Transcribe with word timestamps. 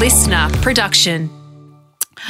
listener 0.00 0.48
production. 0.62 1.28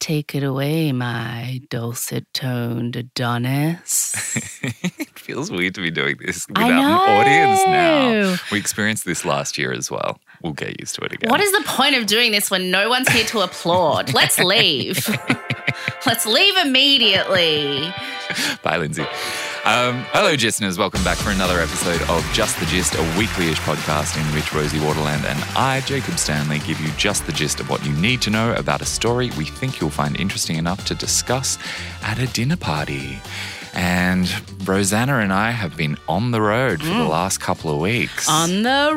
Take 0.00 0.34
it 0.34 0.42
away, 0.42 0.92
my 0.92 1.60
dulcet 1.68 2.24
toned 2.32 2.96
Adonis. 2.96 4.14
it 4.98 5.18
feels 5.18 5.50
weird 5.50 5.74
to 5.74 5.82
be 5.82 5.90
doing 5.90 6.16
this 6.24 6.48
without 6.48 6.70
an 6.70 6.78
audience 6.78 7.60
now. 7.66 8.36
We 8.50 8.58
experienced 8.58 9.04
this 9.04 9.26
last 9.26 9.58
year 9.58 9.70
as 9.70 9.90
well. 9.90 10.18
We'll 10.42 10.54
get 10.54 10.80
used 10.80 10.94
to 10.94 11.02
it 11.02 11.12
again. 11.12 11.30
What 11.30 11.42
is 11.42 11.52
the 11.52 11.64
point 11.66 11.96
of 11.96 12.06
doing 12.06 12.32
this 12.32 12.50
when 12.50 12.70
no 12.70 12.88
one's 12.88 13.10
here 13.10 13.26
to 13.26 13.40
applaud? 13.40 14.14
Let's 14.14 14.38
leave. 14.38 15.06
Let's 16.06 16.24
leave 16.24 16.56
immediately. 16.56 17.92
Bye, 18.62 18.78
Lindsay. 18.78 19.04
Um, 19.68 20.04
hello, 20.12 20.30
listeners. 20.32 20.78
Welcome 20.78 21.04
back 21.04 21.18
for 21.18 21.28
another 21.30 21.60
episode 21.60 22.00
of 22.08 22.24
Just 22.32 22.58
the 22.58 22.64
Gist, 22.66 22.94
a 22.94 23.02
weekly-ish 23.18 23.58
podcast 23.60 24.16
in 24.16 24.24
which 24.34 24.54
Rosie 24.54 24.78
Waterland 24.78 25.24
and 25.26 25.38
I, 25.58 25.82
Jacob 25.84 26.18
Stanley, 26.18 26.58
give 26.60 26.80
you 26.80 26.88
just 26.92 27.26
the 27.26 27.32
gist 27.32 27.60
of 27.60 27.68
what 27.68 27.84
you 27.84 27.92
need 27.92 28.22
to 28.22 28.30
know 28.30 28.54
about 28.54 28.80
a 28.80 28.86
story 28.86 29.30
we 29.36 29.44
think 29.44 29.78
you'll 29.78 29.90
find 29.90 30.18
interesting 30.18 30.56
enough 30.56 30.86
to 30.86 30.94
discuss 30.94 31.58
at 32.02 32.18
a 32.18 32.26
dinner 32.28 32.56
party. 32.56 33.18
And 33.74 34.26
Rosanna 34.66 35.18
and 35.18 35.34
I 35.34 35.50
have 35.50 35.76
been 35.76 35.98
on 36.08 36.30
the 36.30 36.40
road 36.40 36.80
for 36.80 36.88
the 36.88 37.04
last 37.04 37.38
couple 37.42 37.70
of 37.70 37.78
weeks. 37.78 38.26
Mm. 38.26 38.32
On 38.32 38.62
the 38.62 38.96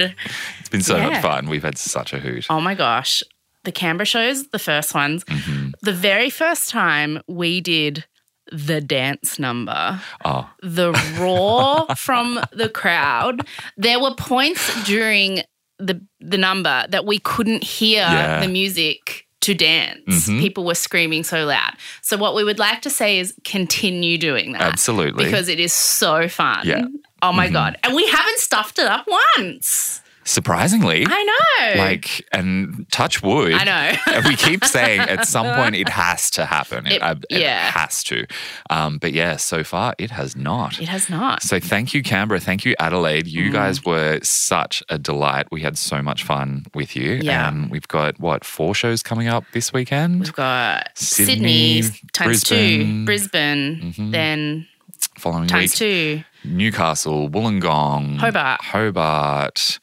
road. 0.00 0.16
it's 0.58 0.68
been 0.68 0.82
so 0.82 0.96
Yeah. 0.96 1.10
much 1.10 1.22
fun. 1.22 1.48
We've 1.48 1.62
had 1.62 1.78
such 1.78 2.12
a 2.12 2.18
hoot. 2.18 2.46
oh 2.50 2.60
my 2.60 2.74
gosh. 2.74 3.22
The 3.62 3.70
Canberra 3.72 4.06
shows, 4.06 4.48
the 4.48 4.58
first 4.58 4.94
ones, 4.94 5.22
Mm-hmm. 5.24 5.70
the 5.82 5.92
very 5.92 6.30
first 6.30 6.70
time 6.70 7.20
we 7.28 7.60
did 7.60 8.04
the 8.52 8.80
dance 8.80 9.38
number. 9.38 10.00
Oh, 10.24 10.48
the 10.62 10.92
roar 11.18 11.86
from 11.96 12.40
the 12.52 12.68
crowd. 12.68 13.46
There 13.76 14.00
were 14.00 14.14
points 14.14 14.84
during 14.84 15.42
the 15.78 16.00
the 16.20 16.38
number 16.38 16.86
that 16.88 17.04
we 17.06 17.18
couldn't 17.18 17.62
hear 17.62 18.00
Yeah. 18.02 18.40
the 18.40 18.48
music 18.48 19.26
to 19.42 19.54
dance. 19.54 20.26
Mhm. 20.28 20.40
People 20.40 20.64
were 20.64 20.74
screaming 20.74 21.22
so 21.22 21.44
loud. 21.46 21.72
So 22.02 22.16
what 22.16 22.34
we 22.34 22.42
would 22.42 22.58
like 22.58 22.82
to 22.82 22.90
say 22.90 23.18
is 23.20 23.32
continue 23.44 24.18
doing 24.18 24.52
that. 24.52 24.62
absolutely. 24.62 25.24
Because 25.24 25.48
it 25.48 25.60
is 25.60 25.72
so 25.72 26.28
fun. 26.28 26.62
Yeah. 26.64 26.84
Oh 27.22 27.32
my 27.32 27.48
Mhm. 27.48 27.52
god. 27.52 27.76
And 27.84 27.94
we 27.94 28.06
haven't 28.08 28.38
stuffed 28.40 28.78
it 28.80 28.86
up 28.86 29.06
once. 29.36 30.00
Surprisingly, 30.28 31.06
I 31.08 31.22
know. 31.24 31.78
like, 31.82 32.26
and 32.32 32.86
touch 32.92 33.22
wood. 33.22 33.52
I 33.54 33.64
know. 33.64 34.22
We 34.28 34.36
keep 34.36 34.64
saying 34.64 35.00
at 35.00 35.26
some 35.26 35.46
point 35.56 35.74
it 35.74 35.88
has 35.88 36.30
to 36.32 36.44
happen. 36.44 36.86
It, 36.86 36.94
It- 36.94 37.02
uh, 37.02 37.14
it 37.30 37.40
yeah. 37.40 37.70
has 37.70 38.02
to. 38.04 38.26
Um, 38.68 38.98
but 38.98 39.12
yeah, 39.12 39.36
so 39.36 39.64
far 39.64 39.94
it 39.98 40.10
has 40.10 40.36
not. 40.36 40.80
it 40.80 40.88
has 40.88 41.08
not. 41.08 41.42
So 41.42 41.58
thank 41.58 41.94
you, 41.94 42.02
Canberra. 42.02 42.40
Thank 42.40 42.64
you, 42.66 42.74
Adelaide. 42.78 43.26
You 43.26 43.48
Mm. 43.50 43.52
guys 43.52 43.84
were 43.84 44.18
such 44.22 44.82
a 44.90 44.98
delight. 44.98 45.46
We 45.50 45.62
had 45.62 45.78
so 45.78 46.02
much 46.02 46.22
fun 46.24 46.66
with 46.74 46.94
you. 46.94 47.20
Yeah. 47.22 47.48
Um, 47.48 47.70
we've 47.70 47.88
got 47.88 48.20
what 48.20 48.44
four 48.44 48.74
shows 48.74 49.02
coming 49.02 49.28
up 49.28 49.44
this 49.52 49.72
weekend. 49.72 50.20
We've 50.20 50.32
got 50.34 50.90
Sydney, 50.94 51.82
Sydney, 51.82 52.00
times 52.12 52.44
Brisbane. 52.44 52.88
two, 53.00 53.04
Brisbane, 53.06 53.94
Mhm. 53.96 54.10
then 54.12 54.66
Following 55.18 55.46
times 55.48 55.72
week, 55.72 55.78
two. 55.78 56.24
Newcastle, 56.44 57.28
Wollongong, 57.28 58.18
Hobart. 58.18 58.60
Hobart, 58.62 59.78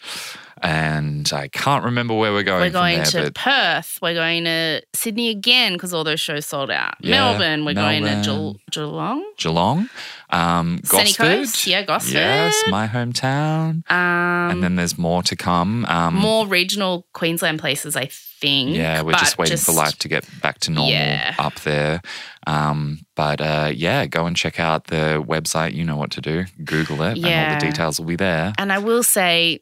and 0.62 1.32
I 1.34 1.48
can't 1.50 1.84
remember 1.84 2.14
where 2.16 2.32
we're 2.34 2.44
going. 2.44 2.62
We're 2.62 2.70
going 2.70 3.04
there, 3.04 3.26
to 3.26 3.32
Perth. 3.32 4.00
We're 4.02 4.14
going 4.14 4.46
to 4.46 4.82
Sydney 4.94 5.30
again 5.30 5.74
because 5.74 5.94
all 5.94 6.04
those 6.04 6.20
shows 6.20 6.46
sold 6.46 6.72
out. 6.72 6.96
Yeah, 7.02 7.12
Melbourne. 7.12 7.66
We're 7.66 7.74
going 7.74 8.04
to 8.04 8.24
Melbourne. 8.24 8.60
Geelong. 8.72 9.34
Geelong, 9.38 9.90
um, 10.32 10.80
Gosford. 10.88 11.48
Yeah, 11.68 11.84
Gosford. 11.84 12.14
Yes, 12.14 12.64
my 12.70 12.88
hometown. 12.88 13.90
Um, 13.92 14.52
and 14.52 14.64
then 14.64 14.76
there's 14.76 14.98
more 14.98 15.22
to 15.24 15.36
come. 15.36 15.86
Um, 15.86 16.16
more 16.16 16.48
regional 16.48 17.06
Queensland 17.14 17.60
places, 17.60 17.96
I 17.96 18.06
think. 18.06 18.76
Yeah, 18.76 19.02
we're 19.02 19.14
just 19.14 19.38
waiting 19.38 19.58
for 19.58 19.72
life 19.72 19.98
to 20.00 20.08
get 20.08 20.26
back 20.42 20.60
to 20.60 20.72
normal 20.72 20.92
Yeah. 20.92 21.36
up 21.38 21.56
there. 21.62 22.02
Um, 22.48 23.06
but 23.16 23.42
uh, 23.42 23.72
yeah, 23.74 24.06
go 24.06 24.26
and 24.26 24.36
check 24.36 24.60
out 24.60 24.86
the 24.88 25.24
website. 25.28 25.74
You 25.74 25.84
know 25.84 25.98
what 25.98 26.12
to 26.12 26.22
do. 26.22 26.46
Google 26.64 27.02
it, 27.04 27.18
and 27.18 27.26
all 27.26 27.60
the 27.60 27.66
details 27.66 28.00
will 28.00 28.08
be 28.08 28.16
there. 28.16 28.54
And 28.58 28.72
I 28.72 28.78
will 28.80 29.04
say, 29.04 29.62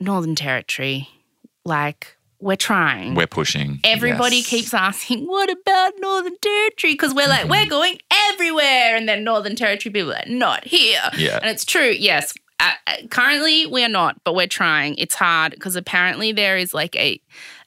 Northern 0.00 0.34
Territory, 0.34 1.08
like 1.64 2.16
we're 2.40 2.56
trying. 2.56 3.14
We're 3.16 3.26
pushing. 3.26 3.80
Everybody 3.82 4.36
Yes. 4.36 4.46
keeps 4.46 4.74
asking, 4.74 5.26
what 5.26 5.50
about 5.50 5.92
Northern 5.98 6.36
Territory? 6.40 6.92
Because 6.94 7.12
we're 7.12 7.26
like, 7.28 7.42
Mm-hmm. 7.42 7.50
we're 7.50 7.66
going 7.66 7.98
everywhere. 8.32 8.94
And 8.94 9.08
then 9.08 9.24
Northern 9.24 9.56
Territory 9.56 9.92
people 9.92 10.10
are 10.12 10.14
like, 10.16 10.28
not 10.28 10.64
here. 10.64 11.00
Yeah. 11.16 11.38
And 11.42 11.50
it's 11.50 11.64
true, 11.64 11.90
yes. 11.98 12.34
Uh, 12.60 12.70
uh, 12.86 12.92
currently, 13.10 13.66
we 13.66 13.84
are 13.84 13.88
not, 13.88 14.22
but 14.24 14.34
we're 14.36 14.46
trying. 14.46 14.94
It's 14.96 15.16
hard 15.16 15.50
because 15.52 15.74
apparently 15.74 16.30
there 16.32 16.56
is 16.56 16.72
like 16.72 16.94
a, 16.94 17.20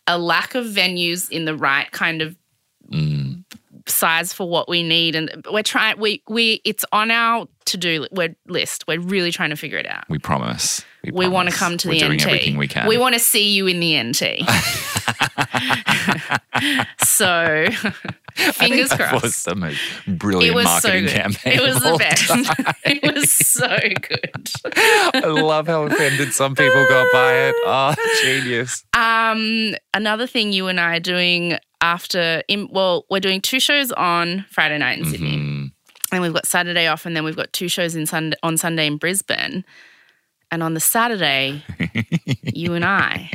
a 0.07 0.17
lack 0.17 0.55
of 0.55 0.65
venues 0.67 1.29
in 1.29 1.43
the 1.45 1.55
right 1.55 1.91
kind 1.91 2.21
of 2.21 2.37
size 3.91 4.33
for 4.33 4.49
what 4.49 4.67
we 4.69 4.81
need. 4.83 5.15
And 5.15 5.43
we're 5.51 5.63
trying, 5.63 5.99
we, 5.99 6.23
we, 6.27 6.61
it's 6.65 6.83
on 6.91 7.11
our 7.11 7.47
to 7.65 7.77
do 7.77 8.07
list. 8.47 8.85
We're 8.87 8.99
really 8.99 9.31
trying 9.31 9.51
to 9.51 9.55
figure 9.55 9.77
it 9.77 9.87
out. 9.87 10.03
we 10.09 10.17
promise. 10.17 10.83
We 11.11 11.27
want 11.27 11.49
to 11.49 11.55
come 11.55 11.77
to 11.77 11.89
We're 11.89 12.07
the 12.07 12.15
NT. 12.15 12.25
everything 12.27 12.57
we 12.57 12.67
can. 12.67 12.87
We 12.87 12.97
want 12.97 13.13
to 13.13 13.19
see 13.19 13.53
you 13.53 13.67
in 13.67 13.79
the 13.79 14.01
NT. 14.03 14.21
so, 17.03 17.67
fingers 18.35 18.89
that 18.89 18.99
crossed. 19.09 19.23
was 19.23 19.43
the 19.43 19.55
most 19.55 19.79
brilliant 20.07 20.51
it 20.51 20.55
was 20.55 20.65
so 20.81 20.89
marketing 20.89 21.05
good. 21.05 21.15
campaign. 21.15 21.53
It 21.59 21.61
was 21.61 21.79
the 21.81 21.97
best. 21.97 22.75
it 22.85 23.15
was 23.15 23.31
so 23.31 23.77
good. 24.01 24.49
I 25.23 25.27
love 25.27 25.67
how 25.67 25.83
offended 25.83 26.33
some 26.33 26.55
people 26.55 26.85
got 26.87 27.07
by 27.11 27.33
it. 27.33 27.55
Oh, 27.65 27.93
genius. 28.21 28.83
Um, 28.93 29.75
another 29.93 30.27
thing 30.27 30.53
you 30.53 30.67
and 30.67 30.79
I 30.79 30.97
are 30.97 30.99
doing 30.99 31.57
after, 31.81 32.43
in, 32.47 32.67
well, 32.71 33.05
we're 33.09 33.19
doing 33.19 33.41
two 33.41 33.59
shows 33.59 33.91
on 33.93 34.45
Friday 34.49 34.77
night 34.77 34.99
in 34.99 35.05
Sydney, 35.05 35.37
Mhm. 35.37 35.71
and 36.11 36.21
we've 36.21 36.33
got 36.33 36.45
Saturday 36.45 36.87
off, 36.87 37.05
and 37.05 37.15
then 37.15 37.23
we've 37.23 37.35
got 37.35 37.51
two 37.53 37.67
shows 37.67 37.95
in 37.95 38.05
Sunday, 38.05 38.37
on 38.43 38.57
Sunday 38.57 38.87
in 38.87 38.97
Brisbane. 38.97 39.65
And 40.51 40.61
on 40.61 40.73
the 40.73 40.79
Saturday, 40.81 41.63
you 42.43 42.73
and 42.73 42.83
I 42.83 43.31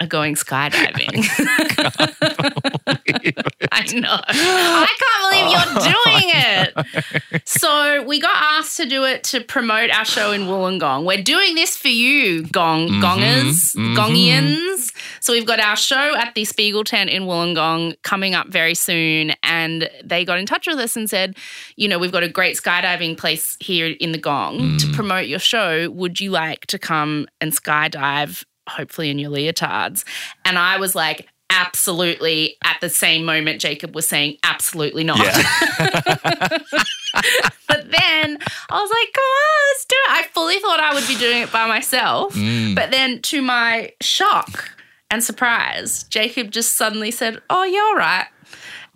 are 0.00 0.06
going 0.06 0.34
skydiving. 0.34 1.24
I 3.72 3.84
know. 3.94 4.20
I 4.28 4.86
can't 4.98 5.22
believe 5.24 5.50
you're 5.52 5.74
doing 5.92 6.28
it. 6.34 7.42
So 7.48 8.02
we 8.04 8.20
got 8.20 8.36
asked 8.36 8.76
to 8.76 8.86
do 8.86 9.04
it 9.04 9.24
to 9.24 9.40
promote 9.40 9.90
our 9.90 10.04
show 10.04 10.32
in 10.32 10.42
Wollongong. 10.42 11.04
We're 11.04 11.22
doing 11.22 11.54
this 11.54 11.76
for 11.76 11.88
you, 11.88 12.44
gong 12.44 12.88
gongers, 12.88 13.74
mhm. 13.74 13.96
gongians. 13.96 14.92
So 15.20 15.32
we've 15.32 15.46
got 15.46 15.60
our 15.60 15.76
show 15.76 16.16
at 16.16 16.34
the 16.34 16.44
Spiegel 16.44 16.84
tent 16.84 17.10
in 17.10 17.24
Wollongong 17.24 18.00
coming 18.02 18.34
up 18.34 18.48
very 18.48 18.74
soon. 18.74 19.32
And 19.42 19.90
they 20.04 20.24
got 20.24 20.38
in 20.38 20.46
touch 20.46 20.66
with 20.66 20.78
us 20.78 20.96
and 20.96 21.10
said, 21.10 21.36
you 21.76 21.88
know, 21.88 21.98
we've 21.98 22.12
got 22.12 22.22
a 22.22 22.28
great 22.28 22.56
skydiving 22.56 23.16
place 23.16 23.56
here 23.60 23.94
in 24.00 24.12
the 24.12 24.18
Gong 24.18 24.76
to 24.78 24.92
promote 24.92 25.26
your 25.26 25.38
show. 25.38 25.90
Would 25.90 26.20
you 26.20 26.30
like 26.30 26.66
to 26.66 26.78
come 26.78 27.26
and 27.40 27.52
skydive, 27.52 28.44
hopefully 28.68 29.10
in 29.10 29.18
your 29.18 29.30
leotards? 29.30 30.04
And 30.44 30.58
I 30.58 30.78
was 30.78 30.94
like, 30.94 31.28
absolutely. 31.50 32.56
At 32.62 32.80
the 32.80 32.88
same 32.88 33.24
moment, 33.24 33.60
Jacob 33.60 33.94
was 33.94 34.08
saying, 34.08 34.38
absolutely 34.44 35.04
not. 35.04 35.18
Yeah. 35.18 36.58
But 37.68 37.90
then 37.90 38.38
I 38.70 38.80
was 38.80 38.90
like, 38.90 39.12
come 39.12 39.22
on, 39.22 39.68
let's 39.70 39.84
do 39.84 39.94
it. 39.94 40.10
I 40.10 40.22
fully 40.32 40.58
thought 40.58 40.80
I 40.80 40.94
would 40.94 41.06
be 41.06 41.16
doing 41.16 41.42
it 41.42 41.52
by 41.52 41.66
myself. 41.66 42.34
Mm. 42.34 42.74
But 42.74 42.90
then 42.90 43.20
to 43.22 43.42
my 43.42 43.92
shock 44.00 44.70
and 45.10 45.22
surprise, 45.22 46.04
Jacob 46.04 46.50
just 46.50 46.74
suddenly 46.76 47.10
said, 47.10 47.40
oh, 47.50 47.64
you're 47.64 47.96
right. 47.96 48.26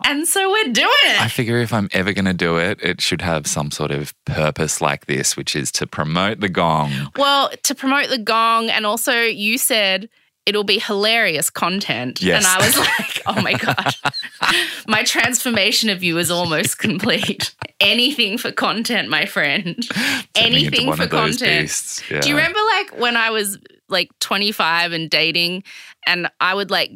And 0.05 0.27
so 0.27 0.49
we're 0.51 0.71
doing 0.71 0.89
it. 1.05 1.21
I 1.21 1.27
figure 1.27 1.59
if 1.59 1.73
I'm 1.73 1.89
ever 1.93 2.13
going 2.13 2.25
to 2.25 2.33
do 2.33 2.57
it, 2.57 2.81
it 2.81 3.01
should 3.01 3.21
have 3.21 3.47
some 3.47 3.71
sort 3.71 3.91
of 3.91 4.13
purpose 4.25 4.81
like 4.81 5.05
this, 5.05 5.37
which 5.37 5.55
is 5.55 5.71
to 5.73 5.87
promote 5.87 6.39
the 6.39 6.49
gong. 6.49 6.91
Well, 7.15 7.49
to 7.63 7.75
promote 7.75 8.09
the 8.09 8.17
gong, 8.17 8.69
and 8.69 8.85
also 8.85 9.21
you 9.21 9.57
said 9.57 10.09
it'll 10.45 10.63
be 10.63 10.79
hilarious 10.79 11.49
content. 11.49 12.21
Yes. 12.21 12.45
And 12.45 12.45
I 12.45 12.65
was 12.65 12.77
like, 12.77 13.21
oh 13.27 13.41
my 13.41 13.53
God, 13.53 13.95
my 14.87 15.03
transformation 15.03 15.89
of 15.89 16.03
you 16.03 16.17
is 16.17 16.29
almost 16.29 16.79
complete. 16.79 17.55
Anything 17.79 18.37
for 18.37 18.51
content, 18.51 19.09
my 19.09 19.25
friend. 19.25 19.87
Anything 20.35 20.93
for 20.93 21.07
content. 21.07 21.63
beasts. 21.63 22.03
Do 22.07 22.27
you 22.27 22.35
remember 22.35 22.59
like 22.77 22.99
when 22.99 23.17
I 23.17 23.29
was 23.29 23.57
like 23.89 24.09
25 24.19 24.91
and 24.91 25.09
dating 25.09 25.63
and 26.05 26.29
I 26.39 26.53
would 26.53 26.71
like 26.71 26.91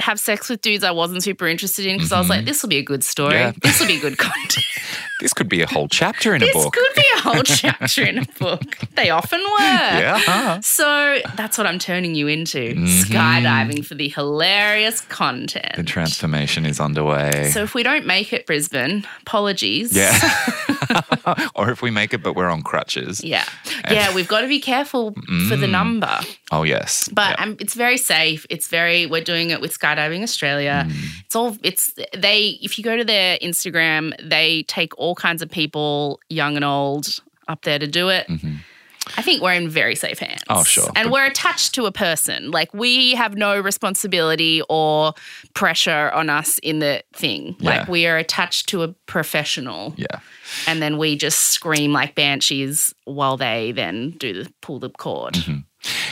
have 0.00 0.20
sex 0.20 0.48
with 0.48 0.60
dudes 0.60 0.84
I 0.84 0.90
wasn't 0.90 1.22
super 1.22 1.46
interested 1.46 1.86
in 1.86 1.96
because 1.96 2.12
I 2.12 2.18
was 2.18 2.28
like, 2.28 2.44
this 2.44 2.62
will 2.62 2.68
be 2.68 2.78
a 2.78 2.82
good 2.82 3.04
story. 3.04 3.34
Mm-hmm. 3.34 3.58
Yeah. 3.62 3.70
This 3.70 3.80
will 3.80 3.88
be 3.88 4.00
good 4.00 4.18
content. 4.18 4.64
This 5.20 5.32
could 5.32 5.48
be 5.48 5.62
a 5.62 5.66
whole 5.66 5.88
chapter 5.88 6.34
in 6.34 6.42
a 6.42 6.52
book. 6.52 6.74
This 6.74 6.84
could 6.86 6.94
be 6.96 7.08
a 7.16 7.20
whole 7.22 7.42
chapter 7.42 8.04
in 8.04 8.18
a 8.18 8.24
book. 8.38 8.78
They 8.94 9.10
often 9.10 9.40
were. 9.40 9.58
yeah. 9.58 10.60
So 10.60 11.18
that's 11.36 11.58
what 11.58 11.66
I'm 11.66 11.78
turning 11.78 12.14
you 12.14 12.28
into 12.28 12.74
skydiving 12.74 13.84
for 13.84 13.94
the 13.94 14.08
hilarious 14.08 15.00
content. 15.02 15.64
Mm-hmm. 15.72 15.80
The 15.80 15.86
transformation 15.86 16.66
is 16.66 16.80
underway. 16.80 17.50
so 17.52 17.62
if 17.62 17.74
we 17.74 17.82
don't 17.82 18.06
make 18.06 18.32
it, 18.32 18.46
Brisbane, 18.46 19.04
apologies. 19.22 19.94
yeah. 19.96 20.16
or 21.54 21.70
if 21.70 21.82
we 21.82 21.90
make 21.90 22.14
it, 22.14 22.22
but 22.22 22.34
we're 22.34 22.48
on 22.48 22.62
crutches. 22.62 23.22
Yeah. 23.22 23.44
Yeah, 23.90 24.14
we've 24.14 24.28
got 24.28 24.40
to 24.42 24.48
be 24.48 24.60
careful 24.60 25.12
for 25.48 25.56
the 25.56 25.66
number. 25.66 26.18
Oh, 26.50 26.62
yes. 26.62 27.08
But 27.12 27.36
Yeah. 27.38 27.44
um, 27.44 27.56
it's 27.60 27.74
very 27.74 27.98
safe. 27.98 28.46
It's 28.48 28.68
very, 28.68 29.04
we're 29.06 29.22
doing 29.24 29.50
it 29.50 29.60
with 29.60 29.78
Skydiving 29.78 30.22
Australia. 30.22 30.86
Mm. 30.88 31.20
It's 31.26 31.36
all, 31.36 31.56
it's, 31.62 31.92
they, 32.16 32.58
if 32.62 32.78
you 32.78 32.84
go 32.84 32.96
to 32.96 33.04
their 33.04 33.38
Instagram, 33.38 34.12
they 34.26 34.62
take 34.64 34.96
all 34.98 35.07
kinds 35.14 35.42
of 35.42 35.50
people, 35.50 36.20
young 36.28 36.56
and 36.56 36.64
old, 36.64 37.08
up 37.48 37.62
there 37.62 37.78
to 37.78 37.86
do 37.86 38.08
it. 38.08 38.28
I 39.16 39.22
think 39.22 39.42
we're 39.42 39.54
in 39.54 39.68
very 39.70 39.94
safe 39.94 40.18
hands. 40.18 40.42
Mm-hmm. 40.42 40.58
Oh, 40.58 40.64
sure. 40.64 40.90
And 40.94 41.04
Good. 41.06 41.12
we're 41.12 41.26
attached 41.26 41.74
to 41.76 41.86
a 41.86 41.92
person. 41.92 42.50
Like 42.50 42.72
we 42.74 43.14
have 43.14 43.36
no 43.36 43.58
responsibility 43.58 44.62
or 44.68 45.14
pressure 45.54 46.10
on 46.10 46.28
us 46.28 46.58
in 46.58 46.80
the 46.80 47.02
thing. 47.14 47.56
Yeah. 47.58 47.70
Like 47.70 47.88
we 47.88 48.06
are 48.06 48.18
attached 48.18 48.68
to 48.70 48.82
a 48.82 48.88
professional. 49.06 49.94
yeah. 49.96 50.20
And 50.66 50.82
then 50.82 50.98
we 50.98 51.16
just 51.16 51.38
scream 51.38 51.92
like 51.92 52.14
banshees 52.14 52.94
while 53.04 53.36
they 53.36 53.72
then 53.72 54.10
do 54.18 54.44
the 54.44 54.52
pull 54.60 54.78
the 54.78 54.90
cord. 54.90 55.34
Mm-hmm. 55.34 55.60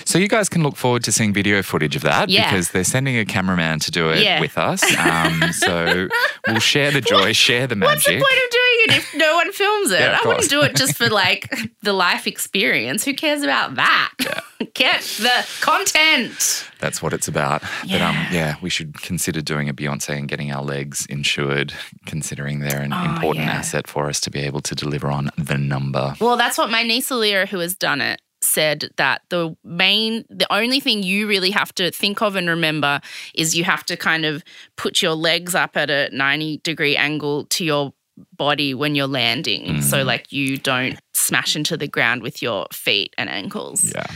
So 0.04 0.18
you 0.18 0.28
guys 0.28 0.48
can 0.48 0.62
look 0.62 0.76
forward 0.76 1.02
to 1.04 1.12
seeing 1.12 1.32
video 1.32 1.62
footage 1.62 1.96
of 1.96 2.02
that 2.02 2.28
Yeah. 2.28 2.48
because 2.48 2.70
they're 2.70 2.84
sending 2.84 3.18
a 3.18 3.24
cameraman 3.24 3.80
to 3.80 3.90
do 3.90 4.10
it 4.10 4.22
Yeah. 4.22 4.40
with 4.40 4.56
us. 4.56 4.82
Um, 4.96 5.52
so 5.52 6.08
we'll 6.46 6.60
share 6.60 6.90
the 6.92 7.00
joy, 7.00 7.32
share 7.32 7.66
the 7.66 7.74
magic. 7.76 7.94
What's 7.96 8.04
the 8.06 8.12
point 8.12 8.22
of 8.44 8.50
doing 8.50 8.78
it 8.78 8.90
if 8.98 9.14
no 9.16 9.34
one 9.34 9.52
films 9.52 9.90
it? 9.90 10.00
Yeah, 10.00 10.18
I 10.22 10.26
wouldn't 10.26 10.48
do 10.48 10.62
it 10.62 10.76
just 10.76 10.96
for 10.96 11.08
like 11.08 11.52
the 11.82 11.92
life 11.92 12.26
experience. 12.28 13.04
Who 13.04 13.14
cares 13.14 13.42
about 13.42 13.74
that? 13.74 14.10
Get 14.74 15.02
the 15.18 15.46
content. 15.60 16.64
That's 16.78 17.02
what 17.02 17.12
it's 17.12 17.26
about. 17.28 17.62
But 17.90 18.00
um, 18.00 18.16
Yeah. 18.30 18.54
we 18.62 18.70
should 18.70 19.02
consider 19.02 19.40
doing 19.40 19.68
a 19.68 19.74
Beyonce 19.74 20.16
and 20.16 20.28
getting 20.28 20.52
our 20.52 20.62
legs 20.62 21.06
insured, 21.06 21.72
considering 22.06 22.60
they're 22.60 22.80
an 22.82 22.92
Oh, 22.92 23.04
important 23.04 23.46
asset 23.48 23.86
for 23.88 24.08
us 24.08 24.20
to 24.20 24.30
be 24.30 24.40
able 24.40 24.60
to 24.60 24.74
deliver 24.74 25.08
on 25.10 25.30
the 25.36 25.58
number. 25.58 26.14
Well, 26.20 26.36
that's 26.36 26.56
what 26.56 26.70
my 26.70 26.82
niece 26.84 27.10
Alia, 27.10 27.46
who 27.46 27.58
has 27.58 27.74
done 27.74 28.00
it, 28.00 28.20
said 28.42 28.90
that 28.96 29.22
the 29.30 29.56
main, 29.64 30.24
the 30.28 30.46
only 30.52 30.80
thing 30.80 31.02
you 31.02 31.26
really 31.26 31.50
have 31.50 31.74
to 31.76 31.90
think 31.90 32.22
of 32.22 32.36
and 32.36 32.48
remember 32.48 33.00
is 33.34 33.56
you 33.56 33.64
have 33.64 33.84
to 33.86 33.96
kind 33.96 34.24
of 34.24 34.42
put 34.76 35.00
your 35.02 35.14
legs 35.14 35.54
up 35.54 35.76
at 35.76 35.90
a 35.90 36.08
90 36.12 36.58
degree 36.58 36.96
angle 36.96 37.44
to 37.46 37.64
your 37.64 37.92
body 38.36 38.72
when 38.74 38.94
you're 38.94 39.06
landing. 39.06 39.82
So, 39.82 39.98
Mm. 39.98 40.06
like, 40.06 40.32
you 40.32 40.56
don't 40.58 40.98
smash 41.14 41.54
into 41.56 41.76
the 41.76 41.88
ground 41.88 42.22
with 42.22 42.40
your 42.40 42.66
feet 42.72 43.14
and 43.18 43.28
ankles. 43.28 43.92
Yeah. 43.94 44.06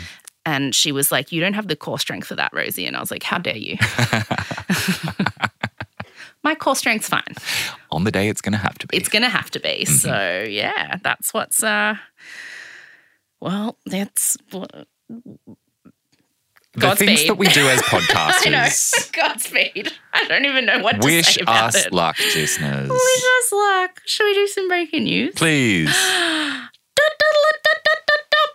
And 0.46 0.74
she 0.74 0.90
was 0.90 1.12
like, 1.12 1.32
You 1.32 1.40
don't 1.42 1.52
have 1.52 1.68
the 1.68 1.76
core 1.76 1.98
strength 1.98 2.26
for 2.28 2.34
that, 2.36 2.50
Rosie. 2.54 2.86
And 2.86 2.96
I 2.96 3.00
was 3.00 3.10
like, 3.10 3.22
How 3.22 3.36
dare 3.38 3.56
you? 3.58 3.76
My 6.42 6.54
core 6.54 6.74
strength's 6.76 7.08
fine. 7.08 7.34
On 7.90 8.04
the 8.04 8.10
day 8.10 8.28
it's 8.28 8.40
going 8.40 8.52
to 8.52 8.58
have 8.58 8.78
to 8.78 8.86
be. 8.86 8.96
It's 8.96 9.10
going 9.10 9.22
to 9.22 9.28
have 9.28 9.50
to 9.50 9.60
be. 9.60 9.84
So, 9.84 10.46
yeah, 10.48 10.96
that's 11.02 11.34
what's, 11.34 11.62
uh, 11.62 11.96
well, 13.40 13.76
that's 13.86 14.36
what. 14.50 14.70
the 16.74 16.94
things 16.96 17.26
that 17.26 17.34
we 17.36 17.48
do 17.48 17.66
as 17.68 17.82
I 17.88 17.98
know. 17.98 18.58
podcasters. 18.58 19.12
Godspeed. 19.12 19.92
I 20.12 20.24
don't 20.28 20.44
even 20.44 20.66
know 20.66 20.78
what 20.80 21.00
to 21.00 21.06
Wish 21.06 21.34
say 21.34 21.40
about 21.42 21.74
us 21.74 21.86
it. 21.86 21.92
luck, 21.92 22.18
listeners. 22.18 22.88
Wish 22.90 23.24
us 23.24 23.52
luck. 23.52 24.00
Should 24.06 24.24
we 24.24 24.34
do 24.34 24.46
some 24.46 24.68
breaking 24.68 25.04
news? 25.04 25.34
Please. 25.34 25.88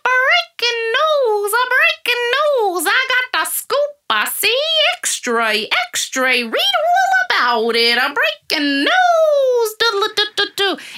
Breaking 0.06 0.82
news, 0.96 1.52
a 1.54 1.66
breaking 1.74 2.24
news. 2.36 2.86
I 2.88 3.08
got 3.10 3.26
the 3.46 3.46
scoop. 3.52 3.92
I 4.10 4.30
see 4.30 4.56
extra, 4.98 5.56
extra. 5.88 6.30
Read 6.30 6.46
all 6.54 7.14
about 7.62 7.76
it. 7.76 7.98
A 7.98 8.14
breaking 8.14 8.80
news. 8.84 8.90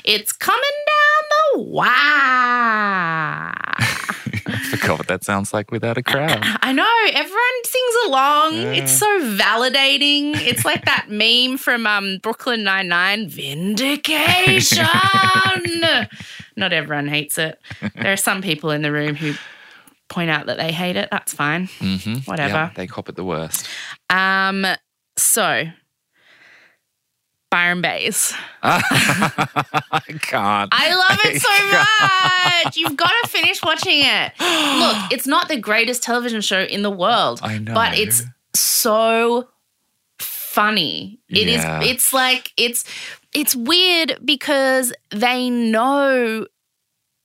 It's 0.05 0.31
coming 0.31 0.61
down 0.87 1.06
wire. 1.55 1.93
I 4.49 4.63
forgot 4.69 4.97
what 4.99 5.07
that 5.07 5.23
sounds 5.23 5.53
like 5.53 5.71
without 5.71 5.97
a 5.97 6.03
crowd. 6.03 6.39
I 6.61 6.71
know. 6.71 6.87
Everyone 7.13 7.63
sings 7.63 7.95
along. 8.05 8.53
Yeah. 8.55 8.71
It's 8.73 8.91
so 8.97 9.05
validating. 9.37 10.35
It's 10.35 10.63
like 10.65 10.85
that 10.85 11.07
meme 11.09 11.57
from 11.57 11.85
um, 11.87 12.17
Brooklyn 12.21 12.63
Nine 12.63 12.87
Nine. 12.87 13.29
Vindication. 13.29 14.85
Not 16.55 16.73
everyone 16.73 17.07
hates 17.07 17.37
it. 17.37 17.59
There 17.95 18.11
are 18.13 18.17
some 18.17 18.41
people 18.41 18.71
in 18.71 18.81
the 18.81 18.91
room 18.91 19.15
who 19.15 19.33
point 20.09 20.29
out 20.29 20.45
that 20.47 20.57
they 20.57 20.71
hate 20.71 20.95
it. 20.95 21.09
That's 21.11 21.33
fine. 21.33 21.67
hmm 21.79 22.15
Whatever. 22.25 22.53
Yeah, 22.53 22.71
they 22.75 22.87
cop 22.87 23.09
it 23.09 23.15
the 23.15 23.23
worst. 23.25 23.67
Um. 24.09 24.65
So. 25.17 25.65
Byron 27.49 27.81
Baes. 27.81 28.33
I 28.61 30.01
can't. 30.21 30.69
I 30.73 30.93
love 30.93 31.19
it 31.23 31.41
so 31.41 31.47
I 31.51 32.61
much. 32.65 32.77
You've 32.77 32.97
got 32.97 33.11
to 33.23 33.29
finish 33.29 33.63
watching 33.63 33.99
it. 34.01 34.33
Look, 34.39 35.11
it's 35.11 35.27
not 35.27 35.47
the 35.47 35.57
greatest 35.57 36.03
television 36.03 36.41
show 36.41 36.61
in 36.61 36.81
the 36.81 36.91
world. 36.91 37.39
I 37.41 37.57
know. 37.57 37.73
But 37.73 37.97
it's 37.97 38.23
so 38.53 39.47
funny. 40.19 41.19
It 41.29 41.47
is. 41.47 41.63
Yeah. 41.63 41.83
it's 41.83 42.11
like 42.13 42.51
it's 42.57 42.83
it's 43.33 43.55
weird 43.55 44.19
because 44.25 44.91
they 45.11 45.49
know 45.49 46.47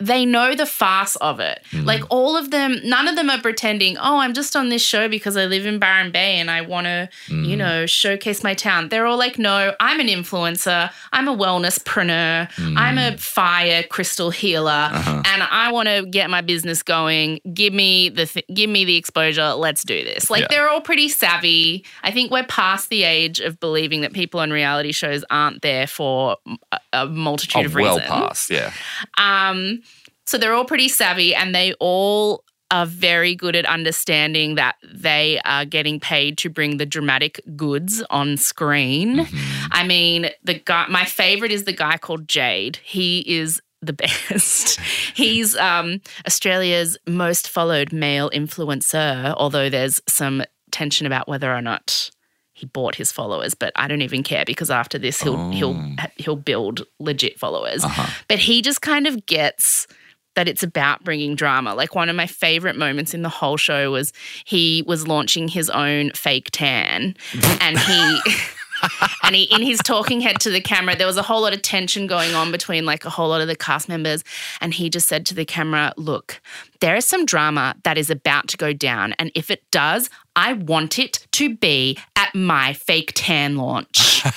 they 0.07 0.25
know 0.27 0.55
the 0.55 0.67
farce 0.67 1.17
of 1.17 1.39
it. 1.41 1.63
Mm. 1.71 1.85
Like 1.85 2.03
all 2.11 2.37
of 2.37 2.51
them, 2.51 2.81
none 2.85 3.07
of 3.09 3.15
them 3.17 3.31
are 3.31 3.41
pretending, 3.41 3.97
oh, 3.99 4.19
I'm 4.19 4.35
just 4.35 4.57
on 4.57 4.69
this 4.69 4.83
show 4.83 5.09
because 5.09 5.37
I 5.37 5.47
live 5.47 5.65
in 5.67 5.79
Byron 5.79 6.11
Bay 6.11 6.39
and 6.41 6.51
I 6.51 6.61
want 6.63 6.87
to, 6.87 7.09
Mm. 7.29 7.47
you 7.47 7.57
know, 7.57 7.87
showcase 7.87 8.43
my 8.43 8.55
town. 8.55 8.89
They're 8.89 9.07
all 9.07 9.17
like, 9.17 9.39
no, 9.39 9.75
I'm 9.79 10.01
an 10.01 10.09
influencer. 10.09 10.91
I'm 11.13 11.29
a 11.29 11.37
wellnesspreneur. 11.37 12.49
I'm 12.77 12.99
a 12.99 13.17
fire 13.19 13.83
crystal 13.85 14.31
healer 14.31 14.89
Mm. 14.93 14.95
Uh-huh. 14.95 15.23
and 15.25 15.43
I 15.43 15.71
want 15.73 15.89
to 15.89 16.07
get 16.11 16.31
my 16.31 16.41
business 16.41 16.83
going. 16.83 17.41
Give 17.55 17.73
me 17.73 18.09
the 18.09 18.27
th- 18.27 18.47
give 18.53 18.69
me 18.71 18.85
the 18.85 18.97
exposure. 18.97 19.53
Let's 19.55 19.83
do 19.85 20.03
this. 20.05 20.31
Like 20.31 20.43
Yeah. 20.43 20.47
they're 20.51 20.69
all 20.69 20.81
pretty 20.81 21.09
savvy. 21.09 21.85
I 22.03 22.11
think 22.11 22.31
we're 22.31 22.45
past 22.45 22.89
the 22.89 23.05
age 23.05 23.41
of 23.41 23.61
believing 23.61 24.01
that 24.03 24.13
people 24.13 24.41
on 24.41 24.51
reality 24.51 24.93
shows 24.93 25.25
aren't 25.31 25.63
there 25.63 25.87
for 25.87 26.37
a, 26.73 26.79
a 26.93 27.07
multitude 27.07 27.63
oh, 27.63 27.67
of 27.67 27.75
well 27.75 27.95
reasons. 27.99 28.11
past. 28.11 28.51
Yeah. 28.51 28.73
Um, 29.19 29.83
so 30.27 30.39
they're 30.39 30.55
all 30.55 30.65
pretty 30.65 30.89
savvy 30.89 31.35
and 31.35 31.55
they 31.55 31.75
all 31.81 32.45
are 32.71 32.87
very 32.87 33.35
good 33.35 33.55
at 33.55 33.67
understanding 33.67 34.55
that 34.55 34.77
they 34.95 35.39
are 35.45 35.65
getting 35.67 36.01
paid 36.01 36.39
to 36.39 36.49
bring 36.49 36.79
the 36.79 36.87
dramatic 36.87 37.39
goods 37.55 38.03
on 38.09 38.37
screen. 38.39 39.19
Mm-hmm. 39.27 39.67
I 39.73 39.87
mean, 39.87 40.31
the 40.43 40.55
guy 40.55 40.87
my 40.89 41.05
favorite 41.05 41.53
is 41.53 41.65
the 41.65 41.75
guy 41.75 41.99
called 41.99 42.29
Jade. 42.29 42.79
He 42.83 43.21
is 43.27 43.61
the 43.83 43.93
best. 44.31 44.81
He's 45.15 45.55
um, 45.57 46.01
Australia's 46.27 46.97
most 47.07 47.49
followed 47.51 47.93
male 47.93 48.31
influencer, 48.31 49.35
although 49.37 49.69
there's 49.69 50.01
some 50.09 50.43
tension 50.71 51.07
about 51.07 51.29
whether 51.29 51.53
or 51.53 51.61
not 51.61 52.11
he 52.55 52.65
bought 52.67 52.95
his 52.95 53.11
followers, 53.13 53.55
but 53.55 53.73
I 53.77 53.89
don't 53.89 54.03
even 54.03 54.23
care 54.23 54.45
because 54.47 54.71
after 54.71 54.99
this 54.99 55.21
he'll 55.21 55.51
he'll 55.51 55.77
Oh. 55.77 56.05
he'll 56.17 56.37
build 56.37 56.87
legit 57.01 57.39
followers. 57.39 57.85
Uh-huh. 57.85 58.11
But 58.29 58.39
he 58.39 58.63
just 58.63 58.81
kind 58.81 59.07
of 59.07 59.27
gets 59.27 59.87
that 60.35 60.49
it's 60.49 60.63
about 60.63 61.05
bringing 61.05 61.35
drama. 61.35 61.75
Like 61.75 61.95
one 61.95 62.09
of 62.09 62.17
my 62.17 62.27
favorite 62.27 62.77
moments 62.77 63.15
in 63.15 63.23
the 63.23 63.29
whole 63.29 63.57
show 63.57 63.91
was 63.91 64.13
he 64.45 64.83
was 64.87 65.07
launching 65.07 65.49
his 65.49 65.71
own 65.71 66.11
fake 66.13 66.51
tan 66.53 67.17
and 67.61 67.79
he 67.79 68.21
and 69.23 69.37
he 69.37 69.45
in 69.45 69.63
his 69.63 69.79
talking 69.81 70.21
head 70.21 70.41
to 70.41 70.51
the 70.51 70.61
camera 70.61 70.97
there 70.97 71.07
was 71.07 71.17
a 71.17 71.23
whole 71.23 71.43
lot 71.43 71.53
of 71.53 71.63
tension 71.63 72.07
going 72.07 72.35
on 72.35 72.51
between 72.51 72.85
like 72.85 73.05
a 73.05 73.11
whole 73.11 73.29
lot 73.29 73.41
of 73.41 73.47
the 73.47 73.57
cast 73.57 73.89
members 73.89 74.25
and 74.61 74.75
he 74.75 74.91
just 74.91 75.07
said 75.07 75.25
to 75.27 75.35
the 75.35 75.45
camera, 75.45 75.93
"Look, 75.97 76.41
there 76.83 76.97
is 76.97 77.07
some 77.07 77.25
drama 77.25 77.77
that 77.85 77.97
is 77.97 78.11
about 78.11 78.49
to 78.49 78.57
go 78.57 78.73
down 78.73 79.15
and 79.19 79.31
if 79.37 79.51
it 79.51 79.63
does, 79.71 80.11
I 80.35 80.55
want 80.55 80.99
it 80.99 81.27
to 81.33 81.55
be 81.55 81.97
at 82.17 82.35
my 82.35 82.73
fake 82.73 83.13
tan 83.15 83.57
launch." 83.57 84.23
and 84.25 84.35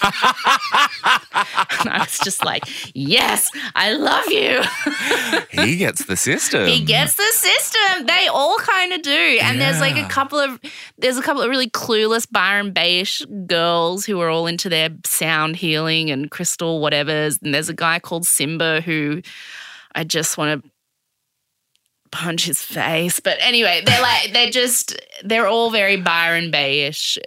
I 1.89 1.99
was 1.99 2.19
just 2.19 2.45
like, 2.45 2.63
"Yes, 2.93 3.49
I 3.75 3.93
love 3.93 4.27
you." 4.27 4.61
He 5.65 5.77
gets 5.77 6.05
the 6.05 6.17
system. 6.17 6.67
He 6.67 6.83
gets 6.83 7.15
the 7.15 7.31
system. 7.33 8.05
They 8.05 8.27
all 8.27 8.57
kind 8.57 8.93
of 8.93 9.01
do. 9.01 9.39
And 9.41 9.59
there's 9.59 9.79
like 9.79 9.97
a 9.97 10.07
couple 10.07 10.37
of 10.37 10.59
there's 10.97 11.17
a 11.17 11.21
couple 11.21 11.41
of 11.41 11.49
really 11.49 11.69
clueless 11.69 12.27
Byron 12.29 12.73
Bayish 12.73 13.25
girls 13.47 14.05
who 14.05 14.19
are 14.19 14.29
all 14.29 14.47
into 14.47 14.69
their 14.69 14.89
sound 15.05 15.55
healing 15.55 16.11
and 16.11 16.29
crystal 16.29 16.81
whatevers. 16.81 17.41
And 17.41 17.53
there's 17.53 17.69
a 17.69 17.73
guy 17.73 17.99
called 17.99 18.27
Simba 18.27 18.81
who 18.81 19.21
I 19.95 20.03
just 20.03 20.37
want 20.37 20.61
to 20.61 20.69
punch 22.15 22.45
his 22.45 22.61
face. 22.61 23.19
But 23.19 23.37
anyway, 23.41 23.81
they're 23.85 24.01
like 24.01 24.31
they're 24.33 24.49
just 24.51 24.95
they're 25.23 25.47
all 25.47 25.69
very 25.71 25.97
Byron 25.97 26.51
Bayish, 26.51 27.17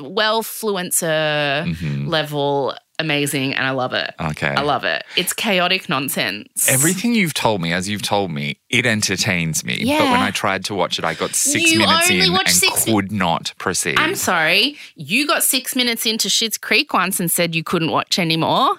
well 0.00 0.42
fluencer 0.42 1.64
Mhm. 1.74 2.06
level, 2.08 2.74
amazing, 2.98 3.54
and 3.54 3.66
I 3.66 3.70
love 3.70 3.92
it. 3.94 4.12
Okay. 4.20 4.48
I 4.48 4.60
love 4.62 4.84
it. 4.84 5.04
It's 5.16 5.32
chaotic 5.32 5.88
nonsense. 5.88 6.68
Everything 6.68 7.14
you've 7.14 7.34
told 7.34 7.60
me, 7.62 7.72
as 7.72 7.88
you've 7.88 8.02
told 8.02 8.30
me, 8.30 8.58
it 8.70 8.86
entertains 8.86 9.64
me. 9.64 9.76
Yeah. 9.80 9.98
But 9.98 10.10
when 10.12 10.20
I 10.20 10.30
tried 10.30 10.64
to 10.66 10.74
watch 10.74 10.98
it, 10.98 11.04
I 11.04 11.14
got 11.14 11.34
six 11.34 11.72
You 11.72 11.78
minutes 11.80 12.10
in 12.10 12.20
and 12.20 12.38
could 12.84 13.12
not 13.12 13.52
proceed. 13.58 13.98
I'm 13.98 14.14
sorry, 14.14 14.76
you 14.96 15.26
got 15.26 15.42
six 15.42 15.74
minutes 15.76 16.06
into 16.06 16.28
Schitt's 16.28 16.58
Creek 16.58 16.92
once 16.92 17.20
and 17.20 17.30
said 17.30 17.54
you 17.54 17.62
couldn't 17.64 17.90
watch 17.90 18.18
anymore. 18.18 18.76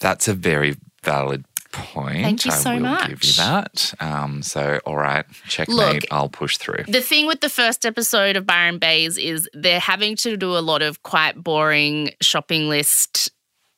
That's 0.00 0.28
a 0.28 0.34
very 0.34 0.76
valid 1.02 1.44
point. 1.72 2.22
Thank 2.22 2.44
you 2.44 2.52
I 2.52 2.56
so 2.56 2.78
much. 2.78 3.08
give 3.08 3.24
you 3.24 3.32
that. 3.34 3.94
Um, 4.00 4.42
so, 4.42 4.80
all 4.84 4.96
right, 4.96 5.24
checkmate. 5.48 5.76
Look, 5.76 6.04
I'll 6.10 6.28
push 6.28 6.56
through. 6.56 6.84
The 6.88 7.00
thing 7.00 7.26
with 7.26 7.40
the 7.40 7.48
first 7.48 7.86
episode 7.86 8.36
of 8.36 8.46
Byron 8.46 8.78
Baes 8.78 9.18
is 9.18 9.48
they're 9.52 9.80
having 9.80 10.16
to 10.16 10.36
do 10.36 10.56
a 10.56 10.60
lot 10.60 10.82
of 10.82 11.02
quite 11.02 11.42
boring 11.42 12.10
shopping 12.20 12.68
list 12.68 13.30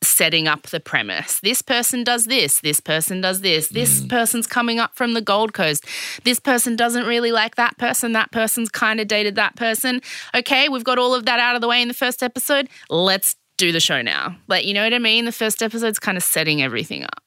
setting 0.02 0.48
up 0.48 0.62
the 0.64 0.80
premise. 0.80 1.40
This 1.40 1.62
person 1.62 2.04
does 2.04 2.24
this, 2.24 2.60
this 2.60 2.80
person 2.80 3.20
does 3.20 3.40
this, 3.40 3.68
this 3.68 4.04
person's 4.06 4.46
coming 4.46 4.80
up 4.80 4.94
from 4.94 5.14
the 5.14 5.20
Gold 5.20 5.52
Coast. 5.52 5.84
This 6.24 6.40
person 6.40 6.76
doesn't 6.76 7.06
really 7.06 7.30
like 7.30 7.54
that 7.54 7.78
person, 7.78 8.12
that 8.12 8.32
person's 8.32 8.68
kind 8.68 9.00
of 9.00 9.06
dated 9.06 9.36
that 9.36 9.54
person. 9.56 10.00
Okay, 10.34 10.68
we've 10.68 10.84
got 10.84 10.98
all 10.98 11.14
of 11.14 11.24
that 11.26 11.38
out 11.38 11.54
of 11.54 11.60
the 11.60 11.68
way 11.68 11.80
in 11.80 11.88
the 11.88 11.94
first 11.94 12.22
episode. 12.22 12.68
Let's 12.90 13.36
do 13.58 13.70
the 13.70 13.80
show 13.80 14.02
now. 14.02 14.36
Like, 14.48 14.64
you 14.64 14.74
know 14.74 14.82
what 14.82 14.92
I 14.92 14.98
mean? 14.98 15.24
The 15.24 15.32
first 15.32 15.62
episode's 15.62 16.00
kind 16.00 16.16
of 16.16 16.24
setting 16.24 16.62
everything 16.62 17.04
up. 17.04 17.21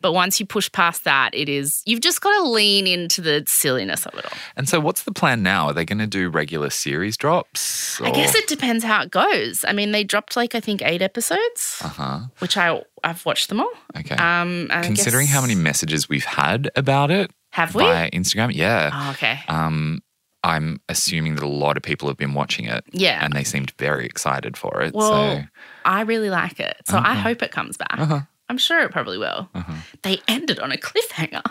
But 0.00 0.12
once 0.12 0.38
you 0.38 0.46
push 0.46 0.70
past 0.70 1.04
that, 1.04 1.34
it 1.34 1.48
is, 1.48 1.82
you've 1.86 2.00
just 2.00 2.20
got 2.20 2.36
to 2.42 2.48
lean 2.48 2.86
into 2.86 3.20
the 3.20 3.42
silliness 3.46 4.06
of 4.06 4.14
it 4.14 4.24
all. 4.24 4.32
And 4.56 4.68
so, 4.68 4.78
what's 4.80 5.02
the 5.02 5.12
plan 5.12 5.42
now? 5.42 5.66
Are 5.66 5.72
they 5.72 5.84
going 5.84 5.98
to 5.98 6.06
do 6.06 6.28
regular 6.30 6.70
series 6.70 7.16
drops? 7.16 8.00
I 8.00 8.10
guess 8.12 8.34
it 8.34 8.46
depends 8.46 8.84
how 8.84 9.02
it 9.02 9.10
goes. 9.10 9.64
I 9.66 9.72
mean, 9.72 9.90
they 9.92 10.04
dropped 10.04 10.36
like, 10.36 10.54
I 10.54 10.60
think, 10.60 10.82
eight 10.82 11.02
episodes, 11.02 11.80
Uh 11.84 11.88
huh. 11.88 12.20
which 12.38 12.56
I, 12.56 12.82
I've 13.02 13.24
watched 13.26 13.48
them 13.48 13.60
all. 13.60 13.72
Okay. 13.98 14.14
Um, 14.16 14.68
Considering 14.82 15.26
guess- 15.26 15.34
how 15.34 15.40
many 15.42 15.54
messages 15.56 16.08
we've 16.08 16.24
had 16.24 16.70
about 16.76 17.10
it 17.10 17.30
Have 17.50 17.74
we? 17.74 17.82
via 17.82 18.08
Instagram, 18.10 18.52
yeah. 18.54 18.90
Oh, 18.92 19.10
okay. 19.12 19.40
Um, 19.48 20.00
I'm 20.44 20.80
assuming 20.88 21.34
that 21.34 21.42
a 21.42 21.48
lot 21.48 21.76
of 21.76 21.82
people 21.82 22.06
have 22.06 22.16
been 22.16 22.32
watching 22.34 22.66
it. 22.66 22.84
Yeah. 22.92 23.24
And 23.24 23.32
they 23.34 23.42
seemed 23.42 23.72
very 23.72 24.06
excited 24.06 24.56
for 24.56 24.80
it. 24.82 24.94
Well, 24.94 25.38
so, 25.38 25.42
I 25.84 26.02
really 26.02 26.30
like 26.30 26.60
it. 26.60 26.76
So 26.86 26.96
I 26.98 27.14
hope 27.14 27.42
it 27.42 27.50
comes 27.50 27.76
back. 27.76 27.98
uh-huh. 27.98 28.20
I'm 28.48 28.56
sure 28.56 28.80
it 28.80 28.90
probably 28.92 29.18
will. 29.18 29.48
Uh-huh. 29.54 29.74
They 30.02 30.20
ended 30.28 30.58
on 30.58 30.72
a 30.72 30.76
cliffhanger. 30.76 31.42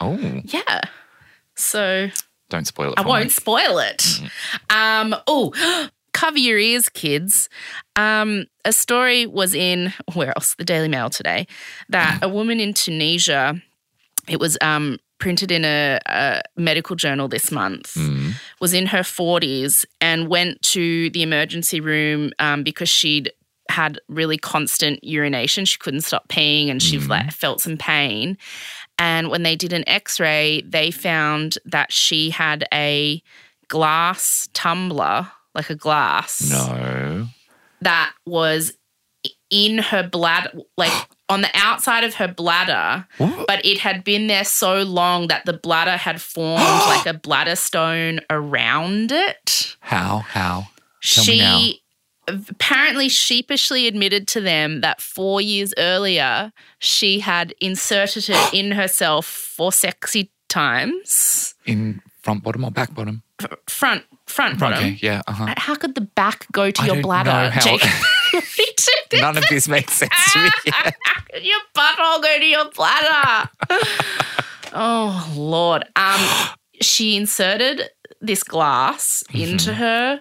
Oh, 0.00 0.16
Yeah. 0.44 0.82
So 1.56 2.08
don't 2.50 2.66
spoil 2.66 2.92
it 2.92 2.98
I 2.98 3.02
won't 3.06 3.24
me. 3.24 3.30
spoil 3.30 3.78
it. 3.78 4.20
Um, 4.70 5.14
oh, 5.26 5.88
cover 6.12 6.38
your 6.38 6.58
ears, 6.58 6.88
kids. 6.88 7.48
Um, 7.96 8.46
a 8.64 8.72
story 8.72 9.26
was 9.26 9.54
in 9.54 9.92
where 10.14 10.28
else? 10.28 10.54
The 10.54 10.64
Daily 10.64 10.88
Mail 10.88 11.10
today 11.10 11.46
that 11.88 12.20
a 12.22 12.28
woman 12.28 12.60
in 12.60 12.74
Tunisia. 12.74 13.60
It 14.28 14.38
was 14.40 14.58
um, 14.60 14.98
printed 15.18 15.50
in 15.50 15.64
a, 15.64 15.98
a 16.06 16.42
medical 16.56 16.94
journal 16.96 17.28
this 17.28 17.50
month. 17.50 17.94
Mm. 17.94 18.32
Was 18.60 18.74
in 18.74 18.86
her 18.86 19.02
forties 19.02 19.84
and 20.00 20.28
went 20.28 20.60
to 20.62 21.10
the 21.10 21.22
emergency 21.22 21.80
room 21.80 22.30
um, 22.38 22.62
because 22.62 22.88
she'd 22.88 23.32
had 23.68 24.00
really 24.08 24.38
constant 24.38 25.02
urination. 25.04 25.64
She 25.64 25.78
couldn't 25.78 26.02
stop 26.02 26.28
peeing 26.28 26.70
and 26.70 26.82
she 26.82 26.98
mm. 26.98 27.08
like, 27.08 27.32
felt 27.32 27.60
some 27.60 27.76
pain. 27.76 28.38
And 28.98 29.30
when 29.30 29.42
they 29.42 29.56
did 29.56 29.72
an 29.72 29.88
x 29.88 30.18
ray, 30.18 30.62
they 30.62 30.90
found 30.90 31.58
that 31.64 31.92
she 31.92 32.30
had 32.30 32.66
a 32.72 33.22
glass 33.68 34.48
tumbler, 34.54 35.30
like 35.54 35.70
a 35.70 35.76
glass, 35.76 36.50
No. 36.50 37.28
that 37.80 38.12
was 38.26 38.72
in 39.50 39.78
her 39.78 40.06
bladder, 40.06 40.50
like 40.76 40.92
on 41.28 41.42
the 41.42 41.50
outside 41.54 42.04
of 42.04 42.14
her 42.14 42.28
bladder, 42.28 43.06
What? 43.18 43.46
but 43.46 43.64
it 43.64 43.78
had 43.78 44.02
been 44.02 44.26
there 44.26 44.44
so 44.44 44.82
long 44.82 45.28
that 45.28 45.44
the 45.44 45.52
bladder 45.52 45.96
had 45.96 46.20
formed 46.20 46.62
like 46.86 47.06
a 47.06 47.14
bladder 47.14 47.56
stone 47.56 48.20
around 48.30 49.12
it. 49.12 49.76
How? 49.80 50.18
How? 50.18 50.68
Tell 51.02 51.24
she 51.24 51.82
apparently 52.28 53.08
sheepishly 53.08 53.86
admitted 53.86 54.28
to 54.28 54.40
them 54.40 54.80
that 54.82 55.00
four 55.00 55.40
years 55.40 55.72
earlier 55.78 56.52
she 56.78 57.20
had 57.20 57.54
inserted 57.60 58.28
it 58.28 58.52
in 58.54 58.72
herself 58.72 59.26
for 59.26 59.72
sexy 59.72 60.30
times. 60.48 61.54
In 61.66 62.00
front 62.22 62.42
bottom 62.42 62.64
or 62.64 62.70
back 62.70 62.94
bottom? 62.94 63.22
Front, 63.68 64.04
front, 64.26 64.58
bottom. 64.58 64.78
Okay, 64.78 64.98
yeah, 65.00 65.22
uh 65.26 65.32
huh. 65.32 65.54
How 65.56 65.74
could 65.76 65.94
the 65.94 66.00
back 66.00 66.46
go 66.52 66.70
to 66.70 66.82
I 66.82 66.86
your 66.86 67.02
bladder, 67.02 67.56
Jake? 67.60 67.82
None 69.14 69.36
of 69.36 69.44
this 69.48 69.68
makes 69.68 69.94
sense 69.94 70.32
to 70.32 70.38
me. 70.40 70.50
yet. 70.66 70.94
your 71.42 71.58
butthole 71.74 72.22
go 72.22 72.38
to 72.38 72.44
your 72.44 72.70
bladder. 72.70 73.50
oh 74.74 75.32
Lord. 75.36 75.84
Um, 75.96 76.48
she 76.80 77.16
inserted 77.16 77.90
this 78.20 78.42
glass 78.42 79.22
into 79.32 79.74
her 79.74 80.20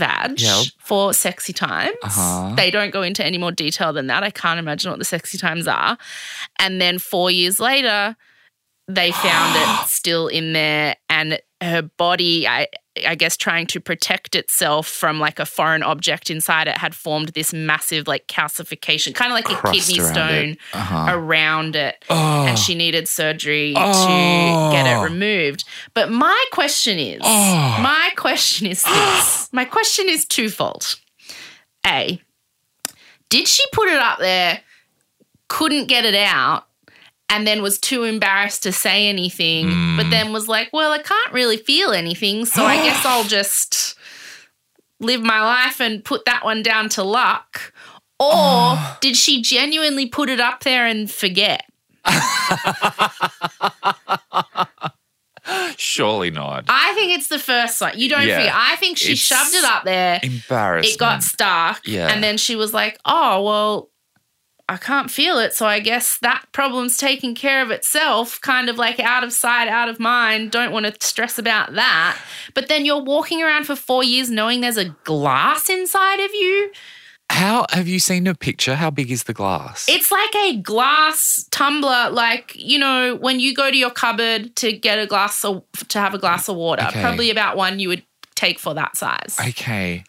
vag. 0.00 0.40
Yep. 0.40 0.66
for 0.78 1.14
sexy 1.14 1.52
times. 1.52 1.96
Uh-huh. 2.02 2.54
They 2.56 2.70
don't 2.70 2.90
go 2.90 3.02
into 3.02 3.24
any 3.24 3.38
more 3.38 3.52
detail 3.52 3.92
than 3.92 4.08
that. 4.08 4.22
I 4.22 4.30
can't 4.30 4.58
imagine 4.58 4.90
what 4.90 4.98
the 4.98 5.04
sexy 5.04 5.38
times 5.38 5.68
are. 5.68 5.96
And 6.58 6.80
then 6.80 6.98
four 6.98 7.30
years 7.30 7.60
later, 7.60 8.16
they 8.88 9.12
found 9.12 9.56
it 9.56 9.86
still 9.88 10.26
in 10.26 10.52
there 10.52 10.96
and 11.08 11.40
her 11.62 11.82
body 11.82 12.46
I 12.48 12.68
I 13.06 13.14
guess 13.14 13.36
trying 13.36 13.66
to 13.68 13.80
protect 13.80 14.34
itself 14.34 14.86
from 14.86 15.20
like 15.20 15.38
a 15.38 15.46
foreign 15.46 15.82
object 15.82 16.28
inside 16.30 16.68
it 16.68 16.76
had 16.78 16.94
formed 16.94 17.28
this 17.30 17.52
massive 17.52 18.08
like 18.08 18.26
calcification 18.26 19.14
kind 19.14 19.30
of 19.30 19.34
like 19.36 19.48
a 19.48 19.70
kidney 19.72 20.00
around 20.00 20.14
stone 20.14 20.48
it. 20.50 20.58
Uh-huh. 20.72 21.06
around 21.10 21.76
it 21.76 22.04
Oh. 22.10 22.46
and 22.46 22.58
she 22.58 22.74
needed 22.74 23.08
surgery 23.08 23.74
Oh. 23.76 24.70
to 24.70 24.74
get 24.76 24.86
it 24.86 25.02
removed 25.04 25.64
but 25.94 26.10
my 26.10 26.44
question 26.52 26.98
is 26.98 27.20
Oh. 27.22 27.78
my 27.82 28.10
question 28.16 28.66
is 28.66 28.82
this 28.82 29.48
my 29.52 29.64
question 29.64 30.08
is 30.08 30.24
twofold 30.24 30.96
a 31.86 32.20
did 33.28 33.46
she 33.46 33.62
put 33.72 33.88
it 33.88 33.98
up 33.98 34.18
there 34.18 34.60
couldn't 35.48 35.86
get 35.86 36.04
it 36.04 36.14
out 36.14 36.66
and 37.30 37.46
then 37.46 37.62
was 37.62 37.78
too 37.78 38.02
embarrassed 38.04 38.64
to 38.64 38.72
say 38.72 39.08
anything, 39.08 39.66
but 39.96 40.06
mm. 40.06 40.10
then 40.10 40.32
was 40.32 40.48
like, 40.48 40.68
well, 40.72 40.92
I 40.92 40.98
can't 40.98 41.32
really 41.32 41.56
feel 41.56 41.92
anything, 41.92 42.44
so 42.44 42.64
I 42.64 42.76
guess 42.76 43.06
I'll 43.06 43.24
just 43.28 43.96
live 44.98 45.22
my 45.22 45.40
life 45.40 45.80
and 45.80 46.04
put 46.04 46.26
that 46.26 46.44
one 46.44 46.62
down 46.62 46.88
to 46.90 47.02
luck. 47.02 47.72
Or 48.18 48.28
oh. 48.32 48.98
did 49.00 49.16
she 49.16 49.40
genuinely 49.40 50.06
put 50.06 50.28
it 50.28 50.40
up 50.40 50.62
there 50.62 50.84
and 50.84 51.10
forget? 51.10 51.64
Surely 55.76 56.30
not. 56.30 56.64
I 56.68 56.92
think 56.94 57.16
it's 57.18 57.28
the 57.28 57.38
first 57.38 57.80
one. 57.80 57.98
You 57.98 58.08
don't 58.10 58.26
Yeah. 58.26 58.38
forget. 58.38 58.54
I 58.54 58.76
think 58.76 58.98
she 58.98 59.12
It's 59.12 59.20
shoved 59.20 59.54
it 59.54 59.64
up 59.64 59.84
there. 59.84 60.20
Embarrassment. 60.22 60.94
It 60.94 60.98
got 60.98 61.22
stuck. 61.22 61.86
Yeah. 61.86 62.08
And 62.08 62.22
then 62.22 62.36
she 62.36 62.56
was 62.56 62.74
like, 62.74 62.98
oh, 63.04 63.42
well, 63.42 63.89
I 64.70 64.76
can't 64.76 65.10
feel 65.10 65.38
it. 65.38 65.52
So 65.52 65.66
I 65.66 65.80
guess 65.80 66.18
that 66.18 66.44
problem's 66.52 66.96
taken 66.96 67.34
care 67.34 67.60
of 67.60 67.70
itself, 67.72 68.40
kind 68.40 68.68
of 68.68 68.78
like 68.78 69.00
out 69.00 69.24
of 69.24 69.32
sight, 69.32 69.66
out 69.68 69.88
of 69.88 69.98
mind. 69.98 70.52
Don't 70.52 70.70
want 70.72 70.86
to 70.86 70.94
stress 71.06 71.38
about 71.38 71.74
that. 71.74 72.16
But 72.54 72.68
then 72.68 72.84
you're 72.84 73.02
walking 73.02 73.42
around 73.42 73.64
for 73.64 73.74
four 73.74 74.04
years 74.04 74.30
knowing 74.30 74.60
there's 74.60 74.76
a 74.76 74.90
glass 75.04 75.68
inside 75.68 76.20
of 76.20 76.30
you. 76.32 76.70
How 77.30 77.66
have 77.70 77.86
you 77.88 77.98
seen 78.00 78.26
a 78.26 78.34
picture? 78.34 78.74
How 78.76 78.90
big 78.90 79.10
is 79.10 79.24
the 79.24 79.32
glass? 79.32 79.86
It's 79.88 80.10
like 80.12 80.34
a 80.36 80.56
glass 80.56 81.46
tumbler, 81.50 82.10
like, 82.10 82.52
you 82.56 82.78
know, 82.78 83.16
when 83.16 83.38
you 83.40 83.54
go 83.54 83.70
to 83.70 83.76
your 83.76 83.90
cupboard 83.90 84.54
to 84.56 84.72
get 84.72 84.98
a 84.98 85.06
glass 85.06 85.44
of, 85.44 85.62
to 85.88 85.98
have 86.00 86.14
a 86.14 86.18
glass 86.18 86.48
of 86.48 86.56
water, 86.56 86.84
Okay. 86.88 87.00
probably 87.00 87.30
about 87.30 87.56
one 87.56 87.78
you 87.80 87.88
would 87.88 88.02
take 88.34 88.58
for 88.58 88.74
that 88.74 88.96
size. 88.96 89.36
okay. 89.48 90.02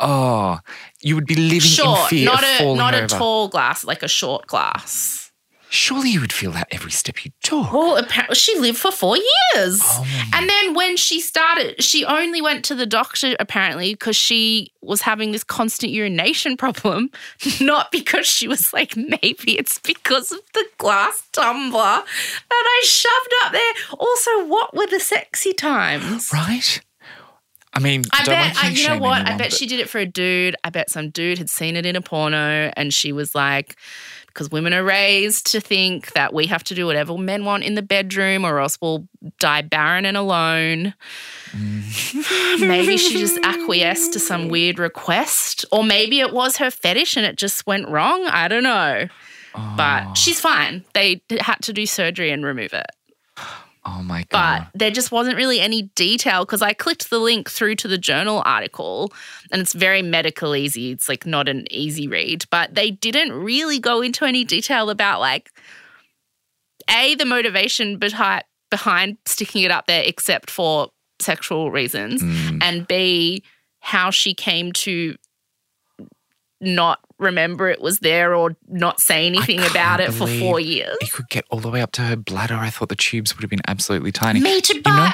Oh, 0.00 0.58
you 1.00 1.14
would 1.14 1.26
be 1.26 1.34
living 1.34 1.56
in 1.56 1.60
Short, 1.60 2.08
fear 2.08 2.24
not 2.24 2.42
of 2.42 2.48
a 2.48 2.58
falling 2.58 2.78
not 2.78 2.94
over. 2.94 3.04
a 3.04 3.08
tall 3.08 3.48
glass, 3.48 3.84
like 3.84 4.02
a 4.02 4.08
short 4.08 4.46
glass. 4.46 5.30
Surely 5.72 6.10
you 6.10 6.20
would 6.20 6.32
feel 6.32 6.50
that 6.50 6.66
every 6.72 6.90
step 6.90 7.24
you 7.24 7.30
took. 7.44 7.72
Well, 7.72 7.96
apparently 7.96 8.34
she 8.34 8.58
lived 8.58 8.76
for 8.78 8.90
four 8.90 9.16
years. 9.16 9.80
Oh. 9.80 10.30
And 10.34 10.48
then 10.48 10.74
when 10.74 10.96
she 10.96 11.20
started, 11.20 11.80
she 11.80 12.04
only 12.04 12.42
went 12.42 12.64
to 12.64 12.74
the 12.74 12.86
doctor 12.86 13.36
apparently 13.38 13.94
because 13.94 14.16
she 14.16 14.72
was 14.82 15.02
having 15.02 15.30
this 15.30 15.44
constant 15.44 15.92
urination 15.92 16.56
problem, 16.56 17.10
not 17.60 17.92
because 17.92 18.26
she 18.26 18.48
was 18.48 18.72
like, 18.72 18.96
maybe 18.96 19.56
it's 19.56 19.78
because 19.78 20.32
of 20.32 20.40
the 20.54 20.66
glass 20.78 21.22
tumbler 21.30 22.02
that 22.02 22.04
I 22.50 22.82
shoved 22.84 23.34
up 23.44 23.52
there. 23.52 23.96
Also, 23.96 24.46
what 24.46 24.74
were 24.74 24.88
the 24.88 24.98
sexy 24.98 25.52
times? 25.52 26.32
Right? 26.34 26.80
I 27.72 27.78
mean, 27.78 28.02
I 28.12 28.24
don't 28.24 28.34
bet, 28.34 28.56
I, 28.56 28.68
you 28.70 28.88
know 28.88 28.98
what? 28.98 29.22
I 29.22 29.36
bet 29.36 29.38
but- 29.38 29.52
she 29.52 29.66
did 29.66 29.80
it 29.80 29.88
for 29.88 29.98
a 29.98 30.06
dude. 30.06 30.56
I 30.64 30.70
bet 30.70 30.90
some 30.90 31.10
dude 31.10 31.38
had 31.38 31.48
seen 31.48 31.76
it 31.76 31.86
in 31.86 31.96
a 31.96 32.00
porno 32.00 32.72
and 32.76 32.92
she 32.92 33.12
was 33.12 33.34
like, 33.34 33.76
because 34.26 34.50
women 34.50 34.72
are 34.72 34.84
raised 34.84 35.46
to 35.52 35.60
think 35.60 36.12
that 36.12 36.32
we 36.32 36.46
have 36.46 36.62
to 36.64 36.74
do 36.74 36.86
whatever 36.86 37.18
men 37.18 37.44
want 37.44 37.64
in 37.64 37.74
the 37.74 37.82
bedroom 37.82 38.44
or 38.44 38.60
else 38.60 38.78
we'll 38.80 39.06
die 39.38 39.62
barren 39.62 40.04
and 40.04 40.16
alone. 40.16 40.94
Mm. 41.50 42.60
maybe 42.68 42.96
she 42.96 43.18
just 43.18 43.38
acquiesced 43.42 44.12
to 44.12 44.20
some 44.20 44.48
weird 44.48 44.78
request, 44.78 45.64
or 45.72 45.82
maybe 45.84 46.20
it 46.20 46.32
was 46.32 46.58
her 46.58 46.70
fetish 46.70 47.16
and 47.16 47.26
it 47.26 47.36
just 47.36 47.66
went 47.66 47.88
wrong. 47.88 48.24
I 48.26 48.48
don't 48.48 48.62
know. 48.62 49.08
Oh. 49.54 49.74
But 49.76 50.14
she's 50.14 50.40
fine. 50.40 50.84
They 50.94 51.22
had 51.40 51.56
to 51.62 51.72
do 51.72 51.84
surgery 51.86 52.30
and 52.30 52.44
remove 52.44 52.72
it. 52.72 52.86
Oh 53.84 54.02
my 54.02 54.24
God. 54.28 54.66
But 54.72 54.78
there 54.78 54.90
just 54.90 55.10
wasn't 55.10 55.36
really 55.36 55.58
any 55.60 55.82
detail 55.94 56.44
because 56.44 56.60
I 56.60 56.72
clicked 56.74 57.08
the 57.08 57.18
link 57.18 57.50
through 57.50 57.76
to 57.76 57.88
the 57.88 57.96
journal 57.96 58.42
article 58.44 59.12
and 59.50 59.62
it's 59.62 59.72
very 59.72 60.02
medical 60.02 60.54
easy. 60.54 60.90
It's 60.92 61.08
like 61.08 61.24
not 61.24 61.48
an 61.48 61.66
easy 61.70 62.06
read, 62.06 62.44
but 62.50 62.74
they 62.74 62.90
didn't 62.90 63.32
really 63.32 63.78
go 63.78 64.02
into 64.02 64.24
any 64.26 64.44
detail 64.44 64.90
about 64.90 65.20
like 65.20 65.50
a 66.90 67.14
the 67.14 67.24
motivation 67.24 67.96
behind 67.98 68.44
behind 68.70 69.16
sticking 69.26 69.62
it 69.62 69.70
up 69.70 69.86
there, 69.86 70.02
except 70.04 70.50
for 70.50 70.88
sexual 71.20 71.70
reasons, 71.70 72.22
Mm. 72.22 72.62
and 72.62 72.86
b 72.86 73.42
how 73.80 74.10
she 74.10 74.34
came 74.34 74.72
to 74.72 75.16
not 76.60 77.00
remember 77.20 77.68
it 77.68 77.80
was 77.80 78.00
there 78.00 78.34
or 78.34 78.56
not 78.68 79.00
say 79.00 79.26
anything 79.26 79.60
about 79.60 80.00
it 80.00 80.12
for 80.12 80.26
four 80.26 80.58
years. 80.58 80.96
It 81.00 81.12
could 81.12 81.28
get 81.28 81.44
all 81.50 81.60
the 81.60 81.70
way 81.70 81.82
up 81.82 81.92
to 81.92 82.02
her 82.02 82.16
bladder. 82.16 82.54
I 82.54 82.70
thought 82.70 82.88
the 82.88 82.96
tubes 82.96 83.36
would 83.36 83.42
have 83.42 83.50
been 83.50 83.60
absolutely 83.68 84.12
tiny. 84.12 84.40
Me 84.40 84.60
too, 84.60 84.76
You 84.76 84.82
know? 84.86 85.10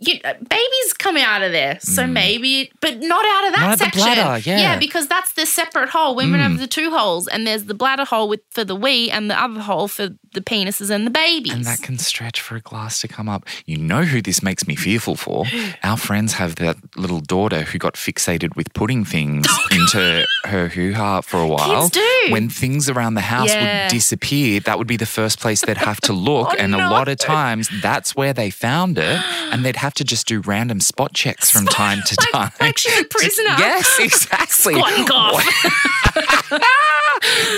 You, 0.00 0.18
babies 0.22 0.92
come 0.98 1.16
out 1.16 1.42
of 1.42 1.52
there, 1.52 1.78
so 1.80 2.06
maybe, 2.06 2.70
but 2.80 2.98
not 3.00 3.24
out 3.24 3.46
of 3.48 3.52
that 3.54 3.60
Mm. 3.60 3.68
Not 3.70 3.78
section. 3.78 4.02
bladder, 4.02 4.42
yeah. 4.50 4.58
yeah. 4.60 4.78
because 4.78 5.06
that's 5.08 5.32
the 5.34 5.44
separate 5.46 5.90
hole. 5.90 6.14
Women 6.14 6.40
Mm. 6.40 6.44
have 6.50 6.58
the 6.58 6.66
two 6.66 6.90
holes, 6.90 7.28
and 7.28 7.46
there's 7.46 7.64
the 7.64 7.74
bladder 7.74 8.04
hole 8.04 8.28
with 8.28 8.40
for 8.50 8.64
the 8.64 8.74
wee, 8.76 9.10
and 9.10 9.30
the 9.30 9.40
other 9.40 9.60
hole 9.60 9.88
for 9.88 10.08
the 10.32 10.40
penises 10.40 10.90
and 10.90 11.06
the 11.06 11.10
babies. 11.10 11.52
And 11.52 11.64
that 11.64 11.82
can 11.82 11.98
stretch 11.98 12.40
for 12.40 12.56
a 12.56 12.60
glass 12.60 13.00
to 13.02 13.08
come 13.08 13.28
up. 13.28 13.44
You 13.66 13.76
know 13.76 14.02
who 14.04 14.22
this 14.22 14.42
makes 14.42 14.66
me 14.66 14.74
fearful 14.76 15.16
for? 15.16 15.44
Our 15.82 15.96
friends 15.96 16.34
have 16.34 16.54
that 16.56 16.76
little 16.96 17.20
daughter 17.20 17.62
who 17.62 17.78
got 17.78 17.94
fixated 17.94 18.56
with 18.56 18.72
putting 18.72 19.04
things 19.04 19.46
into 19.70 20.24
her 20.44 20.68
hoo 20.68 20.94
ha 20.94 21.20
for 21.20 21.38
a 21.40 21.46
while. 21.46 21.82
Oh, 21.84 21.88
do. 21.88 22.32
When 22.32 22.48
things 22.48 22.88
around 22.88 23.14
the 23.14 23.20
house 23.22 23.48
Yeah. 23.48 23.84
would 23.84 23.90
disappear, 23.90 24.60
that 24.60 24.78
would 24.78 24.86
be 24.86 24.96
the 24.96 25.06
first 25.06 25.40
place 25.40 25.60
they'd 25.62 25.76
have 25.76 26.00
to 26.02 26.12
look. 26.12 26.30
Oh, 26.50 26.54
and 26.58 26.74
a 26.74 26.88
lot 26.90 27.08
of 27.08 27.18
times 27.18 27.68
that's 27.82 28.14
where 28.16 28.32
they 28.32 28.50
found 28.50 28.98
it. 28.98 29.20
And 29.52 29.64
they'd 29.64 29.76
have 29.86 29.89
to 29.94 30.04
just 30.04 30.26
do 30.26 30.40
random 30.40 30.80
spot 30.80 31.12
checks 31.14 31.50
from 31.50 31.66
time 31.66 32.00
to 32.06 32.16
Like- 32.32 32.32
time. 32.32 32.52
like 32.60 32.78
she's 32.78 32.98
a 33.00 33.04
prisoner. 33.04 33.54
yes, 33.58 33.98
exactly. 34.00 34.74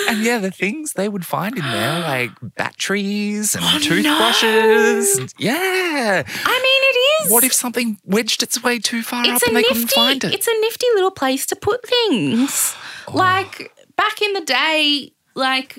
And 0.09 0.25
yeah, 0.25 0.39
the 0.39 0.51
things 0.51 0.95
they 0.95 1.09
would 1.09 1.25
find 1.25 1.57
in 1.57 1.63
there, 1.65 2.01
like 2.01 2.31
batteries 2.57 3.55
and 3.55 3.65
Oh, 3.65 3.79
toothbrushes. 3.79 5.19
and- 5.19 5.33
Yeah. 5.39 6.23
I 6.27 6.53
mean, 6.63 6.83
it 7.23 7.27
is. 7.27 7.33
What 7.33 7.45
if 7.45 7.53
something 7.53 7.99
wedged 8.05 8.43
its 8.43 8.61
way 8.63 8.81
too 8.81 9.03
far 9.03 9.21
up 9.23 9.29
it's 9.29 9.43
a 9.45 9.47
and 9.47 9.57
they 9.57 9.61
nifty, 9.63 9.75
couldn't 9.75 9.91
find 9.93 10.25
it? 10.25 10.35
It's 10.35 10.49
a 10.49 10.61
nifty 10.61 10.87
little 10.95 11.13
place 11.13 11.47
to 11.47 11.57
put 11.57 11.87
things. 11.87 12.75
Oh. 13.07 13.13
Like 13.17 13.73
back 13.97 14.21
in 14.21 14.33
the 14.33 14.41
day, 14.41 15.13
like 15.35 15.79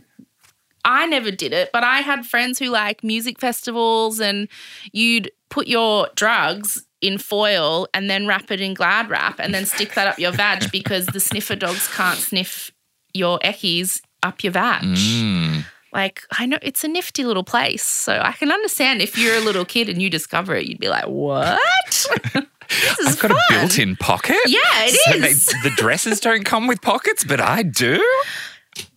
I 0.85 1.05
never 1.05 1.31
did 1.31 1.53
it, 1.53 1.69
but 1.71 1.83
I 1.83 1.99
had 1.99 2.25
friends 2.25 2.59
who 2.59 2.69
like 2.69 3.03
music 3.03 3.39
festivals 3.39 4.19
and 4.19 4.47
you'd 4.91 5.31
put 5.49 5.67
your 5.67 6.09
drugs 6.15 6.85
in 7.01 7.17
foil 7.17 7.87
and 7.93 8.09
then 8.09 8.27
wrap 8.27 8.49
it 8.51 8.61
in 8.61 8.73
glad 8.73 9.09
wrap 9.09 9.39
and 9.39 9.53
then 9.53 9.65
stick 9.65 9.93
that 9.93 10.07
up 10.07 10.19
your 10.19 10.31
vag 10.31 10.71
because 10.71 11.05
the 11.07 11.19
sniffer 11.19 11.55
dogs 11.55 11.87
can't 11.89 12.17
sniff 12.19 12.71
your 13.13 13.39
eckies 13.39 14.01
up 14.23 14.43
your 14.43 14.51
vag. 14.51 14.81
Mm. 14.83 15.65
Like, 15.91 16.23
I 16.39 16.47
know 16.47 16.57
it's 16.63 16.83
a 16.83 16.87
nifty 16.87 17.23
little 17.23 17.43
place. 17.43 17.83
So 17.83 18.19
I 18.19 18.31
can 18.31 18.51
understand 18.51 19.01
if 19.01 19.17
you're 19.17 19.35
a 19.35 19.41
little 19.41 19.63
kid 19.65 19.89
and 19.89 20.01
you 20.01 20.09
discover 20.09 20.55
it, 20.55 20.65
you'd 20.65 20.79
be 20.79 20.89
like, 20.89 21.05
what? 21.05 21.59
this 22.33 22.99
is 22.99 23.07
I've 23.07 23.19
got 23.19 23.29
fun. 23.31 23.37
a 23.37 23.53
built-in 23.59 23.95
pocket. 23.97 24.37
Yeah, 24.47 24.59
it 24.85 24.95
So 25.05 25.17
is. 25.17 25.45
they- 25.45 25.69
the 25.69 25.75
dresses 25.75 26.19
don't 26.19 26.43
come 26.45 26.65
with 26.67 26.81
pockets, 26.81 27.23
but 27.23 27.39
I 27.39 27.61
do. 27.63 28.03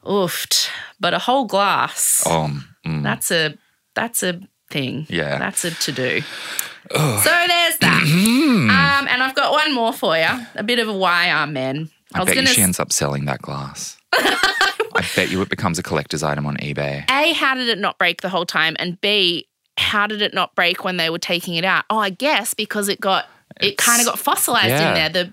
Oofed. 0.06 0.68
But 0.98 1.14
a 1.14 1.18
whole 1.18 1.44
glass. 1.44 2.22
Oh, 2.26 2.62
mm. 2.86 3.02
That's 3.02 3.30
a 3.30 3.56
that's 3.94 4.22
a 4.22 4.40
thing. 4.70 5.06
Yeah. 5.08 5.38
That's 5.38 5.64
a 5.64 5.70
to 5.70 5.92
do. 5.92 6.22
So 6.90 6.96
there's 6.98 7.78
that. 7.78 8.02
um, 8.04 9.08
and 9.08 9.22
I've 9.22 9.34
got 9.34 9.50
one 9.50 9.74
more 9.74 9.92
for 9.92 10.16
you. 10.16 10.28
A 10.54 10.62
bit 10.62 10.78
of 10.78 10.88
a 10.88 10.92
why 10.92 11.30
are 11.30 11.46
men. 11.46 11.90
I, 12.14 12.20
was 12.20 12.26
bet 12.26 12.36
you 12.36 12.42
gonna 12.42 12.54
she 12.54 12.62
ends 12.62 12.78
up 12.78 12.92
selling 12.92 13.24
that 13.24 13.42
glass. 13.42 13.98
I 14.12 15.04
bet 15.14 15.30
you 15.30 15.42
it 15.42 15.48
becomes 15.48 15.78
a 15.78 15.82
collector's 15.82 16.22
item 16.22 16.46
on 16.46 16.56
eBay. 16.58 17.10
A, 17.10 17.32
how 17.32 17.54
did 17.54 17.68
it 17.68 17.78
not 17.78 17.98
break 17.98 18.22
the 18.22 18.28
whole 18.28 18.46
time? 18.46 18.76
And 18.78 19.00
B, 19.00 19.48
how 19.76 20.06
did 20.06 20.22
it 20.22 20.32
not 20.32 20.54
break 20.54 20.84
when 20.84 20.96
they 20.96 21.10
were 21.10 21.18
taking 21.18 21.54
it 21.54 21.64
out? 21.64 21.84
Oh, 21.90 21.98
I 21.98 22.10
guess 22.10 22.54
because 22.54 22.88
it 22.88 23.00
got 23.00 23.26
it 23.60 23.76
kind 23.76 24.00
of 24.00 24.06
got 24.06 24.18
fossilized 24.18 24.68
yeah. 24.68 24.88
in 24.88 24.94
there. 24.94 25.24
The 25.24 25.32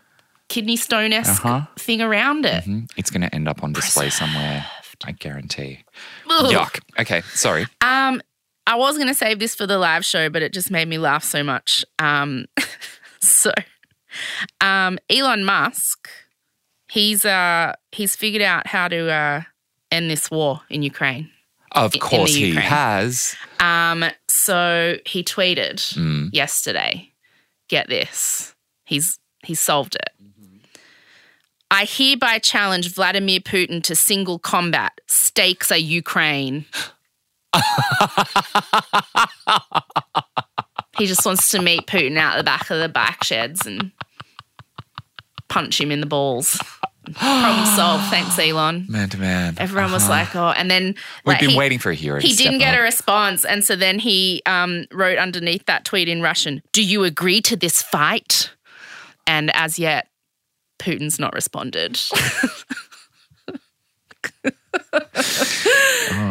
kidney 0.54 0.76
stone 0.78 1.12
esque 1.13 1.44
Uh-huh. 1.46 1.66
thing 1.78 2.02
around 2.02 2.46
it. 2.46 2.63
Mhm. 2.66 2.89
It's 2.96 3.10
going 3.10 3.22
to 3.28 3.34
end 3.34 3.48
up 3.48 3.63
on 3.63 3.74
display 3.74 4.10
somewhere. 4.10 4.66
I 5.06 5.12
guarantee. 5.12 5.84
Ugh. 6.30 6.52
Yuck. 6.54 6.80
Okay, 7.00 7.22
sorry. 7.34 7.63
Um, 7.82 8.22
I 8.68 8.76
was 8.76 8.96
going 8.96 9.08
to 9.10 9.13
save 9.16 9.39
this 9.39 9.54
for 9.56 9.66
the 9.68 9.78
live 9.78 10.06
show, 10.06 10.30
but 10.30 10.42
it 10.42 10.54
just 10.54 10.70
made 10.72 10.88
me 10.88 10.98
laugh 10.98 11.24
so 11.24 11.44
much. 11.44 11.84
Um, 12.00 12.46
so, 13.22 13.52
um, 14.62 15.00
Elon 15.10 15.44
Musk, 15.44 16.08
he's 16.89 17.26
uh 17.26 17.74
he's 17.92 18.16
figured 18.16 18.44
out 18.44 18.68
how 18.68 18.88
to 18.88 19.10
uh 19.12 19.42
end 19.92 20.10
this 20.10 20.30
war 20.32 20.62
in 20.70 20.84
Ukraine. 20.84 21.30
Of 21.72 21.92
course 22.00 22.36
he 22.36 22.54
has. 22.54 23.36
Um, 23.60 24.06
so 24.28 24.98
he 25.06 25.24
tweeted 25.24 25.78
Mm. 25.98 26.30
yesterday. 26.32 27.10
Get 27.70 27.89
this, 27.89 28.54
he's 28.86 29.18
he's 29.44 29.60
solved 29.60 29.96
it. 29.96 30.12
I 31.73 31.86
hereby 31.86 32.38
challenge 32.39 32.93
Vladimir 32.93 33.39
Putin 33.39 33.81
to 33.83 33.95
single 33.95 34.38
combat. 34.38 35.01
Stakes 35.07 35.71
are 35.71 35.77
Ukraine. 35.77 36.65
he 40.97 41.05
just 41.07 41.25
wants 41.25 41.49
to 41.49 41.62
meet 41.62 41.88
Putin 41.88 42.17
out 42.17 42.33
of 42.33 42.39
the 42.39 42.43
back 42.43 42.69
of 42.69 42.79
the 42.79 42.89
bike 42.89 43.23
sheds 43.23 43.65
and 43.65 43.91
punch 45.49 45.79
him 45.81 45.91
in 45.91 45.99
the 45.99 46.05
balls. 46.05 46.59
Problem 47.15 47.65
solved. 47.75 48.05
Thanks, 48.09 48.38
Elon. 48.39 48.86
Man 48.88 49.09
to 49.09 49.17
man. 49.17 49.55
Everyone 49.57 49.91
was 49.91 50.03
Uh-huh. 50.03 50.12
like, 50.12 50.36
"Oh," 50.36 50.49
and 50.55 50.69
then 50.71 50.83
We've 51.25 51.33
like, 51.33 51.39
been 51.41 51.49
he- 51.49 51.57
waiting 51.57 51.79
for 51.79 51.89
a 51.91 51.95
hero. 51.95 52.21
he 52.21 52.33
didn't 52.33 52.59
get 52.59 52.75
up. 52.75 52.79
a 52.79 52.83
response, 52.83 53.43
and 53.43 53.63
so 53.63 53.75
then 53.75 53.99
he 53.99 54.41
um, 54.45 54.86
wrote 54.91 55.17
underneath 55.17 55.65
that 55.65 55.83
tweet 55.86 56.07
in 56.07 56.21
Russian, 56.21 56.62
"Do 56.71 56.81
you 56.83 57.03
agree 57.03 57.41
to 57.41 57.57
this 57.57 57.81
fight?" 57.81 58.51
And 59.27 59.53
as 59.55 59.77
yet, 59.77 60.07
Putin's 60.84 61.19
not 61.19 61.34
responded. 61.34 62.00
Oh, 64.96 65.00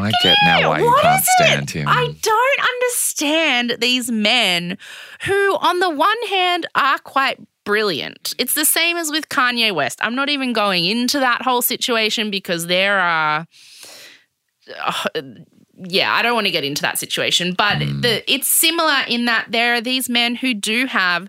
I 0.02 0.12
get 0.22 0.36
now 0.44 0.68
why 0.68 0.78
you 0.80 0.96
can't 1.00 1.24
stand 1.24 1.70
him. 1.70 1.88
I 1.88 2.14
don't 2.20 2.68
understand 2.74 3.76
these 3.80 4.10
men 4.10 4.78
who, 5.24 5.56
on 5.56 5.80
the 5.80 5.90
one 5.90 6.16
hand, 6.28 6.66
are 6.74 6.98
quite 6.98 7.38
brilliant. 7.64 8.34
It's 8.38 8.54
the 8.54 8.64
same 8.64 8.96
as 8.96 9.10
with 9.10 9.28
Kanye 9.28 9.72
West. 9.72 9.98
I'm 10.02 10.14
not 10.14 10.28
even 10.28 10.52
going 10.52 10.84
into 10.84 11.18
that 11.20 11.42
whole 11.42 11.62
situation 11.62 12.30
because 12.30 12.66
there 12.66 12.98
are. 13.00 13.46
uh, 15.14 15.22
yeah, 15.76 16.14
I 16.14 16.22
don't 16.22 16.34
want 16.34 16.46
to 16.46 16.52
get 16.52 16.64
into 16.64 16.82
that 16.82 16.98
situation, 16.98 17.54
but 17.54 17.80
the, 17.80 18.22
it's 18.32 18.46
similar 18.46 19.00
in 19.08 19.24
that 19.24 19.46
there 19.50 19.74
are 19.74 19.80
these 19.80 20.08
men 20.08 20.36
who 20.36 20.54
do 20.54 20.86
have 20.86 21.28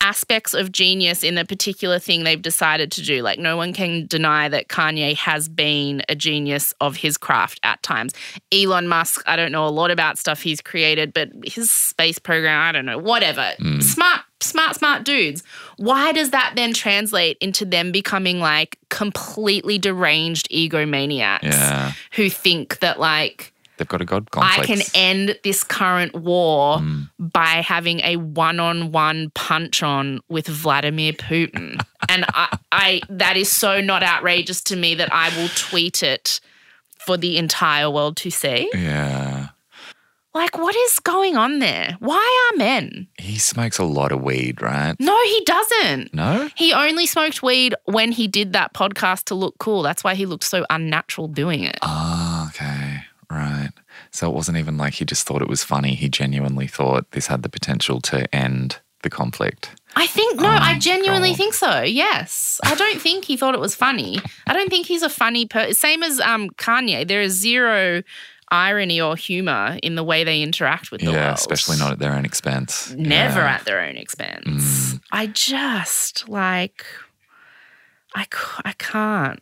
aspects 0.00 0.52
of 0.52 0.70
genius 0.70 1.22
in 1.24 1.38
a 1.38 1.44
particular 1.46 1.98
thing 1.98 2.24
they've 2.24 2.42
decided 2.42 2.92
to 2.92 3.00
do. 3.02 3.22
Like, 3.22 3.38
no 3.38 3.56
one 3.56 3.72
can 3.72 4.06
deny 4.06 4.48
that 4.50 4.68
Kanye 4.68 5.16
has 5.16 5.48
been 5.48 6.02
a 6.10 6.14
genius 6.14 6.74
of 6.80 6.96
his 6.96 7.16
craft 7.16 7.58
at 7.62 7.82
times. 7.82 8.12
Elon 8.52 8.86
Musk, 8.86 9.22
I 9.26 9.34
don't 9.36 9.50
know 9.52 9.66
a 9.66 9.70
lot 9.70 9.90
about 9.90 10.18
stuff 10.18 10.42
he's 10.42 10.60
created, 10.60 11.14
but 11.14 11.30
his 11.46 11.70
space 11.70 12.18
program, 12.18 12.60
I 12.60 12.72
don't 12.72 12.84
know, 12.84 12.98
whatever. 12.98 13.52
Mm. 13.58 13.82
Smart, 13.82 14.20
smart, 14.40 14.76
smart 14.76 15.04
dudes. 15.04 15.42
Why 15.78 16.12
does 16.12 16.30
that 16.30 16.52
then 16.54 16.74
translate 16.74 17.38
into 17.40 17.64
them 17.64 17.90
becoming 17.90 18.40
like 18.40 18.78
completely 18.90 19.78
deranged 19.78 20.50
egomaniacs 20.50 21.44
Yeah. 21.44 21.92
who 22.12 22.28
think 22.28 22.80
that, 22.80 23.00
like, 23.00 23.53
They've 23.84 23.88
got 23.88 24.00
a 24.00 24.04
god 24.06 24.28
I 24.32 24.64
can 24.64 24.80
end 24.94 25.38
this 25.44 25.62
current 25.62 26.14
war 26.14 26.78
Mm. 26.78 27.10
by 27.18 27.62
having 27.62 28.00
a 28.00 28.16
one-on-one 28.16 29.30
punch 29.34 29.82
on 29.82 30.20
with 30.28 30.46
Vladimir 30.46 31.12
Putin. 31.12 31.80
and 32.08 32.24
I, 32.28 32.58
I 32.72 33.00
that 33.10 33.36
is 33.36 33.50
so 33.50 33.80
not 33.80 34.02
outrageous 34.02 34.62
to 34.62 34.76
me 34.76 34.94
that 34.94 35.12
I 35.12 35.28
will 35.36 35.48
tweet 35.54 36.02
it 36.02 36.40
for 37.06 37.16
the 37.18 37.36
entire 37.36 37.90
world 37.90 38.16
to 38.18 38.30
see. 38.30 38.70
yeah. 38.74 39.48
Like 40.36 40.58
what 40.58 40.74
is 40.74 40.98
going 40.98 41.36
on 41.36 41.60
there? 41.60 41.96
Why 42.00 42.50
are 42.50 42.56
men? 42.58 43.06
He 43.18 43.38
smokes 43.38 43.78
a 43.78 43.84
lot 43.84 44.10
of 44.10 44.20
weed, 44.20 44.60
right? 44.60 44.96
No, 44.98 45.16
he 45.26 45.44
doesn't. 45.44 46.12
No? 46.12 46.48
He 46.56 46.72
only 46.72 47.06
smoked 47.06 47.40
weed 47.40 47.76
when 47.84 48.10
he 48.10 48.26
did 48.26 48.52
that 48.54 48.74
podcast 48.74 49.26
to 49.26 49.36
look 49.36 49.54
cool. 49.58 49.82
That's 49.82 50.02
why 50.02 50.16
he 50.16 50.26
looked 50.26 50.42
so 50.42 50.66
unnatural 50.70 51.28
doing 51.28 51.62
it. 51.62 51.78
Ah, 51.82 52.48
okay. 52.48 52.83
Right. 53.34 53.70
So 54.10 54.28
it 54.30 54.34
wasn't 54.34 54.58
even 54.58 54.76
like 54.76 54.94
he 54.94 55.04
just 55.04 55.26
thought 55.26 55.42
it 55.42 55.48
was 55.48 55.64
funny. 55.64 55.94
He 55.94 56.08
genuinely 56.08 56.66
thought 56.66 57.10
this 57.10 57.26
had 57.26 57.42
the 57.42 57.48
potential 57.48 58.00
to 58.02 58.32
end 58.34 58.78
the 59.02 59.10
conflict. 59.10 59.70
I 59.96 60.06
think 60.06 60.40
no, 60.40 60.48
I 60.48 60.74
Oh, 60.76 60.78
genuinely 60.78 61.30
God. 61.30 61.36
think 61.38 61.54
so. 61.54 61.82
Yes, 61.82 62.60
I 62.64 62.74
don't 62.74 63.00
think 63.00 63.24
he 63.24 63.36
thought 63.36 63.54
it 63.54 63.60
was 63.60 63.74
funny. 63.74 64.18
I 64.46 64.52
don't 64.52 64.70
think 64.70 64.86
he's 64.86 65.02
a 65.02 65.10
funny 65.10 65.46
person. 65.46 65.74
Same 65.74 66.02
as 66.02 66.20
um 66.20 66.50
Kanye, 66.50 67.06
there 67.06 67.20
is 67.20 67.32
zero 67.34 68.02
irony 68.50 69.00
or 69.00 69.16
humor 69.16 69.78
in 69.82 69.94
the 69.96 70.04
way 70.04 70.22
they 70.22 70.42
interact 70.42 70.90
with 70.92 71.00
the 71.00 71.10
yeah, 71.10 71.26
world. 71.26 71.38
especially 71.38 71.76
not 71.78 71.92
at 71.92 71.98
their 71.98 72.12
own 72.12 72.24
expense. 72.24 72.92
never 72.96 73.40
Yeah. 73.40 73.54
at 73.54 73.64
their 73.64 73.80
own 73.80 73.96
expense. 73.96 74.98
I 75.10 75.26
just 75.26 76.28
like, 76.28 76.84
I, 78.14 78.26
I 78.64 78.72
can't. 78.78 79.40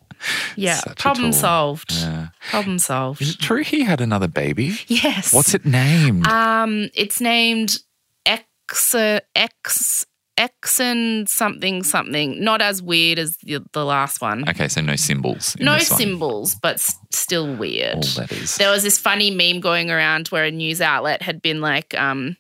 Yeah. 0.57 0.75
Such 0.77 0.99
Problem 0.99 1.33
solved. 1.33 1.93
Yeah. 1.93 2.29
Problem 2.51 2.79
solved. 2.79 3.21
Is 3.23 3.31
it 3.31 3.39
true 3.41 3.63
he 3.63 3.83
had 3.85 4.01
another 4.01 4.29
baby? 4.29 4.77
Yes. 4.87 5.33
What's 5.33 5.55
it 5.55 5.65
named? 5.65 6.27
Um, 6.27 6.91
it's 6.95 7.21
named 7.21 7.79
X 8.27 8.95
X 9.35 10.07
Exon 10.39 11.29
something 11.29 11.83
something. 11.83 12.43
Not 12.43 12.63
as 12.63 12.81
weird 12.83 13.19
as 13.19 13.37
the, 13.39 13.63
the 13.73 13.85
last 13.85 14.21
one. 14.21 14.49
okay, 14.49 14.67
so 14.67 14.81
no 14.81 14.97
symbols. 14.97 15.57
no 15.61 15.79
symbols, 15.79 16.55
but 16.55 16.75
s- 16.75 16.97
still 17.11 17.55
weird. 17.55 17.97
All 17.97 18.03
letters. 18.17 18.57
There 18.57 18.71
was 18.71 18.83
this 18.83 18.99
funny 18.99 19.31
meme 19.31 19.61
going 19.61 19.91
around 19.91 20.29
where 20.29 20.45
a 20.45 20.51
news 20.51 20.81
outlet 20.81 21.21
had 21.23 21.43
been 21.43 21.61
like, 21.61 21.95
um, 22.01 22.37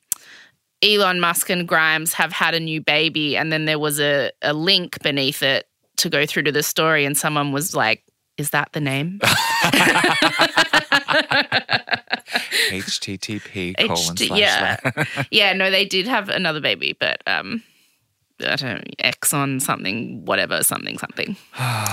Elon 0.83 1.21
Musk 1.21 1.51
and 1.51 1.69
Grimes 1.69 2.15
have 2.15 2.33
had 2.33 2.55
a 2.55 2.61
new 2.61 2.81
baby, 2.81 3.37
and 3.37 3.53
then 3.53 3.67
there 3.67 3.79
was 3.79 4.01
a, 4.01 4.31
a 4.41 4.53
link 4.55 5.01
beneath 5.03 5.43
it 5.43 5.67
to 6.03 6.11
go 6.11 6.27
through 6.27 6.43
to 6.45 6.53
the 6.53 6.63
story, 6.63 7.05
and 7.05 7.17
someone 7.17 7.53
was 7.53 7.75
like, 7.75 8.05
"Is 8.37 8.51
that 8.51 8.73
the 8.73 8.81
name?" 8.81 9.21
HTTP 12.71 13.77
colon 13.77 13.97
HT 13.97 14.27
slash 14.27 14.39
yeah. 14.39 14.77
slash. 14.81 15.29
yeah, 15.31 15.53
no, 15.53 15.71
they 15.71 15.85
did 15.85 16.07
have 16.07 16.29
another 16.29 16.61
baby, 16.61 16.97
but 16.99 17.23
um, 17.27 17.63
I 18.41 18.57
don't 18.57 18.63
know, 18.63 18.83
Exxon 18.99 19.61
something, 19.61 20.25
whatever, 20.25 20.63
something, 20.63 20.99
something. 20.99 21.37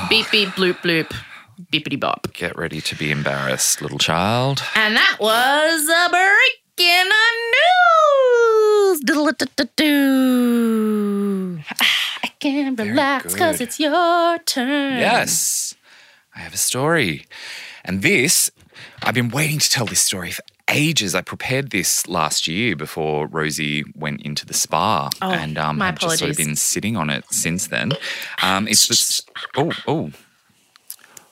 beep, 0.09 0.29
beep, 0.31 0.49
bloop, 0.49 0.77
bloop, 0.77 1.13
beepity 1.71 1.99
bop. 1.99 2.27
Get 2.33 2.57
ready 2.57 2.81
to 2.81 2.95
be 2.95 3.11
embarrassed, 3.11 3.81
little 3.81 3.99
child. 3.99 4.63
And 4.75 4.95
that 4.95 5.17
was 5.19 5.87
a 5.87 6.09
breaking 6.09 7.09
news. 7.51 7.69
I 12.23 12.27
can 12.39 12.75
relax 12.75 13.33
because 13.33 13.61
it's 13.61 13.79
your 13.79 14.37
turn. 14.39 14.99
Yes, 14.99 15.75
I 16.35 16.39
have 16.39 16.53
a 16.53 16.57
story. 16.57 17.25
And 17.85 18.01
this, 18.01 18.51
I've 19.03 19.13
been 19.15 19.29
waiting 19.29 19.59
to 19.59 19.69
tell 19.69 19.85
this 19.85 20.01
story 20.01 20.31
for 20.31 20.43
ages. 20.69 21.15
I 21.15 21.21
prepared 21.21 21.71
this 21.71 22.07
last 22.07 22.47
year 22.47 22.75
before 22.75 23.27
Rosie 23.27 23.83
went 23.95 24.21
into 24.21 24.45
the 24.45 24.53
spa. 24.53 25.09
Oh, 25.21 25.31
and 25.31 25.57
um, 25.57 25.77
my 25.77 25.87
I've 25.89 25.99
just 25.99 26.19
sort 26.19 26.31
of 26.31 26.37
been 26.37 26.55
sitting 26.55 26.95
on 26.97 27.09
it 27.09 27.23
since 27.31 27.67
then. 27.67 27.93
Um, 28.43 28.67
it's 28.67 28.87
this. 28.87 29.21
Oh, 29.57 29.71
oh. 29.87 30.11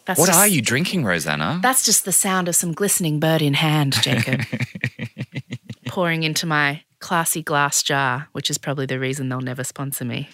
That's 0.06 0.20
What 0.20 0.28
just- 0.28 0.40
are 0.40 0.48
you 0.48 0.62
drinking, 0.62 1.04
Rosanna? 1.04 1.60
That's 1.62 1.84
just 1.84 2.06
the 2.06 2.14
sound 2.14 2.48
of 2.48 2.56
some 2.56 2.72
glistening 2.72 3.20
bird 3.20 3.42
in 3.42 3.56
hand, 3.56 4.02
Jacob. 4.02 4.42
Pouring 5.88 6.24
into 6.24 6.46
my 6.46 6.82
classy 7.00 7.44
glass 7.44 7.84
jar, 7.84 8.30
which 8.32 8.50
is 8.50 8.58
probably 8.58 8.86
the 8.86 9.00
reason 9.00 9.28
they'll 9.30 9.42
never 9.42 9.64
sponsor 9.64 10.06
me. 10.06 10.30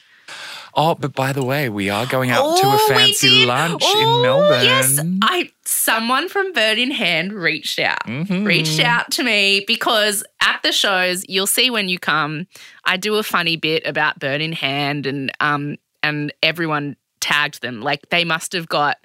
Oh, 0.76 0.96
but 0.96 1.14
by 1.14 1.34
the 1.34 1.44
way, 1.44 1.70
we 1.70 1.90
are 1.92 2.06
going 2.08 2.32
out 2.32 2.58
to 2.58 2.66
Oh, 2.66 2.76
a 2.76 2.94
fancy 2.94 3.46
lunch 3.46 3.84
Oh, 3.86 4.00
in 4.18 4.22
Melbourne. 4.24 4.64
Yes, 4.64 5.00
I 5.22 5.52
someone 5.66 6.30
from 6.30 6.52
Bird 6.54 6.78
in 6.80 6.90
Hand 6.92 7.32
reached 7.34 7.78
out. 7.80 8.04
Mhm. 8.08 8.46
Reached 8.46 8.80
out 8.80 9.12
to 9.12 9.24
me 9.24 9.64
because 9.68 10.24
at 10.42 10.62
the 10.64 10.72
shows, 10.72 11.24
you'll 11.30 11.46
see 11.48 11.70
when 11.70 11.90
you 11.90 12.00
come, 12.00 12.48
I 12.86 12.98
do 12.98 13.16
a 13.16 13.24
funny 13.24 13.56
bit 13.56 13.86
about 13.86 14.18
Bird 14.20 14.42
in 14.42 14.54
Hand 14.54 15.06
and 15.06 15.32
um 15.40 15.76
and 16.02 16.34
everyone 16.42 16.96
tagged 17.20 17.62
them. 17.62 17.82
Like 17.82 18.10
they 18.10 18.26
must 18.26 18.54
have 18.54 18.68
got 18.68 18.98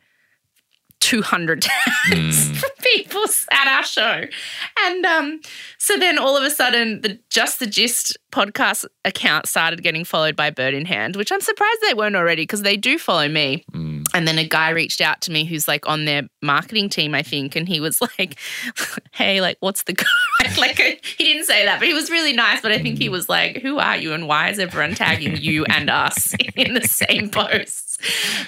200 1.01 1.63
tags 1.63 2.61
from 2.61 2.71
people 2.83 3.25
at 3.51 3.69
our 3.69 3.85
show. 3.85 4.25
And 4.81 5.07
um, 5.07 5.41
so 5.79 5.97
then 5.97 6.19
all 6.19 6.37
of 6.37 6.43
a 6.43 6.51
sudden, 6.51 7.01
the 7.01 7.19
Just 7.31 7.61
the 7.61 7.67
Gist 7.67 8.17
podcast 8.33 8.85
account 9.05 9.47
started 9.47 9.83
getting 9.83 10.05
followed 10.05 10.37
by 10.37 10.51
Bird 10.51 10.75
in 10.75 10.85
Hand, 10.85 11.17
which 11.17 11.33
I'm 11.33 11.41
surprised 11.41 11.79
they 11.83 11.95
weren't 11.95 12.17
already 12.17 12.43
because 12.43 12.63
they 12.63 12.77
do 12.77 12.99
follow 12.99 13.29
me. 13.29 13.65
Mm. 13.73 14.05
And 14.15 14.29
then 14.29 14.39
a 14.39 14.47
guy 14.47 14.71
reached 14.71 15.01
out 15.01 15.21
to 15.23 15.33
me 15.33 15.45
who's 15.45 15.69
like 15.69 15.87
on 15.89 16.05
their 16.05 16.23
marketing 16.43 16.89
team, 16.89 17.15
I 17.15 17.23
think, 17.23 17.57
and 17.57 17.69
he 17.69 17.81
was 17.81 18.01
like, 18.01 18.39
"Hey, 19.13 19.41
like, 19.41 19.57
what's 19.61 19.85
the 19.85 19.95
like?" 20.59 20.79
He 20.79 21.25
didn't 21.25 21.45
say 21.45 21.65
that, 21.65 21.79
but 21.79 21.89
he 21.89 21.95
was 21.95 22.11
really 22.11 22.33
nice. 22.33 22.61
But 22.61 22.73
I 22.73 22.79
think 22.79 22.99
he 22.99 23.09
was 23.09 23.29
like, 23.29 23.59
"Who 23.59 23.79
are 23.79 23.97
you, 23.97 24.13
and 24.13 24.27
why 24.27 24.51
is 24.51 24.59
everyone 24.59 24.95
tagging 24.95 25.37
you 25.37 25.65
and 25.67 25.91
us 25.91 26.35
in 26.57 26.75
the 26.75 26.87
same 26.87 27.31
posts?" 27.31 27.99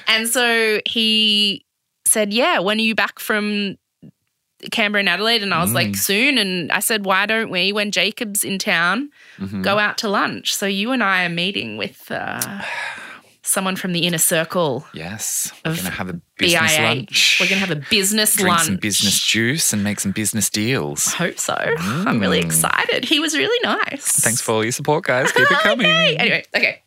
And 0.06 0.28
so 0.28 0.80
he 0.86 1.64
said, 2.10 2.32
"Yeah, 2.32 2.58
when 2.58 2.78
are 2.78 2.82
you 2.82 2.94
back 2.94 3.18
from?" 3.18 3.76
Canberra 4.70 5.00
and 5.00 5.08
Adelaide, 5.08 5.42
and 5.42 5.54
I 5.54 5.62
was 5.62 5.72
like, 5.72 5.88
Mm. 5.92 5.96
soon. 5.96 6.36
And 6.36 6.70
I 6.70 6.80
said, 6.80 7.06
why 7.06 7.24
don't 7.24 7.48
we, 7.48 7.72
when 7.72 7.90
Jacob's 7.90 8.44
in 8.44 8.58
town, 8.58 9.08
Mhm. 9.38 9.62
go 9.62 9.78
out 9.78 9.96
to 9.98 10.08
lunch? 10.10 10.54
So 10.54 10.66
you 10.66 10.92
and 10.92 11.02
I 11.02 11.24
are 11.24 11.30
meeting 11.30 11.78
with 11.78 12.10
uh, 12.10 12.60
someone 13.42 13.74
from 13.74 13.92
the 13.94 14.00
inner 14.06 14.18
circle 14.18 14.86
Yes, 14.92 15.50
we're 15.64 15.72
going 15.72 15.86
to 15.86 15.90
have 15.90 16.10
a 16.10 16.20
business 16.36 16.76
BIH. 16.76 16.82
lunch. 16.82 17.38
We're 17.40 17.48
going 17.48 17.58
to 17.62 17.66
have 17.66 17.74
a 17.74 17.82
business 17.88 18.34
drink 18.36 18.48
lunch. 18.54 18.66
some 18.66 18.76
business 18.76 19.24
juice 19.24 19.72
and 19.72 19.82
make 19.82 19.98
some 19.98 20.12
business 20.12 20.50
deals. 20.50 21.06
I 21.14 21.16
hope 21.16 21.38
so. 21.38 21.54
I'm 21.78 22.20
really 22.20 22.42
Mm. 22.42 22.44
excited. 22.44 23.06
He 23.06 23.18
was 23.18 23.34
really 23.34 23.58
nice. 23.64 24.04
Thanks 24.20 24.42
for 24.42 24.52
all 24.52 24.62
your 24.62 24.72
support, 24.72 25.04
guys. 25.04 25.32
Keep 25.32 25.50
it 25.50 25.58
coming. 25.62 25.86
Yay. 25.86 26.16
Anyway, 26.18 26.44
okay. 26.54 26.82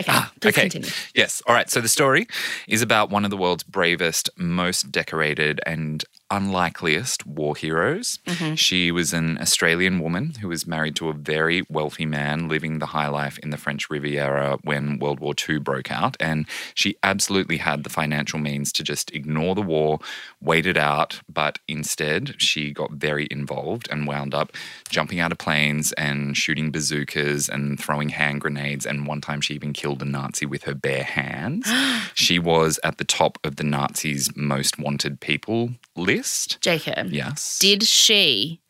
Okay, 0.00 0.04
Ah, 0.12 0.32
please 0.40 0.50
okay. 0.54 0.62
continue. 0.62 0.90
Yes. 1.14 1.42
All 1.46 1.54
right. 1.54 1.70
So 1.70 1.80
the 1.80 1.88
story 1.88 2.26
is 2.68 2.82
about 2.82 3.10
one 3.10 3.24
of 3.24 3.30
the 3.30 3.36
world's 3.36 3.62
bravest, 3.62 4.28
most 4.36 4.90
decorated, 4.92 5.60
and 5.66 6.04
unlikeliest 6.30 7.26
war 7.26 7.54
heroes. 7.56 8.18
Mm-hmm. 8.26 8.54
She 8.54 8.90
was 8.90 9.12
an 9.12 9.38
Australian 9.38 10.00
woman 10.00 10.34
who 10.40 10.48
was 10.48 10.66
married 10.66 10.96
to 10.96 11.08
a 11.08 11.12
very 11.12 11.62
wealthy 11.68 12.06
man 12.06 12.48
living 12.48 12.78
the 12.78 12.86
high 12.86 13.08
life 13.08 13.38
in 13.38 13.50
the 13.50 13.56
French 13.56 13.88
Riviera 13.88 14.58
when 14.62 14.98
World 14.98 15.20
War 15.20 15.34
II 15.48 15.58
broke 15.58 15.90
out. 15.90 16.16
And 16.18 16.46
she 16.74 16.96
absolutely 17.02 17.58
had 17.58 17.84
the 17.84 17.90
financial 17.90 18.38
means 18.38 18.72
to 18.72 18.82
just 18.82 19.14
ignore 19.14 19.54
the 19.54 19.62
war, 19.62 20.00
wait 20.40 20.66
it 20.66 20.76
out. 20.76 21.20
But 21.28 21.58
instead, 21.68 22.40
she 22.40 22.72
got 22.72 22.92
very 22.92 23.28
involved 23.30 23.88
and 23.90 24.06
wound 24.06 24.34
up 24.34 24.52
jumping 24.88 25.20
out 25.20 25.32
of 25.32 25.38
planes 25.38 25.92
and 25.92 26.36
shooting 26.36 26.70
bazookas 26.70 27.48
and 27.48 27.78
throwing 27.78 28.08
hand 28.10 28.40
grenades. 28.40 28.86
And 28.86 29.06
one 29.06 29.20
time, 29.20 29.40
she 29.40 29.54
even 29.54 29.72
killed 29.72 30.02
a 30.02 30.04
Nazi 30.04 30.46
with 30.46 30.64
her 30.64 30.74
bare 30.74 31.04
hands. 31.04 31.70
she 32.14 32.38
was 32.38 32.80
at 32.82 32.98
the 32.98 33.04
top 33.04 33.38
of 33.44 33.56
the 33.56 33.64
Nazis' 33.64 34.34
most 34.36 34.78
wanted 34.78 35.20
people 35.20 35.70
list. 35.96 36.15
Jacob, 36.60 37.12
Yes. 37.12 37.58
did 37.58 37.82
she 37.82 38.60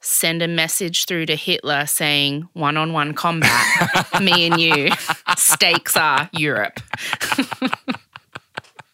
send 0.00 0.42
a 0.42 0.48
message 0.48 1.06
through 1.06 1.26
to 1.26 1.34
Hitler 1.36 1.86
saying 1.86 2.46
one 2.52 2.76
on 2.76 2.92
one 2.92 3.14
combat, 3.14 3.64
me 4.20 4.46
and 4.46 4.60
you, 4.60 4.90
stakes 5.36 5.96
are 5.96 6.28
Europe? 6.32 6.78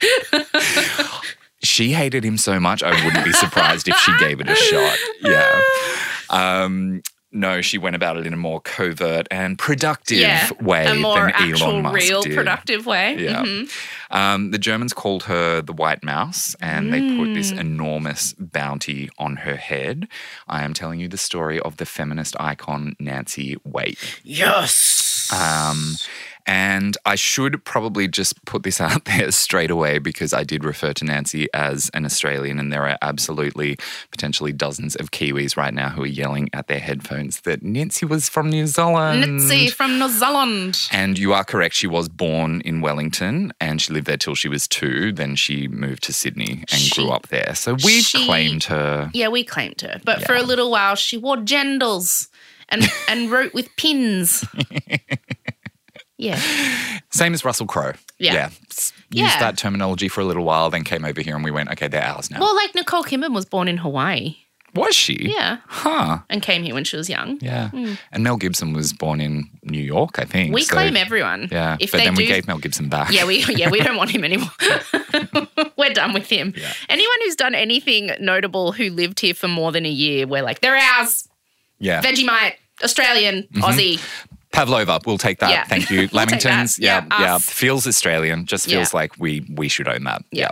she 1.62 1.90
hated 1.92 2.24
him 2.24 2.36
so 2.38 2.58
much, 2.60 2.82
I 2.82 2.90
wouldn't 3.04 3.24
be 3.24 3.32
surprised 3.32 3.88
if 3.88 3.96
she 3.96 4.16
gave 4.18 4.40
it 4.40 4.48
a 4.48 4.54
shot. 4.54 4.98
Yeah. 5.22 5.60
Um, 6.30 7.02
no, 7.32 7.60
she 7.62 7.78
went 7.78 7.94
about 7.96 8.16
it 8.16 8.26
in 8.26 8.32
a 8.32 8.36
more 8.36 8.60
covert 8.60 9.28
and 9.30 9.58
productive 9.58 10.18
Yeah, 10.18 10.50
way 10.60 10.86
a 10.86 10.94
more 10.94 11.14
than 11.16 11.30
actual, 11.30 11.68
Elon 11.70 11.82
Musk 11.82 11.94
real, 11.94 12.22
did. 12.22 12.34
productive 12.34 12.86
way. 12.86 13.16
Yeah. 13.18 13.42
Mhm. 13.42 13.70
Um, 14.10 14.50
the 14.50 14.58
Germans 14.58 14.92
called 14.92 15.24
her 15.24 15.60
the 15.62 15.72
White 15.72 16.02
Mouse, 16.02 16.56
and 16.60 16.92
they 16.92 17.00
put 17.16 17.32
this 17.34 17.52
Mm. 17.52 17.58
enormous 17.60 18.34
bounty 18.38 19.08
on 19.18 19.36
her 19.36 19.56
head. 19.56 20.08
I 20.48 20.64
am 20.64 20.74
telling 20.74 20.98
you 21.00 21.06
the 21.08 21.16
story 21.18 21.60
of 21.60 21.76
the 21.76 21.86
feminist 21.86 22.34
icon 22.40 22.96
Nancy 22.98 23.56
Wake. 23.64 24.20
Yes. 24.24 25.28
Um, 25.32 25.96
and 26.46 26.96
I 27.06 27.14
should 27.14 27.64
probably 27.64 28.08
just 28.08 28.44
put 28.44 28.62
this 28.62 28.80
out 28.80 29.04
there 29.04 29.30
straight 29.32 29.70
away 29.70 29.98
because 29.98 30.32
I 30.32 30.44
did 30.44 30.64
refer 30.64 30.92
to 30.94 31.04
Nancy 31.04 31.48
as 31.54 31.90
an 31.94 32.04
Australian, 32.04 32.58
and 32.58 32.72
there 32.72 32.86
are 32.88 32.98
absolutely 33.02 33.76
potentially 34.10 34.52
dozens 34.52 34.96
of 34.96 35.10
Kiwis 35.10 35.56
right 35.56 35.72
now 35.74 35.90
who 35.90 36.02
are 36.02 36.06
yelling 36.06 36.48
at 36.52 36.66
their 36.66 36.78
headphones 36.80 37.40
that 37.42 37.62
Nancy 37.62 38.06
was 38.06 38.28
from 38.28 38.50
New 38.50 38.66
Zealand. 38.66 39.20
Nancy 39.20 39.68
from 39.68 39.98
New 39.98 40.08
Zealand. 40.08 40.78
And 40.92 41.18
you 41.18 41.32
are 41.32 41.44
correct. 41.44 41.74
She 41.74 41.86
was 41.86 42.08
born 42.08 42.60
in 42.62 42.80
Wellington 42.80 43.52
and 43.60 43.80
she 43.80 43.92
lived 43.92 44.06
there 44.06 44.16
till 44.16 44.34
she 44.34 44.48
was 44.48 44.66
two. 44.68 45.12
Then 45.12 45.36
she 45.36 45.68
moved 45.68 46.02
to 46.04 46.12
Sydney 46.12 46.64
and 46.70 46.80
She- 46.80 46.94
grew 47.00 47.10
up 47.10 47.28
there. 47.28 47.54
So 47.54 47.74
we've 47.84 48.02
she- 48.04 48.24
claimed 48.26 48.64
her. 48.64 49.10
Yeah, 49.14 49.28
we 49.28 49.44
claimed 49.44 49.80
her. 49.82 50.00
But 50.04 50.22
for 50.24 50.34
a 50.34 50.42
little 50.42 50.70
while, 50.70 50.94
she 50.94 51.16
wore 51.16 51.36
jandals 51.36 52.28
and, 52.68 52.84
and 53.08 53.30
wrote 53.30 53.52
with 53.54 53.68
pins. 53.76 54.44
Yeah. 56.20 56.40
Same 57.10 57.34
as 57.34 57.44
Russell 57.44 57.66
Crowe. 57.66 57.94
Yeah. 58.18 58.50
S- 58.70 58.92
Used 59.12 59.32
Yeah. 59.34 59.40
that 59.40 59.58
terminology 59.58 60.08
for 60.08 60.20
a 60.20 60.24
little 60.24 60.44
while, 60.44 60.70
then 60.70 60.84
came 60.84 61.04
over 61.04 61.20
here 61.20 61.34
and 61.34 61.44
we 61.44 61.50
went, 61.50 61.70
okay, 61.72 61.88
they're 61.88 62.04
ours 62.04 62.30
now. 62.30 62.38
Well, 62.40 62.54
like 62.54 62.74
Nicole 62.74 63.02
Kidman 63.02 63.34
was 63.34 63.44
born 63.44 63.66
in 63.68 63.78
Hawaii. 63.78 64.36
was 64.72 64.94
she? 64.94 65.16
Yeah. 65.36 65.56
Huh. 65.66 66.18
And 66.30 66.42
came 66.42 66.62
here 66.62 66.74
when 66.74 66.84
she 66.84 66.96
was 66.96 67.08
young. 67.10 67.38
Yeah. 67.42 67.70
And 68.12 68.22
Mel 68.22 68.36
Gibson 68.36 68.72
was 68.72 68.92
born 68.92 69.20
in 69.20 69.50
New 69.64 69.82
York, 69.82 70.20
I 70.20 70.24
think. 70.24 70.54
We 70.54 70.62
So- 70.62 70.74
claim 70.74 70.96
everyone. 70.96 71.48
Yeah. 71.50 71.76
If 71.80 71.90
but 71.90 71.98
then 71.98 72.14
do, 72.14 72.22
we 72.22 72.28
gave 72.28 72.46
Mel 72.46 72.58
Gibson 72.58 72.88
back. 72.88 73.10
Yeah, 73.10 73.24
we 73.26 73.44
yeah, 73.46 73.68
we 73.70 73.80
don't 73.80 73.96
want 73.96 74.10
him 74.10 74.22
anymore. 74.24 74.52
we're 75.76 75.92
done 75.92 76.12
with 76.12 76.28
him. 76.28 76.54
Yeah. 76.56 76.72
Anyone 76.88 77.16
who's 77.24 77.34
done 77.36 77.56
anything 77.56 78.12
notable 78.20 78.70
who 78.70 78.90
lived 78.90 79.18
here 79.18 79.34
for 79.34 79.48
more 79.48 79.72
than 79.72 79.84
a 79.86 79.90
year, 79.90 80.26
we're 80.28 80.42
like, 80.42 80.60
they're 80.60 80.76
ours. 80.76 81.28
Yeah. 81.80 82.00
Vegemite, 82.00 82.54
Australian, 82.84 83.48
Mm-hmm. 83.52 83.62
Aussie. 83.64 84.00
Pavlova, 84.52 85.00
we'll 85.06 85.18
take 85.18 85.38
that. 85.38 85.50
Yeah. 85.50 85.64
Thank 85.64 85.90
you. 85.90 86.08
We'll 86.12 86.26
Lamingtons, 86.26 86.78
yeah, 86.78 87.04
Yeah, 87.10 87.20
yeah. 87.20 87.38
Feels 87.38 87.86
Australian. 87.86 88.46
Just 88.46 88.66
feels 88.68 88.92
Yeah. 88.92 88.98
like 88.98 89.18
we 89.18 89.46
we 89.54 89.68
should 89.68 89.88
own 89.88 90.04
that. 90.04 90.24
Yeah. 90.32 90.50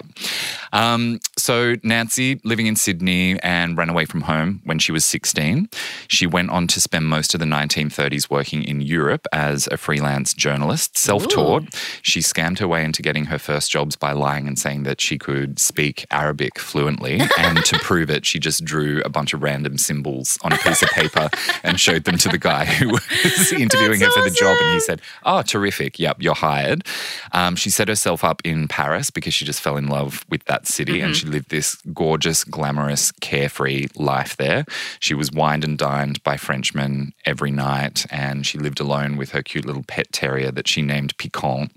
Um, 0.73 1.19
so 1.37 1.75
Nancy, 1.83 2.41
living 2.45 2.67
in 2.67 2.77
Sydney 2.77 3.41
and 3.41 3.77
ran 3.77 3.89
away 3.89 4.05
from 4.05 4.23
home 4.23 4.61
when 4.65 4.79
she 4.79 4.93
was 4.93 5.05
16. 5.05 5.69
She 6.09 6.27
went 6.27 6.51
on 6.51 6.67
to 6.69 6.81
spend 6.81 7.07
most 7.07 7.33
of 7.35 7.41
the 7.41 7.47
1930s 7.47 8.29
working 8.31 8.63
in 8.63 8.81
Europe 8.83 9.27
as 9.33 9.67
a 9.73 9.77
freelance 9.79 10.35
journalist, 10.35 10.97
self-taught. 10.99 11.65
She 12.03 12.21
scammed 12.21 12.59
her 12.59 12.69
way 12.69 12.85
into 12.85 13.01
getting 13.03 13.27
her 13.27 13.39
first 13.39 13.71
jobs 13.71 13.97
by 13.97 14.13
lying 14.13 14.47
and 14.47 14.59
saying 14.59 14.83
that 14.83 15.01
she 15.01 15.17
could 15.19 15.59
speak 15.59 16.05
Arabic 16.11 16.59
fluently. 16.59 17.21
and 17.39 17.65
to 17.65 17.79
prove 17.79 18.11
it, 18.11 18.27
she 18.27 18.39
just 18.39 18.65
drew 18.65 19.01
a 19.05 19.09
bunch 19.09 19.33
of 19.33 19.43
random 19.43 19.79
symbols 19.79 20.39
on 20.43 20.53
a 20.53 20.59
piece 20.59 20.83
of 20.83 20.91
paper 20.91 21.31
and 21.63 21.81
showed 21.81 22.05
them 22.05 22.19
to 22.19 22.29
the 22.29 22.39
guy 22.39 22.67
who 22.67 22.89
was 23.25 23.53
interviewing 23.53 23.88
her 23.97 24.11
for 24.11 24.23
the 24.23 24.31
job. 24.31 24.57
And 24.61 24.75
he 24.75 24.81
said, 24.81 25.01
Oh, 25.25 25.43
terrific. 25.43 25.99
Yep, 25.99 26.23
you're 26.23 26.35
hired. 26.35 26.85
Um, 27.33 27.57
she 27.57 27.71
set 27.71 27.89
herself 27.89 28.25
up 28.25 28.43
in 28.45 28.69
Paris 28.69 29.11
because 29.11 29.35
she 29.35 29.45
just 29.45 29.61
fell 29.61 29.77
in 29.77 29.89
love 29.89 30.25
with 30.29 30.45
that 30.45 30.67
city 30.67 31.01
and 31.01 31.17
she 31.17 31.27
lived 31.27 31.51
this 31.51 31.77
gorgeous, 31.93 32.45
glamorous, 32.45 33.13
carefree 33.13 33.89
life 33.97 34.37
there. 34.37 34.65
She 35.01 35.15
was 35.15 35.33
wined 35.33 35.65
and 35.65 35.79
dined 35.79 36.23
by 36.23 36.37
Frenchmen 36.37 37.13
every 37.25 37.51
night 37.51 38.07
and 38.11 38.47
she 38.47 38.59
lived 38.59 38.81
alone 38.81 39.17
with 39.17 39.31
her 39.31 39.43
cute 39.43 39.65
little 39.65 39.85
pet 39.85 40.13
terrier 40.13 40.51
that 40.53 40.69
she 40.69 40.83
named 40.83 41.17
Picon. 41.19 41.71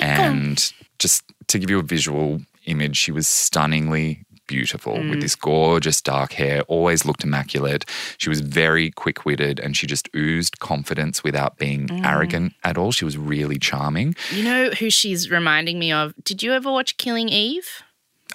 And 0.00 0.72
just 0.98 1.24
to 1.48 1.58
give 1.58 1.70
you 1.70 1.78
a 1.78 1.82
visual 1.82 2.40
image, 2.66 2.96
she 2.96 3.12
was 3.12 3.26
stunningly 3.26 4.24
beautiful 4.46 4.94
with 4.94 5.18
mm. 5.18 5.20
this 5.20 5.34
gorgeous 5.34 6.00
dark 6.00 6.32
hair, 6.32 6.62
always 6.62 7.04
looked 7.04 7.24
immaculate. 7.24 7.84
She 8.18 8.28
was 8.28 8.40
very 8.40 8.90
quick 8.90 9.24
witted 9.24 9.60
and 9.60 9.76
she 9.76 9.86
just 9.86 10.08
oozed 10.14 10.58
confidence 10.60 11.24
without 11.24 11.58
being 11.58 11.88
mm. 11.88 12.04
arrogant 12.04 12.54
at 12.62 12.78
all. 12.78 12.92
She 12.92 13.04
was 13.04 13.16
really 13.16 13.58
charming. 13.58 14.14
You 14.30 14.44
know 14.44 14.70
who 14.70 14.90
she's 14.90 15.30
reminding 15.30 15.78
me 15.78 15.92
of? 15.92 16.14
Did 16.22 16.42
you 16.42 16.52
ever 16.52 16.70
watch 16.70 16.96
Killing 16.96 17.28
Eve? 17.28 17.82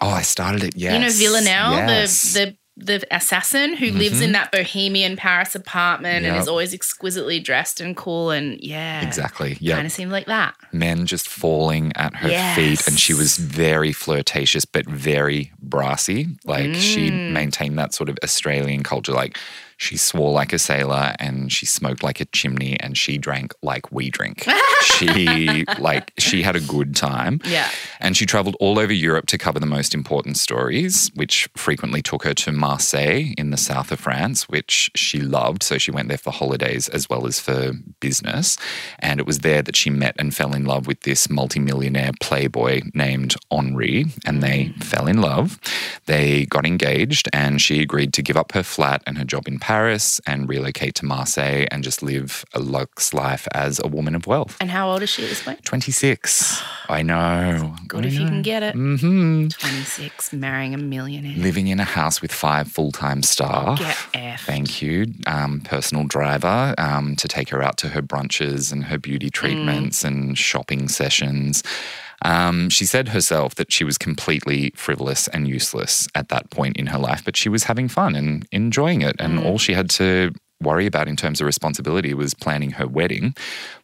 Oh, 0.02 0.10
I 0.10 0.22
started 0.22 0.64
it, 0.64 0.76
yes. 0.78 0.94
You 0.94 1.00
know 1.00 1.10
Villanelle, 1.10 1.72
Yes. 1.74 2.34
the 2.34 2.40
the 2.40 2.58
the 2.82 3.06
assassin 3.12 3.76
who 3.76 3.92
lives 3.92 4.22
in 4.22 4.32
that 4.32 4.52
bohemian 4.52 5.18
Paris 5.18 5.54
apartment 5.54 6.26
and 6.26 6.38
is 6.38 6.48
always 6.48 6.74
exquisitely 6.74 7.40
dressed 7.40 7.82
and 7.82 7.96
cool 7.96 8.32
and 8.32 8.58
yeah. 8.62 9.06
Exactly. 9.06 9.58
Yeah. 9.60 9.76
Kind 9.76 9.86
of 9.86 9.92
seemed 9.92 10.12
like 10.12 10.28
that. 10.28 10.56
men 10.72 11.06
just 11.06 11.28
falling 11.28 11.92
at 11.96 12.16
her 12.16 12.30
feet 12.56 12.88
and 12.88 12.98
she 13.00 13.14
was 13.14 13.38
very 13.38 13.92
flirtatious 13.92 14.66
but 14.66 14.86
very 14.86 15.52
brassy 15.62 16.28
like 16.46 16.74
she 16.76 17.10
Mm. 17.12 17.32
maintained 17.32 17.78
that 17.80 17.94
sort 17.94 18.08
of 18.10 18.18
australian 18.24 18.82
culture 18.84 19.12
like 19.14 19.38
she 19.80 19.96
swore 19.98 20.32
like 20.32 20.52
a 20.54 20.60
sailor 20.60 21.16
and 21.20 21.52
she 21.52 21.66
smoked 21.66 22.04
like 22.04 22.20
a 22.20 22.26
chimney 22.26 22.78
and 22.80 22.98
she 22.98 23.18
drank 23.18 23.54
like 23.64 23.92
we 23.92 24.10
drink 24.10 24.46
she 24.82 25.64
like 25.80 26.12
she 26.20 26.44
had 26.44 26.56
a 26.56 26.60
good 26.60 26.96
time 26.96 27.40
Yeah. 27.46 27.70
and 28.02 28.16
she 28.18 28.26
traveled 28.26 28.58
all 28.60 28.78
over 28.78 28.92
Europe 28.92 29.26
to 29.28 29.38
cover 29.38 29.60
the 29.60 29.66
most 29.66 29.94
important 29.96 30.38
stories, 30.38 31.10
which 31.16 31.48
frequently 31.56 32.02
took 32.02 32.24
her 32.24 32.34
to 32.34 32.52
Marseille 32.52 33.34
in 33.38 33.52
the 33.52 33.58
south 33.58 33.92
of 33.92 34.00
France, 34.02 34.50
which 34.50 34.92
she 34.96 35.22
loved. 35.22 35.64
So 35.64 35.78
she 35.78 35.92
went 35.92 36.10
there 36.10 36.18
for 36.18 36.32
holidays 36.32 36.90
as 36.90 37.10
well 37.10 37.26
as 37.26 37.40
for 37.40 37.72
business. 38.02 38.58
And 39.00 39.20
it 39.20 39.26
was 39.26 39.40
there 39.40 39.62
that 39.62 39.76
she 39.76 39.90
met 39.90 40.16
and 40.20 40.36
fell 40.36 40.54
in 40.54 40.66
love 40.66 40.88
with 40.88 41.02
this 41.02 41.30
multimillionaire 41.30 42.12
playboy 42.20 42.82
named 42.94 43.36
Henri. 43.50 44.06
And 44.26 44.44
they 44.44 44.66
mm. 44.66 44.84
fell 44.84 45.08
in 45.08 45.22
love. 45.22 45.58
They 46.06 46.46
got 46.46 46.66
engaged, 46.66 47.30
and 47.32 47.62
she 47.62 47.82
agreed 47.82 48.14
to 48.14 48.22
give 48.22 48.36
up 48.38 48.52
her 48.52 48.64
flat 48.64 49.02
and 49.08 49.18
her 49.18 49.24
job 49.24 49.48
in 49.48 49.60
Paris 49.60 49.69
and 49.70 50.50
relocate 50.50 50.96
to 50.96 51.06
Marseille 51.06 51.68
and 51.70 51.84
just 51.84 52.02
live 52.02 52.44
a 52.56 52.60
luxe 52.60 53.14
life 53.14 53.48
as 53.54 53.80
a 53.80 53.88
woman 53.88 54.16
of 54.16 54.26
wealth. 54.26 54.58
And 54.60 54.72
how 54.72 54.90
old 54.90 55.04
is 55.04 55.12
she 55.12 55.24
at 55.24 55.30
this 55.30 55.44
point? 55.44 55.64
26. 55.64 56.60
I 56.90 57.04
know. 57.04 57.76
Good 57.88 58.06
if 58.08 58.14
you 58.16 58.26
can 58.26 58.42
get 58.42 58.64
it. 58.64 58.74
hmm 58.74 59.48
26, 59.50 60.34
marrying 60.34 60.74
a 60.74 60.78
millionaire. 60.80 61.38
Living 61.38 61.68
in 61.68 61.80
a 61.80 61.84
house 61.84 62.20
with 62.20 62.32
five 62.32 62.68
full 62.68 62.92
time 62.92 63.22
staff. 63.22 63.78
Get 63.78 63.98
F. 64.16 64.44
Thank 64.46 64.82
you. 64.82 65.06
Um, 65.28 65.62
personal 65.62 66.06
driver 66.06 66.74
um, 66.80 67.16
to 67.18 67.28
take 67.28 67.50
her 67.50 67.62
out 67.62 67.78
to 67.78 67.90
her 67.90 68.02
brunches 68.02 68.72
and 68.72 68.86
her 68.86 68.98
beauty 68.98 69.30
treatments 69.30 70.04
and 70.04 70.36
shopping 70.36 70.88
sessions. 70.88 71.62
Um, 72.24 72.70
she 72.70 72.86
said 72.86 73.10
herself 73.10 73.56
that 73.56 73.72
she 73.72 73.84
was 73.84 73.98
completely 73.98 74.72
frivolous 74.76 75.28
and 75.30 75.48
useless 75.48 76.08
at 76.16 76.30
that 76.30 76.50
point 76.50 76.78
in 76.78 76.88
her 76.88 77.00
life, 77.00 77.24
but 77.24 77.38
she 77.38 77.50
was 77.50 77.64
having 77.64 77.88
fun 77.88 78.16
and 78.16 78.48
enjoying 78.52 79.02
it. 79.02 79.16
And 79.20 79.40
all 79.40 79.58
she 79.58 79.74
had 79.74 79.90
to 79.92 80.34
worry 80.62 80.86
about 80.86 81.08
in 81.08 81.16
terms 81.16 81.40
of 81.40 81.48
responsibility 81.48 82.14
was 82.14 82.34
planning 82.34 82.72
her 82.72 82.88
wedding. 82.88 83.34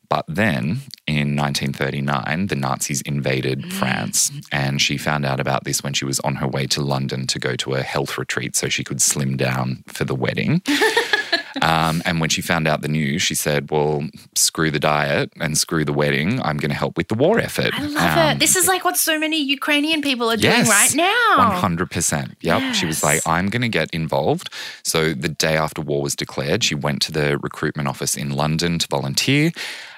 But 0.10 0.26
then 0.28 0.82
in 1.08 1.36
1939, 1.36 2.48
the 2.48 2.56
Nazis 2.56 3.02
invaded 3.02 3.74
France, 3.74 4.32
and 4.52 4.82
she 4.82 4.98
found 4.98 5.26
out 5.26 5.40
about 5.40 5.64
this 5.64 5.84
when 5.84 5.94
she 5.94 6.06
was 6.06 6.20
on 6.20 6.36
her 6.36 6.48
way 6.48 6.68
to 6.68 6.82
London 6.82 7.26
to 7.28 7.40
go 7.40 7.56
to 7.56 7.74
a 7.74 7.82
health 7.82 8.18
retreat 8.18 8.56
so 8.56 8.70
she 8.70 8.84
could 8.84 9.02
slim 9.02 9.36
down 9.36 9.84
for 9.88 10.06
the 10.06 10.16
wedding. 10.16 10.62
Um, 11.62 12.02
and 12.06 12.20
when 12.20 12.30
she 12.30 12.42
found 12.42 12.68
out 12.68 12.82
the 12.82 12.88
news, 12.88 13.22
she 13.22 13.36
said, 13.36 13.72
Well, 13.72 14.08
screw 14.36 14.72
the 14.72 14.80
diet 14.80 15.32
and 15.40 15.58
screw 15.58 15.86
the 15.86 15.94
wedding. 15.94 16.42
I'm 16.42 16.58
going 16.58 16.72
to 16.72 16.78
help 16.78 16.98
with 16.98 17.08
the 17.08 17.16
war 17.16 17.40
effort. 17.40 17.74
I 17.74 17.84
love 17.86 18.18
Um, 18.18 18.36
it. 18.36 18.40
This 18.40 18.56
is 18.56 18.68
like 18.68 18.86
what 18.86 18.98
so 18.98 19.18
many 19.18 19.42
Ukrainian 19.42 20.02
people 20.02 20.30
are 20.32 20.36
Yes, 20.38 20.68
doing 20.68 20.70
right 20.70 20.96
now. 20.96 21.62
100%. 21.62 22.36
Yep. 22.42 22.76
She 22.76 22.86
was 22.86 23.04
like, 23.04 23.26
I'm 23.28 23.50
going 23.50 23.62
to 23.64 23.70
get 23.70 23.90
involved. 23.92 24.50
So 24.84 25.14
the 25.14 25.30
day 25.30 25.58
after 25.58 25.82
war 25.82 26.02
was 26.02 26.16
declared, 26.16 26.64
she 26.64 26.76
went 26.76 27.02
to 27.04 27.12
the 27.12 27.38
recruitment 27.40 27.88
office 27.88 28.16
in 28.16 28.30
London 28.32 28.78
to 28.80 28.88
volunteer. 28.88 29.52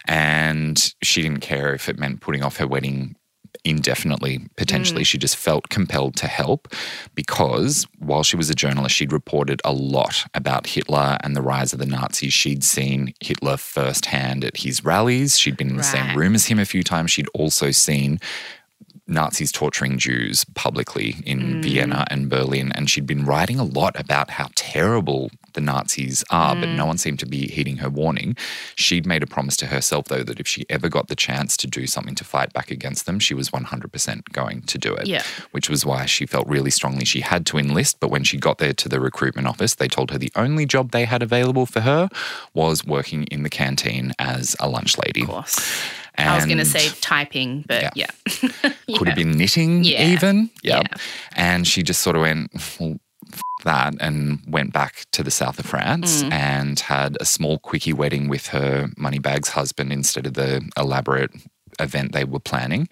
And 0.05 0.93
she 1.01 1.21
didn't 1.21 1.41
care 1.41 1.73
if 1.73 1.89
it 1.89 1.99
meant 1.99 2.21
putting 2.21 2.41
off 2.41 2.57
her 2.57 2.67
wedding 2.67 3.16
indefinitely, 3.69 4.41
potentially. 4.55 5.01
Mm. 5.01 5.07
She 5.07 5.17
just 5.17 5.35
felt 5.35 5.69
compelled 5.69 6.15
to 6.17 6.27
help 6.27 6.73
because 7.15 7.85
while 7.99 8.23
she 8.23 8.37
was 8.37 8.49
a 8.49 8.55
journalist, 8.55 8.95
she'd 8.95 9.11
reported 9.11 9.61
a 9.63 9.73
lot 9.73 10.25
about 10.33 10.67
Hitler 10.67 11.17
and 11.23 11.35
the 11.35 11.41
rise 11.41 11.73
of 11.73 11.79
the 11.79 11.85
Nazis. 11.85 12.33
She'd 12.33 12.63
seen 12.63 13.13
Hitler 13.19 13.57
firsthand 13.57 14.43
at 14.43 14.57
his 14.57 14.83
rallies. 14.83 15.37
She'd 15.37 15.57
been 15.57 15.69
in 15.69 15.77
the 15.77 15.83
same 15.83 16.17
room 16.17 16.35
as 16.35 16.45
him 16.45 16.59
a 16.59 16.65
few 16.65 16.83
times. 16.83 17.11
She'd 17.11 17.29
also 17.33 17.71
seen 17.71 18.19
Nazis 19.07 19.51
torturing 19.51 19.97
Jews 19.97 20.43
publicly 20.55 21.15
in 21.25 21.39
mm. 21.39 21.63
Vienna 21.63 22.05
and 22.09 22.29
Berlin. 22.29 22.71
And 22.73 22.89
she'd 22.89 23.07
been 23.07 23.25
writing 23.25 23.59
a 23.59 23.63
lot 23.63 23.99
about 23.99 24.31
how 24.31 24.49
terrible 24.55 25.31
the 25.57 25.61
Nazis 25.61 26.23
are, 26.29 26.53
but 26.55 26.69
no 26.69 26.83
mm. 26.83 26.87
one 26.87 26.97
seemed 26.99 27.17
to 27.17 27.25
be 27.25 27.47
heeding 27.47 27.77
her 27.77 27.89
warning. 27.89 28.37
She'd 28.75 29.07
made 29.07 29.23
a 29.23 29.27
promise 29.27 29.57
to 29.57 29.65
herself, 29.65 30.05
though, 30.05 30.21
that 30.21 30.39
if 30.39 30.47
she 30.47 30.67
ever 30.69 30.87
got 30.87 31.07
the 31.07 31.15
chance 31.15 31.57
to 31.57 31.65
do 31.65 31.87
something 31.87 32.13
to 32.13 32.23
fight 32.23 32.53
back 32.53 32.69
against 32.69 33.07
them, 33.07 33.17
she 33.17 33.33
was 33.33 33.49
100% 33.49 34.31
going 34.31 34.61
to 34.61 34.77
do 34.77 34.93
it. 34.93 35.07
Yeah. 35.07 35.23
Which 35.49 35.67
was 35.67 35.83
why 35.83 36.05
she 36.05 36.27
felt 36.27 36.47
really 36.47 36.69
strongly 36.69 37.05
she 37.05 37.21
had 37.21 37.47
to 37.47 37.57
enlist. 37.57 37.99
But 37.99 38.11
when 38.11 38.23
she 38.23 38.37
got 38.37 38.59
there 38.59 38.73
to 38.73 38.87
the 38.87 38.99
recruitment 38.99 39.47
office, 39.47 39.73
they 39.73 39.87
told 39.87 40.11
her 40.11 40.19
the 40.19 40.31
only 40.35 40.67
job 40.67 40.91
they 40.91 41.05
had 41.05 41.23
available 41.23 41.65
for 41.65 41.81
her 41.81 42.07
was 42.53 42.85
working 42.85 43.23
in 43.25 43.41
the 43.41 43.49
canteen 43.49 44.13
as 44.19 44.55
a 44.59 44.69
lunch 44.69 44.95
lady. 44.99 45.23
Of 45.23 45.29
course. 45.29 45.59
I 46.19 46.35
was 46.35 46.45
going 46.45 46.57
to 46.57 46.65
say 46.65 46.89
typing, 47.01 47.63
but 47.67 47.81
Yeah. 47.81 47.91
yeah. 47.95 48.71
could 48.97 49.07
have 49.07 49.15
been 49.15 49.31
knitting 49.31 49.83
Yeah. 49.83 50.07
even. 50.07 50.49
Yep. 50.63 50.83
Yeah. 50.83 50.97
And 51.35 51.67
she 51.67 51.83
just 51.83 52.01
sort 52.01 52.15
of 52.15 52.21
went, 52.23 52.51
well, 52.79 52.99
that 53.63 53.93
and 53.99 54.39
went 54.47 54.73
back 54.73 55.05
to 55.11 55.23
the 55.23 55.31
south 55.31 55.59
of 55.59 55.65
France 55.65 56.23
Mm. 56.23 56.31
and 56.31 56.79
had 56.79 57.17
a 57.19 57.25
small 57.25 57.57
quickie 57.59 57.93
wedding 57.93 58.27
with 58.29 58.47
her 58.47 58.89
moneybags 58.97 59.49
husband 59.49 59.91
instead 59.91 60.25
of 60.27 60.33
the 60.35 60.67
elaborate 60.77 61.31
event 61.79 62.11
they 62.11 62.23
were 62.23 62.39
planning. 62.39 62.87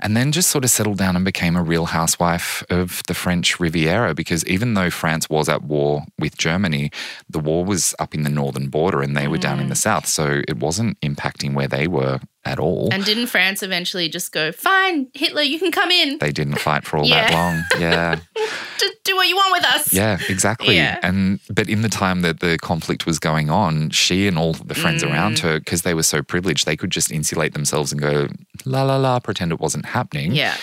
And 0.00 0.14
then 0.16 0.32
just 0.32 0.50
sort 0.50 0.64
of 0.64 0.70
settled 0.70 0.98
down 0.98 1.16
and 1.16 1.24
became 1.24 1.56
a 1.56 1.62
real 1.62 1.86
housewife 1.86 2.62
of 2.68 3.02
the 3.06 3.14
French 3.14 3.58
Riviera 3.58 4.12
because 4.14 4.44
even 4.46 4.74
though 4.74 4.90
France 4.90 5.30
was 5.30 5.48
at 5.48 5.62
war 5.62 6.04
with 6.18 6.36
Germany, 6.36 6.90
the 7.30 7.38
war 7.38 7.64
was 7.64 7.94
up 7.98 8.14
in 8.14 8.24
the 8.24 8.30
northern 8.30 8.68
border 8.68 9.00
and 9.00 9.16
they 9.16 9.28
were 9.28 9.38
down 9.38 9.58
Mm. 9.58 9.62
in 9.62 9.68
the 9.70 9.74
south. 9.76 10.06
So 10.06 10.42
it 10.46 10.58
wasn't 10.58 11.00
impacting 11.00 11.54
where 11.54 11.68
they 11.68 11.86
were 11.88 12.20
at 12.44 12.58
all. 12.58 12.88
And 12.92 13.04
didn't 13.04 13.26
France 13.26 13.62
eventually 13.62 14.08
just 14.08 14.32
go, 14.32 14.52
fine, 14.52 15.08
Hitler, 15.14 15.42
you 15.42 15.58
can 15.58 15.70
come 15.72 15.90
in. 15.90 16.18
they 16.18 16.32
didn't 16.32 16.58
fight 16.58 16.84
for 16.84 16.96
all 16.98 17.08
that 17.08 17.32
long. 17.32 17.62
Yeah. 17.80 18.20
Just 18.78 18.94
do 19.02 19.16
what 19.16 19.26
you 19.26 19.34
want 19.34 19.52
with 19.52 19.64
us. 19.64 19.92
Yeah, 19.92 20.18
exactly. 20.28 20.76
Yeah. 20.76 21.00
And 21.02 21.40
but 21.50 21.68
in 21.68 21.82
the 21.82 21.88
time 21.88 22.20
that 22.22 22.38
the 22.38 22.56
conflict 22.58 23.06
was 23.06 23.18
going 23.18 23.50
on, 23.50 23.90
she 23.90 24.28
and 24.28 24.38
all 24.38 24.52
the 24.52 24.74
friends 24.74 25.02
Mm. 25.02 25.10
around 25.12 25.38
her, 25.40 25.58
because 25.58 25.82
they 25.82 25.94
were 25.94 26.04
so 26.04 26.22
privileged, 26.22 26.64
they 26.64 26.76
could 26.76 26.90
just 26.90 27.10
insulate 27.10 27.54
themselves 27.54 27.90
and 27.90 28.00
go 28.00 28.28
la 28.64 28.84
la 28.84 28.96
la, 28.96 29.18
pretend 29.18 29.50
it 29.50 29.58
wasn't 29.58 29.84
happening. 29.86 30.30
Yeah. 30.32 30.56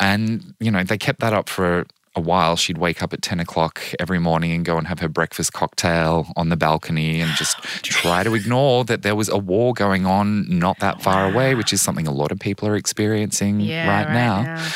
And 0.00 0.54
you 0.58 0.70
know 0.72 0.82
they 0.82 0.98
kept 0.98 1.20
that 1.20 1.32
up 1.32 1.48
for 1.48 1.86
a 2.16 2.20
while. 2.20 2.56
She'd 2.56 2.78
wake 2.78 3.02
up 3.02 3.12
at 3.12 3.22
ten 3.22 3.40
o'clock 3.40 3.80
every 3.98 4.18
morning 4.18 4.52
and 4.52 4.64
go 4.64 4.76
and 4.78 4.86
have 4.88 4.98
her 5.00 5.08
breakfast 5.08 5.52
cocktail 5.52 6.26
on 6.36 6.48
the 6.48 6.56
balcony 6.56 7.20
and 7.20 7.30
just 7.36 7.56
try 7.82 8.22
to 8.24 8.34
ignore 8.34 8.84
that 8.84 9.02
there 9.02 9.14
was 9.14 9.28
a 9.28 9.38
war 9.38 9.72
going 9.72 10.06
on 10.06 10.46
not 10.58 10.78
that 10.80 11.02
far 11.02 11.30
away, 11.30 11.54
which 11.54 11.72
is 11.72 11.80
something 11.80 12.06
a 12.06 12.12
lot 12.12 12.32
of 12.32 12.38
people 12.38 12.66
are 12.68 12.76
experiencing 12.76 13.60
Yeah. 13.60 13.88
right, 13.88 14.12
now. 14.12 14.66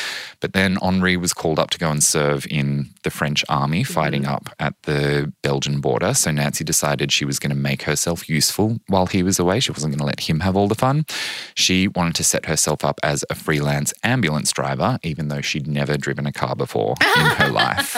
But 0.45 0.53
then 0.53 0.77
Henri 0.79 1.17
was 1.17 1.33
called 1.33 1.57
up 1.57 1.71
to 1.71 1.79
go 1.79 1.89
and 1.89 2.03
serve 2.03 2.45
in 2.51 2.91
the 3.01 3.09
French 3.09 3.43
army, 3.49 3.81
mm-hmm. 3.81 3.91
fighting 3.91 4.27
up 4.27 4.47
at 4.59 4.79
the 4.83 5.33
Belgian 5.41 5.81
border. 5.81 6.13
So 6.13 6.29
Nancy 6.29 6.63
decided 6.63 7.11
she 7.11 7.25
was 7.25 7.39
going 7.39 7.49
to 7.49 7.55
make 7.55 7.81
herself 7.81 8.29
useful 8.29 8.77
while 8.85 9.07
he 9.07 9.23
was 9.23 9.39
away. 9.39 9.59
She 9.59 9.71
wasn't 9.71 9.93
going 9.93 10.01
to 10.01 10.05
let 10.05 10.19
him 10.19 10.41
have 10.41 10.55
all 10.55 10.67
the 10.67 10.75
fun. 10.75 11.07
She 11.55 11.87
wanted 11.87 12.13
to 12.17 12.23
set 12.23 12.45
herself 12.45 12.85
up 12.85 12.99
as 13.01 13.25
a 13.31 13.33
freelance 13.33 13.91
ambulance 14.03 14.51
driver, 14.51 14.99
even 15.01 15.29
though 15.29 15.41
she'd 15.41 15.65
never 15.65 15.97
driven 15.97 16.27
a 16.27 16.31
car 16.31 16.55
before 16.55 16.93
in 17.17 17.25
her 17.25 17.49
life. 17.51 17.97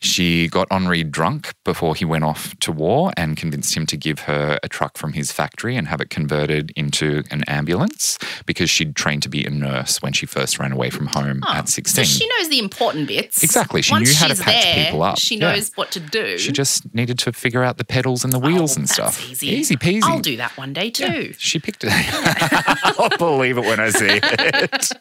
She 0.00 0.48
got 0.48 0.66
Henri 0.70 1.04
drunk 1.04 1.52
before 1.66 1.94
he 1.94 2.06
went 2.06 2.24
off 2.24 2.58
to 2.60 2.72
war 2.72 3.12
and 3.18 3.36
convinced 3.36 3.76
him 3.76 3.84
to 3.84 3.98
give 3.98 4.20
her 4.20 4.58
a 4.62 4.68
truck 4.68 4.96
from 4.96 5.12
his 5.12 5.30
factory 5.30 5.76
and 5.76 5.88
have 5.88 6.00
it 6.00 6.08
converted 6.08 6.72
into 6.74 7.22
an 7.30 7.44
ambulance 7.48 8.16
because 8.46 8.70
she'd 8.70 8.96
trained 8.96 9.22
to 9.24 9.28
be 9.28 9.44
a 9.44 9.50
nurse 9.50 10.00
when 10.00 10.14
she 10.14 10.24
first 10.24 10.58
ran 10.58 10.72
away 10.72 10.88
from 10.88 11.06
home 11.08 11.42
at 11.56 11.68
16. 11.68 12.04
So 12.04 12.08
she 12.08 12.26
knows 12.28 12.48
the 12.48 12.58
important 12.58 13.08
bits. 13.08 13.42
Exactly. 13.42 13.82
She 13.82 13.92
Once 13.92 14.08
knew 14.10 14.14
how 14.16 14.28
to 14.28 14.42
patch 14.42 14.64
there, 14.64 14.84
people 14.86 15.02
up. 15.02 15.18
She 15.18 15.36
Yeah. 15.36 15.52
knows 15.52 15.70
what 15.74 15.90
to 15.92 16.00
do. 16.00 16.38
She 16.38 16.52
just 16.52 16.92
needed 16.94 17.18
to 17.20 17.32
figure 17.32 17.62
out 17.62 17.76
the 17.78 17.84
pedals 17.84 18.24
and 18.24 18.32
the 18.32 18.38
wheels 18.38 18.76
Oh, 18.76 18.80
and 18.80 18.88
stuff. 18.88 19.30
Easy. 19.30 19.48
Easy 19.48 19.76
peasy. 19.76 20.02
I'll 20.04 20.20
do 20.20 20.36
that 20.36 20.56
one 20.56 20.72
day 20.72 20.90
too. 20.90 21.34
She 21.38 21.58
picked 21.58 21.84
it. 21.84 21.92
I'll 22.98 23.10
believe 23.18 23.58
it 23.58 23.64
when 23.64 23.80
I 23.80 23.90
see 23.90 24.20
it. 24.22 24.92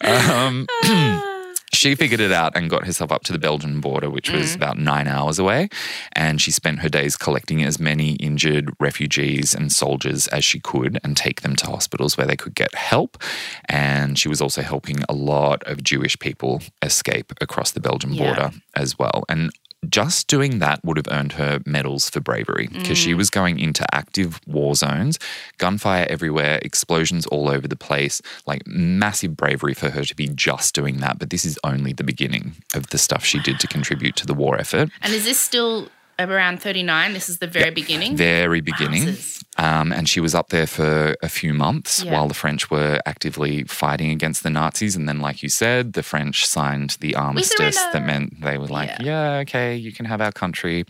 Um, 0.04 0.66
she 1.76 1.94
figured 1.94 2.20
it 2.20 2.32
out 2.32 2.56
and 2.56 2.70
got 2.70 2.86
herself 2.86 3.10
up 3.12 3.22
to 3.24 3.32
the 3.32 3.38
Belgian 3.38 3.80
border, 3.80 4.08
which 4.10 4.30
was 4.30 4.52
Mm. 4.52 4.56
about 4.56 4.78
nine 4.78 5.06
hours 5.08 5.38
away. 5.38 5.68
And 6.12 6.40
she 6.40 6.50
spent 6.50 6.80
her 6.80 6.88
days 6.88 7.16
collecting 7.16 7.62
as 7.62 7.78
many 7.78 8.12
injured 8.14 8.70
refugees 8.80 9.54
and 9.54 9.72
soldiers 9.72 10.28
as 10.28 10.44
she 10.44 10.60
could 10.60 10.98
and 11.04 11.16
take 11.16 11.42
them 11.42 11.56
to 11.56 11.66
hospitals 11.66 12.16
where 12.16 12.26
they 12.26 12.36
could 12.36 12.54
get 12.54 12.74
help. 12.74 13.22
And 13.68 14.18
she 14.18 14.28
was 14.28 14.40
also 14.40 14.62
helping 14.62 15.02
a 15.08 15.12
lot 15.12 15.62
of 15.64 15.82
Jewish 15.82 16.18
people 16.18 16.62
escape 16.82 17.32
across 17.40 17.70
the 17.72 17.80
Belgian 17.80 18.14
Yeah. 18.14 18.24
border 18.24 18.50
as 18.74 18.98
well. 18.98 19.24
And 19.28 19.50
just 19.84 20.26
doing 20.28 20.58
that 20.58 20.84
would 20.84 20.96
have 20.96 21.08
earned 21.10 21.32
her 21.32 21.60
medals 21.66 22.10
for 22.10 22.20
bravery 22.20 22.68
because 22.72 22.98
Mm. 22.98 23.04
she 23.04 23.14
was 23.14 23.30
going 23.30 23.58
into 23.58 23.84
active 23.94 24.40
war 24.46 24.74
zones, 24.74 25.18
gunfire 25.58 26.06
everywhere, 26.10 26.58
explosions 26.62 27.26
all 27.26 27.48
over 27.48 27.68
the 27.68 27.76
place, 27.76 28.20
like 28.46 28.66
massive 28.66 29.36
bravery 29.36 29.74
for 29.74 29.90
her 29.90 30.04
to 30.04 30.14
be 30.16 30.28
just 30.28 30.74
doing 30.74 30.98
that. 30.98 31.18
But 31.18 31.30
this 31.30 31.44
is 31.44 31.58
only 31.64 31.92
the 31.92 32.04
beginning 32.04 32.56
of 32.74 32.88
the 32.88 32.98
stuff 32.98 33.24
she 33.24 33.38
did 33.38 33.60
to 33.60 33.66
contribute 33.66 34.16
to 34.16 34.26
the 34.26 34.34
war 34.34 34.58
effort. 34.58 34.90
And 35.02 35.12
is 35.12 35.24
this 35.24 35.38
still 35.38 35.88
around 36.18 36.60
39? 36.62 37.12
This 37.12 37.28
is 37.28 37.38
the 37.38 37.46
very 37.46 37.70
beginning? 37.70 38.16
Very 38.16 38.60
beginning. 38.60 39.04
Wowzers. 39.04 39.43
Um, 39.56 39.92
and 39.92 40.08
she 40.08 40.20
was 40.20 40.34
up 40.34 40.48
there 40.48 40.66
for 40.66 41.16
a 41.22 41.28
few 41.28 41.54
months 41.54 42.02
Yeah. 42.02 42.12
while 42.12 42.28
the 42.28 42.34
French 42.34 42.70
were 42.70 43.00
actively 43.06 43.64
fighting 43.64 44.10
against 44.10 44.42
the 44.42 44.50
Nazis. 44.50 44.96
And 44.96 45.08
then, 45.08 45.20
like 45.20 45.42
you 45.42 45.48
said, 45.48 45.92
the 45.92 46.02
French 46.02 46.46
signed 46.46 46.96
the 47.00 47.14
armistice 47.14 47.76
that 47.92 48.04
meant 48.04 48.40
they 48.40 48.58
were 48.58 48.66
like, 48.66 48.88
Yeah. 49.00 49.02
yeah, 49.34 49.38
okay, 49.42 49.76
you 49.76 49.92
can 49.92 50.06
have 50.06 50.20
our 50.20 50.32
country. 50.32 50.84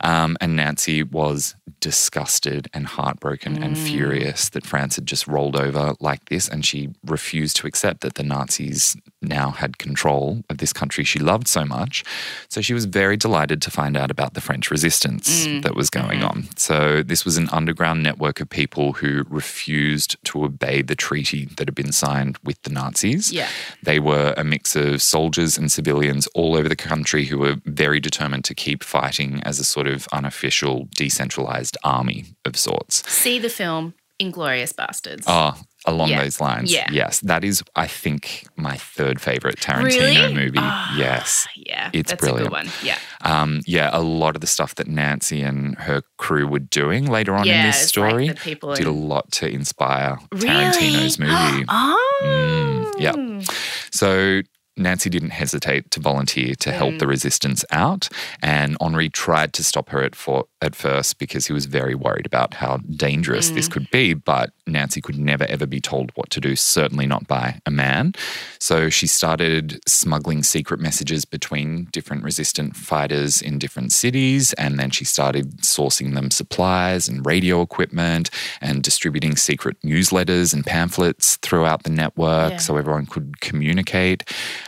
Um, 0.00 0.36
and 0.40 0.56
Nancy 0.56 1.02
was 1.02 1.54
disgusted 1.80 2.68
and 2.74 2.86
heartbroken 2.86 3.62
and 3.62 3.76
Mm. 3.76 3.86
furious 3.88 4.48
that 4.50 4.64
France 4.66 4.96
had 4.96 5.06
just 5.06 5.26
rolled 5.26 5.56
over 5.56 5.94
like 6.00 6.24
this. 6.30 6.48
And 6.48 6.64
she 6.64 6.88
refused 7.04 7.56
to 7.56 7.66
accept 7.66 8.00
that 8.00 8.14
the 8.14 8.22
Nazis 8.22 8.96
now 9.22 9.50
had 9.50 9.78
control 9.78 10.42
of 10.50 10.58
this 10.58 10.72
country 10.72 11.04
she 11.04 11.18
loved 11.18 11.48
so 11.48 11.64
much. 11.64 12.04
So 12.48 12.60
she 12.60 12.74
was 12.74 12.84
very 12.84 13.16
delighted 13.16 13.60
to 13.62 13.70
find 13.70 13.96
out 13.96 14.10
about 14.10 14.34
the 14.34 14.40
French 14.40 14.70
resistance 14.70 15.46
Mm. 15.46 15.62
that 15.62 15.74
was 15.74 15.90
going 15.90 16.20
Mm-hmm. 16.20 16.28
on. 16.28 16.48
So 16.56 17.02
this 17.02 17.24
was 17.24 17.36
an 17.36 17.48
underground 17.50 18.02
network 18.06 18.40
of 18.40 18.48
people 18.48 18.92
who 18.92 19.24
refused 19.28 20.16
to 20.24 20.44
obey 20.44 20.82
the 20.82 20.94
treaty 20.94 21.46
that 21.56 21.66
had 21.68 21.74
been 21.74 21.92
signed 21.92 22.38
with 22.44 22.60
the 22.62 22.70
Nazis. 22.70 23.32
Yeah. 23.32 23.48
They 23.82 23.98
were 23.98 24.34
a 24.36 24.44
mix 24.44 24.76
of 24.76 25.02
soldiers 25.02 25.58
and 25.58 25.70
civilians 25.70 26.28
all 26.34 26.56
over 26.56 26.68
the 26.68 26.76
country 26.90 27.24
who 27.24 27.38
were 27.38 27.56
very 27.64 28.00
determined 28.00 28.44
to 28.44 28.54
keep 28.54 28.84
fighting 28.84 29.42
as 29.42 29.58
a 29.58 29.64
sort 29.64 29.86
of 29.86 30.06
unofficial, 30.12 30.88
decentralized 30.94 31.76
army 31.82 32.24
of 32.44 32.56
sorts. 32.56 33.08
See 33.10 33.38
the 33.38 33.50
film 33.50 33.94
Inglourious 34.20 34.72
Basterds. 34.72 35.24
Oh, 35.26 35.54
along 35.86 36.08
Yeah. 36.10 36.22
those 36.22 36.40
lines. 36.40 36.72
Yeah. 36.72 36.88
Yes. 36.90 37.20
That 37.20 37.44
is, 37.44 37.62
I 37.76 37.86
think, 37.86 38.46
my 38.56 38.76
third 38.76 39.20
favorite 39.20 39.56
Tarantino 39.60 39.84
Really? 40.22 40.34
movie. 40.34 40.58
Ah, 40.60 40.96
yes. 40.96 41.46
yeah, 41.56 41.90
it's 41.92 42.10
that's 42.10 42.20
brilliant. 42.20 42.48
a 42.48 42.50
good 42.50 42.52
one. 42.52 42.68
Yeah. 42.82 42.98
Um, 43.22 43.60
yeah, 43.66 43.90
a 43.92 44.00
lot 44.02 44.34
of 44.34 44.40
the 44.40 44.46
stuff 44.46 44.74
that 44.76 44.88
Nancy 44.88 45.42
and 45.42 45.76
her 45.78 46.02
crew 46.18 46.46
were 46.46 46.58
doing 46.58 47.06
later 47.06 47.34
on 47.34 47.46
in 47.48 47.62
this 47.66 47.88
story 47.88 48.28
like 48.28 48.40
people 48.40 48.74
did 48.74 48.86
a 48.86 48.90
lot 48.92 49.30
to 49.32 49.48
inspire 49.48 50.18
Really? 50.32 50.46
Tarantino's 50.48 51.18
movie. 51.18 51.64
oh. 51.68 52.22
Mm, 52.24 53.00
yep. 53.00 53.46
So 53.92 54.42
Nancy 54.78 55.08
didn't 55.08 55.30
hesitate 55.30 55.90
to 55.92 56.00
volunteer 56.00 56.54
to 56.56 56.70
help 56.70 56.94
Mm. 56.94 56.98
the 56.98 57.06
resistance 57.06 57.64
out, 57.70 58.08
and 58.42 58.76
Henri 58.80 59.08
tried 59.08 59.54
to 59.54 59.64
stop 59.64 59.88
her 59.88 60.02
at, 60.02 60.14
for, 60.14 60.44
at 60.66 60.76
first 60.76 61.18
because 61.18 61.46
he 61.46 61.52
was 61.52 61.66
very 61.66 61.94
worried 61.94 62.26
about 62.26 62.54
how 62.54 62.78
dangerous 62.96 63.50
Mm. 63.50 63.54
this 63.54 63.68
could 63.68 63.90
be. 63.90 64.12
But 64.14 64.50
Nancy 64.66 65.00
could 65.00 65.18
never 65.18 65.44
ever 65.48 65.64
be 65.66 65.80
told 65.80 66.10
what 66.16 66.28
to 66.30 66.40
do, 66.40 66.56
certainly 66.56 67.06
not 67.06 67.26
by 67.28 67.60
a 67.64 67.70
man. 67.70 68.12
So 68.58 68.90
she 68.90 69.06
started 69.06 69.80
smuggling 69.86 70.42
secret 70.42 70.80
messages 70.80 71.24
between 71.24 71.86
different 71.92 72.24
resistant 72.24 72.76
fighters 72.76 73.40
in 73.40 73.58
different 73.58 73.92
cities, 73.92 74.52
and 74.54 74.78
then 74.78 74.90
she 74.90 75.04
started 75.04 75.58
sourcing 75.62 76.14
them 76.14 76.30
supplies 76.30 77.08
and 77.08 77.24
radio 77.24 77.62
equipment 77.62 78.28
and 78.60 78.82
distributing 78.82 79.36
secret 79.36 79.76
newsletters 79.84 80.52
and 80.52 80.66
pamphlets 80.66 81.36
throughout 81.42 81.84
the 81.84 81.90
network 81.90 82.52
Yeah. 82.52 82.56
so 82.58 82.76
everyone 82.76 83.06
could 83.06 83.40
communicate. 83.40 84.24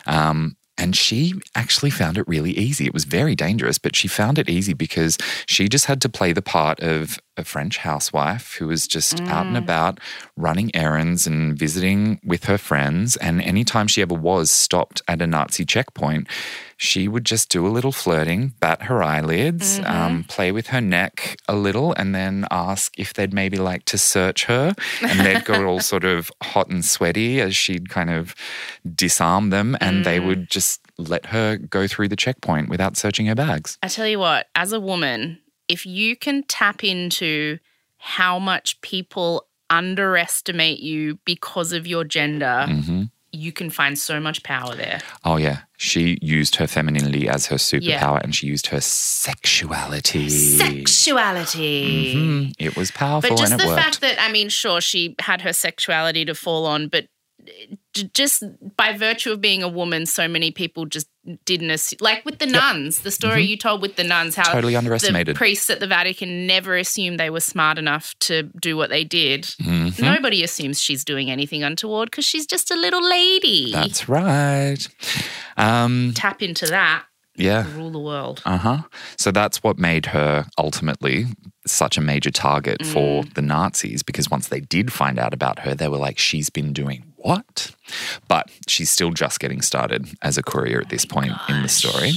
Um, 0.07 0.57
and 0.79 0.97
she 0.97 1.35
actually 1.55 1.91
found 1.91 2.17
it 2.17 2.27
really 2.29 2.53
easy. 2.53 2.87
It 2.87 2.95
was 2.95 3.05
very 3.05 3.35
dangerous, 3.35 3.79
but 3.79 3.97
she 3.97 4.09
found 4.09 4.39
it 4.39 4.49
easy 4.49 4.73
because 4.73 5.19
she 5.47 5.69
just 5.69 5.87
had 5.87 6.01
to 6.03 6.09
play 6.09 6.33
the 6.33 6.43
part 6.43 6.81
of 6.81 7.19
a 7.39 7.45
French 7.45 7.79
housewife 7.79 8.55
who 8.55 8.67
was 8.67 8.87
just 8.87 9.21
out 9.23 9.47
and 9.47 9.57
mm. 9.57 9.59
about 9.59 10.01
running 10.37 10.75
errands 10.75 11.27
and 11.27 11.59
visiting 11.59 12.21
with 12.25 12.45
her 12.45 12.59
friends. 12.59 13.17
And 13.17 13.41
anytime 13.43 13.87
she 13.87 14.03
ever 14.03 14.15
was 14.15 14.51
stopped 14.51 15.03
at 15.09 15.23
a 15.23 15.27
Nazi 15.27 15.65
checkpoint, 15.65 16.27
she 16.77 17.09
would 17.09 17.25
just 17.25 17.49
do 17.49 17.67
a 17.67 17.69
little 17.69 17.91
flirting, 17.91 18.55
bat 18.61 18.83
her 18.83 19.03
eyelids, 19.03 19.79
um, 19.81 19.85
mm-hmm. 19.85 20.21
play 20.23 20.53
with 20.53 20.69
her 20.69 20.81
neck 20.81 21.37
a 21.49 21.57
little, 21.57 21.93
and 21.95 22.15
then 22.15 22.47
ask 22.51 22.97
if 22.99 23.15
they'd 23.15 23.35
maybe 23.35 23.57
like 23.57 23.85
to 23.87 23.99
search 23.99 24.45
her. 24.45 24.75
And 25.03 25.21
they'd 25.21 25.45
go 25.45 25.67
all 25.67 25.81
sort 25.81 26.05
of 26.05 26.31
hot 26.41 26.69
and 26.69 26.85
sweaty 26.85 27.41
as 27.41 27.57
she'd 27.57 27.89
kind 27.89 28.11
of 28.11 28.35
disarm 28.95 29.51
them, 29.51 29.77
and 29.81 30.05
they 30.05 30.21
mm. 30.21 30.27
would 30.27 30.51
just 30.51 30.81
let 30.99 31.27
her 31.27 31.57
go 31.57 31.87
through 31.89 32.09
the 32.09 32.17
checkpoint 32.17 32.69
without 32.69 32.97
searching 32.97 33.27
her 33.27 33.35
bags. 33.35 33.79
I 33.83 33.89
tell 33.89 34.07
you 34.07 34.19
what, 34.19 34.47
as 34.55 34.73
a 34.73 34.81
woman, 34.81 35.39
if 35.69 35.85
you 35.87 36.17
can 36.17 36.43
tap 36.45 36.83
into 36.85 37.59
how 37.99 38.39
much 38.39 38.81
people 38.81 39.47
underestimate 39.71 40.79
you 40.81 41.19
because 41.25 41.73
of 41.73 41.87
your 41.87 42.05
gender, 42.05 42.67
hmm 42.69 43.05
you 43.31 43.53
can 43.53 43.69
find 43.69 43.99
so 43.99 44.19
much 44.19 44.43
power 44.43 44.75
there. 44.75 45.03
Oh, 45.23 45.37
yeah. 45.37 45.59
She 45.77 46.17
used 46.23 46.57
her 46.57 46.67
femininity 46.67 47.29
as 47.29 47.45
her 47.49 47.57
superpower 47.57 47.83
Yeah. 47.83 48.21
and 48.25 48.35
she 48.35 48.47
used 48.47 48.69
her 48.69 48.81
sexuality. 48.81 50.31
Sexuality. 50.31 52.15
Mhm. 52.15 52.55
It 52.59 52.75
was 52.75 52.91
powerful 52.91 53.29
But 53.31 53.39
just 53.39 53.53
and 53.53 53.61
it 53.61 53.65
the 53.65 53.69
worked. 53.69 53.83
fact 53.83 54.01
that, 54.01 54.21
I 54.21 54.33
mean, 54.33 54.49
sure, 54.49 54.81
she 54.81 55.15
had 55.19 55.43
her 55.43 55.53
sexuality 55.53 56.25
to 56.25 56.35
fall 56.35 56.65
on, 56.65 56.89
but 56.89 57.09
just 58.15 58.43
by 58.77 58.93
virtue 58.97 59.31
of 59.33 59.43
being 59.43 59.63
a 59.63 59.69
woman, 59.69 60.07
so 60.07 60.27
many 60.27 60.51
people 60.51 60.87
just 60.87 61.09
didn't 61.45 61.71
assume. 61.71 61.99
Like 62.01 62.25
with 62.25 62.39
the 62.39 62.47
nuns, 62.47 63.01
the 63.01 63.11
story 63.11 63.45
you 63.45 63.57
told 63.57 63.83
with 63.83 63.97
the 63.97 64.05
nuns, 64.05 64.35
how 64.37 64.43
Mm-hmm. 64.45 64.53
Totally 64.53 65.25
the 65.25 65.35
priests 65.35 65.69
at 65.71 65.81
the 65.81 65.87
Vatican 65.87 66.47
never 66.47 66.77
assumed 66.77 67.19
they 67.21 67.31
were 67.31 67.41
smart 67.41 67.79
enough 67.79 68.15
to 68.21 68.45
do 68.61 68.77
what 68.77 68.91
they 68.91 69.05
did. 69.05 69.43
Mhm. 69.63 70.01
Nobody 70.01 70.43
assumes 70.43 70.81
she's 70.83 71.05
doing 71.05 71.31
anything 71.31 71.63
untoward 71.63 72.11
because 72.11 72.25
she's 72.25 72.47
just 72.47 72.71
a 72.71 72.77
little 72.77 73.03
lady. 73.07 73.73
That's 73.73 74.09
right. 74.09 74.79
Um, 75.57 76.13
Tap 76.15 76.43
into 76.43 76.67
that, 76.67 77.05
yeah. 77.37 77.67
rule 77.75 77.91
the 77.91 77.99
world. 77.99 78.43
Uh 78.45 78.57
huh. 78.59 78.79
So 79.17 79.31
that's 79.31 79.63
what 79.63 79.79
made 79.79 80.07
her 80.07 80.47
ultimately 80.57 81.27
such 81.67 81.99
a 81.99 82.01
major 82.01 82.31
target 82.31 82.85
for 82.87 83.23
Mm. 83.25 83.35
the 83.35 83.43
Nazis 83.43 84.03
because 84.03 84.31
once 84.31 84.49
they 84.49 84.61
did 84.61 84.93
find 84.93 85.19
out 85.19 85.35
about 85.35 85.61
her, 85.61 85.75
they 85.75 85.89
were 85.89 85.99
like, 85.99 86.19
she's 86.19 86.49
been 86.51 86.73
doing 86.73 87.08
what? 87.19 87.75
But 88.29 88.51
she's 88.67 88.91
still 88.91 89.11
just 89.11 89.41
getting 89.41 89.63
started 89.63 90.09
as 90.23 90.39
a 90.39 90.43
courier 90.43 90.81
at 90.81 90.89
this 90.89 91.05
point 91.05 91.33
in 91.49 91.63
the 91.63 91.69
story. 91.69 92.13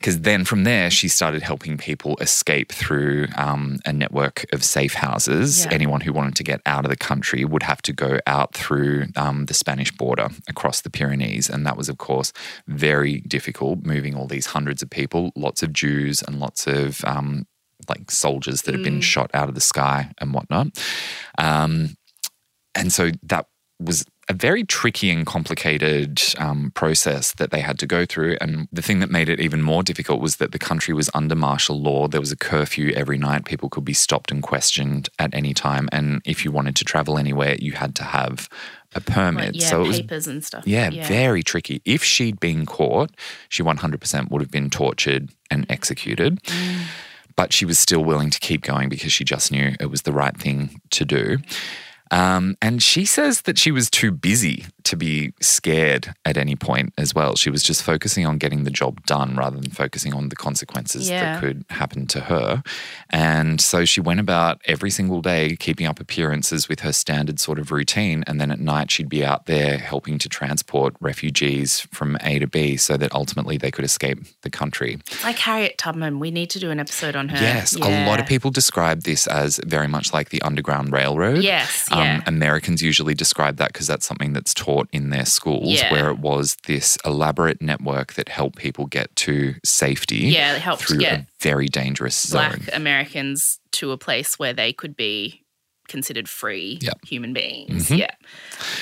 Because 0.00 0.22
then 0.22 0.46
from 0.46 0.64
there, 0.64 0.90
she 0.90 1.08
started 1.08 1.42
helping 1.42 1.76
people 1.76 2.16
escape 2.22 2.72
through 2.72 3.26
um, 3.36 3.80
a 3.84 3.92
network 3.92 4.46
of 4.50 4.64
safe 4.64 4.94
houses. 4.94 5.66
Yeah. 5.66 5.72
Anyone 5.72 6.00
who 6.00 6.14
wanted 6.14 6.36
to 6.36 6.42
get 6.42 6.62
out 6.64 6.86
of 6.86 6.90
the 6.90 6.96
country 6.96 7.44
would 7.44 7.62
have 7.62 7.82
to 7.82 7.92
go 7.92 8.18
out 8.26 8.54
through 8.54 9.08
um, 9.16 9.44
the 9.44 9.52
Spanish 9.52 9.92
border 9.92 10.28
across 10.48 10.80
the 10.80 10.88
Pyrenees. 10.88 11.50
And 11.50 11.66
that 11.66 11.76
was, 11.76 11.90
of 11.90 11.98
course, 11.98 12.32
very 12.66 13.20
difficult, 13.20 13.84
moving 13.84 14.14
all 14.14 14.26
these 14.26 14.46
hundreds 14.46 14.82
of 14.82 14.88
people, 14.88 15.32
lots 15.36 15.62
of 15.62 15.74
Jews 15.74 16.22
and 16.22 16.40
lots 16.40 16.66
of 16.66 17.04
um, 17.04 17.46
like 17.86 18.10
soldiers 18.10 18.62
that 18.62 18.74
had 18.74 18.82
been 18.82 19.02
shot 19.02 19.30
out 19.34 19.50
of 19.50 19.54
the 19.54 19.60
sky 19.60 20.12
and 20.18 20.32
whatnot. 20.32 20.68
Um, 21.36 21.96
and 22.74 22.90
so 22.90 23.10
that 23.24 23.46
was 23.80 24.04
a 24.28 24.32
very 24.32 24.62
tricky 24.62 25.10
and 25.10 25.26
complicated 25.26 26.22
um, 26.38 26.70
process 26.74 27.32
that 27.34 27.50
they 27.50 27.60
had 27.60 27.80
to 27.80 27.86
go 27.86 28.06
through. 28.06 28.36
And 28.40 28.68
the 28.72 28.82
thing 28.82 29.00
that 29.00 29.10
made 29.10 29.28
it 29.28 29.40
even 29.40 29.60
more 29.60 29.82
difficult 29.82 30.20
was 30.20 30.36
that 30.36 30.52
the 30.52 30.58
country 30.58 30.94
was 30.94 31.10
under 31.14 31.34
martial 31.34 31.80
law. 31.80 32.06
There 32.06 32.20
was 32.20 32.30
a 32.30 32.36
curfew 32.36 32.92
every 32.94 33.18
night. 33.18 33.44
People 33.44 33.68
could 33.68 33.84
be 33.84 33.92
stopped 33.92 34.30
and 34.30 34.40
questioned 34.40 35.08
at 35.18 35.34
any 35.34 35.52
time. 35.52 35.88
And 35.90 36.22
if 36.24 36.44
you 36.44 36.52
wanted 36.52 36.76
to 36.76 36.84
travel 36.84 37.18
anywhere, 37.18 37.56
you 37.58 37.72
had 37.72 37.96
to 37.96 38.04
have 38.04 38.48
a 38.94 39.00
permit. 39.00 39.54
Like, 39.54 39.62
yeah, 39.62 39.68
so 39.68 39.82
it 39.82 39.88
was 39.88 40.00
papers 40.00 40.28
and 40.28 40.44
stuff. 40.44 40.64
yeah, 40.66 40.90
very 41.08 41.42
tricky. 41.42 41.82
If 41.84 42.04
she'd 42.04 42.38
been 42.38 42.66
caught, 42.66 43.10
she 43.48 43.64
100% 43.64 44.30
would 44.30 44.40
have 44.40 44.50
been 44.50 44.70
tortured 44.70 45.30
and 45.50 45.66
executed. 45.68 46.40
Mm. 46.44 46.82
But 47.34 47.52
she 47.52 47.64
was 47.64 47.78
still 47.78 48.04
willing 48.04 48.30
to 48.30 48.38
keep 48.38 48.62
going 48.62 48.88
because 48.88 49.12
she 49.12 49.24
just 49.24 49.50
knew 49.50 49.74
it 49.80 49.86
was 49.86 50.02
the 50.02 50.12
right 50.12 50.36
thing 50.36 50.80
to 50.90 51.04
do. 51.04 51.38
Um, 52.10 52.56
and 52.60 52.82
she 52.82 53.04
says 53.04 53.42
that 53.42 53.58
she 53.58 53.70
was 53.70 53.88
too 53.88 54.10
busy 54.10 54.66
to 54.84 54.96
be 54.96 55.32
scared 55.40 56.14
at 56.24 56.36
any 56.36 56.56
point 56.56 56.92
as 56.98 57.14
well. 57.14 57.36
She 57.36 57.50
was 57.50 57.62
just 57.62 57.82
focusing 57.82 58.26
on 58.26 58.38
getting 58.38 58.64
the 58.64 58.70
job 58.70 59.04
done 59.06 59.36
rather 59.36 59.58
than 59.60 59.70
focusing 59.70 60.12
on 60.14 60.28
the 60.30 60.36
consequences 60.36 61.08
Yeah. 61.08 61.34
that 61.34 61.40
could 61.40 61.64
happen 61.70 62.06
to 62.08 62.20
her. 62.22 62.62
And 63.10 63.60
so 63.60 63.84
she 63.84 64.00
went 64.00 64.20
about 64.20 64.60
every 64.64 64.90
single 64.90 65.20
day 65.22 65.54
keeping 65.56 65.86
up 65.86 66.00
appearances 66.00 66.68
with 66.68 66.80
her 66.80 66.92
standard 66.92 67.38
sort 67.38 67.58
of 67.58 67.70
routine. 67.70 68.24
And 68.26 68.40
then 68.40 68.50
at 68.50 68.58
night, 68.58 68.90
she'd 68.90 69.08
be 69.08 69.24
out 69.24 69.46
there 69.46 69.78
helping 69.78 70.18
to 70.18 70.28
transport 70.28 70.94
refugees 71.00 71.80
from 71.92 72.16
A 72.22 72.38
to 72.40 72.46
B 72.46 72.76
so 72.76 72.96
that 72.96 73.14
ultimately 73.14 73.56
they 73.56 73.70
could 73.70 73.84
escape 73.84 74.18
the 74.42 74.50
country. 74.50 74.98
Like 75.22 75.38
Harriet 75.38 75.78
Tubman. 75.78 76.18
We 76.18 76.30
need 76.30 76.50
to 76.50 76.58
do 76.58 76.70
an 76.70 76.80
episode 76.80 77.14
on 77.14 77.28
her. 77.28 77.36
Yes, 77.36 77.76
a 77.76 78.06
lot 78.06 78.18
of 78.18 78.26
people 78.26 78.50
describe 78.50 79.02
this 79.02 79.26
as 79.26 79.60
very 79.64 79.86
much 79.88 80.12
like 80.12 80.30
the 80.30 80.42
Underground 80.42 80.92
Railroad. 80.92 81.42
Yes, 81.42 81.86
Um, 81.92 81.99
yeah. 82.02 82.22
Americans 82.26 82.82
usually 82.82 83.14
describe 83.14 83.56
that 83.56 83.72
because 83.72 83.86
that's 83.86 84.06
something 84.06 84.32
that's 84.32 84.52
taught 84.54 84.88
in 84.92 85.10
their 85.10 85.24
schools, 85.26 85.68
Yeah. 85.80 85.92
where 85.92 86.10
it 86.10 86.18
was 86.18 86.56
this 86.66 86.98
elaborate 87.04 87.60
network 87.62 88.14
that 88.14 88.28
helped 88.28 88.56
people 88.58 88.86
get 88.86 89.14
to 89.16 89.54
safety 89.64 90.16
Yeah, 90.28 90.54
it 90.56 90.62
helped 90.62 90.84
through 90.84 90.98
get 90.98 91.20
a 91.20 91.26
very 91.40 91.66
dangerous 91.68 92.26
Black 92.30 92.56
zone. 92.62 92.68
Americans 92.72 93.58
to 93.72 93.92
a 93.92 93.96
place 93.98 94.38
where 94.38 94.52
they 94.52 94.72
could 94.72 94.96
be 94.96 95.44
considered 95.88 96.28
free 96.28 96.78
Yep. 96.82 96.98
human 97.04 97.32
beings. 97.32 97.88
Mhm. 97.88 97.98
Yeah. 97.98 98.10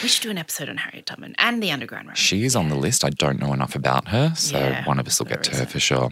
We 0.03 0.11
should 0.11 0.23
do 0.25 0.31
an 0.31 0.37
episode 0.37 0.69
on 0.69 0.77
Harriet 0.77 1.07
Tubman 1.07 1.35
and 1.39 1.63
the 1.63 1.71
Underground 1.73 2.07
Railroad. 2.09 2.19
She 2.19 2.45
is 2.45 2.55
on 2.55 2.69
the 2.69 2.75
list. 2.75 3.03
I 3.03 3.09
don't 3.09 3.41
know 3.41 3.55
enough 3.55 3.75
about 3.75 4.09
her, 4.09 4.35
so 4.37 4.59
Yeah, 4.59 4.85
one 4.85 4.99
of 4.99 5.07
us 5.07 5.19
will 5.19 5.27
get 5.27 5.43
to 5.45 5.53
is 5.53 5.59
her 5.59 5.65
for 5.65 5.81
sure. 5.81 6.11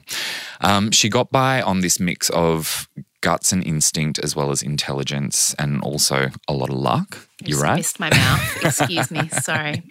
Um, 0.63 0.91
she 0.93 1.11
got 1.11 1.31
by 1.31 1.61
on 1.61 1.81
this 1.83 2.01
mix 2.01 2.31
of 2.31 2.89
guts 3.21 3.53
and 3.53 3.65
instinct, 3.67 4.19
as 4.19 4.35
well 4.37 4.51
as 4.51 4.63
intelligence, 4.63 5.55
and 5.59 5.81
also 5.83 6.29
a 6.49 6.53
lot 6.53 6.71
of 6.71 6.77
luck. 6.77 7.29
I 7.43 7.47
You're 7.47 7.51
just 7.57 7.63
right. 7.63 7.77
Missed 7.77 8.01
my 8.01 8.11
mouth. 8.11 8.65
Excuse 8.65 9.11
me. 9.11 9.29
Sorry. 9.29 9.83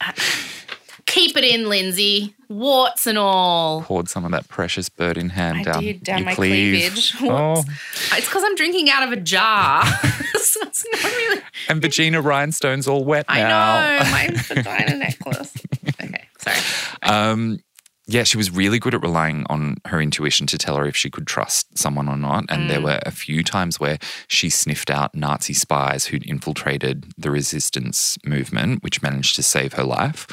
Uh, 0.00 0.12
Keep 1.06 1.36
it 1.36 1.44
in, 1.44 1.68
Lindsay. 1.68 2.34
Warts 2.48 3.06
and 3.06 3.18
all. 3.18 3.82
Poured 3.82 4.08
some 4.08 4.24
of 4.24 4.32
that 4.32 4.48
precious 4.48 4.88
bird 4.88 5.16
in 5.18 5.28
hand 5.28 5.58
I 5.58 5.62
down, 5.62 5.82
did 5.82 6.02
down 6.02 6.18
your 6.18 6.26
my 6.26 6.34
cleave. 6.34 6.74
cleavage. 6.92 7.14
Oh. 7.20 7.62
It's 8.12 8.26
because 8.26 8.42
I'm 8.44 8.54
drinking 8.56 8.90
out 8.90 9.02
of 9.04 9.12
a 9.12 9.20
jar. 9.20 9.84
so 10.34 10.60
it's 10.62 10.84
not 10.92 11.04
really. 11.04 11.42
And 11.68 11.82
Virginia 11.82 12.20
rhinestones 12.20 12.88
all 12.88 13.04
wet 13.04 13.26
now. 13.28 13.34
I 13.76 13.98
know. 13.98 14.04
My 14.10 14.28
vagina 14.42 14.96
necklace. 14.96 15.52
Okay. 16.02 16.24
Sorry. 16.38 16.56
Um, 17.02 17.58
yeah, 18.06 18.22
she 18.22 18.36
was 18.36 18.50
really 18.50 18.78
good 18.78 18.94
at 18.94 19.02
relying 19.02 19.46
on 19.48 19.76
her 19.86 20.00
intuition 20.00 20.46
to 20.48 20.58
tell 20.58 20.76
her 20.76 20.86
if 20.86 20.96
she 20.96 21.08
could 21.10 21.26
trust 21.26 21.76
someone 21.78 22.08
or 22.08 22.16
not. 22.16 22.44
And 22.50 22.64
Mm. 22.64 22.68
there 22.68 22.80
were 22.82 23.00
a 23.06 23.10
few 23.10 23.42
times 23.42 23.80
where 23.80 23.98
she 24.28 24.50
sniffed 24.50 24.90
out 24.90 25.14
Nazi 25.14 25.54
spies 25.54 26.06
who'd 26.06 26.24
infiltrated 26.26 27.06
the 27.16 27.30
resistance 27.30 28.18
movement, 28.24 28.82
which 28.82 29.00
managed 29.02 29.36
to 29.36 29.42
save 29.42 29.72
her 29.74 29.84
life. 29.84 30.26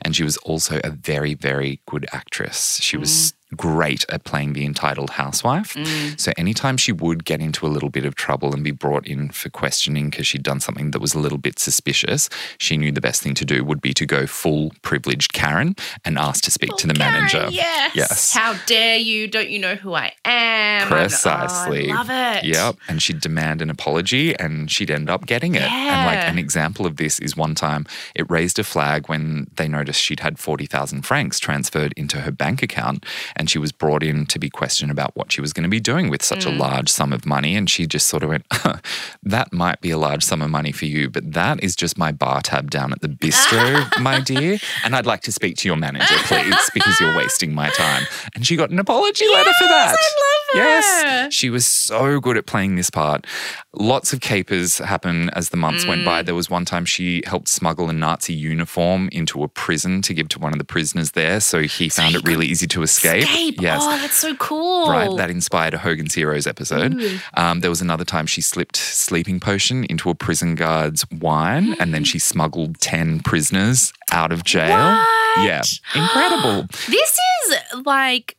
And 0.00 0.16
she 0.16 0.22
was 0.24 0.36
also 0.38 0.80
a 0.84 0.90
very, 0.90 1.34
very 1.34 1.80
good 1.86 2.06
actress. 2.12 2.78
She 2.80 2.96
was 2.96 3.34
great 3.56 4.04
at 4.10 4.24
playing 4.24 4.52
the 4.52 4.64
entitled 4.64 5.10
housewife. 5.10 5.74
Mm. 5.74 6.20
So 6.20 6.32
anytime 6.36 6.76
she 6.76 6.92
would 6.92 7.24
get 7.24 7.40
into 7.40 7.66
a 7.66 7.68
little 7.68 7.88
bit 7.88 8.04
of 8.04 8.14
trouble 8.14 8.52
and 8.52 8.62
be 8.62 8.70
brought 8.70 9.06
in 9.06 9.30
for 9.30 9.48
questioning 9.48 10.10
because 10.10 10.26
she'd 10.26 10.42
done 10.42 10.60
something 10.60 10.90
that 10.90 11.00
was 11.00 11.14
a 11.14 11.18
little 11.18 11.38
bit 11.38 11.58
suspicious, 11.58 12.28
she 12.58 12.76
knew 12.76 12.92
the 12.92 13.00
best 13.00 13.22
thing 13.22 13.34
to 13.34 13.44
do 13.44 13.64
would 13.64 13.80
be 13.80 13.94
to 13.94 14.06
go 14.06 14.26
full 14.26 14.72
privileged 14.82 15.32
Karen 15.32 15.74
and 16.04 16.18
ask 16.18 16.44
to 16.44 16.50
speak 16.50 16.76
to 16.76 16.86
the 16.86 16.94
Karen, 16.94 17.14
manager. 17.14 17.48
Yes. 17.50 17.92
Yes. 17.94 18.32
How 18.32 18.54
dare 18.66 18.96
you? 18.96 19.28
Don't 19.28 19.48
you 19.48 19.58
know 19.58 19.76
who 19.76 19.94
I 19.94 20.12
am? 20.24 20.88
Precisely. 20.88 21.90
Oh, 21.90 21.94
I 21.94 21.96
love 21.96 22.10
it. 22.10 22.44
Yep. 22.44 22.76
And 22.88 23.02
she'd 23.02 23.20
demand 23.20 23.62
an 23.62 23.70
apology 23.70 24.38
and 24.38 24.70
she'd 24.70 24.90
end 24.90 25.08
up 25.08 25.26
getting 25.26 25.54
it. 25.54 25.62
And 25.62 26.06
like 26.06 26.28
an 26.28 26.38
example 26.38 26.86
of 26.86 26.96
this 26.96 27.18
is 27.18 27.36
one 27.36 27.54
time 27.54 27.86
it 28.14 28.28
raised 28.30 28.58
a 28.58 28.64
flag 28.64 29.08
when 29.08 29.46
they 29.56 29.68
noticed 29.68 30.00
she'd 30.00 30.20
had 30.20 30.38
40,000 30.38 31.02
francs 31.02 31.38
transferred 31.38 31.94
into 31.96 32.20
her 32.20 32.30
bank 32.30 32.62
account 32.62 33.04
and 33.38 33.48
she 33.48 33.58
was 33.58 33.72
brought 33.72 34.02
in 34.02 34.26
to 34.26 34.38
be 34.38 34.50
questioned 34.50 34.90
about 34.90 35.16
what 35.16 35.30
she 35.32 35.40
was 35.40 35.52
going 35.52 35.62
to 35.62 35.68
be 35.68 35.80
doing 35.80 36.10
with 36.10 36.22
such 36.22 36.44
a 36.44 36.48
Mm. 36.48 36.58
large 36.58 36.88
sum 36.88 37.12
of 37.12 37.24
money. 37.24 37.54
And 37.56 37.70
she 37.70 37.86
just 37.86 38.06
sort 38.08 38.22
of 38.22 38.30
went, 38.30 38.46
that 39.22 39.52
might 39.52 39.80
be 39.80 39.90
a 39.90 39.98
large 39.98 40.22
sum 40.24 40.42
of 40.42 40.50
money 40.50 40.72
for 40.72 40.86
you, 40.86 41.08
but 41.08 41.32
that 41.32 41.62
is 41.62 41.76
just 41.76 41.96
my 41.98 42.10
bar 42.12 42.40
tab 42.40 42.70
down 42.70 42.92
at 42.92 43.00
the 43.00 43.08
bistro, 43.08 43.86
my 44.00 44.20
dear. 44.20 44.58
And 44.84 44.96
I'd 44.96 45.06
like 45.06 45.22
to 45.22 45.32
speak 45.32 45.56
to 45.58 45.68
your 45.68 45.76
manager, 45.76 46.14
please, 46.24 46.70
because 46.74 46.98
you're 47.00 47.16
wasting 47.16 47.54
my 47.54 47.68
time. 47.70 48.06
And 48.34 48.46
she 48.46 48.56
got 48.56 48.70
an 48.70 48.78
apology 48.78 49.26
letter 49.28 49.52
for 49.58 49.68
that. 49.68 49.96
I 49.98 50.08
love 50.24 50.47
her. 50.54 50.58
Yes. 50.58 51.32
She 51.34 51.50
was 51.50 51.66
so 51.66 52.20
good 52.20 52.36
at 52.36 52.46
playing 52.46 52.76
this 52.76 52.90
part. 52.90 53.26
Lots 53.74 54.12
of 54.12 54.20
capers 54.20 54.78
happen 54.78 55.30
as 55.30 55.50
the 55.50 55.56
months 55.56 55.86
went 55.86 56.02
Mm. 56.02 56.04
by. 56.04 56.22
There 56.22 56.34
was 56.34 56.48
one 56.50 56.64
time 56.64 56.84
she 56.84 57.22
helped 57.26 57.48
smuggle 57.48 57.88
a 57.90 57.92
Nazi 57.92 58.32
uniform 58.32 59.08
into 59.12 59.42
a 59.42 59.48
prison 59.48 60.02
to 60.02 60.14
give 60.14 60.28
to 60.30 60.38
one 60.38 60.52
of 60.52 60.58
the 60.58 60.64
prisoners 60.64 61.12
there. 61.12 61.40
So 61.40 61.62
he 61.62 61.88
found 61.88 62.10
he 62.12 62.16
it 62.18 62.26
really 62.26 62.46
easy 62.46 62.66
to 62.68 62.82
escape. 62.82 63.22
Escape. 63.24 63.60
Yes. 63.60 63.80
Oh, 63.84 63.98
that's 63.98 64.14
so 64.16 64.34
cool. 64.36 64.88
Right, 64.88 65.14
that 65.16 65.30
inspired 65.30 65.74
a 65.74 65.78
Hogan's 65.78 66.14
Heroes 66.14 66.46
episode. 66.46 67.20
Um, 67.34 67.60
there 67.60 67.70
was 67.70 67.80
another 67.80 68.04
time 68.04 68.26
she 68.26 68.40
slipped 68.40 68.76
sleeping 68.76 69.40
potion 69.40 69.84
into 69.84 70.08
a 70.10 70.14
prison 70.14 70.54
guard's 70.54 71.04
wine, 71.10 71.74
and 71.78 71.92
then 71.92 72.04
she 72.04 72.18
smuggled 72.32 72.80
ten 72.80 73.20
prisoners 73.20 73.92
out 74.10 74.32
of 74.32 74.44
jail. 74.44 74.76
What? 74.96 75.44
Yeah, 75.44 75.62
incredible. 75.94 76.66
This 76.88 77.18
is 77.46 77.58
like 77.84 78.36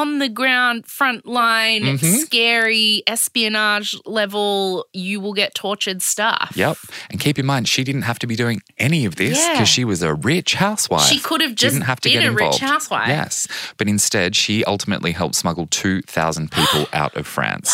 on 0.00 0.18
the 0.18 0.28
ground, 0.28 0.86
front 0.86 1.24
line, 1.24 1.82
Mhm. 1.82 2.18
scary 2.26 3.02
espionage 3.06 3.94
level. 4.04 4.86
You 4.92 5.20
will 5.20 5.34
get 5.34 5.54
tortured 5.54 6.02
stuff. 6.02 6.52
Yep. 6.56 6.76
And 7.10 7.20
keep 7.20 7.38
in 7.38 7.46
mind, 7.46 7.68
she 7.68 7.84
didn't 7.84 8.02
have 8.02 8.18
to 8.20 8.26
be 8.26 8.36
doing 8.36 8.60
any 8.78 9.04
of 9.06 9.14
this 9.16 9.38
Yeah. 9.38 9.52
because 9.52 9.68
she 9.68 9.84
was 9.84 10.02
a 10.02 10.12
rich 10.14 10.54
housewife. 10.54 11.06
She 11.08 11.18
could 11.20 11.40
have 11.40 11.54
just 11.54 11.74
didn't 11.74 11.86
have 11.86 12.00
to 12.00 12.08
been 12.08 12.20
get 12.20 12.28
a 12.28 12.32
rich 12.32 12.42
involved. 12.44 12.60
housewife. 12.62 13.08
Yes. 13.08 13.46
But 13.78 13.86
instead, 13.88 14.34
she 14.36 14.64
ultimately 14.64 15.12
helped 15.12 15.36
smuggle 15.36 15.66
2,000 15.70 16.50
people 16.50 16.88
out 16.92 17.14
of 17.16 17.26
France. 17.26 17.70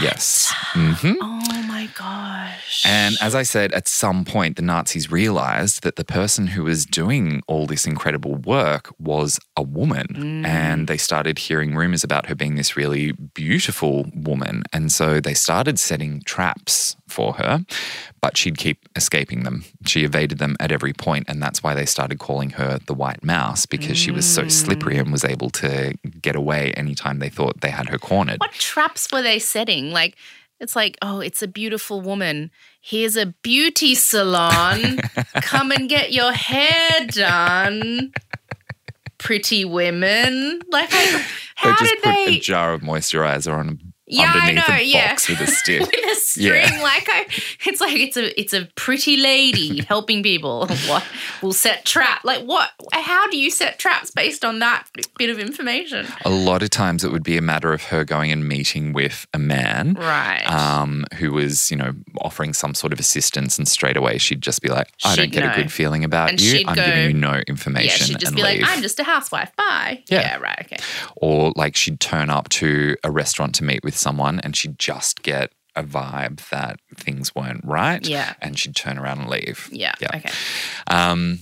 Yes. 0.00 0.52
Mm-hmm. 0.72 1.14
Oh 1.20 1.62
my 1.68 1.88
gosh. 1.94 2.82
And 2.84 3.16
as 3.20 3.34
I 3.34 3.44
said, 3.44 3.72
at 3.72 3.86
some 3.88 4.24
point, 4.24 4.56
the 4.56 4.62
Nazis 4.62 5.10
realized 5.10 5.82
that 5.84 5.96
the 5.96 6.04
person 6.04 6.48
who 6.48 6.64
was 6.64 6.84
doing 6.86 7.42
all 7.46 7.66
this 7.66 7.86
incredible 7.86 8.34
work 8.36 8.84
was 8.98 9.38
a 9.56 9.62
woman. 9.62 10.06
Mm. 10.42 10.46
And 10.46 10.88
they 10.88 10.96
started 10.96 11.38
hearing 11.38 11.61
rumors 11.70 12.04
about 12.04 12.26
her 12.26 12.34
being 12.34 12.56
this 12.56 12.76
really 12.76 13.12
beautiful 13.12 14.06
woman. 14.14 14.64
And 14.72 14.90
so 14.90 15.20
they 15.20 15.34
started 15.34 15.78
setting 15.78 16.20
traps 16.24 16.96
for 17.08 17.34
her, 17.34 17.64
but 18.20 18.36
she'd 18.36 18.58
keep 18.58 18.88
escaping 18.96 19.44
them. 19.44 19.64
She 19.86 20.04
evaded 20.04 20.38
them 20.38 20.56
at 20.58 20.72
every 20.72 20.92
point, 20.92 21.26
And 21.28 21.42
that's 21.42 21.62
why 21.62 21.74
they 21.74 21.86
started 21.86 22.18
calling 22.18 22.50
her 22.50 22.78
the 22.86 22.94
White 22.94 23.22
Mouse 23.24 23.66
because 23.66 23.96
she 23.96 24.10
was 24.10 24.26
so 24.26 24.48
slippery 24.48 24.96
and 24.98 25.12
was 25.12 25.24
able 25.24 25.50
to 25.50 25.94
get 26.20 26.34
away 26.36 26.72
anytime 26.72 27.18
they 27.20 27.28
thought 27.30 27.60
they 27.60 27.70
had 27.70 27.88
her 27.88 27.98
cornered. 27.98 28.40
what 28.40 28.52
traps 28.52 29.08
were 29.12 29.22
they 29.22 29.38
setting? 29.38 29.92
Like, 29.92 30.16
it's 30.60 30.76
like, 30.76 30.96
oh, 31.02 31.18
it's 31.20 31.42
a 31.42 31.48
beautiful 31.48 32.00
woman. 32.00 32.50
Here's 32.80 33.16
a 33.16 33.26
beauty 33.26 33.94
salon. 33.96 34.98
Come 35.42 35.72
and 35.72 35.88
get 35.88 36.12
your 36.12 36.32
hair 36.32 37.06
done. 37.08 38.12
Pretty 39.22 39.64
women. 39.64 40.60
Like, 40.70 40.90
how 41.54 41.76
just 41.76 41.92
did 41.92 42.02
put 42.02 42.14
they? 42.26 42.36
a 42.38 42.40
jar 42.40 42.72
of 42.72 42.80
moisturizer 42.80 43.52
on 43.56 43.91
Yeah, 44.12 44.32
I 44.34 44.52
know, 44.52 44.62
a 44.68 44.82
yeah. 44.82 45.10
box 45.12 45.28
with 45.28 45.40
a 45.40 45.46
stick. 45.60 45.80
with 45.80 45.90
a 46.10 46.14
string, 46.16 46.62
Yeah. 46.70 46.82
like 46.82 47.08
I, 47.08 47.26
it's 47.66 47.80
like 47.80 47.94
it's 47.96 48.16
a 48.16 48.38
it's 48.40 48.52
a 48.52 48.66
pretty 48.74 49.16
lady 49.16 49.82
helping 49.88 50.22
people. 50.22 50.66
What 50.86 51.04
will 51.42 51.52
set 51.52 51.84
trap? 51.84 52.24
Like 52.24 52.44
what? 52.44 52.70
How 52.92 53.28
do 53.30 53.36
you 53.38 53.50
set 53.50 53.78
traps 53.78 54.10
based 54.10 54.44
on 54.44 54.58
that 54.60 54.86
bit 55.18 55.30
of 55.30 55.38
information? 55.38 56.06
A 56.24 56.30
lot 56.30 56.62
of 56.62 56.70
times 56.70 57.04
it 57.04 57.12
would 57.12 57.22
be 57.24 57.36
a 57.36 57.42
matter 57.42 57.72
of 57.72 57.84
her 57.84 58.04
going 58.04 58.30
and 58.32 58.46
meeting 58.46 58.92
with 58.92 59.26
a 59.32 59.38
man. 59.38 59.94
Right. 59.94 60.44
Um, 60.46 61.04
who 61.18 61.32
was, 61.32 61.70
you 61.70 61.76
know, 61.76 61.92
offering 62.20 62.52
some 62.52 62.74
sort 62.74 62.92
of 62.92 63.00
assistance, 63.00 63.56
and 63.58 63.66
straight 63.66 63.96
away 63.96 64.18
she'd 64.18 64.42
just 64.42 64.60
be 64.62 64.68
like, 64.68 64.88
"I 65.04 65.16
don't 65.16 65.32
get 65.32 65.44
know. 65.44 65.52
a 65.52 65.56
good 65.56 65.72
feeling 65.72 66.04
about 66.04 66.30
And 66.30 66.40
you. 66.40 66.64
I'm 66.66 66.74
go- 66.76 66.84
giving 66.84 67.06
you 67.08 67.12
no 67.14 67.40
information. 67.46 67.86
yeah, 67.88 67.92
information." 67.94 68.06
she'd 68.06 68.18
just 68.20 68.34
be 68.34 68.42
leave. 68.42 68.60
like, 68.62 68.70
"I'm 68.70 68.82
just 68.82 68.98
a 69.00 69.04
housewife. 69.04 69.54
Bye." 69.56 70.02
Yeah. 70.08 70.36
right. 70.36 70.58
Okay. 70.62 70.76
or 71.16 71.52
like 71.56 71.74
she'd 71.76 71.98
turn 72.00 72.28
up 72.30 72.48
to 72.50 72.96
a 73.04 73.10
restaurant 73.10 73.54
to 73.56 73.64
meet 73.64 73.82
with 73.84 73.96
someone, 74.02 74.40
and 74.40 74.56
she'd 74.56 74.78
just 74.78 75.22
get 75.22 75.52
a 75.74 75.82
vibe 75.82 76.36
that 76.50 76.78
things 76.94 77.34
weren't 77.34 77.64
right. 77.64 78.06
Yeah. 78.06 78.34
And 78.42 78.58
she'd 78.58 78.76
turn 78.76 78.98
around 78.98 79.20
and 79.20 79.30
leave. 79.30 79.68
Yeah. 79.72 79.94
Yeah. 80.00 80.16
Okay. 80.16 80.30
Um, 80.88 81.38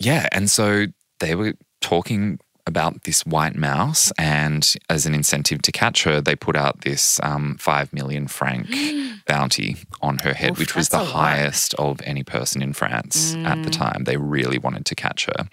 yeah, 0.00 0.26
and 0.32 0.50
so 0.50 0.86
they 1.20 1.34
were 1.34 1.54
talking 1.80 2.38
about 2.68 3.04
this 3.04 3.24
white 3.24 3.54
mouse, 3.54 4.10
and 4.18 4.74
as 4.90 5.06
an 5.06 5.14
incentive 5.14 5.62
to 5.62 5.70
catch 5.70 6.02
her, 6.02 6.20
they 6.20 6.34
put 6.34 6.56
out 6.56 6.80
this 6.80 7.20
um, 7.22 7.56
five 7.60 7.92
million 7.92 8.26
franc 8.26 8.66
bounty 9.28 9.76
on 10.02 10.18
her 10.18 10.34
head, 10.34 10.50
Oof, 10.50 10.58
which 10.58 10.74
was 10.74 10.88
the 10.88 10.98
a 10.98 11.04
lot. 11.04 11.12
highest 11.12 11.74
of 11.74 12.00
any 12.02 12.24
person 12.24 12.62
in 12.62 12.72
France 12.72 13.34
at 13.36 13.62
the 13.62 13.70
Mm. 13.70 13.78
time. 13.78 14.04
They 14.04 14.16
really 14.16 14.58
wanted 14.58 14.84
to 14.86 14.94
catch 14.96 15.26
her. 15.26 15.48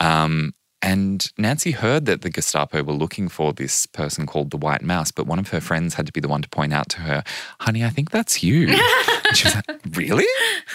Um, 0.00 0.52
and 0.82 1.30
Nancy 1.38 1.70
heard 1.70 2.06
that 2.06 2.22
the 2.22 2.30
Gestapo 2.30 2.82
were 2.82 2.92
looking 2.92 3.28
for 3.28 3.52
this 3.52 3.86
person 3.86 4.26
called 4.26 4.50
the 4.50 4.56
White 4.56 4.82
Mouse, 4.82 5.10
but 5.12 5.26
one 5.26 5.38
of 5.38 5.48
her 5.50 5.60
friends 5.60 5.94
had 5.94 6.06
to 6.06 6.12
be 6.12 6.20
the 6.20 6.28
one 6.28 6.42
to 6.42 6.48
point 6.48 6.72
out 6.72 6.88
to 6.90 7.00
her, 7.00 7.22
honey, 7.60 7.84
I 7.84 7.90
think 7.90 8.10
that's 8.10 8.42
you. 8.42 8.68
and 9.28 9.36
she 9.36 9.44
was 9.46 9.54
like, 9.54 9.80
really? 9.96 10.26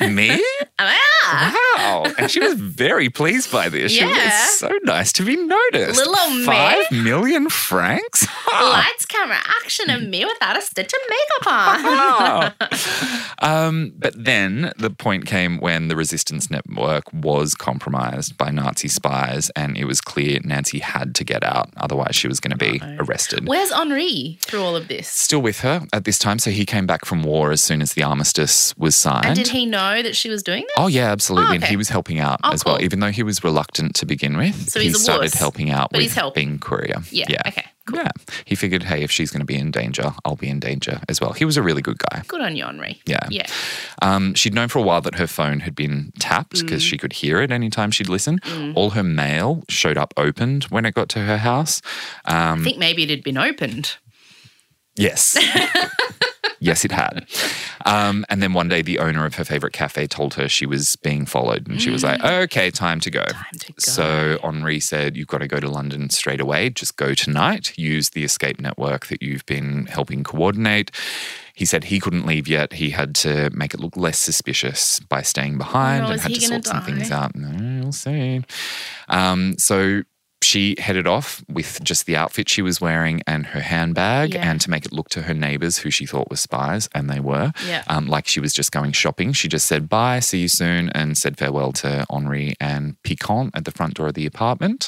Me? 0.01 0.41
Wow. 1.29 2.05
And 2.17 2.31
she 2.31 2.39
was 2.39 2.53
very 2.53 3.09
pleased 3.09 3.51
by 3.51 3.67
this. 3.67 3.91
She 3.91 3.99
Yeah. 3.99 4.07
was 4.13 4.59
so 4.59 4.71
nice 4.83 5.11
to 5.13 5.23
be 5.25 5.35
noticed. 5.35 5.97
Little 5.99 6.15
old 6.17 6.37
me. 6.37 6.45
Five 6.45 6.89
million 6.91 7.49
francs? 7.49 8.25
lights, 8.53 9.05
camera, 9.05 9.37
action, 9.61 9.89
and 9.89 10.09
me 10.09 10.23
without 10.23 10.57
a 10.57 10.61
stitch 10.61 10.93
of 10.93 10.99
makeup 11.09 11.47
on. 11.47 11.83
Wow. 11.83 12.51
um, 13.39 13.93
but 13.97 14.13
then 14.23 14.71
the 14.77 14.89
point 14.89 15.25
came 15.25 15.57
when 15.59 15.89
the 15.89 15.95
resistance 15.97 16.49
network 16.49 17.11
was 17.13 17.53
compromised 17.55 18.37
by 18.37 18.49
Nazi 18.49 18.87
spies, 18.87 19.49
and 19.55 19.77
it 19.77 19.85
was 19.85 19.96
clear 20.01 20.39
Nancy 20.43 20.79
had 20.79 21.15
to 21.15 21.23
get 21.23 21.43
out. 21.43 21.69
Otherwise, 21.77 22.15
she 22.15 22.27
was 22.27 22.39
going 22.39 22.51
to 22.51 22.57
be 22.57 22.79
Uh-oh. 22.81 22.97
arrested. 23.05 23.47
Where's 23.47 23.71
Henri 23.71 24.37
through 24.41 24.61
all 24.63 24.75
of 24.75 24.87
this? 24.87 25.07
Still 25.07 25.41
with 25.41 25.59
her 25.61 25.81
at 25.93 26.03
this 26.05 26.17
time. 26.19 26.39
So 26.39 26.51
he 26.51 26.65
came 26.65 26.85
back 26.85 27.05
from 27.05 27.23
war 27.23 27.51
as 27.51 27.61
soon 27.61 27.81
as 27.81 27.93
the 27.93 28.03
armistice 28.03 28.75
was 28.77 28.95
signed. 28.95 29.25
And 29.25 29.35
did 29.35 29.47
he 29.49 29.65
know 29.65 30.01
that 30.01 30.15
she 30.15 30.29
was 30.29 30.43
doing 30.43 30.61
this? 30.63 30.73
Oh 30.77 30.87
yeah, 30.87 31.11
absolutely. 31.11 31.51
Oh, 31.51 31.55
And 31.55 31.63
he 31.63 31.75
was 31.77 31.89
helping 31.89 32.19
out 32.19 32.39
Oh, 32.43 32.51
as 32.53 32.63
well, 32.65 32.75
cool. 32.77 32.85
even 32.85 32.99
though 32.99 33.11
he 33.11 33.23
was 33.23 33.43
reluctant 33.43 33.95
to 33.95 34.05
begin 34.05 34.37
with. 34.37 34.69
So 34.69 34.79
he 34.79 34.87
he's 34.87 34.95
a 34.95 34.99
started 34.99 35.21
wuss, 35.25 35.33
helping 35.35 35.69
out 35.71 35.89
but 35.91 35.97
with 35.97 36.03
he's 36.03 36.13
helping. 36.15 36.47
being 36.47 36.59
courier. 36.59 37.01
Yeah, 37.11 37.25
okay, 37.47 37.65
cool. 37.87 37.97
Yeah. 37.99 38.11
He 38.45 38.55
figured, 38.55 38.83
hey, 38.83 39.01
if 39.03 39.11
she's 39.11 39.31
going 39.31 39.39
to 39.39 39.45
be 39.45 39.55
in 39.57 39.71
danger, 39.71 40.13
I'll 40.25 40.35
be 40.35 40.47
in 40.49 40.59
danger 40.59 41.01
as 41.09 41.19
well. 41.19 41.33
He 41.33 41.45
was 41.45 41.57
a 41.57 41.61
really 41.63 41.81
good 41.81 41.97
guy. 41.97 42.21
Good 42.27 42.41
on 42.41 42.55
you, 42.55 42.63
Henri. 42.65 43.01
Yeah. 43.05 43.19
Yeah. 43.29 43.47
Um, 44.01 44.33
she'd 44.35 44.53
known 44.53 44.67
for 44.67 44.79
a 44.79 44.83
while 44.83 45.01
that 45.01 45.15
her 45.15 45.27
phone 45.27 45.61
had 45.61 45.73
been 45.75 46.11
tapped 46.19 46.59
because 46.61 46.83
Mm. 46.83 46.89
she 46.89 46.97
could 46.97 47.13
hear 47.13 47.41
it 47.41 47.51
anytime 47.51 47.91
she'd 47.91 48.09
listen. 48.09 48.39
All 48.75 48.91
her 48.91 49.03
mail 49.03 49.63
showed 49.69 49.97
up 49.97 50.13
opened 50.17 50.65
when 50.65 50.85
it 50.85 50.93
got 50.93 51.09
to 51.09 51.19
her 51.19 51.37
house. 51.37 51.81
Um, 52.25 52.61
I 52.61 52.63
think 52.63 52.77
maybe 52.77 53.03
it 53.03 53.09
had 53.09 53.23
been 53.23 53.37
opened. 53.37 53.97
Yes. 54.97 55.37
yes, 56.59 56.83
it 56.83 56.91
had. 56.91 57.25
Um, 57.85 58.25
and 58.29 58.41
then 58.41 58.53
one 58.53 58.67
day, 58.67 58.81
the 58.81 58.99
owner 58.99 59.25
of 59.25 59.35
her 59.35 59.45
favorite 59.45 59.73
cafe 59.73 60.07
told 60.07 60.33
her 60.33 60.49
she 60.49 60.65
was 60.65 60.95
being 60.97 61.25
followed, 61.25 61.67
and 61.67 61.81
she 61.81 61.89
was 61.89 62.03
like, 62.03 62.23
"Okay, 62.23 62.71
time 62.71 62.99
to 63.01 63.11
go." 63.11 63.23
Mm. 63.23 63.31
Time 63.31 63.59
to 63.59 63.73
go. 63.73 63.75
So 63.77 64.39
Henri 64.43 64.79
said, 64.79 65.15
"You've 65.15 65.27
got 65.27 65.39
to 65.39 65.47
go 65.47 65.59
to 65.59 65.69
London 65.69 66.09
straight 66.09 66.41
away. 66.41 66.69
Just 66.69 66.97
go 66.97 67.13
tonight. 67.13 67.77
Use 67.77 68.09
the 68.09 68.23
escape 68.23 68.59
network 68.59 69.07
that 69.07 69.21
you've 69.21 69.45
been 69.45 69.85
helping 69.85 70.23
coordinate." 70.23 70.91
He 71.53 71.65
said 71.65 71.85
he 71.85 71.99
couldn't 71.99 72.27
leave 72.27 72.47
yet. 72.47 72.73
He 72.73 72.91
had 72.91 73.15
to 73.15 73.49
make 73.51 73.73
it 73.73 73.79
look 73.79 73.97
less 73.97 74.19
suspicious 74.19 74.99
by 74.99 75.23
staying 75.23 75.57
behind 75.57 76.05
and 76.05 76.21
had 76.21 76.33
to 76.35 76.41
sort 76.41 76.65
some 76.65 76.83
things 76.83 77.09
out. 77.09 77.35
No, 77.35 77.81
we'll 77.81 77.91
see. 77.91 78.43
Um, 79.07 79.57
so 79.57 80.03
she 80.47 80.75
headed 80.79 81.07
off 81.07 81.43
with 81.49 81.83
just 81.83 82.05
the 82.05 82.15
outfit 82.15 82.47
she 82.49 82.61
was 82.61 82.79
wearing 82.79 83.21
and 83.27 83.45
her 83.47 83.59
handbag, 83.61 84.33
Yeah. 84.33 84.49
and 84.49 84.59
to 84.61 84.69
make 84.69 84.85
it 84.85 84.93
look 84.93 85.09
to 85.09 85.23
her 85.23 85.33
neighbors 85.33 85.77
who 85.79 85.91
she 85.91 86.05
thought 86.05 86.29
were 86.29 86.37
spies, 86.47 86.87
and 86.95 87.09
they 87.09 87.19
were, 87.19 87.51
Yeah. 87.67 87.83
um, 87.87 88.07
like 88.07 88.27
she 88.27 88.39
was 88.39 88.53
just 88.53 88.71
going 88.71 88.93
shopping. 88.93 89.33
She 89.33 89.47
just 89.47 89.65
said 89.65 89.89
bye, 89.89 90.19
see 90.21 90.39
you 90.39 90.47
soon, 90.47 90.89
and 90.91 91.17
said 91.17 91.37
farewell 91.37 91.71
to 91.83 92.05
Henri 92.09 92.55
and 92.59 92.95
Picon 93.03 93.51
at 93.53 93.65
the 93.65 93.71
front 93.71 93.95
door 93.95 94.07
of 94.07 94.13
the 94.13 94.25
apartment. 94.25 94.87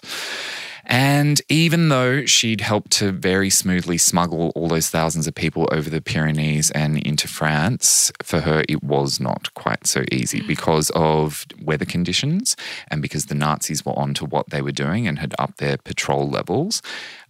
And 0.89 1.39
even 1.49 1.89
though 1.89 2.25
she'd 2.25 2.61
helped 2.61 2.89
to 2.93 3.11
very 3.11 3.51
smoothly 3.51 3.99
smuggle 3.99 4.51
all 4.55 4.67
those 4.67 4.89
thousands 4.89 5.27
of 5.27 5.35
people 5.35 5.69
over 5.71 5.87
the 5.87 6.01
Pyrenees 6.01 6.71
and 6.71 6.97
into 7.03 7.27
France, 7.27 8.11
for 8.23 8.39
her 8.39 8.63
it 8.67 8.83
was 8.83 9.19
not 9.19 9.53
quite 9.53 9.85
so 9.85 10.03
easy 10.11 10.39
hmm. 10.39 10.47
because 10.47 10.89
of 10.95 11.45
weather 11.61 11.85
conditions 11.85 12.55
and 12.87 13.03
because 13.03 13.27
the 13.27 13.35
Nazis 13.35 13.85
were 13.85 13.97
onto 13.97 14.25
what 14.25 14.49
they 14.49 14.63
were 14.63 14.71
doing 14.71 15.07
and 15.07 15.19
had 15.19 15.35
upped 15.37 15.59
their 15.59 15.77
patrol 15.77 16.27
levels. 16.27 16.81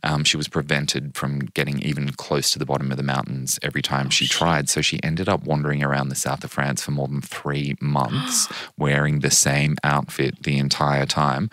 Um, 0.03 0.23
she 0.23 0.37
was 0.37 0.47
prevented 0.47 1.15
from 1.15 1.39
getting 1.39 1.81
even 1.81 2.11
close 2.11 2.51
to 2.51 2.59
the 2.59 2.65
bottom 2.65 2.91
of 2.91 2.97
the 2.97 3.03
mountains 3.03 3.59
every 3.61 3.81
time 3.81 4.09
she 4.09 4.27
tried. 4.27 4.69
So 4.69 4.81
she 4.81 5.01
ended 5.03 5.27
up 5.27 5.43
wandering 5.43 5.83
around 5.83 6.09
the 6.09 6.15
south 6.15 6.43
of 6.43 6.51
France 6.51 6.81
for 6.81 6.91
more 6.91 7.07
than 7.07 7.21
three 7.21 7.75
months, 7.81 8.47
wearing 8.77 9.19
the 9.19 9.31
same 9.31 9.75
outfit 9.83 10.43
the 10.43 10.57
entire 10.57 11.05
time, 11.05 11.49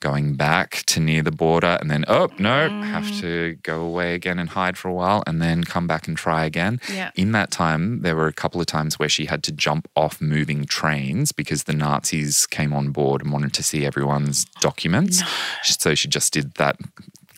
going 0.00 0.34
back 0.34 0.82
to 0.86 1.00
near 1.00 1.22
the 1.22 1.30
border 1.30 1.78
and 1.80 1.90
then, 1.90 2.04
oh, 2.08 2.28
no, 2.38 2.68
have 2.82 3.20
to 3.20 3.56
go 3.62 3.82
away 3.82 4.14
again 4.14 4.38
and 4.38 4.50
hide 4.50 4.78
for 4.78 4.88
a 4.88 4.94
while 4.94 5.22
and 5.26 5.42
then 5.42 5.64
come 5.64 5.86
back 5.86 6.08
and 6.08 6.16
try 6.16 6.44
again. 6.44 6.80
Yeah. 6.92 7.10
In 7.16 7.32
that 7.32 7.50
time, 7.50 8.00
there 8.02 8.16
were 8.16 8.26
a 8.26 8.32
couple 8.32 8.60
of 8.60 8.66
times 8.66 8.98
where 8.98 9.08
she 9.08 9.26
had 9.26 9.42
to 9.44 9.52
jump 9.52 9.88
off 9.94 10.20
moving 10.20 10.64
trains 10.64 11.32
because 11.32 11.64
the 11.64 11.72
Nazis 11.72 12.46
came 12.46 12.72
on 12.72 12.90
board 12.90 13.22
and 13.22 13.32
wanted 13.32 13.52
to 13.54 13.62
see 13.62 13.84
everyone's 13.84 14.46
documents. 14.60 15.22
So 15.62 15.94
she 15.94 16.08
just 16.08 16.32
did 16.32 16.54
that 16.54 16.76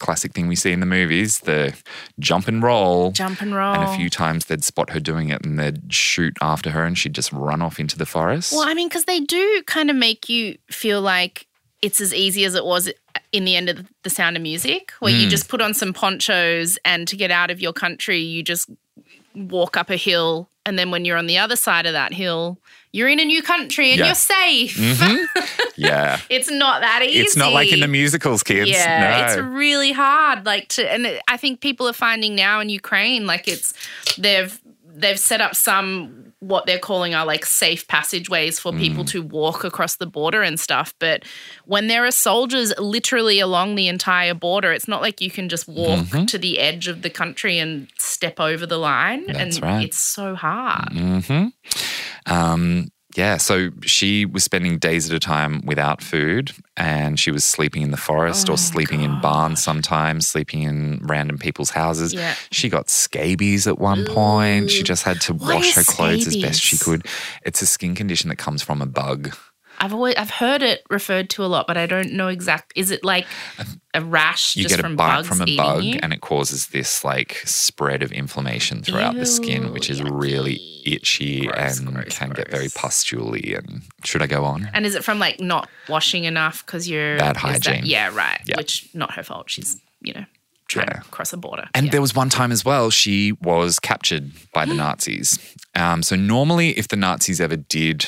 classic 0.03 0.32
thing 0.34 0.48
we 0.48 0.57
see 0.57 0.72
in 0.72 0.80
the 0.80 0.86
movies 0.86 1.38
the 1.40 1.74
jump 2.18 2.48
and 2.48 2.62
roll. 2.62 3.12
Jump 3.12 3.40
and 3.40 3.55
roll. 3.55 3.74
And 3.74 3.84
a 3.84 3.96
few 3.96 4.11
times 4.11 4.44
they'd 4.46 4.62
spot 4.64 4.90
her 4.90 5.00
doing 5.00 5.30
it 5.30 5.44
and 5.46 5.59
they'd 5.59 5.92
shoot 5.92 6.36
after 6.42 6.70
her 6.70 6.84
and 6.84 6.98
she'd 6.98 7.14
just 7.14 7.32
run 7.32 7.62
off 7.62 7.78
into 7.80 7.96
the 7.96 8.07
forest. 8.07 8.53
Well, 8.53 8.68
I 8.68 8.74
mean, 8.74 8.88
because 8.88 9.05
they 9.07 9.20
do 9.20 9.62
kind 9.66 9.88
of 9.88 9.96
make 9.96 10.28
you 10.28 10.59
feel 10.70 11.00
like 11.00 11.46
it's 11.80 12.00
as 12.00 12.12
easy 12.14 12.44
as 12.44 12.55
it 12.55 12.64
was 12.64 12.90
in 13.32 13.44
the 13.44 13.57
end 13.57 13.68
of 13.68 13.86
the 14.03 14.11
Sound 14.11 14.36
of 14.36 14.42
Music, 14.42 14.92
where 15.00 15.12
Hmm. 15.12 15.20
you 15.20 15.28
just 15.28 15.48
put 15.48 15.61
on 15.62 15.72
some 15.74 15.92
ponchos 15.92 16.78
and 16.84 17.09
to 17.09 17.16
get 17.16 17.30
out 17.30 17.50
of 17.50 17.61
your 17.61 17.72
country, 17.72 18.18
you 18.18 18.42
just 18.42 18.68
walk 19.34 19.76
up 19.76 19.90
a 19.90 19.96
hill. 19.96 20.48
And 20.64 20.78
then 20.78 20.90
when 20.90 21.05
you're 21.05 21.16
on 21.16 21.26
the 21.26 21.38
other 21.38 21.57
side 21.57 21.86
of 21.86 21.92
that 21.92 22.12
hill, 22.12 22.59
you're 22.93 23.09
in 23.09 23.18
a 23.20 23.24
new 23.24 23.43
country 23.43 23.90
and 23.90 23.99
Yeah. 23.99 24.07
you're 24.07 24.14
safe. 24.14 24.76
Mhm. 24.76 25.24
yeah. 25.76 26.20
It's 26.28 26.51
not 26.51 26.82
that 26.82 27.03
easy. 27.03 27.20
It's 27.20 27.36
not 27.36 27.53
like 27.53 27.72
in 27.72 27.80
the 27.80 27.88
musicals, 27.88 28.43
kids. 28.43 28.70
Yeah, 28.70 29.24
it's 29.26 29.38
really 29.40 29.93
hard. 29.93 30.45
Like 30.47 30.68
to, 30.68 30.90
and 30.93 31.20
I 31.28 31.36
think 31.36 31.61
people 31.61 31.88
are 31.88 31.93
finding 31.95 32.34
now 32.34 32.61
in 32.61 32.68
Ukraine, 32.68 33.26
like 33.26 33.49
it's 33.49 33.72
they've 34.18 34.59
they've 34.95 35.18
set 35.18 35.40
up 35.40 35.55
some 35.57 36.18
what 36.40 36.66
they're 36.66 36.78
calling 36.78 37.14
are 37.14 37.24
like 37.24 37.47
safe 37.47 37.86
passageways 37.86 38.59
for 38.59 38.72
Mm. 38.72 38.78
people 38.78 39.05
to 39.05 39.22
walk 39.22 39.62
across 39.62 39.95
the 39.97 40.07
border 40.07 40.43
and 40.43 40.59
stuff. 40.59 40.93
But 40.99 41.22
when 41.66 41.86
there 41.86 42.05
are 42.05 42.11
soldiers 42.11 42.74
literally 42.78 43.38
along 43.38 43.76
the 43.76 43.86
entire 43.86 44.34
border, 44.34 44.72
it's 44.72 44.88
not 44.88 45.01
like 45.01 45.20
you 45.20 45.30
can 45.30 45.49
just 45.49 45.68
walk 45.68 46.01
Mm-hmm. 46.01 46.24
to 46.26 46.38
the 46.38 46.59
edge 46.59 46.88
of 46.88 47.03
the 47.03 47.11
country 47.11 47.59
and 47.61 47.86
step 47.97 48.40
over 48.40 48.66
the 48.66 48.76
line. 48.76 49.26
That's 49.28 49.57
and 49.59 49.62
right. 49.64 49.84
it's 49.86 49.99
so 49.99 50.34
hard. 50.34 50.93
hmm 50.93 51.47
Um, 52.27 52.89
yeah, 53.16 53.37
so 53.37 53.70
she 53.83 54.25
was 54.25 54.43
spending 54.43 54.79
days 54.79 55.11
at 55.11 55.14
a 55.14 55.20
time 55.20 55.61
without 55.66 56.03
food 56.03 56.53
and 56.79 57.20
she 57.20 57.31
was 57.31 57.45
sleeping 57.45 57.83
in 57.83 57.91
the 57.91 57.99
forest 57.99 58.49
Oh, 58.49 58.55
or 58.55 58.57
sleeping 58.57 59.03
in 59.03 59.20
barns 59.20 59.62
sometimes, 59.62 60.27
sleeping 60.27 60.62
in 60.62 61.01
random 61.05 61.37
people's 61.37 61.70
houses. 61.70 62.14
Yeah. 62.14 62.35
She 62.51 62.70
got 62.70 62.89
scabies 62.89 63.66
at 63.66 63.79
one 63.79 64.07
point. 64.07 64.70
She 64.70 64.83
just 64.83 65.03
had 65.03 65.20
to 65.23 65.35
What 65.35 65.57
wash 65.57 65.75
her 65.75 65.85
clothes 65.85 66.27
as 66.27 66.37
best 66.37 66.61
she 66.62 66.79
could. 66.79 67.07
It's 67.45 67.61
a 67.61 67.66
skin 67.66 67.95
condition 67.95 68.31
that 68.31 68.37
comes 68.37 68.62
from 68.62 68.81
a 68.81 68.87
bug. 68.87 69.37
I've 69.83 69.93
always 69.93 70.14
I've 70.14 70.30
heard 70.30 70.62
it 70.62 70.83
referred 70.89 71.28
to 71.30 71.45
a 71.45 71.47
lot, 71.47 71.66
but 71.66 71.76
I 71.76 71.87
don't 71.87 72.12
know 72.12 72.28
exact. 72.28 72.72
Is 72.76 72.91
it 72.93 73.05
like 73.05 73.26
a 73.93 74.01
rash 74.03 74.57
You 74.57 74.68
get 74.68 74.78
a 74.78 74.83
from 74.83 74.97
bite 74.97 75.26
from 75.26 75.43
a 75.43 75.57
bug 75.57 75.83
you? 75.83 75.99
and 76.03 76.12
it 76.12 76.20
causes 76.20 76.68
this 76.68 77.05
like 77.05 77.43
spread 77.45 78.03
of 78.03 78.12
inflammation 78.12 78.83
throughout 78.83 79.16
the 79.16 79.26
skin, 79.26 79.72
which 79.72 79.91
is 79.91 80.01
yucky. 80.01 80.20
really 80.22 80.61
itchy 80.87 81.47
Gross, 81.47 81.78
and 81.80 81.93
gross, 81.93 82.16
can 82.16 82.30
get 82.30 82.49
very 82.51 82.68
gross. 82.68 82.74
pustuly. 82.76 83.59
And 83.59 83.83
should 84.05 84.22
I 84.22 84.26
go 84.28 84.45
on? 84.45 84.70
And 84.72 84.87
is 84.87 84.95
it 84.95 85.05
from 85.05 85.18
like 85.18 85.41
not 85.41 85.68
washing 85.89 86.24
enough 86.24 86.64
because 86.64 86.89
you're 86.89 87.18
Bad 87.18 87.37
is 87.37 87.43
that- 87.43 87.66
hygiene. 87.66 87.83
yeah, 87.85 88.14
right. 88.14 88.41
Yeah. 88.47 88.57
Which 88.59 88.89
not 88.95 89.14
her 89.14 89.22
fault. 89.24 89.51
She's 89.51 89.78
you 90.01 90.12
know 90.14 90.24
trying 90.68 90.87
Yeah. 90.91 91.01
to 91.01 91.09
cross 91.11 91.33
a 91.33 91.37
border. 91.37 91.68
And 91.74 91.87
Yeah. 91.87 91.93
there 91.93 92.01
was 92.01 92.14
one 92.14 92.28
time 92.30 92.51
as 92.53 92.64
well, 92.64 92.89
she 92.89 93.33
was 93.43 93.78
captured 93.78 94.30
by 94.55 94.64
the 94.64 94.74
Nazis. 94.83 95.39
Um, 95.74 96.03
so 96.03 96.16
normally, 96.16 96.70
if 96.78 96.89
the 96.89 96.97
Nazis 96.97 97.41
ever 97.41 97.57
did 97.57 98.07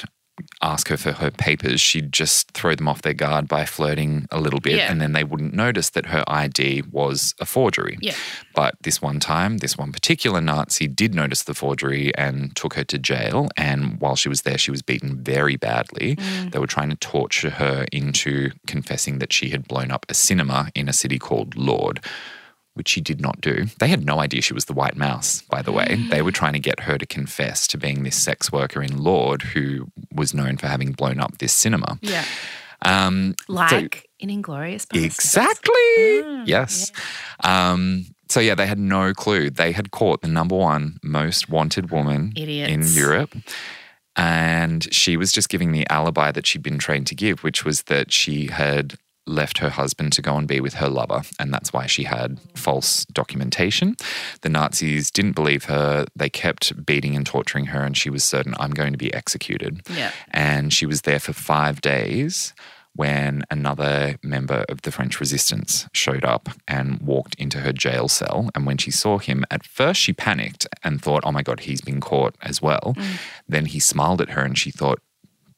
ask 0.63 0.89
her 0.89 0.97
for 0.97 1.13
her 1.13 1.31
papers, 1.31 1.81
she'd 1.81 2.13
just 2.13 2.51
throw 2.53 2.75
them 2.75 2.89
off 2.89 3.03
their 3.03 3.15
guard 3.15 3.47
by 3.49 3.65
flirting 3.65 4.27
a 4.31 4.41
little 4.41 4.61
bit, 4.61 4.77
Yeah. 4.77 4.91
and 4.91 5.01
then 5.01 5.13
they 5.13 5.25
wouldn't 5.25 5.55
notice 5.55 5.91
that 5.91 6.07
her 6.07 6.25
ID 6.27 6.83
was 6.91 7.35
a 7.41 7.47
forgery. 7.47 7.99
Yeah. 8.01 8.15
But 8.55 8.75
this 8.83 9.01
one 9.01 9.21
time, 9.21 9.59
this 9.59 9.79
one 9.79 9.93
particular 9.93 10.41
Nazi 10.41 10.89
did 10.89 11.15
notice 11.15 11.43
the 11.45 11.55
forgery 11.55 12.15
and 12.17 12.55
took 12.57 12.75
her 12.75 12.85
to 12.85 12.99
jail. 12.99 13.49
And 13.57 14.01
while 14.01 14.17
she 14.17 14.29
was 14.29 14.43
there, 14.43 14.59
she 14.59 14.71
was 14.71 14.83
beaten 14.83 15.23
very 15.23 15.57
badly. 15.57 16.17
Mm. 16.17 16.53
They 16.53 16.59
were 16.59 16.67
trying 16.67 16.91
to 16.91 16.97
torture 16.97 17.51
her 17.51 17.87
into 17.93 18.51
confessing 18.67 19.19
that 19.21 19.33
she 19.33 19.51
had 19.51 19.69
blown 19.69 19.91
up 19.91 20.07
a 20.09 20.15
cinema 20.15 20.71
in 20.75 20.89
a 20.89 20.93
city 20.93 21.19
called 21.19 21.55
Lourdes 21.57 22.01
which 22.75 22.89
she 22.89 23.01
did 23.01 23.21
not 23.21 23.41
do. 23.41 23.67
They 23.79 23.89
had 23.89 24.05
no 24.05 24.21
idea 24.21 24.43
she 24.43 24.53
was 24.55 24.67
the 24.67 24.73
White 24.73 24.97
Mouse, 24.97 25.43
by 25.43 25.63
the 25.63 25.73
way. 25.73 25.97
They 26.11 26.23
were 26.23 26.33
trying 26.33 26.53
to 26.55 26.59
get 26.61 26.81
her 26.81 26.99
to 26.99 27.07
confess 27.07 27.67
to 27.69 27.79
being 27.79 28.03
this 28.03 28.17
sex 28.17 28.51
worker 28.53 28.83
in 28.83 28.99
Lourdes 29.03 29.45
who 29.53 29.87
was 30.13 30.35
known 30.35 30.57
for 30.57 30.67
having 30.67 30.93
blown 30.93 31.21
up 31.21 31.39
this 31.39 31.53
cinema. 31.53 31.99
Yeah. 32.03 32.25
Um, 32.83 33.35
Like 33.49 33.71
so- 33.97 34.03
in 34.21 34.29
Inglourious 34.43 34.87
Basterds. 34.87 35.05
Exactly. 35.05 35.73
Mm, 36.23 36.47
yes. 36.47 36.93
Um, 37.43 38.07
so 38.29 38.41
yeah, 38.41 38.55
they 38.55 38.67
had 38.67 38.79
no 38.79 39.13
clue. 39.15 39.51
They 39.51 39.73
had 39.73 39.91
caught 39.91 40.23
the 40.23 40.29
number 40.29 40.57
one 40.57 40.99
most 41.03 41.49
wanted 41.49 41.91
woman 41.91 42.33
in 42.37 42.83
Europe. 42.83 43.35
And 44.17 44.93
she 44.95 45.17
was 45.17 45.33
just 45.33 45.49
giving 45.49 45.73
the 45.73 45.87
alibi 45.91 46.31
that 46.33 46.47
she'd 46.47 46.63
been 46.63 46.79
trained 46.79 47.07
to 47.09 47.15
give, 47.15 47.43
which 47.43 47.65
was 47.65 47.83
that 47.83 48.13
she 48.13 48.47
had 48.47 48.95
left 49.27 49.59
her 49.59 49.71
husband 49.71 50.13
to 50.13 50.23
go 50.23 50.37
and 50.37 50.47
be 50.47 50.61
with 50.61 50.75
her 50.75 50.89
lover. 50.89 51.23
And 51.39 51.53
that's 51.53 51.73
why 51.73 51.87
she 51.87 52.05
had 52.05 52.39
false 52.55 53.05
documentation. 53.07 53.97
The 54.43 54.49
Nazis 54.49 55.11
didn't 55.11 55.33
believe 55.33 55.65
her. 55.65 56.07
They 56.15 56.29
kept 56.29 56.85
beating 56.85 57.17
and 57.17 57.25
torturing 57.25 57.67
her, 57.67 57.83
and 57.83 57.97
she 57.97 58.11
was 58.11 58.25
certain, 58.25 58.55
I'm 58.59 58.73
going 58.73 58.93
to 58.93 58.99
be 58.99 59.13
executed. 59.15 59.83
Yeah. 59.95 60.13
And 60.31 60.73
she 60.73 60.87
was 60.87 61.03
there 61.03 61.21
for 61.21 61.33
five 61.33 61.81
days 61.81 62.53
when 62.97 63.43
another 63.51 64.17
member 64.23 64.65
of 64.69 64.83
the 64.83 64.93
French 64.93 65.19
resistance 65.19 65.89
showed 65.93 66.25
up 66.25 66.49
and 66.69 67.01
walked 67.01 67.35
into 67.37 67.59
her 67.59 67.73
jail 67.73 68.07
cell. 68.07 68.51
And 68.55 68.67
when 68.67 68.79
she 68.79 68.93
saw 68.93 69.19
him, 69.19 69.45
at 69.51 69.67
first 69.67 70.01
she 70.01 70.13
panicked 70.13 70.69
and 70.85 71.03
thought, 71.03 71.25
oh 71.27 71.33
my 71.33 71.43
God, 71.43 71.61
he's 71.61 71.81
been 71.81 72.01
caught 72.01 72.37
as 72.41 72.63
well. 72.63 72.95
Mm. 72.97 73.21
Then 73.49 73.67
he 73.67 73.81
smiled 73.81 74.21
at 74.21 74.31
her 74.31 74.43
and 74.43 74.57
she 74.57 74.71
thought, 74.71 75.01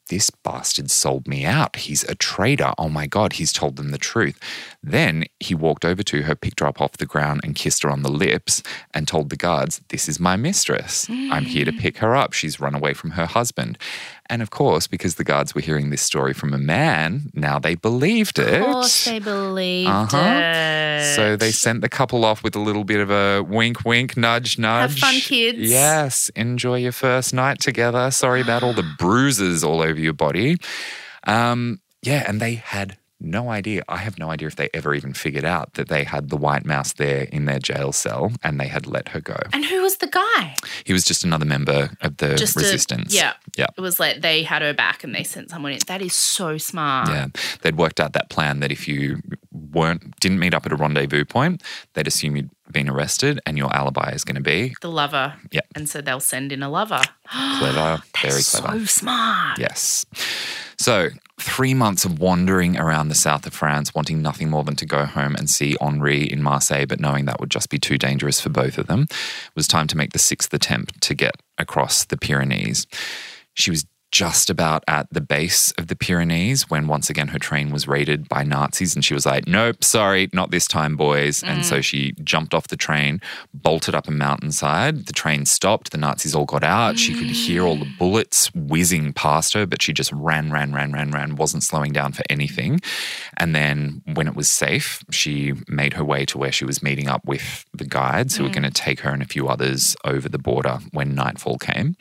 this 0.07 0.29
bastard 0.29 0.89
sold 0.89 1.27
me 1.27 1.45
out. 1.45 1.77
He's 1.77 2.03
a 2.03 2.15
traitor. 2.15 2.73
Oh 2.77 2.89
my 2.89 3.07
God, 3.07 3.33
he's 3.33 3.53
told 3.53 3.75
them 3.75 3.91
the 3.91 3.97
truth. 3.97 4.39
Then 4.81 5.25
he 5.39 5.55
walked 5.55 5.85
over 5.85 6.03
to 6.03 6.23
her, 6.23 6.35
picked 6.35 6.59
her 6.59 6.65
up 6.65 6.81
off 6.81 6.93
the 6.93 7.05
ground, 7.05 7.41
and 7.43 7.55
kissed 7.55 7.83
her 7.83 7.89
on 7.89 8.03
the 8.03 8.11
lips 8.11 8.63
and 8.93 9.07
told 9.07 9.29
the 9.29 9.35
guards, 9.35 9.81
This 9.89 10.07
is 10.07 10.19
my 10.19 10.35
mistress. 10.35 11.07
I'm 11.09 11.45
here 11.45 11.65
to 11.65 11.71
mm. 11.71 11.79
pick 11.79 11.97
her 11.97 12.15
up. 12.15 12.33
She's 12.33 12.59
run 12.59 12.75
away 12.75 12.93
from 12.93 13.11
her 13.11 13.25
husband. 13.25 13.77
And 14.29 14.41
of 14.41 14.49
course, 14.49 14.87
because 14.87 15.15
the 15.15 15.23
guards 15.23 15.55
were 15.55 15.61
hearing 15.61 15.89
this 15.89 16.01
story 16.01 16.33
from 16.33 16.53
a 16.53 16.57
man, 16.57 17.31
now 17.33 17.59
they 17.59 17.75
believed 17.75 18.39
it. 18.39 18.61
Of 18.61 18.65
course 18.65 19.05
they 19.05 19.19
believed 19.19 19.89
Uh-huh. 19.89 20.17
it. 20.17 21.15
So 21.15 21.35
they 21.37 21.51
sent 21.51 21.81
the 21.81 21.89
couple 21.89 22.25
off 22.25 22.43
with 22.43 22.55
a 22.55 22.59
little 22.59 22.83
bit 22.83 22.99
of 22.99 23.09
a 23.09 23.41
wink, 23.43 23.85
wink, 23.85 24.17
nudge, 24.17 24.57
nudge. 24.59 24.99
Have 24.99 24.99
fun, 24.99 25.19
kids. 25.21 25.59
Yes. 25.59 26.29
Enjoy 26.35 26.75
your 26.77 26.91
first 26.91 27.33
night 27.33 27.59
together. 27.59 28.11
Sorry 28.11 28.41
about 28.41 28.63
all 28.63 28.73
the 28.73 28.83
bruises 28.99 29.63
all 29.63 29.81
over 29.81 29.99
your 29.99 30.13
body. 30.13 30.57
Um, 31.25 31.79
yeah, 32.01 32.23
and 32.27 32.39
they 32.41 32.55
had 32.55 32.97
no 33.19 33.49
idea. 33.49 33.83
I 33.89 33.97
have 33.97 34.19
no 34.19 34.29
idea 34.29 34.47
if 34.47 34.55
they 34.57 34.69
ever 34.73 34.93
even 34.93 35.13
figured 35.13 35.45
out 35.45 35.73
that 35.73 35.87
they 35.89 36.03
had 36.03 36.29
the 36.29 36.37
white 36.37 36.65
mouse 36.65 36.93
there 36.93 37.23
in 37.31 37.45
their 37.45 37.59
jail 37.59 37.91
cell 37.91 38.31
and 38.43 38.59
they 38.59 38.67
had 38.67 38.85
let 38.87 39.09
her 39.09 39.19
go. 39.21 39.37
And 39.53 39.65
who 39.65 39.81
was 39.81 39.97
the 39.97 40.07
guy? 40.07 40.55
He 40.85 40.93
was 40.93 41.03
just 41.03 41.23
another 41.23 41.45
member 41.45 41.89
of 42.01 42.17
the 42.17 42.35
Just 42.35 42.55
a- 42.55 42.59
resistance. 42.59 43.13
yeah. 43.15 43.33
Yeah. 43.57 43.67
It 43.77 43.81
was 43.81 43.99
like 43.99 44.21
they 44.21 44.43
had 44.43 44.61
her 44.61 44.73
back 44.73 45.03
and 45.03 45.15
they 45.15 45.23
sent 45.23 45.49
someone 45.49 45.71
in. 45.71 45.79
That 45.87 46.01
is 46.01 46.13
so 46.13 46.57
smart. 46.57 47.09
Yeah, 47.09 47.27
they'd 47.61 47.75
worked 47.77 47.99
out 47.99 48.13
that 48.13 48.29
plan 48.29 48.59
that 48.59 48.71
if 48.71 48.87
you 48.87 49.21
weren't 49.51 50.19
didn't 50.19 50.39
meet 50.39 50.53
up 50.53 50.65
at 50.65 50.71
a 50.71 50.75
rendezvous 50.75 51.25
point, 51.25 51.63
they'd 51.93 52.07
assume 52.07 52.35
you'd 52.35 52.49
been 52.71 52.89
arrested, 52.89 53.39
and 53.45 53.57
your 53.57 53.73
alibi 53.73 54.09
is 54.11 54.25
going 54.25 54.35
to 54.35 54.41
be 54.41 54.75
The 54.81 54.89
lover. 54.91 55.33
Yeah. 55.51 55.61
And 55.73 55.87
so 55.87 56.01
they'll 56.01 56.19
send 56.19 56.51
in 56.51 56.61
a 56.61 56.69
lover. 56.69 57.01
clever, 57.29 58.03
very 58.21 58.43
clever. 58.43 58.79
So 58.79 58.85
smart. 58.85 59.57
Yes. 59.57 60.05
So, 60.77 61.09
three 61.39 61.73
months 61.73 62.03
of 62.03 62.19
wandering 62.19 62.77
around 62.77 63.09
the 63.09 63.15
south 63.15 63.45
of 63.45 63.53
France, 63.53 63.93
wanting 63.93 64.21
nothing 64.21 64.49
more 64.49 64.63
than 64.63 64.75
to 64.75 64.85
go 64.85 65.05
home 65.05 65.35
and 65.35 65.49
see 65.49 65.75
Henri 65.79 66.23
in 66.23 66.41
Marseille, 66.41 66.85
but 66.85 66.99
knowing 66.99 67.25
that 67.25 67.39
would 67.39 67.51
just 67.51 67.69
be 67.69 67.77
too 67.77 67.97
dangerous 67.97 68.41
for 68.41 68.49
both 68.49 68.77
of 68.77 68.87
them, 68.87 69.03
it 69.03 69.55
was 69.55 69.67
time 69.67 69.87
to 69.87 69.97
make 69.97 70.13
the 70.13 70.19
sixth 70.19 70.53
attempt 70.53 70.99
to 71.01 71.13
get 71.13 71.35
across 71.57 72.05
the 72.05 72.17
Pyrenees. 72.17 72.87
She 73.53 73.69
was 73.69 73.85
just 74.11 74.49
about 74.49 74.83
at 74.87 75.07
the 75.11 75.21
base 75.21 75.71
of 75.73 75.87
the 75.87 75.95
Pyrenees 75.95 76.69
when 76.69 76.87
once 76.87 77.09
again 77.09 77.27
her 77.29 77.39
train 77.39 77.71
was 77.71 77.87
raided 77.87 78.29
by 78.29 78.43
Nazis 78.43 78.95
and 78.95 79.03
she 79.03 79.13
was 79.13 79.25
like, 79.25 79.47
Nope, 79.47 79.83
sorry, 79.83 80.29
not 80.33 80.51
this 80.51 80.67
time, 80.67 80.95
boys. 80.95 81.43
And 81.43 81.65
so 81.65 81.79
mm. 81.79 81.83
she 81.83 82.13
jumped 82.23 82.53
off 82.53 82.69
the 82.69 82.77
train, 82.77 83.21
bolted 83.53 83.95
up 83.95 84.07
a 84.07 84.11
mountainside. 84.11 85.07
The 85.07 85.13
train 85.13 85.45
stopped. 85.45 85.91
The 85.91 85.97
Nazis 85.97 86.33
all 86.33 86.45
got 86.45 86.63
out. 86.63 86.97
She 86.97 87.13
could 87.13 87.27
hear 87.27 87.63
all 87.63 87.75
the 87.75 87.85
mm. 87.85 87.97
bullets 87.97 88.53
whizzing 88.53 89.11
past 89.13 89.53
her, 89.53 89.65
but 89.65 89.81
she 89.81 89.91
just 89.91 90.11
ran, 90.13 90.51
ran, 90.51 90.73
ran, 90.73 90.93
ran, 90.93 91.11
ran, 91.11 91.35
wasn't 91.35 91.63
slowing 91.63 91.91
down 91.91 92.13
for 92.13 92.23
anything. 92.29 92.79
And 93.37 93.53
then 93.53 94.01
when 94.13 94.27
it 94.27 94.35
was 94.35 94.49
safe, 94.49 95.03
she 95.11 95.53
made 95.67 95.93
her 95.93 96.03
way 96.03 96.25
to 96.25 96.37
where 96.37 96.51
she 96.51 96.65
was 96.65 96.81
meeting 96.81 97.09
up 97.09 97.25
with 97.25 97.65
the 97.73 97.85
guides 97.85 98.37
who 98.37 98.43
were 98.43 98.49
mm. 98.49 98.53
going 98.53 98.71
to 98.71 98.71
take 98.71 99.01
her 99.01 99.11
and 99.11 99.21
a 99.21 99.27
few 99.27 99.47
others 99.49 99.95
over 100.05 100.29
the 100.29 100.39
border 100.39 100.79
when 100.91 101.13
nightfall 101.13 101.57
came. 101.57 101.95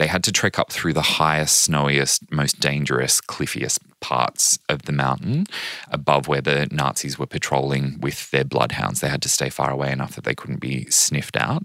They 0.00 0.06
had 0.06 0.24
to 0.24 0.32
trek 0.32 0.58
up 0.58 0.72
through 0.72 0.94
the 0.94 1.02
highest, 1.02 1.58
snowiest, 1.58 2.32
most 2.32 2.58
dangerous, 2.58 3.20
cliffiest 3.20 3.80
parts 4.00 4.58
of 4.70 4.84
the 4.84 4.92
mountain 4.92 5.46
above 5.90 6.26
where 6.26 6.40
the 6.40 6.68
Nazis 6.72 7.18
were 7.18 7.26
patrolling 7.26 7.98
with 8.00 8.30
their 8.30 8.44
bloodhounds. 8.44 9.00
They 9.00 9.10
had 9.10 9.20
to 9.20 9.28
stay 9.28 9.50
far 9.50 9.70
away 9.70 9.92
enough 9.92 10.14
that 10.14 10.24
they 10.24 10.34
couldn't 10.34 10.60
be 10.60 10.86
sniffed 10.86 11.36
out. 11.36 11.64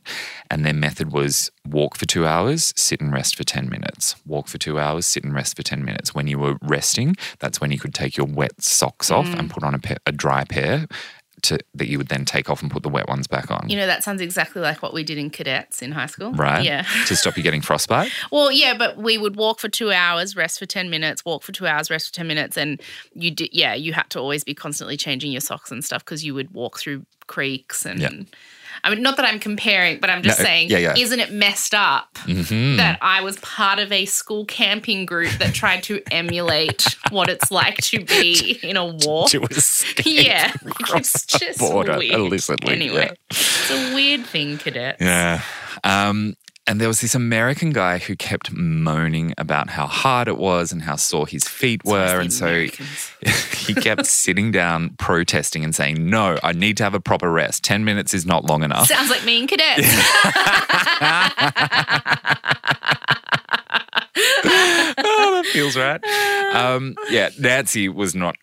And 0.52 0.66
their 0.66 0.74
method 0.74 1.14
was 1.14 1.50
walk 1.66 1.96
for 1.96 2.06
two 2.06 2.28
hours, 2.28 2.74
sit 2.76 3.00
and 3.00 3.14
rest 3.14 3.38
for 3.38 3.46
10 3.46 3.70
minutes. 3.70 4.18
Walk 4.26 4.50
for 4.50 4.58
two 4.58 4.78
hours, 4.82 5.06
sit 5.06 5.24
and 5.24 5.34
rest 5.34 5.56
for 5.56 5.64
10 5.64 5.86
minutes. 5.86 6.14
When 6.14 6.28
you 6.28 6.38
were 6.38 6.58
resting, 6.62 7.16
that's 7.40 7.62
when 7.62 7.72
you 7.72 7.80
could 7.80 7.94
take 7.94 8.18
your 8.18 8.28
wet 8.28 8.62
socks 8.62 9.10
off 9.10 9.28
mm. 9.28 9.40
and 9.40 9.50
put 9.50 9.64
on 9.64 9.74
a, 9.74 9.80
pair, 9.80 9.98
a 10.06 10.12
dry 10.12 10.44
pair. 10.44 10.88
To, 11.46 11.60
that 11.76 11.88
you 11.88 11.98
would 11.98 12.08
then 12.08 12.26
take 12.26 12.50
off 12.50 12.62
and 12.62 12.72
put 12.72 12.84
the 12.84 12.90
wet 12.90 13.08
ones 13.08 13.28
back 13.28 13.52
on. 13.52 13.70
You 13.70 13.78
know, 13.78 13.88
that 13.88 14.04
sounds 14.04 14.22
exactly 14.22 14.62
like 14.62 14.82
what 14.82 14.94
we 14.94 15.04
did 15.04 15.18
in 15.18 15.30
cadets 15.30 15.82
in 15.82 15.92
high 15.92 16.08
school. 16.08 16.32
Right. 16.34 16.64
Yeah. 16.64 16.84
to 17.08 17.16
stop 17.16 17.38
you 17.38 17.44
getting 17.44 17.62
frostbite. 17.62 18.12
Well, 18.32 18.52
yeah, 18.52 18.76
but 18.78 18.98
we 18.98 19.18
would 19.18 19.36
walk 19.36 19.60
for 19.60 19.70
two 19.70 19.92
hours, 19.92 20.36
rest 20.36 20.60
for 20.60 20.66
10 20.66 20.90
minutes, 20.90 21.24
walk 21.24 21.44
for 21.44 21.52
two 21.52 21.68
hours, 21.68 21.90
rest 21.90 22.08
for 22.08 22.14
10 22.14 22.28
minutes. 22.28 22.58
And 22.58 22.82
you 23.14 23.32
did, 23.32 23.50
yeah, 23.54 23.74
you 23.74 23.94
had 23.94 24.10
to 24.10 24.20
always 24.20 24.44
be 24.44 24.54
constantly 24.54 24.98
changing 24.98 25.32
your 25.32 25.42
socks 25.42 25.72
and 25.72 25.84
stuff 25.84 26.04
because 26.04 26.26
you 26.26 26.34
would 26.34 26.52
walk 26.52 26.80
through 26.80 27.06
creeks 27.28 27.86
and. 27.86 28.00
Yeah. 28.00 28.10
I 28.84 28.90
mean, 28.90 29.02
not 29.02 29.18
that 29.18 29.26
I'm 29.26 29.40
comparing, 29.40 30.00
but 30.00 30.10
I'm 30.10 30.22
just 30.22 30.40
No, 30.40 30.46
saying, 30.46 30.70
yeah, 30.70 30.78
yeah. 30.80 30.94
isn't 30.98 31.20
it 31.20 31.32
messed 31.32 31.74
up 31.74 32.14
Mhm. 32.26 32.78
that 32.78 32.98
I 33.02 33.22
was 33.22 33.38
part 33.38 33.80
of 33.80 33.92
a 33.92 34.06
school 34.06 34.46
camping 34.46 35.06
group 35.06 35.32
that 35.40 35.54
tried 35.54 35.84
to 35.84 36.02
emulate 36.12 36.96
what 37.10 37.30
it's 37.30 37.50
like 37.52 37.78
to 37.78 38.04
be 38.04 38.60
in 38.64 38.78
a 38.78 38.86
war? 38.86 39.28
to 39.30 39.40
Yeah, 40.06 40.52
it's 40.96 41.26
just 41.26 41.60
border 41.60 41.98
weird. 41.98 42.14
illicitly. 42.16 42.74
Anyway, 42.74 43.06
yeah. 43.08 43.14
it's 43.32 43.72
a 43.72 43.94
weird 43.96 44.26
thing, 44.26 44.58
cadets. 44.58 45.02
Yeah. 45.02 45.42
Um, 45.84 46.36
and 46.68 46.82
there 46.82 46.88
was 46.88 47.02
this 47.02 47.14
American 47.14 47.72
guy 47.72 48.00
who 48.00 48.16
kept 48.16 48.52
moaning 48.52 49.34
about 49.38 49.70
how 49.70 49.86
hard 49.86 50.28
it 50.28 50.38
was 50.38 50.72
and 50.72 50.82
how 50.82 50.96
sore 50.96 51.28
his 51.28 51.48
feet 51.48 51.82
It's 51.84 51.92
were. 51.92 52.20
And 52.20 52.34
so 52.34 52.48
Americans. 52.48 53.12
he 53.66 53.76
kept 53.76 54.06
sitting 54.08 54.52
down, 54.52 54.96
protesting, 54.98 55.64
and 55.64 55.76
saying, 55.76 56.10
No, 56.10 56.38
I 56.44 56.54
need 56.54 56.78
to 56.78 56.84
have 56.84 56.96
a 56.96 57.00
proper 57.00 57.32
rest. 57.32 57.64
10 57.64 57.86
minutes 57.86 58.14
is 58.16 58.26
not 58.26 58.46
long 58.46 58.64
enough. 58.64 58.88
Sounds 58.88 59.12
like 59.12 59.24
me 59.24 59.40
and 59.40 59.50
cadets. 59.50 59.88
oh, 64.98 65.32
that 65.36 65.46
feels 65.52 65.78
right. 65.78 66.04
Um, 66.56 66.96
yeah, 67.10 67.30
Nancy 67.40 67.90
was 67.90 68.16
not 68.16 68.36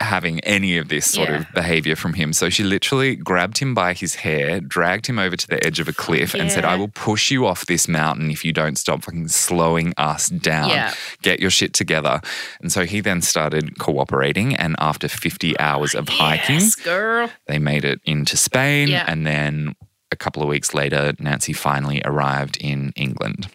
having 0.00 0.40
any 0.40 0.76
of 0.76 0.88
this 0.88 1.06
sort 1.10 1.28
Yeah. 1.28 1.36
of 1.40 1.46
behavior 1.54 1.94
from 1.96 2.14
him. 2.14 2.32
So 2.32 2.50
she 2.50 2.64
literally 2.64 3.14
grabbed 3.16 3.58
him 3.58 3.74
by 3.74 3.92
his 3.94 4.16
hair, 4.16 4.60
dragged 4.60 5.06
him 5.06 5.18
over 5.18 5.36
to 5.36 5.46
the 5.48 5.64
edge 5.64 5.78
of 5.80 5.88
a 5.88 5.92
cliff, 5.92 6.34
and 6.34 6.50
said, 6.50 6.64
I 6.64 6.74
will 6.76 6.88
push 6.88 7.30
you 7.30 7.46
off 7.46 7.66
this 7.66 7.86
mountain 7.88 8.30
if 8.30 8.44
you 8.44 8.52
don't 8.52 8.76
stop 8.76 9.04
fucking 9.04 9.28
slowing 9.28 9.94
us 9.96 10.28
down. 10.28 10.70
Yeah. 10.70 10.94
Get 11.22 11.40
your 11.40 11.50
shit 11.50 11.72
together. 11.74 12.20
And 12.60 12.72
so 12.72 12.84
he 12.84 13.00
then 13.00 13.22
started 13.22 13.78
cooperating. 13.78 14.54
And 14.56 14.74
after 14.78 15.08
50 15.08 15.58
hours 15.60 15.94
of 15.94 16.08
hiking, 16.08 16.56
Yes, 16.60 16.74
girl. 16.74 17.30
they 17.46 17.58
made 17.58 17.84
it 17.84 18.00
into 18.04 18.36
Spain. 18.36 18.88
Yeah. 18.88 19.04
And 19.06 19.26
then 19.26 19.74
a 20.10 20.16
couple 20.16 20.42
of 20.42 20.48
weeks 20.48 20.74
later, 20.74 21.12
Nancy 21.18 21.52
finally 21.52 22.00
arrived 22.04 22.56
in 22.60 22.92
England. 22.94 23.48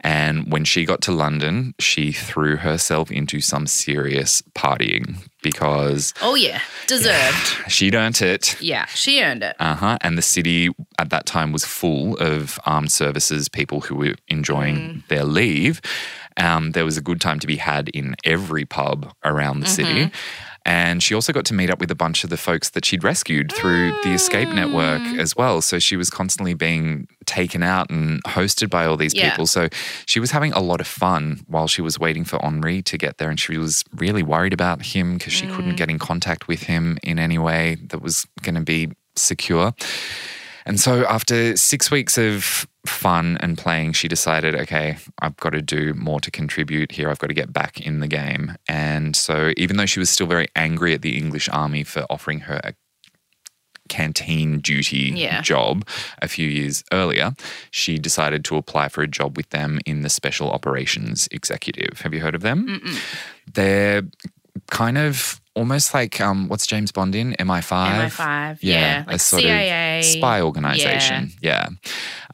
And 0.00 0.52
when 0.52 0.64
she 0.64 0.84
got 0.84 1.00
to 1.02 1.12
London, 1.12 1.74
she 1.80 2.12
threw 2.12 2.56
herself 2.56 3.10
into 3.10 3.40
some 3.40 3.66
serious 3.66 4.42
partying 4.54 5.16
because 5.50 6.12
Oh 6.22 6.34
yeah, 6.34 6.60
deserved. 6.86 7.70
she'd 7.70 7.94
earned 7.94 8.20
it. 8.20 8.56
Yeah, 8.60 8.86
she 8.86 9.22
earned 9.22 9.42
it. 9.42 9.54
Uh 9.60 9.74
huh. 9.76 9.98
And 10.00 10.16
the 10.18 10.22
city 10.22 10.70
at 10.98 11.10
that 11.10 11.24
time 11.26 11.52
was 11.52 11.64
full 11.64 12.16
of 12.18 12.58
armed 12.66 12.90
services 12.92 13.48
people 13.48 13.80
who 13.82 13.94
were 13.96 14.14
enjoying 14.28 15.02
their 15.08 15.24
leave. 15.24 15.80
Um, 16.38 16.72
there 16.72 16.84
was 16.84 16.96
a 16.98 17.00
good 17.00 17.20
time 17.20 17.38
to 17.40 17.46
be 17.46 17.56
had 17.56 17.88
in 17.90 18.14
every 18.24 18.64
pub 18.66 19.12
around 19.24 19.60
the 19.60 19.66
city. 19.68 20.10
And 20.66 21.00
she 21.00 21.14
also 21.14 21.32
got 21.32 21.44
to 21.44 21.54
meet 21.54 21.70
up 21.70 21.78
with 21.78 21.92
a 21.92 21.94
bunch 21.94 22.24
of 22.24 22.30
the 22.30 22.36
folks 22.36 22.70
that 22.70 22.84
she'd 22.84 23.04
rescued 23.04 23.52
through 23.52 23.92
the 24.02 24.12
escape 24.12 24.48
mm. 24.48 24.56
network 24.56 25.00
as 25.16 25.36
well. 25.36 25.62
So 25.62 25.78
she 25.78 25.96
was 25.96 26.10
constantly 26.10 26.54
being 26.54 27.06
taken 27.24 27.62
out 27.62 27.88
and 27.88 28.20
hosted 28.24 28.68
by 28.68 28.84
all 28.84 28.96
these 28.96 29.14
Yeah. 29.14 29.30
people. 29.30 29.46
So 29.46 29.68
she 30.06 30.18
was 30.18 30.32
having 30.32 30.52
a 30.54 30.58
lot 30.58 30.80
of 30.80 30.88
fun 30.88 31.44
while 31.46 31.68
she 31.68 31.82
was 31.82 32.00
waiting 32.00 32.24
for 32.24 32.44
Henri 32.44 32.82
to 32.82 32.98
get 32.98 33.18
there. 33.18 33.30
And 33.30 33.38
she 33.38 33.56
was 33.58 33.84
really 33.94 34.24
worried 34.24 34.52
about 34.52 34.84
him 34.84 35.18
because 35.18 35.32
she 35.32 35.46
couldn't 35.46 35.74
mm. 35.74 35.76
get 35.76 35.88
in 35.88 36.00
contact 36.00 36.48
with 36.48 36.64
him 36.64 36.98
in 37.04 37.20
any 37.20 37.38
way 37.38 37.76
that 37.90 38.02
was 38.02 38.26
going 38.42 38.56
to 38.56 38.60
be 38.60 38.90
secure. 39.14 39.72
And 40.66 40.80
so 40.80 41.06
after 41.06 41.56
six 41.56 41.92
weeks 41.92 42.18
of 42.18 42.66
fun 42.88 43.36
and 43.40 43.56
playing, 43.58 43.92
she 43.92 44.08
decided, 44.08 44.54
okay, 44.54 44.96
I've 45.20 45.36
got 45.36 45.50
to 45.50 45.62
do 45.62 45.94
more 45.94 46.20
to 46.20 46.30
contribute 46.30 46.92
here. 46.92 47.10
I've 47.10 47.18
got 47.18 47.28
to 47.28 47.34
get 47.34 47.52
back 47.52 47.80
in 47.80 48.00
the 48.00 48.08
game. 48.08 48.56
And 48.68 49.14
so 49.16 49.52
even 49.56 49.76
though 49.76 49.86
she 49.86 50.00
was 50.00 50.10
still 50.10 50.26
very 50.26 50.48
angry 50.56 50.94
at 50.94 51.02
the 51.02 51.16
English 51.16 51.48
army 51.50 51.84
for 51.84 52.04
offering 52.10 52.40
her 52.40 52.60
a 52.64 52.74
canteen 53.88 54.58
duty 54.58 55.12
Yeah. 55.14 55.40
job 55.42 55.86
a 56.20 56.26
few 56.28 56.48
years 56.48 56.82
earlier, 56.92 57.34
she 57.70 57.98
decided 57.98 58.44
to 58.46 58.56
apply 58.56 58.88
for 58.88 59.02
a 59.02 59.06
job 59.06 59.36
with 59.36 59.50
them 59.50 59.78
in 59.86 60.02
the 60.02 60.08
Special 60.10 60.50
Operations 60.50 61.28
Executive. 61.30 62.00
Have 62.00 62.12
you 62.12 62.20
heard 62.20 62.34
of 62.34 62.42
them? 62.42 62.80
They're 63.52 64.02
kind 64.70 64.98
of 64.98 65.40
almost 65.56 65.94
like 65.94 66.20
um, 66.20 66.46
what's 66.48 66.66
James 66.66 66.92
Bond 66.92 67.14
in 67.14 67.32
MI5? 67.40 68.10
MI5. 68.10 68.58
Yeah. 68.60 69.04
a 69.06 69.10
Like 69.12 69.20
sort 69.20 69.42
CIA. 69.42 69.98
of 70.00 70.04
spy 70.04 70.40
organization. 70.40 71.32
Yeah. 71.42 71.68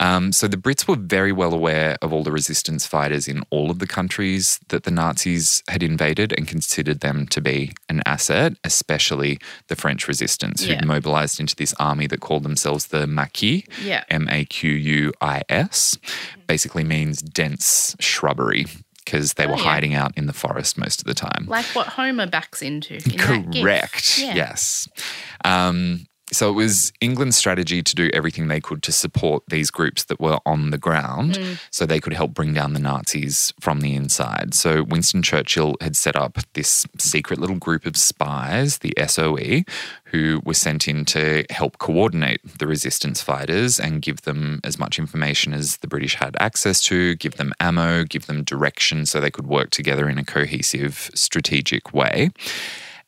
Um, 0.01 0.33
so 0.33 0.49
the 0.49 0.57
Brits 0.57 0.89
were 0.89 0.97
very 0.97 1.33
well 1.33 1.55
aware 1.55 1.97
of 2.03 2.13
all 2.13 2.25
the 2.25 2.33
resistance 2.33 2.87
fighters 2.87 3.29
in 3.29 3.43
all 3.51 3.71
of 3.71 3.79
the 3.79 3.87
countries 3.87 4.59
that 4.69 4.83
the 4.83 4.91
Nazis 4.91 5.63
had 5.69 5.83
invaded 5.83 6.35
and 6.37 6.49
considered 6.49 7.01
them 7.01 7.27
to 7.29 7.41
be 7.41 7.73
an 7.89 8.03
asset, 8.05 8.55
especially 8.65 9.39
the 9.69 9.77
French 9.77 10.09
resistance, 10.09 10.65
who'd 10.65 10.85
mobilized 10.85 11.39
into 11.41 11.55
this 11.55 11.73
army 11.79 12.07
that 12.09 12.21
called 12.21 12.43
themselves 12.43 12.87
the 12.89 13.07
Maquis. 13.07 13.65
Yeah. 13.83 14.03
M 14.11 14.29
A 14.29 14.45
Q 14.45 14.71
U 14.73 15.13
I 15.21 15.43
S, 15.49 15.97
basically 16.49 16.85
means 16.85 17.23
dense 17.23 17.95
shrubbery 18.01 18.67
because 19.13 19.35
they 19.35 19.45
Oh, 19.45 19.51
were 19.51 19.57
yeah. 19.57 19.63
hiding 19.65 19.95
out 19.95 20.17
in 20.17 20.27
the 20.27 20.33
forest 20.33 20.79
most 20.79 21.01
of 21.01 21.07
the 21.07 21.13
time. 21.15 21.45
Like 21.47 21.67
what 21.67 21.87
Homer 21.87 22.27
backs 22.27 22.63
into. 22.63 22.95
In 22.95 23.17
that. 23.19 23.53
Correct. 23.53 24.19
Yeah. 24.19 24.35
Yes. 24.35 24.89
Um, 25.45 26.07
so 26.33 26.49
it 26.51 26.55
was 26.55 26.93
England's 27.01 27.37
strategy 27.37 27.83
to 27.83 27.95
do 27.95 28.11
everything 28.13 28.49
they 28.49 28.61
could 28.61 28.83
to 28.85 28.93
support 28.93 29.43
these 29.49 29.71
groups 29.71 30.05
that 30.05 30.21
were 30.21 30.39
on 30.47 30.71
the 30.71 30.79
ground 30.79 31.35
Mm. 31.35 31.59
so 31.71 31.87
they 31.87 32.01
could 32.01 32.13
help 32.15 32.35
bring 32.35 32.53
down 32.53 32.73
the 32.73 32.81
Nazis 32.81 33.53
from 33.61 33.81
the 33.81 33.95
inside. 33.95 34.55
So 34.55 34.83
Winston 34.83 35.23
Churchill 35.23 35.77
had 35.81 35.97
set 35.97 36.17
up 36.17 36.39
this 36.55 36.87
secret 36.99 37.39
little 37.39 37.57
group 37.57 37.87
of 37.87 37.97
spies, 37.97 38.79
the 38.79 38.93
SOE, 39.07 39.63
who 40.07 40.41
were 40.45 40.55
sent 40.55 40.89
in 40.89 41.05
to 41.07 41.45
help 41.51 41.79
coordinate 41.79 42.41
the 42.59 42.67
resistance 42.67 43.23
fighters 43.23 43.79
and 43.81 44.03
give 44.03 44.23
them 44.23 44.61
as 44.65 44.79
much 44.79 44.99
information 44.99 45.53
as 45.55 45.79
the 45.79 45.87
British 45.89 46.15
had 46.17 46.37
access 46.41 46.83
to, 46.83 47.15
give 47.17 47.37
them 47.37 47.53
ammo, 47.61 48.05
give 48.05 48.27
them 48.27 48.43
direction 48.45 49.07
so 49.07 49.21
they 49.21 49.31
could 49.31 49.47
work 49.47 49.71
together 49.71 50.09
in 50.09 50.19
a 50.19 50.25
cohesive, 50.25 51.11
strategic 51.15 51.95
way. 51.95 52.31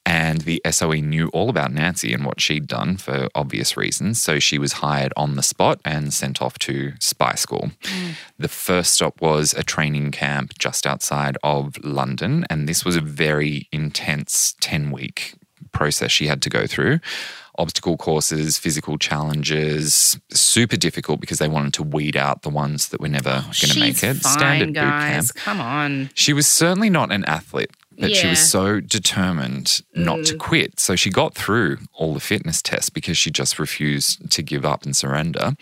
And 0.07 0.43
the 0.43 0.61
SOE 0.71 1.01
knew 1.01 1.29
all 1.29 1.49
about 1.49 1.73
Nancy 1.73 2.13
and 2.13 2.27
what 2.27 2.41
she'd 2.41 2.67
done 2.67 2.99
for 2.99 3.29
obvious 3.35 3.77
reasons. 3.77 4.21
So 4.21 4.39
she 4.39 4.59
was 4.59 4.75
hired 4.75 5.15
on 5.17 5.37
the 5.37 5.43
spot 5.43 5.81
and 5.85 6.13
sent 6.13 6.43
off 6.43 6.59
to 6.61 6.93
spy 7.01 7.35
school. 7.37 7.71
Mm. 7.83 8.15
The 8.39 8.49
first 8.49 8.93
stop 8.93 9.23
was 9.23 9.55
a 9.55 9.63
training 9.63 10.11
camp 10.11 10.59
just 10.59 10.87
outside 10.87 11.39
of 11.43 11.83
London. 11.83 12.45
And 12.51 12.69
this 12.69 12.85
was 12.85 12.97
a 12.97 13.01
very 13.01 13.69
intense 13.73 14.55
10 14.61 14.91
week 14.91 15.35
process 15.73 16.11
she 16.11 16.27
had 16.27 16.43
to 16.43 16.51
go 16.51 16.67
through. 16.67 17.01
Obstacle 17.57 17.97
courses, 17.97 18.59
physical 18.59 18.99
challenges, 18.99 20.19
super 20.31 20.77
difficult 20.77 21.21
because 21.21 21.39
they 21.39 21.47
wanted 21.47 21.73
to 21.75 21.85
weed 21.85 22.17
out 22.17 22.43
the 22.43 22.51
ones 22.51 22.89
that 22.89 23.01
were 23.01 23.09
never 23.09 23.45
oh, 23.45 23.53
going 23.61 23.73
to 23.73 23.81
make 23.81 24.03
it. 24.03 24.15
Fine, 24.17 24.33
Standard 24.33 24.75
boot 24.75 24.81
camp. 24.81 25.27
Come 25.37 25.61
on. 25.61 26.11
She 26.15 26.33
was 26.33 26.49
certainly 26.49 26.91
not 26.91 27.13
an 27.13 27.25
athlete, 27.27 27.71
but 27.99 28.15
she 28.15 28.27
was 28.27 28.51
so 28.51 28.81
determined 28.81 29.81
not 29.95 30.25
to 30.27 30.35
mm. 30.35 30.39
quit. 30.39 30.81
So 30.81 30.97
she 30.97 31.11
got 31.11 31.35
through 31.35 31.79
all 31.93 32.15
the 32.15 32.21
fitness 32.21 32.63
tests 32.63 32.91
because 32.91 33.17
she 33.17 33.31
just 33.31 33.59
refused 33.59 34.31
to 34.31 34.43
give 34.43 34.65
up 34.65 34.85
and 34.85 34.97
surrender. 34.97 35.57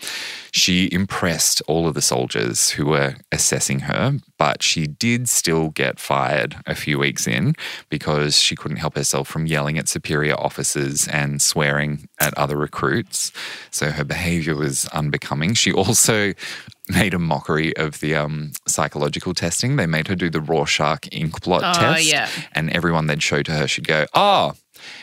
She 0.55 0.87
impressed 0.91 1.63
all 1.67 1.87
of 1.87 1.95
the 1.95 2.01
soldiers 2.01 2.69
who 2.69 2.85
were 2.85 3.15
assessing 3.31 3.79
her, 3.81 4.19
but 4.37 4.61
she 4.61 4.85
did 4.85 5.27
still 5.27 5.69
get 5.69 5.99
fired 5.99 6.57
a 6.67 6.75
few 6.75 6.99
weeks 6.99 7.25
in 7.25 7.55
because 7.89 8.39
she 8.39 8.55
couldn't 8.55 8.77
help 8.77 8.95
herself 8.95 9.27
from 9.27 9.47
yelling 9.47 9.79
at 9.79 9.89
superior 9.89 10.35
officers 10.39 11.07
and 11.07 11.41
swearing 11.41 12.07
at 12.19 12.37
other 12.37 12.55
recruits. 12.55 13.31
So 13.71 13.89
her 13.89 14.03
behavior 14.03 14.55
was 14.55 14.85
unbecoming. 14.93 15.55
She 15.55 15.73
also 15.73 16.33
made 16.87 17.15
a 17.15 17.19
mockery 17.19 17.75
of 17.75 17.99
the 17.99 18.13
um, 18.13 18.51
psychological 18.67 19.33
testing. 19.33 19.75
They 19.77 19.87
made 19.87 20.07
her 20.07 20.15
do 20.15 20.29
the 20.29 20.41
Rorschach 20.41 21.07
ink 21.11 21.41
blot 21.41 21.63
Oh, 21.63 21.79
test. 21.79 22.05
yeah. 22.05 22.29
And 22.51 22.69
everyone 22.69 23.07
they'd 23.07 23.23
show 23.23 23.41
to 23.41 23.51
her, 23.53 23.67
she'd 23.67 23.87
go, 23.87 24.05
Oh, 24.13 24.53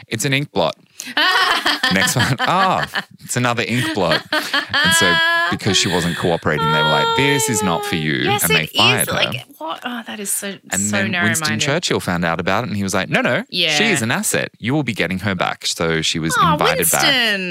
it's 0.06 0.24
an 0.24 0.32
ink 0.32 0.52
blot. 0.52 0.76
Next 1.92 2.16
one, 2.16 2.36
oh, 2.40 2.84
it's 3.20 3.36
another 3.36 3.62
ink 3.66 3.94
blot. 3.94 4.24
And 4.32 4.94
so 4.94 5.14
because 5.50 5.76
she 5.76 5.88
wasn't 5.88 6.16
cooperating, 6.16 6.70
they 6.72 6.82
were 6.82 6.88
like, 6.88 7.16
This 7.16 7.48
is 7.48 7.62
not 7.62 7.84
for 7.84 7.96
you. 7.96 8.12
Yes, 8.14 8.44
and 8.44 8.54
they 8.54 8.66
fired 8.66 9.02
is. 9.02 9.08
her. 9.08 9.14
Like 9.14 9.46
what? 9.58 9.80
Oh, 9.84 10.02
that 10.06 10.20
is 10.20 10.30
so 10.30 10.56
and 10.70 10.80
so 10.80 10.96
then 10.96 11.12
Winston. 11.12 11.58
Churchill 11.58 12.00
found 12.00 12.24
out 12.24 12.40
about 12.40 12.64
it 12.64 12.68
and 12.68 12.76
he 12.76 12.82
was 12.82 12.94
like, 12.94 13.08
No, 13.08 13.20
no, 13.20 13.44
Yeah. 13.50 13.70
she 13.74 13.84
is 13.84 14.02
an 14.02 14.10
asset. 14.10 14.50
You 14.58 14.72
will 14.74 14.82
be 14.84 14.94
getting 14.94 15.18
her 15.20 15.34
back. 15.34 15.66
So 15.66 16.02
she 16.02 16.18
was 16.18 16.34
Oh, 16.38 16.52
invited 16.52 16.90
back 16.90 17.04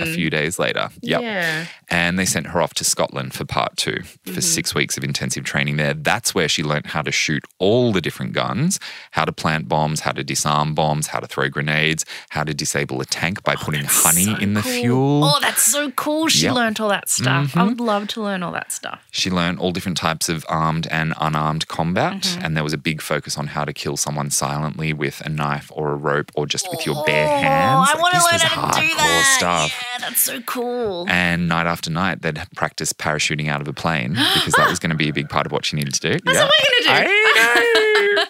a 0.08 0.14
few 0.14 0.30
days 0.30 0.58
later. 0.60 0.90
Yep. 1.02 1.22
Yeah. 1.22 1.66
And 1.90 2.18
they 2.20 2.26
sent 2.26 2.48
her 2.48 2.62
off 2.62 2.74
to 2.76 2.84
Scotland 2.84 3.34
for 3.34 3.46
part 3.46 3.76
2 3.78 3.92
for 4.04 4.32
Mm-hmm. 4.32 4.40
six 4.42 4.74
weeks 4.76 4.98
of 4.98 5.04
intensive 5.04 5.44
training 5.44 5.78
there. 5.78 5.94
That's 5.94 6.34
where 6.36 6.48
she 6.48 6.64
learnt 6.64 6.88
how 6.88 7.02
to 7.02 7.12
shoot 7.12 7.44
all 7.58 7.92
the 7.92 8.02
different 8.02 8.34
guns, 8.34 8.80
how 9.12 9.26
to 9.26 9.32
plant 9.32 9.68
bombs, 9.68 10.02
how 10.02 10.12
to 10.12 10.24
disarm 10.24 10.74
bombs, 10.76 11.08
how 11.08 11.20
to 11.20 11.28
throw 11.28 11.50
grenades, 11.50 12.06
how 12.30 12.44
to 12.44 12.54
disable 12.54 13.02
a 13.02 13.06
tank 13.06 13.39
by 13.44 13.56
putting 13.56 13.84
honey 13.86 14.26
So 14.26 14.36
in 14.38 14.54
the 14.54 14.62
cool. 14.62 14.72
fuel. 14.72 15.24
Oh, 15.26 15.40
that's 15.42 15.62
so 15.64 15.92
cool. 15.92 16.28
She 16.28 16.46
Yep. 16.46 16.56
Mm-hmm. 16.56 16.84
all 16.84 16.90
that 16.90 17.10
stuff. 17.10 17.56
I 17.58 17.64
would 17.64 17.80
love 17.80 18.08
to 18.10 18.22
learn 18.22 18.44
all 18.44 18.52
that 18.54 18.72
stuff. 18.72 19.06
She 19.12 19.30
learned 19.30 19.60
all 19.60 19.72
different 19.72 19.98
types 19.98 20.30
of 20.30 20.46
armed 20.50 20.88
and 20.88 21.14
unarmed 21.20 21.68
combat, 21.68 22.22
Mm-hmm. 22.24 22.42
and 22.46 22.56
there 22.56 22.64
was 22.64 22.74
a 22.74 22.78
big 22.78 23.02
focus 23.02 23.38
on 23.38 23.48
how 23.48 23.66
to 23.66 23.74
kill 23.74 23.98
someone 23.98 24.30
silently 24.30 24.94
with 24.94 25.22
a 25.22 25.30
knife 25.30 25.72
or 25.74 25.92
a 25.92 25.96
rope 25.96 26.32
or 26.36 26.46
just 26.46 26.70
with 26.72 26.86
your 26.86 27.04
bare 27.06 27.28
Oh, 27.28 27.38
hands. 27.42 27.90
I 27.90 27.94
Like, 27.94 28.02
want 28.02 28.14
to 28.16 28.24
learn 28.24 28.40
how 28.40 28.72
to 28.72 28.82
do 28.82 28.88
that. 28.96 29.36
stuff. 29.38 29.72
Yeah, 29.94 29.98
that's 30.10 30.22
so 30.22 30.42
cool. 30.42 31.06
And 31.10 31.48
night 31.48 31.66
after 31.68 31.90
night, 31.90 32.22
they'd 32.22 32.42
practice 32.56 32.94
parachuting 32.94 33.48
out 33.48 33.62
of 33.62 33.68
a 33.68 33.74
plane 33.74 34.14
because 34.36 34.54
that 34.54 34.70
was 34.70 34.80
going 34.84 34.90
to 34.92 34.96
be 34.98 35.10
a 35.10 35.14
big 35.14 35.30
part 35.30 35.46
of 35.46 35.52
what 35.52 35.66
she 35.66 35.76
needed 35.76 35.94
to 35.96 36.00
do. 36.02 36.20
That's 36.26 36.38
Yeah. 36.38 36.44
what 36.46 36.54
we're 36.62 36.88
gonna 36.88 37.06
do. 37.06 37.10
I 37.10 38.16
know. 38.16 38.24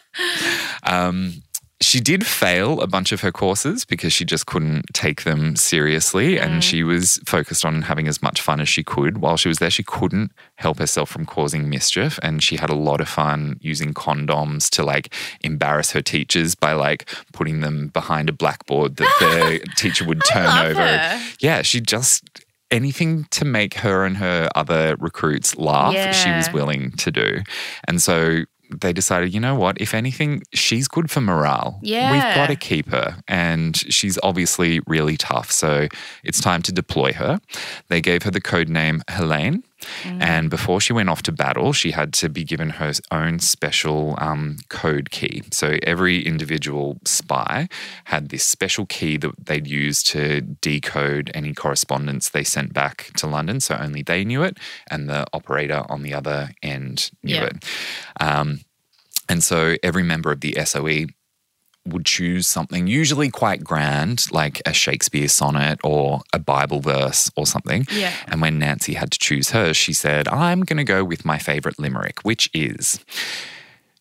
um, 0.83 1.33
she 1.81 2.01
did 2.01 2.25
fail 2.25 2.81
a 2.81 2.87
bunch 2.87 3.13
of 3.13 3.21
her 3.21 3.31
courses 3.31 3.85
because 3.85 4.11
she 4.11 4.25
just 4.25 4.45
couldn't 4.45 4.85
take 4.93 5.23
them 5.23 5.55
seriously. 5.55 6.35
Mm. 6.35 6.41
And 6.41 6.63
she 6.63 6.83
was 6.83 7.19
focused 7.25 7.63
on 7.63 7.83
having 7.83 8.07
as 8.07 8.21
much 8.21 8.41
fun 8.41 8.59
as 8.59 8.67
she 8.67 8.83
could. 8.83 9.19
While 9.19 9.37
she 9.37 9.47
was 9.47 9.59
there, 9.59 9.69
she 9.69 9.83
couldn't 9.83 10.31
help 10.55 10.79
herself 10.79 11.09
from 11.09 11.25
causing 11.25 11.69
mischief. 11.69 12.19
And 12.21 12.43
she 12.43 12.57
had 12.57 12.69
a 12.69 12.75
lot 12.75 12.99
of 12.99 13.07
fun 13.07 13.57
using 13.61 13.93
condoms 13.93 14.69
to 14.71 14.83
like 14.83 15.13
embarrass 15.41 15.91
her 15.91 16.01
teachers 16.01 16.53
by 16.53 16.73
like 16.73 17.09
putting 17.31 17.61
them 17.61 17.87
behind 17.87 18.27
a 18.27 18.33
blackboard 18.33 18.97
that 18.97 19.15
the 19.19 19.65
teacher 19.77 20.05
would 20.05 20.21
turn 20.29 20.65
over. 20.65 20.85
her. 20.85 21.21
Yeah, 21.39 21.61
she 21.61 21.79
just 21.79 22.41
anything 22.71 23.23
to 23.31 23.45
make 23.45 23.75
her 23.75 24.05
and 24.05 24.17
her 24.17 24.49
other 24.53 24.95
recruits 24.99 25.55
laugh, 25.57 25.93
she 26.13 26.29
was 26.29 26.51
willing 26.51 26.91
to 26.91 27.09
do. 27.09 27.41
And 27.87 28.01
so 28.01 28.43
they 28.69 28.93
decided, 28.93 29.33
you 29.33 29.39
know 29.39 29.55
what, 29.55 29.79
if 29.81 29.93
anything, 29.93 30.43
she's 30.53 30.87
good 30.87 31.09
for 31.09 31.21
morale. 31.21 31.79
Yeah. 31.81 32.11
We've 32.11 32.35
got 32.35 32.47
to 32.47 32.55
keep 32.55 32.89
her. 32.89 33.17
And 33.27 33.75
she's 33.75 34.19
obviously 34.23 34.79
really 34.87 35.17
tough. 35.17 35.51
So 35.51 35.87
it's 36.23 36.39
time 36.41 36.61
to 36.63 36.71
deploy 36.71 37.13
her. 37.13 37.39
They 37.87 38.01
gave 38.01 38.23
her 38.23 38.31
the 38.31 38.41
code 38.41 38.69
name 38.69 39.01
Helene. 39.09 39.63
Mm. 40.03 40.21
And 40.21 40.49
before 40.49 40.81
she 40.81 40.93
went 40.93 41.09
off 41.09 41.21
to 41.23 41.31
battle, 41.31 41.73
she 41.73 41.91
had 41.91 42.13
to 42.13 42.29
be 42.29 42.43
given 42.43 42.71
her 42.71 42.91
own 43.11 43.39
special 43.39 44.15
um, 44.17 44.57
code 44.69 45.09
key. 45.11 45.43
So 45.51 45.77
every 45.83 46.21
individual 46.25 46.99
spy 47.05 47.69
had 48.05 48.29
this 48.29 48.45
special 48.45 48.85
key 48.85 49.17
that 49.17 49.45
they'd 49.45 49.67
use 49.67 50.03
to 50.03 50.41
decode 50.41 51.31
any 51.33 51.53
correspondence 51.53 52.29
they 52.29 52.43
sent 52.43 52.73
back 52.73 53.11
to 53.17 53.27
London. 53.27 53.59
So 53.59 53.75
only 53.79 54.01
they 54.03 54.23
knew 54.23 54.43
it, 54.43 54.57
and 54.89 55.09
the 55.09 55.25
operator 55.33 55.83
on 55.89 56.01
the 56.03 56.13
other 56.13 56.51
end 56.61 57.11
knew 57.23 57.35
Yeah. 57.35 57.45
it. 57.45 57.65
Um, 58.19 58.59
and 59.27 59.43
so 59.43 59.75
every 59.83 60.03
member 60.03 60.31
of 60.31 60.41
the 60.41 60.57
SOE 60.65 61.05
would 61.85 62.05
choose 62.05 62.45
something 62.45 62.87
usually 62.87 63.29
quite 63.29 63.63
grand, 63.63 64.25
like 64.31 64.61
a 64.65 64.73
Shakespeare 64.73 65.27
sonnet 65.27 65.79
or 65.83 66.21
a 66.33 66.39
Bible 66.39 66.81
verse 66.81 67.31
or 67.35 67.45
something. 67.47 67.87
Yeah. 67.91 68.13
And 68.27 68.41
when 68.41 68.59
Nancy 68.59 68.93
had 68.93 69.11
to 69.11 69.19
choose 69.19 69.51
hers, 69.51 69.75
she 69.77 69.93
said, 69.93 70.27
I'm 70.27 70.61
going 70.61 70.77
to 70.77 70.83
go 70.83 71.03
with 71.03 71.25
my 71.25 71.37
favorite 71.37 71.79
limerick, 71.79 72.19
which 72.23 72.49
is 72.53 72.99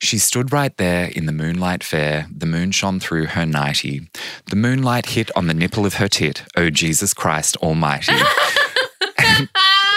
She 0.01 0.19
stood 0.19 0.53
right 0.53 0.77
there 0.77 1.07
in 1.17 1.27
the 1.27 1.33
moonlight 1.33 1.83
fair. 1.83 2.27
The 2.37 2.47
moon 2.47 2.71
shone 2.73 3.01
through 3.01 3.27
her 3.27 3.47
nightie. 3.47 4.09
The 4.47 4.57
moonlight 4.57 5.07
hit 5.07 5.31
on 5.37 5.47
the 5.47 5.55
nipple 5.55 5.87
of 5.87 5.95
her 5.95 6.09
tit. 6.09 6.43
Oh, 6.57 6.71
Jesus 6.71 7.15
Christ 7.15 7.57
Almighty. 7.59 8.13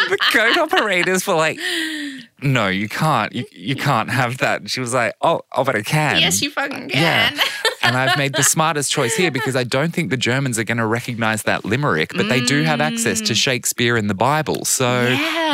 The 0.09 0.17
code 0.33 0.57
operators 0.57 1.25
were 1.25 1.35
like, 1.35 1.57
no, 2.41 2.67
you 2.67 2.89
can't. 2.89 3.33
You, 3.33 3.45
you 3.53 3.75
can't 3.77 4.09
have 4.09 4.39
that. 4.39 4.59
And 4.61 4.69
she 4.69 4.81
was 4.81 4.93
like, 4.93 5.13
oh, 5.21 5.41
oh, 5.53 5.63
but 5.63 5.75
I 5.75 5.83
can. 5.83 6.19
yes, 6.19 6.41
you 6.41 6.51
fucking 6.51 6.89
Yeah. 6.89 7.29
and 7.81 7.97
I've 7.97 8.17
made 8.17 8.33
the 8.33 8.43
smartest 8.43 8.91
choice 8.91 9.15
here 9.15 9.31
because 9.31 9.55
I 9.55 9.63
don't 9.63 9.91
think 9.91 10.09
the 10.09 10.17
Germans 10.17 10.59
are 10.59 10.63
going 10.63 10.77
to 10.77 10.85
recognize 10.85 11.43
that 11.43 11.65
limerick, 11.65 12.13
but 12.15 12.29
they 12.29 12.41
do 12.41 12.63
have 12.63 12.81
access 12.81 13.21
to 13.21 13.35
Shakespeare 13.35 13.97
and 13.97 14.09
the 14.09 14.15
Bible. 14.15 14.65
So 14.65 15.05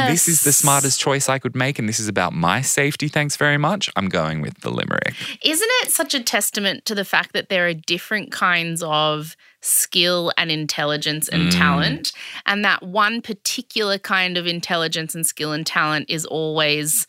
this 0.08 0.28
is 0.28 0.44
the 0.44 0.54
smartest 0.54 1.00
choice 1.00 1.30
I 1.30 1.40
could 1.40 1.56
make, 1.56 1.80
and 1.80 1.88
this 1.88 2.00
is 2.00 2.08
about 2.08 2.34
my 2.34 2.62
safety. 2.62 3.08
Thanks 3.08 3.36
very 3.36 3.58
much. 3.58 3.90
I'm 3.96 4.10
going 4.10 4.42
with 4.42 4.62
the 4.62 4.72
limerick. 4.72 5.16
Isn't 5.44 5.70
it 5.84 5.92
such 5.92 6.14
a 6.14 6.24
testament 6.24 6.86
to 6.86 6.96
the 6.96 7.06
fact 7.06 7.34
that 7.34 7.50
there 7.50 7.68
are 7.68 7.74
different 7.74 8.32
kinds 8.32 8.84
of 8.84 9.36
skill 9.62 10.32
and 10.38 10.52
intelligence 10.52 11.28
and 11.30 11.52
talent, 11.52 12.14
and 12.46 12.64
that 12.64 12.84
one 12.84 13.22
particular 13.22 13.98
kind 13.98 14.38
of 14.38 14.48
intelligence 14.48 15.16
and 15.16 15.26
skill 15.26 15.52
and 15.52 15.66
talent 15.66 16.10
is 16.10 16.26
always 16.26 17.08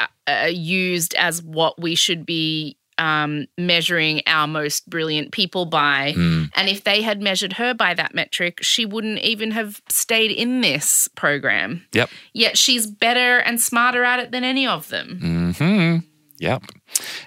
uh, 0.00 0.06
uh, 0.28 0.46
used 0.46 1.14
as 1.14 1.42
what 1.42 1.80
we 1.80 1.94
should 1.94 2.24
be 2.24 2.77
um, 2.98 3.46
measuring 3.56 4.22
our 4.26 4.46
most 4.46 4.88
brilliant 4.90 5.32
people 5.32 5.64
by. 5.66 6.14
And 6.16 6.68
if 6.68 6.84
they 6.84 7.02
had 7.02 7.22
measured 7.22 7.54
her 7.54 7.74
by 7.74 7.94
that 7.94 8.14
metric, 8.14 8.58
she 8.62 8.84
wouldn't 8.84 9.20
even 9.20 9.52
have 9.52 9.80
stayed 9.88 10.30
in 10.30 10.60
this 10.60 11.08
program. 11.14 11.86
Yep. 11.92 12.10
Yet 12.32 12.58
she's 12.58 12.86
better 12.86 13.38
and 13.38 13.60
smarter 13.60 14.04
at 14.04 14.18
it 14.20 14.30
than 14.32 14.44
any 14.44 14.66
of 14.66 14.88
them. 14.88 15.54
Hmm. 15.56 15.96
Yep. 16.40 16.62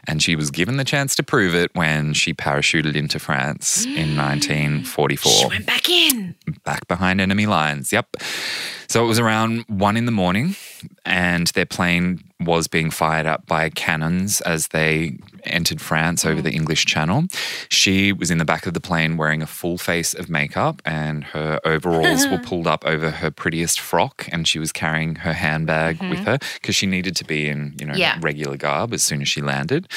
And 0.08 0.24
she 0.24 0.36
was 0.36 0.52
given 0.52 0.78
the 0.78 0.84
chance 0.84 1.16
to 1.16 1.24
prove 1.24 1.54
it 1.54 1.70
when 1.76 2.14
she 2.14 2.34
parachuted 2.34 2.96
into 2.96 3.20
France 3.20 3.86
in 3.86 4.16
1944. 4.18 5.32
She 5.32 5.46
went 5.48 5.66
back 5.66 5.90
in. 5.90 6.36
back 6.64 6.88
behind 6.88 7.20
enemy 7.20 7.46
lines. 7.46 7.92
Yep. 7.92 8.18
So 8.92 9.02
it 9.06 9.08
was 9.08 9.20
around 9.20 9.64
one 9.70 9.96
in 9.96 10.04
the 10.06 10.12
morning, 10.12 10.54
and 11.06 11.48
their 11.48 11.66
plane 11.66 12.26
was 12.42 12.68
being 12.68 12.92
fired 12.92 13.26
up 13.26 13.48
by 13.48 13.70
cannons 13.70 14.42
as 14.42 14.68
they 14.68 15.18
entered 15.46 15.80
France 15.80 16.26
over 16.26 16.42
the 16.42 16.52
English 16.52 16.86
Channel. 16.88 17.24
She 17.70 18.12
was 18.12 18.30
in 18.30 18.38
the 18.38 18.44
back 18.44 18.66
of 18.66 18.74
the 18.74 18.82
plane 18.82 19.16
wearing 19.16 19.42
a 19.42 19.48
full 19.48 19.78
face 19.78 20.14
of 20.14 20.30
makeup, 20.30 20.82
and 20.84 21.24
her 21.24 21.62
overalls 21.64 22.28
were 22.28 22.40
pulled 22.44 22.68
up 22.68 22.86
over 22.86 23.12
her 23.12 23.32
prettiest 23.32 23.80
frock, 23.80 24.28
and 24.30 24.46
she 24.46 24.60
was 24.60 24.74
carrying 24.74 25.16
her 25.16 25.32
handbag 25.32 26.00
mm-hmm. 26.00 26.10
with 26.10 26.26
her 26.26 26.38
because 26.56 26.76
she 26.76 26.86
needed 26.86 27.16
to 27.16 27.24
be 27.24 27.48
in, 27.48 27.78
you 27.80 27.86
know, 27.86 27.96
Yeah. 27.96 28.18
regular 28.20 28.58
garb 28.58 28.94
as 28.94 29.04
soon 29.04 29.22
as 29.22 29.30
she 29.30 29.42
landed. 29.42 29.88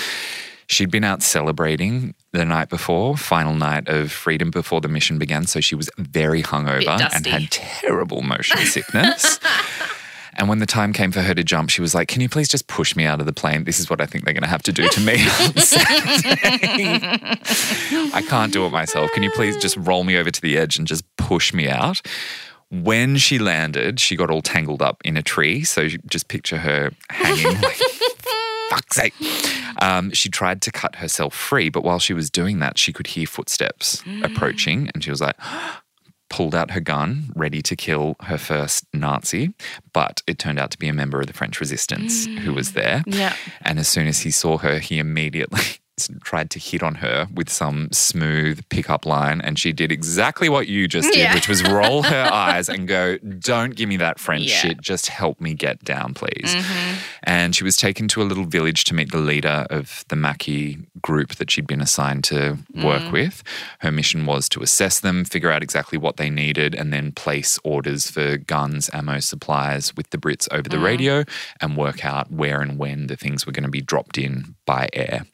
She'd 0.69 0.93
been 0.93 1.03
out 1.03 1.21
celebrating 1.21 2.15
the 2.39 2.45
night 2.45 2.69
before, 2.69 3.17
final 3.17 3.55
night 3.55 3.89
of 3.89 4.11
freedom 4.13 4.51
before 4.51 4.81
the 4.81 4.89
mission 4.89 5.19
began. 5.19 5.47
So 5.47 5.61
she 5.61 5.75
was 5.75 5.91
very 5.99 6.43
hungover 6.43 7.01
and 7.15 7.27
had 7.27 7.51
terrible 7.51 8.23
motion 8.23 8.59
sickness. 8.67 9.39
and 10.35 10.49
when 10.49 10.59
the 10.59 10.67
time 10.67 10.93
came 10.93 11.13
for 11.13 11.23
her 11.23 11.35
to 11.35 11.45
jump, 11.45 11.71
she 11.71 11.81
was 11.81 11.95
like, 11.95 12.09
Can 12.09 12.21
you 12.21 12.29
please 12.29 12.49
just 12.49 12.67
push 12.67 12.97
me 12.97 13.05
out 13.05 13.21
of 13.21 13.27
the 13.27 13.33
plane? 13.33 13.65
This 13.65 13.79
is 13.79 13.89
what 13.89 14.01
I 14.01 14.07
think 14.07 14.25
they're 14.25 14.35
going 14.35 14.43
to 14.43 14.49
have 14.49 14.63
to 14.65 14.73
do 14.73 14.89
to 14.89 15.01
me 15.01 15.15
on 15.41 15.57
Saturday. 15.57 16.99
I 18.13 18.23
can't 18.29 18.53
do 18.53 18.67
it 18.67 18.71
myself. 18.71 19.11
Can 19.13 19.23
you 19.23 19.31
please 19.31 19.57
just 19.57 19.77
roll 19.77 20.05
me 20.05 20.17
over 20.17 20.31
to 20.31 20.41
the 20.41 20.59
edge 20.59 20.77
and 20.77 20.87
just 20.87 21.05
push 21.17 21.55
me 21.55 21.69
out? 21.69 22.01
When 22.71 23.17
she 23.19 23.39
landed, 23.39 24.01
she 24.01 24.17
got 24.17 24.31
all 24.31 24.43
tangled 24.43 24.83
up 24.83 25.01
in 25.05 25.17
a 25.17 25.23
tree. 25.23 25.63
So 25.63 25.87
just 26.07 26.27
picture 26.29 26.59
her 26.59 26.91
hanging 27.11 27.61
like 27.61 27.79
fuck's 28.75 28.97
sake. 28.97 29.15
Um, 29.81 30.11
she 30.13 30.29
tried 30.29 30.63
to 30.63 30.73
cut 30.73 30.97
herself 30.97 31.35
free, 31.35 31.69
but 31.69 31.85
while 31.85 31.99
she 31.99 32.15
was 32.15 32.31
doing 32.31 32.59
that, 32.61 32.79
she 32.79 32.93
could 32.93 33.09
hear 33.09 33.27
footsteps 33.27 34.03
approaching, 34.23 34.91
and 34.95 35.03
she 35.03 35.11
was 35.11 35.21
like, 35.21 35.37
pulled 36.31 36.55
out 36.55 36.73
her 36.73 36.81
gun, 36.81 37.31
ready 37.37 37.63
to 37.63 37.77
kill 37.77 38.17
her 38.23 38.39
first 38.39 38.87
Nazi. 38.93 39.55
But 39.93 40.21
it 40.27 40.39
turned 40.39 40.59
out 40.59 40.71
to 40.73 40.79
be 40.79 40.89
a 40.89 40.93
member 40.93 41.21
of 41.21 41.27
the 41.27 41.33
French 41.33 41.61
resistance 41.61 42.27
who 42.27 42.53
was 42.53 42.73
there. 42.73 43.05
Yeah. 43.07 43.37
And 43.63 43.79
as 43.79 43.87
soon 43.87 44.09
as 44.09 44.21
he 44.21 44.31
saw 44.31 44.59
her, 44.59 44.79
he 44.79 44.99
immediately 44.99 45.61
tried 46.23 46.51
to 46.51 46.59
hit 46.59 46.83
on 46.83 46.97
her 46.97 47.29
with 47.33 47.49
some 47.49 47.89
smooth 47.93 48.67
pickup 48.69 49.07
line. 49.07 49.41
And 49.41 49.59
she 49.59 49.73
did 49.73 49.93
exactly 49.93 50.49
what 50.49 50.67
you 50.67 50.89
just 50.89 51.13
did, 51.13 51.21
Yeah. 51.21 51.35
which 51.35 51.49
was 51.49 51.63
roll 51.63 52.03
her 52.03 52.25
eyes 52.33 52.69
and 52.69 52.89
go, 52.89 53.19
Don't 53.19 53.77
give 53.77 53.89
me 53.89 53.97
that 53.99 54.19
French 54.19 54.45
Yeah. 54.45 54.57
shit. 54.57 54.81
Just 54.81 55.09
help 55.09 55.41
me 55.41 55.55
get 55.55 55.85
down, 55.85 56.15
please. 56.15 56.55
Mm-hmm. 56.55 56.95
And 57.23 57.57
she 57.57 57.65
was 57.65 57.77
taken 57.77 58.09
to 58.09 58.23
a 58.23 58.25
little 58.25 58.45
village 58.45 58.85
to 58.85 58.95
meet 58.95 59.13
the 59.13 59.19
leader 59.19 59.67
of 59.71 60.05
the 60.09 60.17
Maquis 60.17 60.79
group 61.01 61.37
that 61.37 61.51
she'd 61.51 61.67
been 61.67 61.81
assigned 61.81 62.25
to 62.25 62.59
work 62.75 63.03
mm. 63.03 63.13
with. 63.13 63.43
Her 63.81 63.93
mission 63.93 64.27
was 64.27 64.49
to 64.51 64.63
assess 64.63 65.01
them, 65.01 65.25
figure 65.25 65.51
out 65.51 65.63
exactly 65.63 65.99
what 65.99 66.17
they 66.17 66.31
needed, 66.31 66.75
and 66.75 66.93
then 66.93 67.13
place 67.13 67.59
orders 67.63 68.11
for 68.11 68.37
guns, 68.37 68.91
ammo, 68.93 69.21
supplies 69.21 69.95
with 69.97 70.11
the 70.11 70.19
Brits 70.19 70.49
over 70.51 70.69
the 70.69 70.77
mm. 70.77 70.85
radio 70.85 71.25
and 71.61 71.77
work 71.77 72.05
out 72.05 72.31
where 72.33 72.61
and 72.61 72.79
when 72.79 73.07
the 73.07 73.17
things 73.17 73.47
were 73.47 73.53
going 73.53 73.65
to 73.65 73.71
be 73.71 73.81
dropped 73.81 74.19
in 74.19 74.55
by 74.67 74.89
air. 74.93 75.27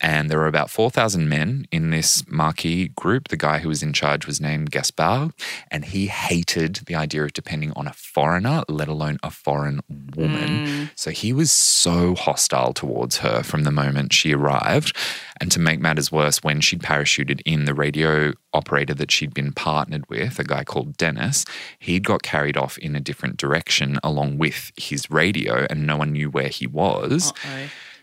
And 0.00 0.30
there 0.30 0.38
were 0.38 0.46
about 0.46 0.70
4,000 0.70 1.28
men 1.28 1.66
in 1.70 1.90
this 1.90 2.24
Maquis 2.26 2.88
group. 2.96 3.28
The 3.28 3.36
guy 3.36 3.58
who 3.58 3.68
was 3.68 3.82
in 3.82 3.92
charge 3.92 4.26
was 4.26 4.40
named 4.40 4.70
Gaspard, 4.70 5.32
and 5.70 5.84
he 5.84 6.06
hated 6.06 6.76
the 6.86 6.94
idea 6.94 7.24
of 7.24 7.32
depending 7.32 7.72
on 7.76 7.86
a 7.86 7.92
foreigner, 7.92 8.62
let 8.68 8.88
alone 8.88 9.18
a 9.22 9.30
foreign 9.30 9.80
woman. 10.16 10.66
Mm. 10.66 10.90
So 10.94 11.10
he 11.10 11.32
was 11.32 11.50
so 11.50 12.14
hostile 12.14 12.72
towards 12.72 13.18
her 13.18 13.42
from 13.42 13.64
the 13.64 13.70
moment 13.70 14.12
she 14.12 14.34
arrived. 14.34 14.96
And 15.40 15.50
to 15.52 15.60
make 15.60 15.80
matters 15.80 16.10
worse, 16.12 16.42
when 16.42 16.60
she'd 16.60 16.82
parachuted 16.82 17.40
in, 17.44 17.64
the 17.64 17.74
radio 17.74 18.32
operator 18.52 18.94
that 18.94 19.10
she'd 19.10 19.34
been 19.34 19.52
partnered 19.52 20.08
with, 20.08 20.38
a 20.38 20.44
guy 20.44 20.64
called 20.64 20.96
Dennis, 20.96 21.44
he'd 21.78 22.04
got 22.04 22.22
carried 22.22 22.56
off 22.56 22.78
in 22.78 22.96
a 22.96 23.00
different 23.00 23.36
direction 23.36 23.98
along 24.02 24.38
with 24.38 24.72
his 24.76 25.10
radio, 25.10 25.66
and 25.68 25.86
no 25.86 25.96
one 25.96 26.12
knew 26.12 26.30
where 26.30 26.48
he 26.48 26.66
was. 26.66 27.32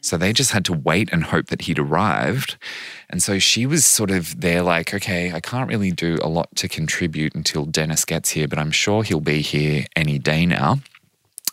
So 0.07 0.17
they 0.17 0.31
just 0.31 0.51
had 0.51 0.63
to 0.65 0.73
wait 0.73 1.09
and 1.11 1.25
hope 1.25 1.47
that 1.47 1.63
he'd 1.63 1.79
arrived. 1.79 2.57
And 3.09 3.21
so 3.21 3.39
she 3.39 3.65
was 3.65 3.83
sort 3.83 4.09
of 4.09 4.39
there, 4.39 4.61
like, 4.61 4.93
okay, 4.93 5.33
I 5.33 5.41
can't 5.41 5.67
really 5.67 5.91
do 5.91 6.17
a 6.21 6.29
lot 6.29 6.55
to 6.55 6.69
contribute 6.69 7.35
until 7.35 7.65
Dennis 7.65 8.05
gets 8.05 8.29
here, 8.29 8.47
but 8.47 8.57
I'm 8.57 8.71
sure 8.71 9.03
he'll 9.03 9.19
be 9.19 9.41
here 9.41 9.85
any 9.95 10.17
day 10.17 10.45
now. 10.45 10.79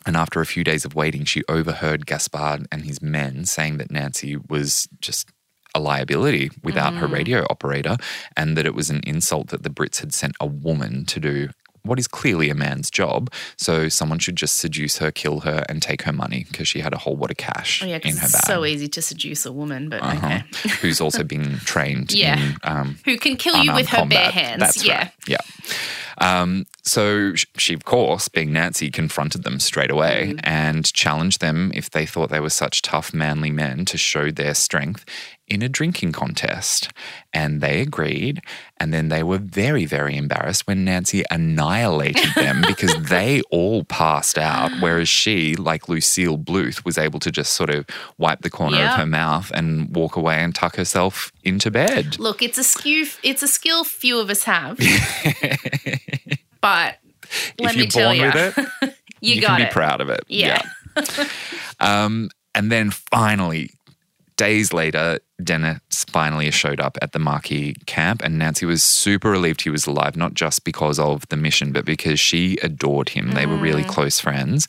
And 0.07 0.17
after 0.17 0.41
a 0.41 0.47
few 0.47 0.63
days 0.63 0.85
of 0.85 0.95
waiting, 0.95 1.25
she 1.25 1.43
overheard 1.49 2.07
Gaspard 2.07 2.67
and 2.71 2.85
his 2.85 3.03
men 3.03 3.45
saying 3.45 3.79
that 3.79 3.91
Nancy 3.91 4.37
was 4.37 4.89
just 5.01 5.31
a 5.75 5.81
liability 5.81 6.51
without 6.63 6.95
her 6.95 7.09
mm. 7.09 7.13
radio 7.13 7.45
operator 7.51 7.97
and 8.37 8.57
that 8.57 8.67
it 8.67 8.75
was 8.75 8.91
an 8.91 9.01
insult 9.05 9.49
that 9.49 9.65
the 9.65 9.71
Brits 9.71 9.99
had 9.99 10.15
sent 10.15 10.37
a 10.39 10.47
woman 10.47 11.05
to 11.07 11.19
do 11.19 11.49
what 11.85 11.99
is 11.99 12.09
clearly 12.09 12.51
a 12.51 12.55
man's 12.55 12.91
job. 12.91 13.30
So 13.57 13.89
someone 13.89 14.18
should 14.18 14.37
just 14.37 14.57
seduce 14.57 14.99
her, 14.99 15.11
kill 15.11 15.41
her, 15.41 15.64
and 15.68 15.80
take 15.82 16.03
her 16.03 16.12
money 16.12 16.47
because 16.51 16.66
she 16.66 16.80
had 16.80 16.93
a 16.95 16.99
whole 16.99 17.16
lot 17.16 17.30
of 17.30 17.37
cash 17.37 17.82
Oh, 17.82 17.87
yeah, 17.87 17.97
in 18.03 18.16
her 18.16 18.24
it's 18.26 18.32
bag. 18.32 18.47
so 18.47 18.64
easy 18.64 18.89
to 18.89 19.03
seduce 19.03 19.45
a 19.47 19.53
woman, 19.53 19.89
but 19.91 20.03
Uh-huh. 20.03 20.26
okay. 20.26 20.45
Who's 20.80 21.01
also 21.01 21.22
been 21.24 21.59
trained 21.61 22.12
Yeah. 22.14 22.39
in 22.39 22.57
um, 22.64 22.99
Who 23.05 23.16
can 23.18 23.37
kill 23.37 23.62
you 23.62 23.74
with 23.74 23.89
her 23.89 24.07
bare 24.07 24.30
hands? 24.30 24.61
That's 24.61 24.85
yeah. 24.85 24.99
right. 24.99 25.12
Yeah. 25.28 25.37
Um, 26.18 26.66
so 26.82 27.35
she, 27.35 27.74
of 27.74 27.85
course, 27.85 28.28
being 28.28 28.53
Nancy, 28.53 28.91
confronted 28.91 29.43
them 29.43 29.59
straight 29.61 29.91
away 29.91 30.28
Mm-hmm. 30.35 30.39
and 30.45 30.93
challenged 30.93 31.41
them 31.41 31.70
if 31.74 31.91
they 31.91 32.07
thought 32.07 32.30
they 32.30 32.41
were 32.41 32.51
such 32.51 32.82
tough, 32.82 33.12
manly 33.12 33.51
men 33.51 33.85
to 33.87 33.99
show 33.99 34.30
their 34.30 34.55
strength 34.55 35.05
in 35.47 35.61
a 35.62 35.68
drinking 35.68 36.12
contest. 36.12 36.90
And 37.32 37.61
they 37.61 37.80
agreed. 37.80 38.40
And 38.78 38.92
then 38.95 39.09
they 39.09 39.22
were 39.22 39.38
very, 39.38 39.84
very 39.84 40.16
embarrassed 40.16 40.66
when 40.66 40.84
Nancy 40.84 41.22
annihilated 41.30 42.34
them 42.34 42.62
because 42.66 42.95
they 43.09 43.42
all 43.51 43.84
passed 43.84 44.38
out, 44.38 44.70
whereas 44.80 45.09
she, 45.09 45.55
like 45.57 45.88
Lucille 45.88 46.38
Bluth, 46.38 46.84
was 46.84 46.97
able 46.99 47.20
to 47.20 47.30
just 47.30 47.53
sort 47.53 47.70
of 47.70 47.86
wipe 48.18 48.40
the 48.40 48.51
corner 48.51 48.78
Yeah. 48.78 48.92
of 48.95 48.99
her 49.01 49.07
mouth 49.07 49.51
and 49.55 49.95
walk 49.95 50.16
away 50.16 50.36
and 50.42 50.55
tuck 50.55 50.76
herself 50.76 51.30
into 51.42 51.70
bed. 51.70 52.18
Look, 52.18 52.42
it's 52.42 52.59
a 52.59 52.64
skew. 52.64 53.07
It's 53.22 53.42
a 53.42 53.49
skill 53.49 53.84
few 53.84 54.18
of 54.20 54.30
us 54.30 54.45
have. 54.45 54.78
but 56.61 56.99
let 57.59 57.72
if 57.72 57.76
me 57.76 57.86
tell 57.86 58.14
you, 58.14 58.30
it, 58.32 58.57
you, 59.20 59.34
you 59.34 59.42
can 59.42 59.57
be 59.59 59.62
it. 59.64 59.72
proud 59.72 60.01
of 60.01 60.09
it. 60.11 60.20
Yeah. 60.28 60.62
um, 61.80 62.30
and 62.55 62.70
then 62.70 62.90
finally, 62.90 63.70
days 64.37 64.72
later, 64.72 65.18
Dennis 65.43 65.80
finally 66.09 66.51
showed 66.51 66.80
up 66.80 66.97
at 67.03 67.12
the 67.12 67.18
Maquis 67.18 67.74
camp, 67.87 68.22
and 68.22 68.39
Nancy 68.39 68.66
was 68.66 68.82
super 68.82 69.30
relieved 69.30 69.62
he 69.62 69.70
was 69.70 69.87
alive, 69.87 70.16
not 70.16 70.35
just 70.35 70.64
because 70.64 70.99
of 70.99 71.26
the 71.28 71.37
mission, 71.37 71.72
but 71.72 71.85
because 71.85 72.18
she 72.20 72.57
adored 72.62 73.11
him. 73.11 73.32
They 73.32 73.47
were 73.47 73.57
Mm. 73.57 73.62
really 73.62 73.85
close 73.85 74.18
friends. 74.20 74.66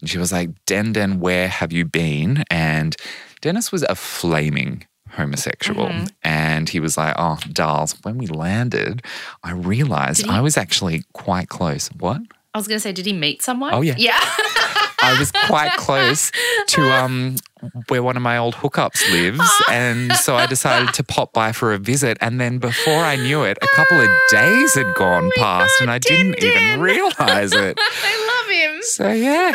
And 0.00 0.08
she 0.10 0.18
was 0.18 0.32
like, 0.32 0.50
Den 0.66 0.92
Den, 0.92 1.20
where 1.20 1.48
have 1.48 1.72
you 1.72 1.84
been? 1.84 2.44
And 2.50 2.96
Dennis 3.42 3.70
was 3.72 3.82
a 3.84 3.94
flaming 3.94 4.84
homosexual. 5.10 5.86
Mm-hmm. 5.88 6.04
And 6.22 6.68
he 6.68 6.80
was 6.80 6.96
like, 6.98 7.14
Oh, 7.18 7.38
Darls, 7.52 7.94
when 8.02 8.18
we 8.18 8.26
landed, 8.26 9.02
I 9.42 9.52
realized 9.52 10.28
I 10.28 10.40
was 10.40 10.56
actually 10.56 11.04
quite 11.12 11.48
close. 11.48 11.88
What? 11.98 12.20
I 12.56 12.58
was 12.58 12.66
going 12.68 12.76
to 12.76 12.80
say, 12.80 12.92
did 12.92 13.04
he 13.04 13.12
meet 13.12 13.42
someone? 13.42 13.74
Oh, 13.74 13.82
yeah. 13.82 13.94
Yeah. 13.98 14.18
I 15.02 15.14
was 15.18 15.30
quite 15.30 15.72
close 15.72 16.32
to 16.68 16.80
um 16.90 17.36
where 17.88 18.02
one 18.02 18.16
of 18.16 18.22
my 18.22 18.38
old 18.38 18.54
hookups 18.54 19.08
lives, 19.12 19.40
and 19.70 20.12
so 20.14 20.36
I 20.36 20.46
decided 20.46 20.94
to 20.94 21.04
pop 21.04 21.32
by 21.34 21.52
for 21.52 21.72
a 21.74 21.78
visit. 21.78 22.16
And 22.22 22.40
then 22.40 22.58
before 22.58 23.00
I 23.04 23.16
knew 23.16 23.42
it, 23.44 23.58
a 23.60 23.68
couple 23.76 24.00
of 24.00 24.08
days 24.30 24.74
had 24.74 24.94
gone 24.94 25.30
past, 25.36 25.80
and 25.82 25.90
I 25.90 25.98
didn't 25.98 26.42
even 26.42 26.62
Din-din. 26.62 26.80
realize 26.80 27.52
it. 27.52 27.78
I 28.04 28.14
love 28.32 28.50
him. 28.74 28.82
So 28.82 29.12
yeah, 29.12 29.52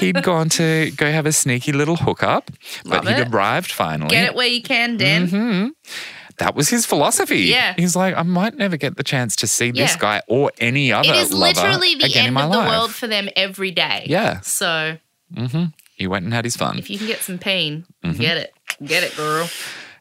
he'd 0.00 0.22
gone 0.22 0.48
to 0.50 0.90
go 0.96 1.10
have 1.12 1.26
a 1.26 1.32
sneaky 1.32 1.72
little 1.72 1.96
hookup, 1.96 2.50
but 2.84 3.06
he'd 3.06 3.18
it. 3.18 3.28
arrived 3.28 3.70
finally. 3.70 4.10
Get 4.10 4.24
it 4.24 4.34
where 4.34 4.48
you 4.48 4.62
can, 4.62 4.96
Dan. 4.96 5.28
hmm 5.28 5.68
That 6.38 6.54
was 6.54 6.68
his 6.68 6.84
philosophy. 6.84 7.40
Yeah. 7.40 7.74
He's 7.76 7.96
like, 7.96 8.14
I 8.16 8.22
might 8.22 8.56
never 8.56 8.76
get 8.76 8.96
the 8.96 9.02
chance 9.04 9.34
to 9.36 9.46
see 9.46 9.70
this 9.70 9.92
Yeah. 9.92 9.98
guy 9.98 10.22
or 10.28 10.52
any 10.58 10.92
other 10.92 11.08
It 11.08 11.16
is 11.16 11.32
lover 11.32 11.60
literally 11.62 11.94
the 11.94 12.04
again 12.06 12.20
in 12.22 12.26
end 12.26 12.34
my 12.34 12.44
of 12.44 12.50
the 12.52 12.58
life. 12.58 12.70
world 12.70 12.94
for 12.94 13.06
them 13.06 13.28
every 13.36 13.70
day. 13.70 14.04
Yeah. 14.06 14.40
So 14.40 14.98
hmm 15.34 15.64
He 15.94 16.06
went 16.06 16.24
and 16.24 16.34
had 16.34 16.44
his 16.44 16.56
fun. 16.56 16.78
if 16.78 16.90
you 16.90 16.98
can 16.98 17.06
get 17.06 17.22
some 17.22 17.38
pain, 17.38 17.86
Mm-hmm. 18.04 18.20
get 18.20 18.36
it. 18.36 18.52
Get 18.84 19.02
it, 19.02 19.16
girl. 19.16 19.48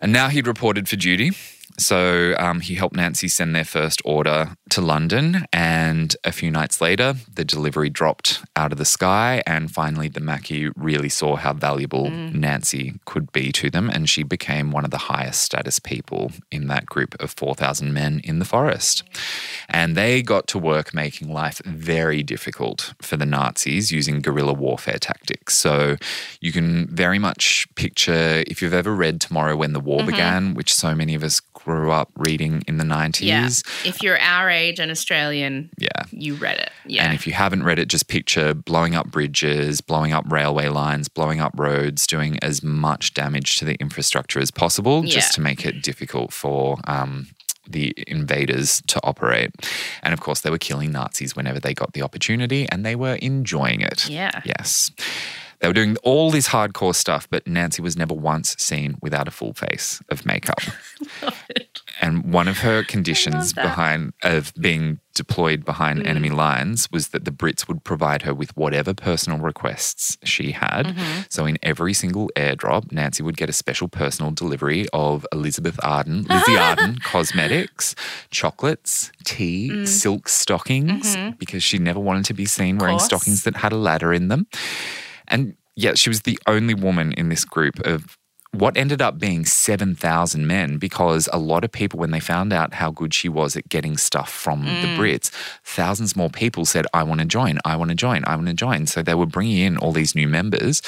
And 0.02 0.12
now 0.12 0.28
he'd 0.28 0.46
reported 0.48 0.90
for 0.90 0.98
duty. 0.98 1.32
So 1.78 2.36
um, 2.38 2.62
he 2.62 2.76
helped 2.76 2.96
Nancy 2.96 3.28
send 3.28 3.56
their 3.56 3.66
first 3.66 4.02
order 4.06 4.56
to 4.70 4.82
London. 4.82 5.46
And 5.52 6.16
a 6.24 6.32
few 6.32 6.52
nights 6.52 6.82
later, 6.82 7.16
the 7.34 7.46
delivery 7.46 7.90
dropped 7.90 8.44
out 8.56 8.72
of 8.72 8.78
the 8.78 8.86
sky. 8.86 9.44
And 9.46 9.72
finally, 9.72 10.08
the 10.08 10.20
Maquis 10.20 10.72
really 10.76 11.10
saw 11.10 11.36
how 11.36 11.54
valuable 11.54 12.10
Nancy 12.10 13.00
could 13.06 13.32
be 13.32 13.52
to 13.54 13.70
them. 13.70 13.90
And 13.90 14.10
she 14.10 14.24
became 14.24 14.72
one 14.72 14.86
of 14.86 14.92
the 14.92 14.98
highest 14.98 15.42
status 15.42 15.80
people 15.80 16.32
in 16.52 16.68
that 16.68 16.86
group 16.86 17.16
of 17.22 17.32
4,000 17.32 17.94
men 17.94 18.22
in 18.24 18.40
the 18.40 18.46
forest. 18.46 19.04
And 19.68 19.96
they 19.96 20.22
got 20.22 20.48
to 20.48 20.60
work 20.60 20.94
making 20.94 21.32
life 21.32 21.62
very 21.66 22.24
difficult 22.24 22.94
for 23.02 23.18
the 23.18 23.26
Nazis 23.26 23.92
using 23.92 24.22
guerrilla 24.22 24.54
warfare 24.54 25.00
tactics. 25.00 25.58
So 25.58 25.98
you 26.40 26.52
can 26.52 26.88
very 26.88 27.20
much 27.20 27.68
picture 27.76 28.44
if 28.48 28.62
you've 28.62 28.74
ever 28.74 28.96
read 28.96 29.20
Tomorrow 29.20 29.56
When 29.56 29.74
the 29.74 29.80
War 29.80 30.06
Began, 30.06 30.54
which 30.54 30.74
so 30.74 30.96
many 30.96 31.16
of 31.16 31.24
us 31.24 31.42
grew 31.66 31.90
up 31.92 32.12
reading 32.16 32.62
in 32.68 32.78
the 32.78 32.84
90s. 32.84 33.22
Yeah. 33.24 33.50
If 33.90 34.04
you're 34.04 34.20
our 34.20 34.52
age 34.52 34.80
and 34.80 34.92
Australian, 34.92 35.72
Yeah. 35.80 36.04
you 36.12 36.36
read 36.36 36.60
it. 36.60 36.70
Yeah. 36.86 37.04
And 37.06 37.14
if 37.16 37.26
you 37.26 37.34
haven't 37.34 37.64
read 37.64 37.80
it, 37.80 37.88
just 37.88 38.08
picture 38.08 38.54
blowing 38.54 38.94
up 38.94 39.08
bridges, 39.10 39.82
blowing 39.82 40.14
up 40.14 40.32
railway 40.32 40.68
lines, 40.70 41.08
blowing 41.08 41.42
up 41.42 41.54
roads, 41.58 42.06
doing 42.06 42.38
as 42.44 42.62
much 42.62 43.16
damage 43.16 43.56
to 43.58 43.66
the 43.66 43.74
infrastructure 43.82 44.40
as 44.40 44.52
possible 44.52 45.04
Yeah. 45.04 45.16
just 45.16 45.34
to 45.34 45.42
make 45.42 45.66
it 45.66 45.82
difficult 45.82 46.32
for 46.32 46.78
um, 46.86 47.30
the 47.68 47.96
invaders 48.06 48.84
to 48.86 49.00
operate. 49.04 49.50
And 50.04 50.14
of 50.14 50.20
course, 50.22 50.42
they 50.42 50.52
were 50.52 50.60
killing 50.60 50.92
Nazis 50.92 51.36
whenever 51.36 51.60
they 51.60 51.74
got 51.74 51.94
the 51.94 52.04
opportunity 52.04 52.68
and 52.72 52.86
they 52.86 52.96
were 52.96 53.16
enjoying 53.16 53.82
it. 53.82 54.08
yeah. 54.08 54.42
Yes. 54.46 54.92
They 55.60 55.68
were 55.68 55.74
doing 55.74 55.98
all 56.04 56.32
this 56.32 56.50
hardcore 56.50 56.94
stuff, 56.96 57.28
but 57.30 57.46
Nancy 57.48 57.82
was 57.82 57.96
never 57.98 58.14
once 58.14 58.56
seen 58.60 58.98
without 59.02 59.28
a 59.28 59.32
full 59.32 59.54
face 59.54 60.02
of 60.10 60.26
makeup. 60.26 60.60
And 62.02 62.34
one 62.34 62.50
of 62.50 62.58
her 62.60 62.84
conditions 62.84 63.54
behind 63.54 64.14
of 64.22 64.54
being 64.60 65.00
deployed 65.14 65.64
behind 65.64 66.00
Mm. 66.02 66.08
enemy 66.08 66.30
lines 66.30 66.90
was 66.92 67.08
that 67.10 67.24
the 67.24 67.32
Brits 67.32 67.70
would 67.70 67.86
provide 67.86 68.24
her 68.24 68.34
with 68.34 68.56
whatever 68.58 68.94
personal 68.94 69.40
requests 69.40 70.18
she 70.26 70.52
had. 70.52 70.88
Mm-hmm. 70.88 71.22
So 71.30 71.46
in 71.46 71.58
every 71.64 71.94
single 71.94 72.30
airdrop, 72.36 72.92
Nancy 72.92 73.24
would 73.24 73.38
get 73.38 73.50
a 73.50 73.54
special 73.54 73.88
personal 73.88 74.32
delivery 74.32 74.88
of 74.92 75.26
Elizabeth 75.32 75.80
Arden, 75.84 76.24
Lizzie 76.24 76.58
Arden 76.68 77.00
cosmetics, 77.00 77.96
chocolates, 78.30 79.12
tea, 79.24 79.70
Mm. 79.72 79.88
silk 79.88 80.28
stockings, 80.28 81.16
Mm-hmm. 81.16 81.38
because 81.38 81.64
she 81.64 81.78
never 81.78 82.00
wanted 82.02 82.26
to 82.26 82.34
be 82.34 82.46
seen 82.46 82.78
wearing 82.78 83.00
stockings 83.00 83.44
that 83.44 83.56
had 83.58 83.72
a 83.72 83.78
ladder 83.78 84.12
in 84.14 84.28
them. 84.28 84.48
And 85.28 85.56
yet 85.76 85.98
she 85.98 86.10
was 86.10 86.22
the 86.22 86.40
only 86.48 86.74
woman 86.74 87.14
in 87.14 87.30
this 87.30 87.46
group 87.46 87.80
of 87.86 88.18
what 88.52 88.78
ended 88.78 89.02
up 89.02 89.20
being 89.20 89.44
7,000 89.44 90.48
men 90.48 90.78
because 90.78 91.28
a 91.34 91.38
lot 91.38 91.66
of 91.66 91.72
people, 91.74 92.00
when 92.00 92.12
they 92.12 92.22
found 92.22 92.54
out 92.54 92.74
how 92.76 92.90
good 92.90 93.14
she 93.14 93.28
was 93.28 93.58
at 93.58 93.68
getting 93.68 93.98
stuff 93.98 94.32
from 94.32 94.64
Mm. 94.64 94.82
the 94.82 94.88
Brits, 94.88 95.30
thousands 95.66 96.16
more 96.16 96.30
people 96.30 96.64
said, 96.64 96.88
I 96.94 97.04
want 97.04 97.20
to 97.20 97.26
join, 97.26 97.60
I 97.66 97.76
want 97.76 97.90
to 97.90 97.96
join, 97.96 98.24
I 98.26 98.36
want 98.36 98.48
to 98.48 98.54
join. 98.54 98.88
So 98.88 99.04
they 99.04 99.14
were 99.14 99.26
bringing 99.26 99.58
in 99.58 99.78
all 99.78 99.92
these 99.92 100.16
new 100.16 100.30
members. 100.30 100.82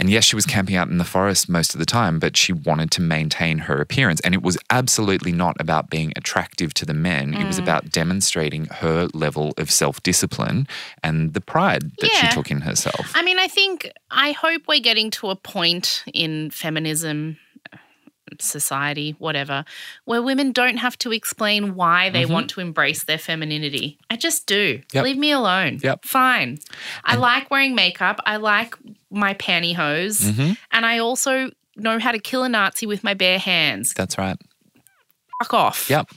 And 0.00 0.08
yes, 0.10 0.24
she 0.24 0.34
was 0.34 0.46
camping 0.46 0.74
out 0.76 0.88
in 0.88 0.96
the 0.98 1.04
forest 1.04 1.48
most 1.48 1.74
of 1.74 1.78
the 1.78 1.84
time, 1.86 2.18
but 2.18 2.36
she 2.36 2.52
wanted 2.54 2.90
to 2.92 3.02
maintain 3.02 3.58
her 3.58 3.80
appearance. 3.80 4.20
And 4.22 4.34
it 4.34 4.42
was 4.42 4.56
absolutely 4.70 5.30
not 5.30 5.56
about 5.60 5.90
being 5.90 6.12
attractive 6.16 6.72
to 6.74 6.86
the 6.86 6.94
men. 6.94 7.34
It 7.34 7.46
was 7.46 7.58
Mm. 7.60 7.64
about 7.64 7.90
demonstrating 7.92 8.64
her 8.66 9.08
level 9.12 9.52
of 9.58 9.70
self 9.70 10.02
discipline 10.02 10.66
and 11.02 11.34
the 11.34 11.40
pride 11.42 11.92
that 12.00 12.10
Yeah. 12.12 12.28
she 12.30 12.34
took 12.34 12.50
in 12.50 12.62
herself. 12.62 13.12
I 13.14 13.22
mean, 13.22 13.38
I 13.38 13.46
think, 13.46 13.90
I 14.10 14.32
hope 14.32 14.62
we're 14.66 14.80
getting 14.80 15.10
to 15.12 15.28
a 15.30 15.36
point 15.36 16.02
in 16.14 16.50
feminism, 16.50 17.36
society, 18.42 19.14
whatever, 19.18 19.64
where 20.04 20.22
women 20.22 20.52
don't 20.52 20.76
have 20.78 20.96
to 20.98 21.12
explain 21.12 21.74
why 21.74 22.10
they 22.10 22.26
want 22.26 22.50
to 22.50 22.60
embrace 22.60 23.04
their 23.04 23.18
femininity. 23.18 23.98
I 24.10 24.16
just 24.16 24.46
do. 24.46 24.78
Mm-hmm. 24.78 24.96
Yep. 24.96 25.04
Leave 25.04 25.18
me 25.18 25.30
alone. 25.32 25.80
Yep. 25.82 26.04
Fine. 26.04 26.58
I 27.04 27.16
like 27.16 27.50
wearing 27.50 27.74
makeup. 27.74 28.20
I 28.26 28.36
like 28.36 28.74
my 29.10 29.34
pantyhose. 29.34 30.22
Mhm. 30.22 30.56
And 30.72 30.86
I 30.86 30.98
also 30.98 31.50
know 31.76 31.98
how 31.98 32.12
to 32.12 32.18
kill 32.18 32.42
a 32.44 32.48
Nazi 32.48 32.86
with 32.86 33.02
my 33.04 33.14
bare 33.14 33.38
hands. 33.38 33.94
That's 33.94 34.18
right. 34.18 34.36
Fuck 35.42 35.54
off. 35.54 35.88
Yep. 35.90 36.08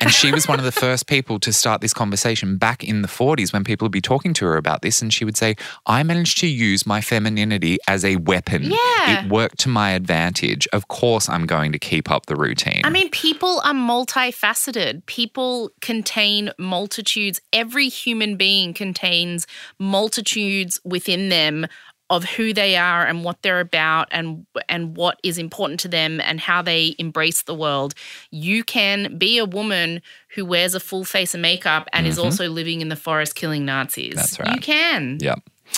And 0.00 0.10
she 0.10 0.32
was 0.32 0.48
one 0.48 0.58
of 0.58 0.64
the 0.64 0.72
first 0.72 1.06
people 1.06 1.38
to 1.40 1.52
start 1.52 1.80
this 1.80 1.94
conversation 1.94 2.56
back 2.56 2.84
in 2.84 3.02
the 3.02 3.08
40s 3.08 3.52
when 3.52 3.64
people 3.64 3.84
would 3.84 3.92
be 3.92 4.00
talking 4.00 4.34
to 4.34 4.44
her 4.46 4.56
about 4.56 4.82
this. 4.82 5.02
And 5.02 5.12
she 5.12 5.24
would 5.24 5.36
say, 5.36 5.56
I 5.86 6.02
managed 6.02 6.38
to 6.38 6.46
use 6.46 6.86
my 6.86 7.00
femininity 7.00 7.78
as 7.88 8.04
a 8.04 8.16
weapon. 8.16 8.64
Yeah. 8.64 9.24
It 9.24 9.30
worked 9.30 9.58
to 9.60 9.68
my 9.68 9.90
advantage. 9.90 10.66
Of 10.72 10.88
course, 10.88 11.28
I'm 11.28 11.46
going 11.46 11.72
to 11.72 11.78
keep 11.78 12.10
up 12.10 12.26
the 12.26 12.36
routine. 12.36 12.82
I 12.84 12.90
mean, 12.90 13.10
people 13.10 13.60
are 13.64 13.72
multifaceted. 13.74 15.06
People 15.06 15.70
contain 15.80 16.50
multitudes. 16.58 17.40
Every 17.52 17.88
human 17.88 18.36
being 18.36 18.74
contains 18.74 19.46
multitudes 19.78 20.80
within 20.84 21.28
them 21.28 21.66
of 22.08 22.24
who 22.24 22.52
they 22.52 22.76
are 22.76 23.04
and 23.04 23.24
what 23.24 23.42
they're 23.42 23.58
about 23.60 24.08
and 24.12 24.46
and 24.68 24.96
what 24.96 25.18
is 25.24 25.38
important 25.38 25.80
to 25.80 25.88
them 25.88 26.20
and 26.20 26.38
how 26.40 26.62
they 26.62 26.94
embrace 26.98 27.42
the 27.42 27.54
world. 27.54 27.94
You 28.30 28.62
can 28.62 29.18
be 29.18 29.38
a 29.38 29.44
woman 29.44 30.02
who 30.34 30.44
wears 30.44 30.74
a 30.74 30.80
full 30.80 31.04
face 31.04 31.34
of 31.34 31.40
makeup 31.40 31.88
and 31.92 32.06
is 32.06 32.18
also 32.18 32.48
living 32.48 32.80
in 32.80 32.88
the 32.90 32.96
forest 32.96 33.34
killing 33.34 33.64
Nazis. 33.64 34.10
Mm-hmm. 34.10 34.16
That's 34.16 34.38
right. 34.38 34.54
You 34.54 34.60
can. 34.60 35.18
Yeah. 35.20 35.34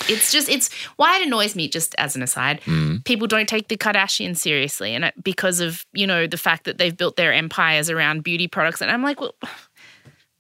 It's 0.07 0.31
just 0.31 0.51
it's 0.51 0.71
why 0.97 1.17
it 1.19 1.27
annoys 1.27 1.57
me. 1.57 1.67
Just 1.67 1.95
as 1.97 2.15
an 2.15 2.23
aside, 2.23 2.61
Mm. 2.67 3.03
people 3.07 3.27
don't 3.27 3.49
take 3.49 3.69
the 3.69 3.77
Kardashians 3.79 4.37
seriously, 4.37 4.95
and 4.95 5.07
it, 5.07 5.15
because 5.25 5.61
of 5.61 5.87
you 5.95 6.07
know 6.07 6.27
the 6.27 6.37
fact 6.37 6.65
that 6.65 6.77
they've 6.77 6.95
built 6.95 7.17
their 7.17 7.33
empires 7.33 7.89
around 7.89 8.23
beauty 8.23 8.49
products, 8.49 8.83
and 8.83 8.91
I'm 8.91 9.03
like, 9.03 9.19
well, 9.19 9.35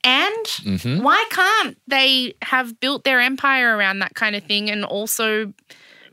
and 0.04 0.46
Mhm. 0.64 1.02
why 1.02 1.24
can't 1.30 1.76
they 1.86 2.34
have 2.42 2.78
built 2.80 3.04
their 3.04 3.20
empire 3.20 3.76
around 3.76 3.98
that 4.00 4.14
kind 4.14 4.36
of 4.36 4.44
thing 4.44 4.70
and 4.70 4.84
also 4.84 5.52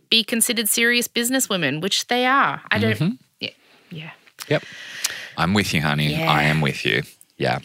be 0.09 0.23
considered 0.23 0.69
serious 0.69 1.07
businesswomen, 1.07 1.81
which 1.81 2.07
they 2.07 2.25
are? 2.25 2.61
I 2.71 2.79
don't. 2.79 2.93
Mm-hmm. 2.93 3.15
Yeah, 3.39 3.49
yeah. 3.89 4.11
Yep. 4.47 4.63
I'm 5.37 5.53
with 5.53 5.73
you, 5.73 5.81
honey. 5.81 6.11
Yeah. 6.15 6.31
I 6.31 6.43
am 6.43 6.61
with 6.61 6.85
you. 6.85 7.03
Yeah. 7.37 7.59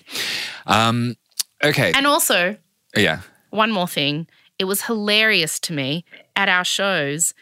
Um, 0.66 1.16
okay. 1.62 1.92
And 1.94 2.06
also, 2.06 2.56
yeah. 2.96 3.20
one 3.50 3.70
more 3.70 3.86
thing. 3.88 4.26
It 4.58 4.64
was 4.64 4.82
hilarious 4.82 5.58
to 5.60 5.72
me 5.72 6.04
at 6.36 6.48
our 6.48 6.64
shows 6.64 7.32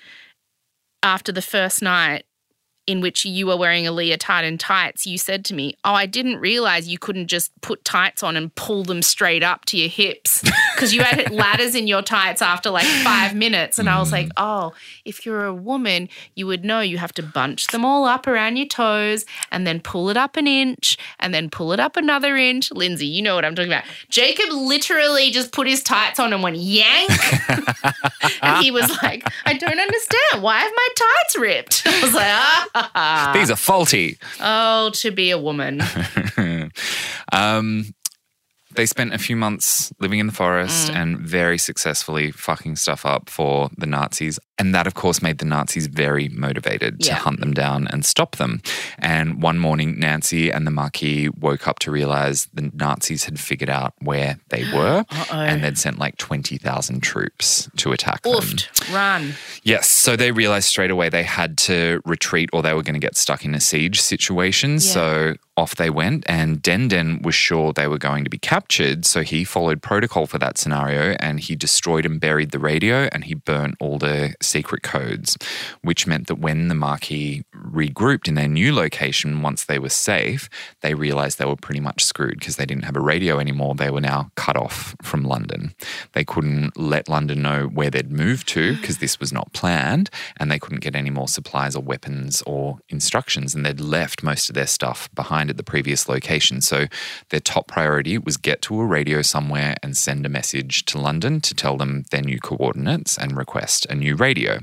after 1.02 1.32
the 1.32 1.42
first 1.42 1.82
night 1.82 2.24
in 2.88 3.02
which 3.02 3.26
you 3.26 3.46
were 3.46 3.56
wearing 3.56 3.86
a 3.86 3.92
leotard 3.92 4.46
and 4.46 4.58
tights, 4.58 5.06
you 5.06 5.18
said 5.18 5.44
to 5.44 5.54
me, 5.54 5.76
Oh, 5.84 5.92
I 5.92 6.06
didn't 6.06 6.38
realize 6.38 6.88
you 6.88 6.98
couldn't 6.98 7.26
just 7.26 7.52
put 7.60 7.84
tights 7.84 8.22
on 8.22 8.34
and 8.34 8.52
pull 8.54 8.82
them 8.82 9.02
straight 9.02 9.42
up 9.42 9.66
to 9.66 9.76
your 9.76 9.90
hips 9.90 10.42
because 10.74 10.94
you 10.94 11.02
had 11.02 11.30
ladders 11.30 11.74
in 11.74 11.86
your 11.86 12.00
tights 12.00 12.40
after 12.40 12.70
like 12.70 12.86
five 13.04 13.34
minutes. 13.34 13.78
And 13.78 13.90
I 13.90 13.98
was 13.98 14.10
like, 14.10 14.30
Oh, 14.38 14.72
if 15.04 15.26
you're 15.26 15.44
a 15.44 15.54
woman, 15.54 16.08
you 16.34 16.46
would 16.46 16.64
know 16.64 16.80
you 16.80 16.96
have 16.96 17.12
to 17.14 17.22
bunch 17.22 17.66
them 17.66 17.84
all 17.84 18.06
up 18.06 18.26
around 18.26 18.56
your 18.56 18.66
toes 18.66 19.26
and 19.52 19.66
then 19.66 19.80
pull 19.80 20.08
it 20.08 20.16
up 20.16 20.38
an 20.38 20.46
inch 20.46 20.96
and 21.20 21.34
then 21.34 21.50
pull 21.50 21.72
it 21.72 21.80
up 21.80 21.98
another 21.98 22.38
inch. 22.38 22.72
Lindsay, 22.72 23.06
you 23.06 23.20
know 23.20 23.34
what 23.34 23.44
I'm 23.44 23.54
talking 23.54 23.70
about. 23.70 23.84
Jacob 24.08 24.48
literally 24.50 25.30
just 25.30 25.52
put 25.52 25.66
his 25.66 25.82
tights 25.82 26.18
on 26.18 26.32
and 26.32 26.42
went 26.42 26.56
yank. 26.56 27.10
and 28.42 28.62
he 28.62 28.70
was 28.70 28.90
like, 29.02 29.28
I 29.44 29.52
don't 29.52 29.78
understand. 29.78 30.42
Why 30.42 30.60
have 30.60 30.72
my 30.74 30.88
tights 30.96 31.36
ripped? 31.36 31.82
I 31.86 32.02
was 32.02 32.14
like, 32.14 32.24
ah. 32.26 32.77
These 33.34 33.50
are 33.50 33.56
faulty. 33.56 34.18
Oh, 34.40 34.90
to 34.94 35.10
be 35.10 35.30
a 35.30 35.38
woman. 35.38 35.82
um, 37.32 37.94
they 38.74 38.86
spent 38.86 39.14
a 39.14 39.18
few 39.18 39.36
months 39.36 39.92
living 39.98 40.18
in 40.18 40.26
the 40.26 40.32
forest 40.32 40.90
and 40.90 41.18
very 41.18 41.58
successfully 41.58 42.30
fucking 42.30 42.76
stuff 42.76 43.04
up 43.04 43.28
for 43.30 43.70
the 43.76 43.86
Nazis. 43.86 44.38
And 44.58 44.74
that, 44.74 44.86
of 44.86 44.94
course, 44.94 45.22
made 45.22 45.38
the 45.38 45.44
Nazis 45.44 45.86
very 45.86 46.28
motivated 46.28 47.00
to 47.00 47.08
Yeah. 47.08 47.14
hunt 47.14 47.40
them 47.40 47.54
down 47.54 47.86
and 47.88 48.04
stop 48.04 48.36
them. 48.36 48.60
And 48.98 49.40
one 49.42 49.58
morning, 49.58 49.98
Nancy 49.98 50.50
and 50.50 50.66
the 50.66 50.70
Maquis 50.72 51.28
woke 51.38 51.68
up 51.68 51.78
to 51.80 51.90
realize 51.90 52.48
the 52.52 52.70
Nazis 52.74 53.24
had 53.24 53.38
figured 53.38 53.70
out 53.70 53.94
where 54.00 54.38
they 54.48 54.64
were 54.74 55.04
and 55.30 55.62
they'd 55.62 55.78
sent 55.78 55.98
like 55.98 56.16
20,000 56.16 57.00
troops 57.02 57.68
to 57.76 57.92
attack 57.92 58.22
them. 58.22 58.32
Oofed. 58.34 58.92
Run. 58.92 59.34
Yes. 59.62 59.90
So 59.90 60.16
they 60.16 60.32
realized 60.32 60.68
straight 60.68 60.90
away 60.90 61.08
they 61.08 61.22
had 61.22 61.56
to 61.58 62.00
retreat 62.04 62.50
or 62.52 62.62
they 62.62 62.74
were 62.74 62.82
going 62.82 62.94
to 62.94 63.00
get 63.00 63.16
stuck 63.16 63.44
in 63.44 63.54
a 63.54 63.60
siege 63.60 64.00
situation. 64.00 64.72
Yeah. 64.72 64.78
So 64.78 65.34
off 65.56 65.74
they 65.74 65.90
went. 65.90 66.24
And 66.28 66.62
Denden 66.62 67.22
was 67.22 67.34
sure 67.34 67.72
they 67.72 67.88
were 67.88 67.98
going 67.98 68.22
to 68.24 68.30
be 68.30 68.38
captured. 68.38 69.04
So 69.04 69.22
he 69.22 69.42
followed 69.44 69.82
protocol 69.82 70.26
for 70.26 70.38
that 70.38 70.56
scenario 70.56 71.16
and 71.20 71.40
he 71.40 71.56
destroyed 71.56 72.06
and 72.06 72.20
buried 72.20 72.50
the 72.52 72.60
radio 72.60 73.08
and 73.12 73.24
he 73.24 73.34
burnt 73.34 73.74
all 73.80 73.98
the 73.98 74.34
secret 74.48 74.82
codes, 74.82 75.36
which 75.82 76.06
meant 76.06 76.26
that 76.26 76.38
when 76.38 76.68
the 76.68 76.74
Maquis 76.74 77.42
regrouped 77.54 78.28
in 78.28 78.34
their 78.34 78.48
new 78.48 78.74
location, 78.74 79.42
once 79.42 79.64
they 79.64 79.78
were 79.78 79.88
safe, 79.88 80.48
they 80.82 80.94
realized 80.94 81.38
they 81.38 81.44
were 81.44 81.56
pretty 81.56 81.80
much 81.80 82.04
screwed 82.04 82.38
because 82.38 82.56
they 82.56 82.66
didn't 82.66 82.84
have 82.84 82.96
a 82.96 83.00
radio 83.00 83.38
anymore. 83.38 83.74
They 83.74 83.90
were 83.90 84.00
now 84.00 84.30
cut 84.36 84.56
off 84.56 84.94
from 85.02 85.24
London. 85.24 85.74
They 86.12 86.24
couldn't 86.24 86.76
let 86.76 87.08
London 87.08 87.42
know 87.42 87.64
where 87.66 87.90
they'd 87.90 88.10
moved 88.10 88.48
to 88.48 88.76
because 88.76 88.98
this 88.98 89.20
was 89.20 89.32
not 89.32 89.52
planned, 89.52 90.10
and 90.38 90.50
they 90.50 90.58
couldn't 90.58 90.80
get 90.80 90.96
any 90.96 91.10
more 91.10 91.28
supplies 91.28 91.76
or 91.76 91.82
weapons 91.82 92.42
or 92.46 92.78
instructions. 92.88 93.54
And 93.54 93.64
they'd 93.64 93.80
left 93.80 94.22
most 94.22 94.48
of 94.48 94.54
their 94.54 94.66
stuff 94.66 95.08
behind 95.14 95.50
at 95.50 95.56
the 95.56 95.62
previous 95.62 96.08
location. 96.08 96.60
So 96.60 96.86
their 97.30 97.40
top 97.40 97.68
priority 97.68 98.18
was 98.18 98.36
get 98.36 98.62
to 98.62 98.80
a 98.80 98.86
radio 98.86 99.22
somewhere 99.22 99.76
and 99.82 99.96
send 99.96 100.24
a 100.24 100.28
message 100.28 100.84
to 100.86 100.98
London 100.98 101.40
to 101.42 101.54
tell 101.54 101.76
them 101.76 102.04
their 102.10 102.22
new 102.22 102.38
coordinates 102.38 103.18
and 103.18 103.36
request 103.36 103.86
a 103.90 103.94
new 103.94 104.14
radio 104.14 104.37
video. 104.38 104.60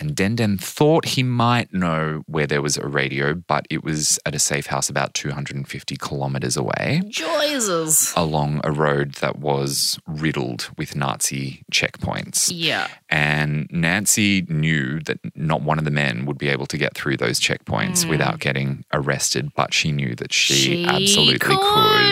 And 0.00 0.16
Denden 0.16 0.60
thought 0.60 1.04
he 1.04 1.22
might 1.22 1.72
know 1.72 2.22
where 2.26 2.46
there 2.46 2.62
was 2.62 2.76
a 2.76 2.86
radio, 2.86 3.34
but 3.34 3.66
it 3.70 3.84
was 3.84 4.18
at 4.26 4.34
a 4.34 4.38
safe 4.38 4.66
house 4.66 4.88
about 4.88 5.14
250 5.14 5.96
kilometers 5.96 6.56
away 6.56 7.02
Jesus. 7.08 8.12
along 8.16 8.60
a 8.64 8.72
road 8.72 9.14
that 9.14 9.38
was 9.38 9.98
riddled 10.06 10.68
with 10.76 10.96
Nazi 10.96 11.64
checkpoints. 11.72 12.50
Yeah. 12.52 12.88
And 13.08 13.68
Nancy 13.70 14.42
knew 14.48 15.00
that 15.00 15.18
not 15.36 15.62
one 15.62 15.78
of 15.78 15.84
the 15.84 15.90
men 15.90 16.26
would 16.26 16.38
be 16.38 16.48
able 16.48 16.66
to 16.66 16.76
get 16.76 16.94
through 16.94 17.16
those 17.16 17.38
checkpoints 17.38 18.04
hmm. 18.04 18.10
without 18.10 18.40
getting 18.40 18.84
arrested, 18.92 19.52
but 19.54 19.72
she 19.72 19.92
knew 19.92 20.14
that 20.16 20.32
she, 20.32 20.54
She 20.54 20.84
absolutely 20.84 21.38
could. 21.38 21.58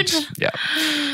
could. 0.07 0.26
Yeah. 0.39 0.51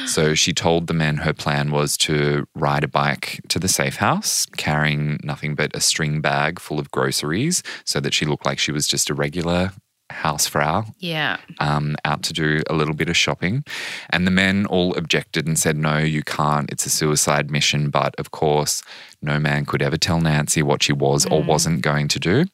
So 0.07 0.35
she 0.35 0.53
told 0.53 0.87
the 0.87 0.95
men 0.95 1.19
her 1.19 1.33
plan 1.33 1.71
was 1.71 1.97
to 1.99 2.47
ride 2.55 2.85
a 2.85 2.89
bike 2.89 3.41
to 3.49 3.59
the 3.59 3.69
safe 3.69 3.97
house, 3.97 4.47
carrying 4.57 5.19
nothing 5.23 5.55
but 5.55 5.75
a 5.75 5.81
string 5.81 6.21
bag 6.21 6.58
full 6.59 6.79
of 6.79 6.91
groceries 6.91 7.63
so 7.85 8.01
that 8.01 8.15
she 8.15 8.25
looked 8.27 8.47
like 8.47 8.59
she 8.59 8.73
was 8.73 8.87
just 8.87 9.11
a 9.11 9.15
regular 9.15 9.73
housefrau 10.11 10.87
Yeah. 11.01 11.37
um, 11.61 11.95
out 12.07 12.23
to 12.23 12.33
do 12.33 12.63
a 12.71 12.75
little 12.75 12.95
bit 12.95 13.11
of 13.11 13.17
shopping. 13.17 13.63
And 14.09 14.27
the 14.27 14.31
men 14.31 14.65
all 14.65 14.95
objected 14.97 15.47
and 15.47 15.59
said, 15.59 15.77
no, 15.77 15.99
you 15.99 16.23
can't. 16.23 16.71
It's 16.73 16.87
a 16.87 16.91
suicide 16.91 17.51
mission. 17.51 17.91
But 17.91 18.15
of 18.19 18.31
course, 18.31 18.83
no 19.21 19.39
man 19.39 19.67
could 19.67 19.83
ever 19.83 19.99
tell 19.99 20.19
Nancy 20.19 20.63
what 20.63 20.83
she 20.83 20.95
was 20.95 21.27
or 21.27 21.43
wasn't 21.43 21.83
going 21.83 22.09
to 22.09 22.19
do. 22.19 22.47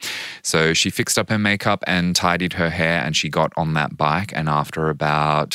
So 0.43 0.75
she 0.75 0.91
fixed 0.91 1.17
up 1.17 1.29
her 1.31 1.39
makeup 1.39 1.85
and 1.87 2.17
tidied 2.17 2.55
her 2.55 2.71
hair 2.71 3.01
and 3.05 3.17
she 3.17 3.29
got 3.29 3.53
on 3.57 3.75
that 3.75 3.97
bike. 3.97 4.33
And 4.35 4.49
after 4.49 4.89
about 4.91 5.55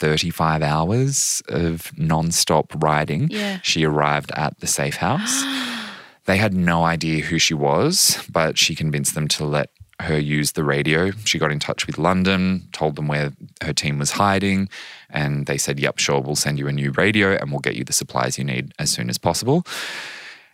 35 0.00 0.62
hours 0.62 1.42
of 1.48 1.92
non-stop 1.96 2.72
riding, 2.82 3.28
Yeah. 3.30 3.60
she 3.62 3.84
arrived 3.84 4.32
at 4.34 4.58
the 4.58 4.66
safe 4.66 4.96
house. 4.96 5.44
They 6.26 6.36
had 6.38 6.54
no 6.54 6.84
idea 6.84 7.24
who 7.24 7.38
she 7.38 7.54
was, 7.54 8.24
but 8.30 8.58
she 8.58 8.74
convinced 8.74 9.14
them 9.14 9.28
to 9.28 9.44
let 9.44 9.70
her 10.00 10.18
use 10.18 10.52
the 10.52 10.64
radio. 10.64 11.10
She 11.24 11.38
got 11.38 11.52
in 11.52 11.58
touch 11.58 11.86
with 11.86 11.98
London, 11.98 12.68
told 12.72 12.96
them 12.96 13.08
where 13.08 13.32
her 13.62 13.72
team 13.72 13.98
was 13.98 14.12
hiding, 14.12 14.68
and 15.10 15.46
they 15.46 15.58
said, 15.58 15.78
Yep, 15.78 15.98
sure, 15.98 16.20
we'll 16.20 16.36
send 16.36 16.58
you 16.58 16.66
a 16.66 16.72
new 16.72 16.90
radio 16.92 17.36
and 17.36 17.50
we'll 17.50 17.60
get 17.60 17.76
you 17.76 17.84
the 17.84 17.92
supplies 17.92 18.38
you 18.38 18.44
need 18.44 18.72
as 18.78 18.90
soon 18.90 19.08
as 19.08 19.18
possible. 19.18 19.64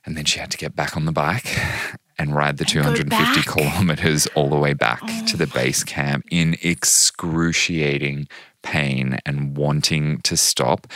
And 0.04 0.16
then 0.16 0.24
she 0.24 0.40
had 0.40 0.50
to 0.50 0.58
get 0.58 0.74
back 0.74 0.96
on 0.96 1.04
the 1.04 1.12
bike 1.12 1.46
and 2.18 2.34
ride 2.34 2.58
the 2.58 2.64
250 2.64 3.42
kilometers 3.42 4.26
all 4.28 4.50
the 4.50 4.58
way 4.58 4.74
back 4.74 5.00
to 5.26 5.36
the 5.36 5.46
base 5.46 5.84
camp 5.84 6.24
in 6.30 6.56
excruciating 6.62 8.28
pain 8.62 9.18
and 9.24 9.56
wanting 9.56 10.18
to 10.18 10.36
stop. 10.36 10.86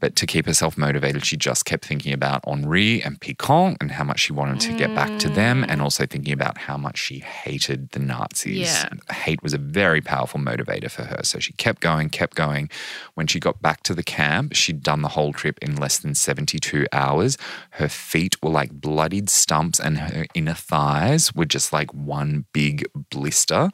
But 0.00 0.16
to 0.16 0.26
keep 0.26 0.46
herself 0.46 0.76
motivated, 0.76 1.24
she 1.24 1.36
just 1.36 1.64
kept 1.64 1.84
thinking 1.84 2.12
about 2.12 2.42
Henri 2.46 3.02
and 3.02 3.20
Picon 3.20 3.76
and 3.80 3.92
how 3.92 4.04
much 4.04 4.20
she 4.20 4.32
wanted 4.32 4.60
to 4.60 4.76
get 4.76 4.94
back 4.94 5.18
to 5.20 5.28
them, 5.28 5.62
mm. 5.62 5.66
and 5.68 5.82
also 5.82 6.06
thinking 6.06 6.32
about 6.32 6.58
how 6.58 6.76
much 6.76 6.98
she 6.98 7.18
hated 7.18 7.90
the 7.90 7.98
Nazis. 7.98 8.58
Yeah. 8.58 8.88
Hate 9.10 9.42
was 9.42 9.52
a 9.52 9.58
very 9.58 10.00
powerful 10.00 10.40
motivator 10.40 10.90
for 10.90 11.04
her. 11.04 11.20
So 11.22 11.38
she 11.38 11.52
kept 11.52 11.80
going, 11.80 12.08
kept 12.08 12.34
going. 12.34 12.70
When 13.14 13.26
she 13.26 13.38
got 13.38 13.60
back 13.60 13.82
to 13.84 13.94
the 13.94 14.02
camp, 14.02 14.54
she'd 14.54 14.82
done 14.82 15.02
the 15.02 15.08
whole 15.08 15.32
trip 15.32 15.58
in 15.60 15.76
less 15.76 15.98
than 15.98 16.14
72 16.14 16.86
hours. 16.92 17.36
Her 17.72 17.88
feet 17.88 18.42
were 18.42 18.50
like 18.50 18.72
bloodied 18.72 19.28
stumps, 19.28 19.78
and 19.78 19.98
her 19.98 20.26
inner 20.34 20.54
thighs 20.54 21.34
were 21.34 21.44
just 21.44 21.72
like 21.72 21.92
one 21.92 22.46
big 22.52 22.84
blister. 23.10 23.70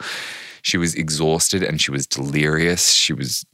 She 0.63 0.79
was 0.79 0.95
exhausted 0.95 1.63
and 1.63 1.81
she 1.81 1.93
was 1.93 2.09
delirious. 2.09 2.91
She 2.91 3.13
was 3.13 3.45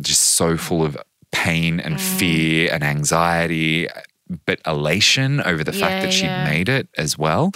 just 0.00 0.22
so 0.22 0.56
full 0.56 0.82
of 0.82 0.96
pain 1.32 1.80
and 1.80 2.00
fear 2.00 2.70
and 2.72 2.84
anxiety, 2.84 3.88
but 4.46 4.60
elation 4.66 5.40
over 5.42 5.64
the 5.64 5.72
fact 5.72 6.02
that 6.04 6.12
she'd 6.12 6.24
yeah. 6.26 6.44
made 6.44 6.68
it 6.68 6.88
as 6.96 7.18
well. 7.18 7.52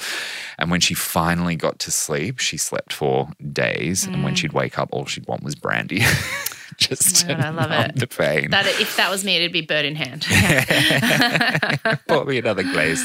And 0.59 0.71
when 0.71 0.81
she 0.81 0.95
finally 0.95 1.57
got 1.57 1.79
to 1.81 1.91
sleep, 1.91 2.39
she 2.39 2.57
slept 2.57 2.93
for 2.93 3.29
days. 3.53 4.07
And 4.07 4.25
when 4.25 4.35
she'd 4.35 4.53
wake 4.53 4.79
up, 4.79 4.89
all 4.93 5.07
she'd 5.07 5.27
want 5.27 5.43
was 5.43 5.55
brandy. 5.55 6.01
Just 6.79 7.25
Mm. 7.27 7.31
Oh 7.31 7.35
God, 7.37 7.41
to 7.41 7.47
I 7.47 7.51
love 7.51 7.71
it. 7.91 7.97
the 7.97 8.07
pain. 8.07 8.51
That 8.51 8.67
if 8.67 8.97
that 8.99 9.11
was 9.11 9.25
me, 9.25 9.37
it'd 9.37 9.53
be 9.53 9.63
bird 9.63 9.87
in 9.87 9.95
hand. 9.97 10.27
Bought 12.07 12.27
me 12.27 12.37
another 12.39 12.63
glaze. 12.65 13.01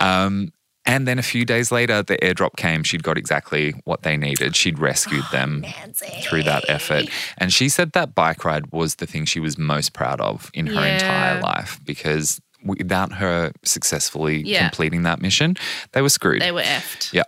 Um, 0.00 0.52
and 0.84 1.06
then 1.06 1.18
a 1.18 1.22
few 1.22 1.44
days 1.44 1.70
later, 1.70 2.02
the 2.02 2.16
airdrop 2.18 2.56
came. 2.56 2.82
She'd 2.82 3.02
got 3.02 3.16
exactly 3.16 3.72
what 3.84 4.02
they 4.02 4.16
needed. 4.16 4.56
She'd 4.56 4.78
rescued 4.78 5.22
oh, 5.24 5.28
them 5.32 5.64
through 6.24 6.42
that 6.44 6.64
effort. 6.68 7.08
And 7.38 7.52
she 7.52 7.68
said 7.68 7.92
that 7.92 8.14
bike 8.14 8.44
ride 8.44 8.72
was 8.72 8.96
the 8.96 9.06
thing 9.06 9.24
she 9.24 9.40
was 9.40 9.56
most 9.56 9.92
proud 9.92 10.20
of 10.20 10.50
in 10.54 10.66
her 10.66 10.74
Yeah. 10.84 10.94
entire 10.94 11.40
life 11.40 11.78
because 11.84 12.40
without 12.64 13.12
her 13.14 13.52
successfully 13.64 14.42
Yeah. 14.44 14.68
completing 14.68 15.02
that 15.02 15.20
mission, 15.20 15.56
they 15.92 16.02
were 16.02 16.08
screwed. 16.08 16.42
they 16.42 16.52
were 16.52 16.62
effed. 16.62 17.12
Yeah. 17.12 17.24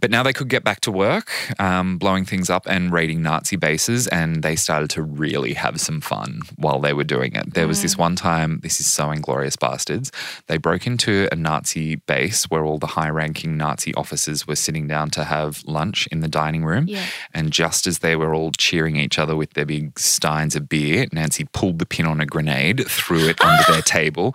But 0.00 0.10
now 0.10 0.22
they 0.22 0.32
could 0.32 0.48
get 0.48 0.64
back 0.64 0.80
to 0.82 0.92
work, 0.92 1.30
um, 1.58 1.96
blowing 1.98 2.24
things 2.24 2.50
up 2.50 2.66
and 2.66 2.92
raiding 2.92 3.22
Nazi 3.22 3.56
bases, 3.56 4.06
and 4.08 4.42
they 4.42 4.56
started 4.56 4.90
to 4.90 5.02
really 5.02 5.54
have 5.54 5.80
some 5.80 6.00
fun 6.00 6.40
while 6.56 6.80
they 6.80 6.92
were 6.92 7.04
doing 7.04 7.34
it. 7.34 7.54
There 7.54 7.66
was 7.66 7.78
Mm. 7.78 7.82
this 7.82 7.96
one 7.98 8.16
time, 8.16 8.60
this 8.62 8.80
is 8.80 8.86
so 8.86 9.08
Inglourious 9.08 9.56
Basterds, 9.56 10.10
they 10.46 10.56
broke 10.58 10.86
into 10.86 11.28
a 11.32 11.36
Nazi 11.36 11.96
base 11.96 12.44
where 12.50 12.64
all 12.64 12.78
the 12.78 12.86
high 12.88 13.08
ranking 13.10 13.56
Nazi 13.56 13.94
officers 13.94 14.46
were 14.46 14.56
sitting 14.56 14.86
down 14.86 15.10
to 15.10 15.24
have 15.24 15.62
lunch 15.66 16.06
in 16.12 16.20
the 16.20 16.28
dining 16.28 16.64
room. 16.64 16.86
Yeah. 16.88 17.04
And 17.32 17.50
just 17.50 17.86
as 17.86 18.00
they 18.00 18.16
were 18.16 18.34
all 18.34 18.52
cheering 18.52 18.96
each 18.96 19.18
other 19.18 19.34
with 19.36 19.54
their 19.54 19.66
big 19.66 19.98
steins 19.98 20.54
of 20.56 20.68
beer, 20.68 21.06
Nancy 21.12 21.44
pulled 21.52 21.78
the 21.78 21.86
pin 21.86 22.06
on 22.06 22.20
a 22.20 22.26
grenade, 22.26 22.86
threw 22.88 23.28
it 23.28 23.40
under 23.40 23.62
their 23.72 23.82
table, 23.98 24.34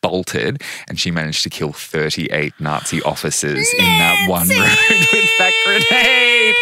bolted, 0.00 0.62
and 0.88 0.98
she 1.00 1.10
managed 1.10 1.42
to 1.42 1.50
kill 1.50 1.72
38 1.72 2.52
Nazi 2.60 3.02
officers 3.02 3.68
in 3.78 3.84
that 3.98 4.28
one 4.28 4.48
with 4.58 5.30
that 5.38 5.52
grenade. 5.64 6.54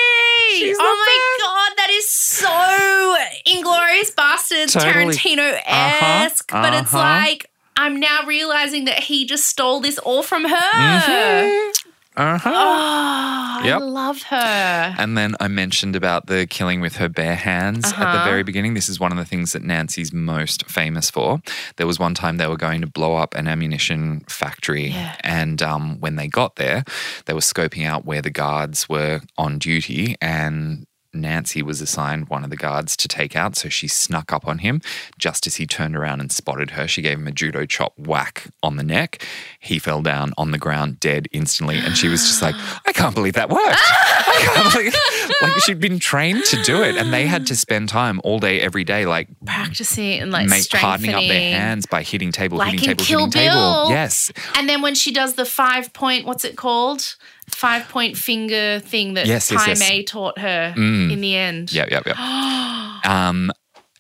She's 0.59 0.77
oh 0.79 0.97
my 1.07 1.19
god, 1.45 1.77
that 1.77 1.91
is 1.91 2.09
so 2.11 3.17
Inglourious 3.47 4.15
Basterds 4.15 4.73
Totally. 4.73 5.15
Tarantino 5.15 5.61
esque. 5.67 6.53
Uh-huh, 6.53 6.63
But 6.63 6.75
it's 6.75 6.95
uh-huh. 6.95 6.99
like 6.99 7.51
I'm 7.77 7.99
now 7.99 8.25
realizing 8.27 8.85
that 8.87 8.99
he 9.05 9.25
just 9.25 9.47
stole 9.47 9.81
this 9.81 9.99
all 9.99 10.23
from 10.23 10.45
her. 10.45 11.73
Uh 12.17 12.39
huh. 12.39 12.51
Oh, 12.53 13.63
Yep. 13.65 13.81
I 13.83 13.85
love 13.85 14.23
her. 14.23 14.95
And 14.99 15.19
then 15.19 15.37
I 15.39 15.47
mentioned 15.49 15.95
about 15.95 16.27
the 16.27 16.47
killing 16.47 16.81
with 16.81 16.97
her 16.97 17.09
bare 17.11 17.35
hands 17.37 17.85
at 17.93 17.99
the 17.99 18.05
Uh-huh. 18.07 18.25
very 18.25 18.43
beginning. 18.43 18.73
This 18.75 18.89
is 18.89 18.99
one 18.99 19.13
of 19.13 19.19
the 19.19 19.25
things 19.27 19.53
that 19.53 19.63
Nancy's 19.63 20.13
most 20.13 20.67
famous 20.67 21.11
for. 21.11 21.41
There 21.77 21.87
was 21.87 21.99
one 21.99 22.15
time 22.15 22.39
they 22.39 22.47
were 22.47 22.57
going 22.57 22.81
to 22.81 22.87
blow 22.87 23.17
up 23.17 23.35
an 23.35 23.47
ammunition 23.47 24.25
factory, 24.29 24.89
Yeah. 24.89 25.15
and 25.23 25.63
um, 25.63 26.01
when 26.01 26.17
they 26.17 26.27
got 26.27 26.57
there, 26.57 26.85
they 27.27 27.35
were 27.35 27.41
scoping 27.41 27.87
out 27.87 28.07
where 28.07 28.23
the 28.23 28.31
guards 28.31 28.89
were 28.89 29.21
on 29.37 29.59
duty, 29.59 30.17
and 30.23 30.87
Nancy 31.13 31.63
was 31.63 31.81
assigned 31.81 32.29
one 32.29 32.45
of 32.45 32.51
the 32.51 32.57
guards 32.57 32.97
to 32.99 33.09
take 33.09 33.35
out, 33.35 33.57
so 33.57 33.69
she 33.69 33.89
snuck 33.89 34.33
up 34.33 34.47
on 34.47 34.59
him. 34.59 34.81
Just 35.19 35.47
as 35.47 35.57
he 35.57 35.67
turned 35.67 35.97
around 35.97 36.21
and 36.21 36.31
spotted 36.31 36.71
her, 36.71 36.87
she 36.87 37.03
gave 37.03 37.19
him 37.19 37.27
a 37.27 37.33
judo 37.33 37.67
chop 37.67 37.99
whack 37.99 38.49
on 38.63 38.77
the 38.77 38.83
neck. 38.83 39.27
He 39.59 39.79
fell 39.79 40.03
down 40.03 40.33
on 40.39 40.51
the 40.53 40.59
ground 40.59 41.01
dead 41.01 41.29
instantly, 41.33 41.79
and 41.79 41.97
she 41.97 42.09
was 42.09 42.23
just 42.23 42.43
like, 42.43 42.55
I 42.87 42.93
can't 42.93 43.15
believe 43.15 43.35
that 43.35 43.51
worked. 43.51 43.61
I 43.63 44.53
can't 44.55 44.73
believe 44.73 44.95
like 45.43 45.63
she'd 45.65 45.81
been 45.81 45.99
trained 45.99 46.45
to 46.45 46.63
do 46.63 46.83
it, 46.83 46.97
and 46.97 47.13
they 47.13 47.27
had 47.27 47.47
to 47.49 47.57
spend 47.57 47.89
time 47.89 48.21
all 48.25 48.39
day, 48.39 48.61
every 48.61 48.85
day, 48.85 49.07
like 49.07 49.29
Practicing 49.45 50.21
and 50.21 50.31
like 50.31 50.49
make, 50.49 50.71
hardening 50.73 51.15
up 51.15 51.23
their 51.23 51.55
hands 51.59 51.87
by 51.87 52.03
hitting 52.03 52.33
table, 52.33 52.59
Like 52.59 52.73
hitting 52.73 52.89
table, 52.89 53.05
Kill 53.05 53.27
hitting 53.27 53.33
table. 53.33 53.91
Yes. 53.91 54.31
And 54.57 54.69
then 54.69 54.83
when 54.83 54.95
she 54.95 55.13
does 55.13 55.35
the 55.35 55.45
five 55.45 55.93
point, 55.93 56.27
what's 56.27 56.45
it 56.45 56.57
called? 56.57 57.17
Five 57.55 57.89
point 57.89 58.17
finger 58.17 58.81
thing 58.81 59.15
that 59.15 59.27
Yes, 59.27 59.51
yes, 59.51 59.63
Kai 59.65 59.69
yes. 59.71 59.79
May 59.81 60.03
taught 60.03 60.39
her 60.39 60.75
Mm. 60.77 61.13
in 61.13 61.21
the 61.21 61.37
end. 61.37 61.73
Yep, 61.73 61.91
yep, 61.91 62.07
yep. 62.07 62.17
um, 63.05 63.51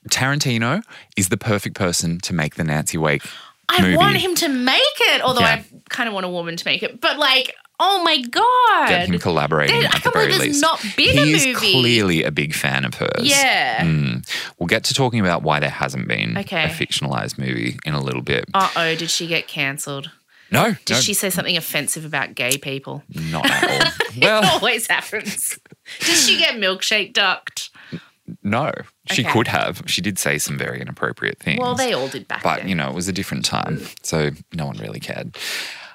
Tarantino 0.08 0.82
is 1.16 1.28
the 1.28 1.36
perfect 1.36 1.76
person 1.76 2.18
to 2.20 2.32
make 2.34 2.54
the 2.54 2.64
Nancy 2.64 2.98
Wake 2.98 3.22
I 3.68 3.82
movie. 3.82 3.96
want 3.96 4.16
him 4.16 4.34
to 4.36 4.48
make 4.48 4.80
it, 5.00 5.20
although 5.22 5.40
Yeah. 5.42 5.62
I 5.62 5.64
kind 5.90 6.08
of 6.08 6.14
want 6.14 6.26
a 6.26 6.28
woman 6.30 6.56
to 6.56 6.64
make 6.64 6.82
it. 6.82 7.00
But 7.00 7.18
like, 7.18 7.54
oh 7.78 8.02
my 8.02 8.20
god, 8.22 8.88
Get 8.88 9.08
him 9.08 9.18
collaborating 9.18 9.84
at 9.84 9.92
the 9.92 9.98
can't 10.00 10.14
very 10.14 10.26
believe 10.26 10.38
there's 10.40 10.50
least. 10.54 10.62
not 10.62 10.84
been 10.96 11.18
a 11.18 11.24
He's 11.26 11.46
movie. 11.46 11.72
clearly 11.72 12.24
a 12.24 12.30
big 12.30 12.54
fan 12.54 12.84
of 12.84 12.94
hers. 12.94 13.10
yeah. 13.20 13.84
Mm. 13.84 14.28
We'll 14.58 14.66
get 14.66 14.84
to 14.84 14.94
talking 14.94 15.20
about 15.20 15.42
why 15.42 15.60
there 15.60 15.70
hasn't 15.70 16.08
been 16.08 16.36
Okay. 16.38 16.64
a 16.64 16.68
fictionalized 16.68 17.38
movie 17.38 17.78
in 17.84 17.94
a 17.94 18.00
little 18.00 18.22
bit. 18.22 18.46
Uh 18.54 18.70
oh, 18.74 18.94
did 18.96 19.10
she 19.10 19.26
get 19.26 19.46
cancelled? 19.48 20.10
No, 20.52 20.74
Did 20.84 20.94
no, 20.94 21.00
she 21.00 21.14
say 21.14 21.30
something 21.30 21.56
offensive 21.56 22.04
about 22.04 22.34
gay 22.34 22.58
people? 22.58 23.02
not 23.14 23.48
at 23.48 23.64
all. 23.70 23.92
it 24.16 24.44
always 24.52 24.86
happens. 24.86 25.58
Did 26.00 26.16
she 26.16 26.38
get 26.38 26.56
milkshake 26.56 27.12
ducked? 27.12 27.70
no, 28.44 28.70
she 29.10 29.22
Okay. 29.22 29.32
could 29.32 29.48
have. 29.48 29.82
She 29.86 30.00
did 30.00 30.18
say 30.18 30.38
some 30.38 30.56
very 30.56 30.80
inappropriate 30.80 31.38
things. 31.40 31.58
Well, 31.60 31.74
they 31.74 31.92
all 31.92 32.08
did 32.08 32.28
back 32.28 32.42
but 32.42 32.58
then. 32.60 32.68
you 32.68 32.74
know 32.74 32.88
it 32.88 32.94
was 32.94 33.08
a 33.08 33.12
different 33.12 33.44
time 33.44 33.80
so 34.02 34.30
no 34.54 34.66
one 34.66 34.76
really 34.78 35.00
cared 35.00 35.36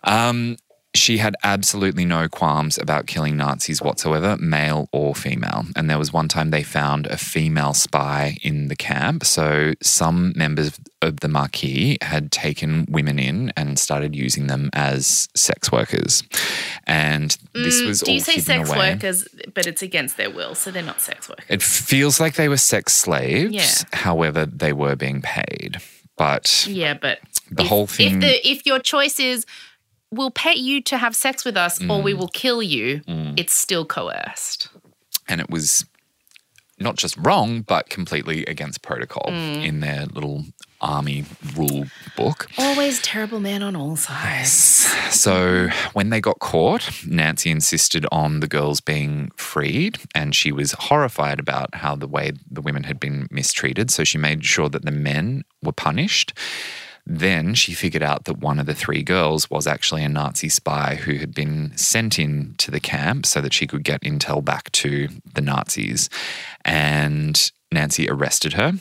um, 0.04 0.58
she 0.96 1.18
had 1.18 1.36
absolutely 1.44 2.06
no 2.06 2.28
qualms 2.28 2.78
about 2.78 3.06
killing 3.08 3.38
Nazis 3.38 3.82
whatsoever, 3.82 4.38
male 4.38 4.90
or 4.92 5.14
female. 5.14 5.66
And 5.76 5.90
there 5.90 6.00
was 6.00 6.12
one 6.14 6.28
time 6.28 6.50
they 6.52 6.64
found 6.64 7.06
a 7.08 7.18
female 7.18 7.74
spy 7.74 8.38
in 8.42 8.68
the 8.68 8.76
camp. 8.76 9.26
So 9.26 9.74
some 9.82 10.34
members 10.36 10.80
of 11.02 11.20
the 11.20 11.28
Maquis 11.28 11.98
had 12.02 12.32
taken 12.32 12.86
women 12.90 13.20
in 13.20 13.52
and 13.56 13.78
started 13.78 14.16
using 14.16 14.48
them 14.48 14.70
as 14.74 15.30
sex 15.36 15.72
workers. 15.72 16.24
And 16.88 17.38
this 17.54 17.82
Mm, 17.82 17.88
was 17.88 18.00
Do 18.02 18.08
all 18.12 18.14
you 18.16 18.20
say 18.22 18.40
sex 18.40 18.70
away. 18.70 18.94
workers, 18.94 19.28
but 19.54 19.66
it's 19.68 19.82
against 19.82 20.18
their 20.18 20.30
will, 20.32 20.56
so 20.56 20.72
they're 20.72 20.82
not 20.84 21.02
sex 21.02 21.30
workers? 21.30 21.46
It 21.50 21.62
feels 21.62 22.20
like 22.20 22.36
they 22.36 22.50
were 22.50 22.58
sex 22.58 22.94
slaves. 22.94 23.54
Yeah. 23.54 24.00
However, 24.00 24.46
they 24.46 24.74
were 24.74 24.96
being 24.96 25.22
paid. 25.22 25.78
But 26.18 26.66
Yeah, 26.68 26.94
but 26.94 27.20
the 27.52 27.64
if, 27.64 27.70
whole 27.70 27.88
thing. 27.88 28.16
If 28.16 28.22
the 28.22 28.48
if 28.50 28.66
your 28.66 28.80
choice 28.80 29.20
is 29.20 29.46
we'll 30.16 30.32
pay 30.32 30.56
you 30.56 30.82
to 30.84 30.98
have 30.98 31.16
sex 31.16 31.44
with 31.46 31.58
us 31.58 31.80
or 31.90 32.02
we 32.02 32.14
will 32.14 32.30
kill 32.30 32.62
you, 32.62 33.02
it's 33.38 33.54
still 33.54 33.86
coerced. 33.86 34.70
and 35.28 35.42
it 35.42 35.50
was 35.50 35.86
not 36.78 36.98
just 36.98 37.16
wrong, 37.18 37.62
but 37.62 37.90
completely 37.90 38.46
against 38.48 38.82
protocol 38.82 39.30
Mm. 39.32 39.64
in 39.66 39.80
their 39.80 40.06
little 40.08 40.44
army 40.82 41.24
rule 41.56 41.86
book. 42.18 42.50
Always 42.58 43.02
terrible 43.02 43.40
man 43.40 43.64
on 43.64 43.76
all 43.78 43.96
sides. 43.96 44.52
So 45.10 45.70
when 45.94 46.10
they 46.10 46.20
got 46.20 46.40
caught, 46.40 46.92
Nancy 47.08 47.50
insisted 47.50 48.06
on 48.12 48.42
the 48.42 48.48
girls 48.48 48.82
being 48.82 49.32
freed, 49.38 50.00
and 50.14 50.36
she 50.36 50.52
was 50.52 50.74
horrified 50.74 51.40
about 51.40 51.74
how 51.76 51.96
the 51.96 52.08
way 52.10 52.34
the 52.52 52.62
women 52.62 52.84
had 52.84 53.00
been 53.00 53.28
mistreated. 53.32 53.90
So 53.90 54.04
she 54.04 54.18
made 54.18 54.44
sure 54.44 54.68
that 54.70 54.84
the 54.84 54.92
men 54.92 55.44
were 55.64 55.72
punished. 55.72 56.34
Then 57.06 57.54
she 57.54 57.74
figured 57.74 58.04
out 58.04 58.26
that 58.26 58.40
one 58.40 58.60
of 58.60 58.66
the 58.66 58.74
three 58.74 59.04
girls 59.04 59.50
was 59.50 59.68
actually 59.68 60.04
a 60.04 60.10
Nazi 60.10 60.50
spy 60.50 60.96
who 60.96 61.16
had 61.16 61.34
been 61.34 61.76
sent 61.78 62.18
in 62.18 62.56
to 62.58 62.72
the 62.72 62.80
camp 62.80 63.26
so 63.26 63.42
that 63.42 63.54
she 63.54 63.68
could 63.68 63.84
get 63.84 64.02
intel 64.02 64.44
back 64.44 64.72
to 64.74 65.10
the 65.34 65.42
Nazis. 65.42 66.10
And 66.64 67.52
Nancy 67.72 68.10
arrested 68.10 68.54
her 68.54 68.74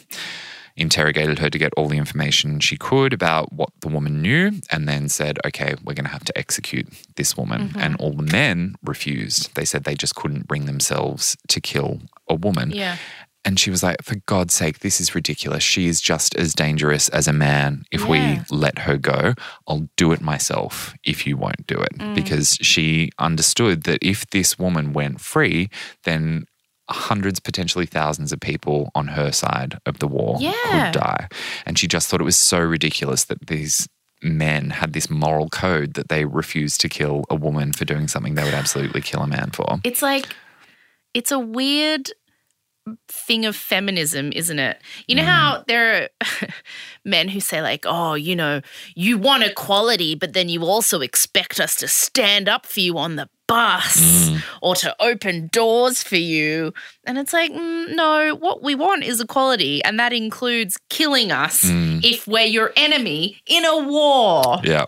interrogated 0.76 1.38
her 1.38 1.48
to 1.48 1.58
get 1.58 1.72
all 1.76 1.88
the 1.88 1.98
information 1.98 2.58
she 2.60 2.76
could 2.76 3.12
about 3.12 3.52
what 3.52 3.70
the 3.80 3.88
woman 3.88 4.20
knew, 4.20 4.52
and 4.70 4.88
then 4.88 5.08
said, 5.08 5.38
okay, 5.46 5.74
we're 5.84 5.94
going 5.94 6.04
to 6.04 6.10
have 6.10 6.24
to 6.24 6.36
execute 6.36 6.88
this 7.16 7.36
woman. 7.36 7.68
Mm-hmm. 7.68 7.78
And 7.78 7.96
all 7.96 8.12
the 8.12 8.22
men 8.22 8.74
refused. 8.82 9.54
They 9.54 9.64
said 9.64 9.84
they 9.84 9.94
just 9.94 10.14
couldn't 10.14 10.46
bring 10.46 10.66
themselves 10.66 11.36
to 11.48 11.60
kill 11.60 12.00
a 12.28 12.34
woman. 12.34 12.70
Yeah. 12.70 12.96
And 13.44 13.60
she 13.60 13.70
was 13.70 13.82
like, 13.82 14.02
for 14.02 14.16
God's 14.26 14.54
sake, 14.54 14.78
this 14.78 15.00
is 15.00 15.14
ridiculous. 15.14 15.62
She 15.62 15.86
is 15.86 16.00
just 16.00 16.34
as 16.34 16.54
dangerous 16.54 17.08
as 17.10 17.28
a 17.28 17.32
man. 17.32 17.84
If 17.92 18.02
Yeah. 18.02 18.08
we 18.08 18.40
let 18.56 18.78
her 18.80 18.96
go, 18.96 19.34
I'll 19.68 19.88
do 19.96 20.12
it 20.12 20.20
myself 20.22 20.94
if 21.04 21.26
you 21.26 21.36
won't 21.36 21.66
do 21.66 21.78
it. 21.78 21.92
Mm. 21.98 22.14
Because 22.14 22.56
she 22.62 23.10
understood 23.18 23.82
that 23.84 23.98
if 24.02 24.26
this 24.30 24.58
woman 24.58 24.92
went 24.94 25.20
free, 25.20 25.68
then 26.04 26.46
hundreds, 26.90 27.38
potentially 27.40 27.86
thousands 27.86 28.32
of 28.32 28.40
people 28.40 28.90
on 28.94 29.08
her 29.08 29.30
side 29.32 29.78
of 29.86 29.98
the 29.98 30.08
war 30.08 30.36
Yeah. 30.40 30.52
could 30.92 31.00
die. 31.00 31.28
And 31.66 31.78
she 31.78 31.86
just 31.86 32.08
thought 32.08 32.20
it 32.20 32.24
was 32.24 32.36
so 32.36 32.58
ridiculous 32.60 33.24
that 33.24 33.46
these 33.46 33.88
men 34.22 34.70
had 34.70 34.94
this 34.94 35.10
moral 35.10 35.50
code 35.50 35.94
that 35.94 36.08
they 36.08 36.24
refused 36.24 36.80
to 36.80 36.88
kill 36.88 37.24
a 37.28 37.34
woman 37.34 37.72
for 37.74 37.84
doing 37.84 38.08
something 38.08 38.34
they 38.34 38.44
would 38.44 38.54
absolutely 38.54 39.02
kill 39.02 39.20
a 39.20 39.26
man 39.26 39.50
for. 39.50 39.80
It's 39.84 40.00
like 40.00 40.34
it's 41.12 41.30
a 41.30 41.38
weird 41.38 42.10
thing 43.08 43.46
of 43.46 43.56
feminism, 43.56 44.30
isn't 44.32 44.58
it? 44.58 44.80
You 45.06 45.14
know 45.16 45.22
Mm. 45.22 45.26
how 45.26 45.64
there 45.66 46.02
are 46.04 46.08
men 47.04 47.28
who 47.28 47.40
say 47.40 47.62
like, 47.62 47.84
"Oh, 47.86 48.12
you 48.14 48.36
know, 48.36 48.60
you 48.94 49.16
want 49.18 49.42
equality, 49.42 50.14
but 50.14 50.34
then 50.34 50.48
you 50.50 50.64
also 50.64 51.00
expect 51.00 51.60
us 51.60 51.76
to 51.76 51.88
stand 51.88 52.48
up 52.48 52.66
for 52.66 52.80
you 52.80 52.98
on 52.98 53.16
the 53.16 53.28
bus 53.46 53.96
Mm. 53.96 54.42
or 54.60 54.74
to 54.76 54.94
open 55.00 55.48
doors 55.48 56.02
for 56.02 56.16
you." 56.16 56.74
And 57.06 57.16
it's 57.16 57.32
like, 57.32 57.52
mm, 57.52 57.94
no, 57.94 58.34
what 58.34 58.62
we 58.62 58.74
want 58.74 59.02
is 59.04 59.20
equality, 59.20 59.82
and 59.82 59.98
that 59.98 60.12
includes 60.12 60.76
killing 60.90 61.32
us 61.32 61.64
Mm. 61.64 62.04
if 62.04 62.26
we're 62.26 62.44
your 62.46 62.72
enemy 62.76 63.40
in 63.46 63.64
a 63.64 63.78
war. 63.78 64.60
Yeah. 64.62 64.86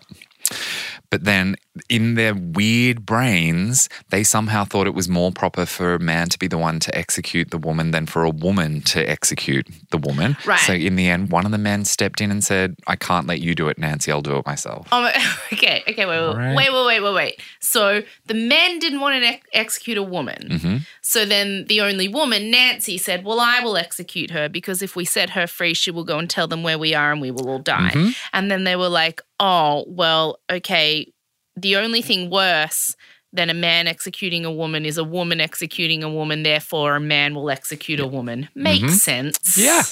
But 1.10 1.24
then 1.24 1.56
in 1.88 2.14
their 2.14 2.34
weird 2.34 3.04
brains, 3.06 3.88
they 4.10 4.22
somehow 4.24 4.64
thought 4.64 4.86
it 4.86 4.94
was 4.94 5.08
more 5.08 5.32
proper 5.32 5.66
for 5.66 5.94
a 5.94 5.98
man 5.98 6.28
to 6.28 6.38
be 6.38 6.46
the 6.46 6.58
one 6.58 6.80
to 6.80 6.96
execute 6.96 7.50
the 7.50 7.58
woman 7.58 7.90
than 7.90 8.06
for 8.06 8.24
a 8.24 8.30
woman 8.30 8.80
to 8.82 9.08
execute 9.08 9.66
the 9.90 9.98
woman. 9.98 10.36
Right. 10.46 10.58
So 10.60 10.72
in 10.72 10.96
the 10.96 11.08
end, 11.08 11.30
one 11.30 11.44
of 11.44 11.52
the 11.52 11.58
men 11.58 11.84
stepped 11.84 12.20
in 12.20 12.30
and 12.30 12.42
said, 12.42 12.76
I 12.86 12.96
can't 12.96 13.26
let 13.26 13.40
you 13.40 13.54
do 13.54 13.68
it, 13.68 13.78
Nancy. 13.78 14.10
I'll 14.12 14.22
do 14.22 14.36
it 14.36 14.46
myself. 14.46 14.88
Oh, 14.92 15.10
okay, 15.52 15.82
okay, 15.88 16.06
wait, 16.06 16.20
wait, 16.20 16.36
Right. 16.36 16.56
wait, 16.56 16.72
wait, 16.72 16.86
wait, 16.86 17.00
wait, 17.00 17.14
wait. 17.14 17.40
So 17.60 18.02
the 18.26 18.34
men 18.34 18.78
didn't 18.78 19.00
want 19.00 19.22
to 19.22 19.26
ex- 19.28 19.46
execute 19.52 19.98
a 19.98 20.02
woman. 20.02 20.48
Mm-hmm. 20.50 20.76
So 21.02 21.24
then 21.24 21.64
the 21.68 21.80
only 21.80 22.08
woman, 22.08 22.50
Nancy, 22.50 22.98
said, 22.98 23.24
Well, 23.24 23.40
I 23.40 23.60
will 23.60 23.76
execute 23.76 24.30
her 24.30 24.48
because 24.48 24.82
if 24.82 24.96
we 24.96 25.04
set 25.04 25.30
her 25.30 25.46
free, 25.46 25.74
she 25.74 25.90
will 25.90 26.04
go 26.04 26.18
and 26.18 26.28
tell 26.28 26.46
them 26.48 26.62
where 26.62 26.78
we 26.78 26.94
are 26.94 27.12
and 27.12 27.20
we 27.20 27.30
will 27.30 27.48
all 27.48 27.58
die. 27.58 27.90
Mm-hmm. 27.92 28.10
And 28.32 28.50
then 28.50 28.64
they 28.64 28.76
were 28.76 28.88
like, 28.88 29.20
Oh, 29.38 29.84
well, 29.88 30.38
okay. 30.50 31.12
The 31.56 31.76
only 31.76 32.02
thing 32.02 32.30
worse 32.30 32.94
than 33.32 33.50
a 33.50 33.54
man 33.54 33.86
executing 33.86 34.44
a 34.44 34.52
woman 34.52 34.84
is 34.86 34.98
a 34.98 35.04
woman 35.04 35.40
executing 35.40 36.02
a 36.02 36.08
woman. 36.10 36.42
Therefore, 36.42 36.96
a 36.96 37.00
man 37.00 37.34
will 37.34 37.50
execute 37.50 38.00
a 38.00 38.06
woman. 38.06 38.48
Makes 38.54 39.02
sense. 39.02 39.38
Mm-hmm. 39.58 39.60
Yeah. 39.62 39.82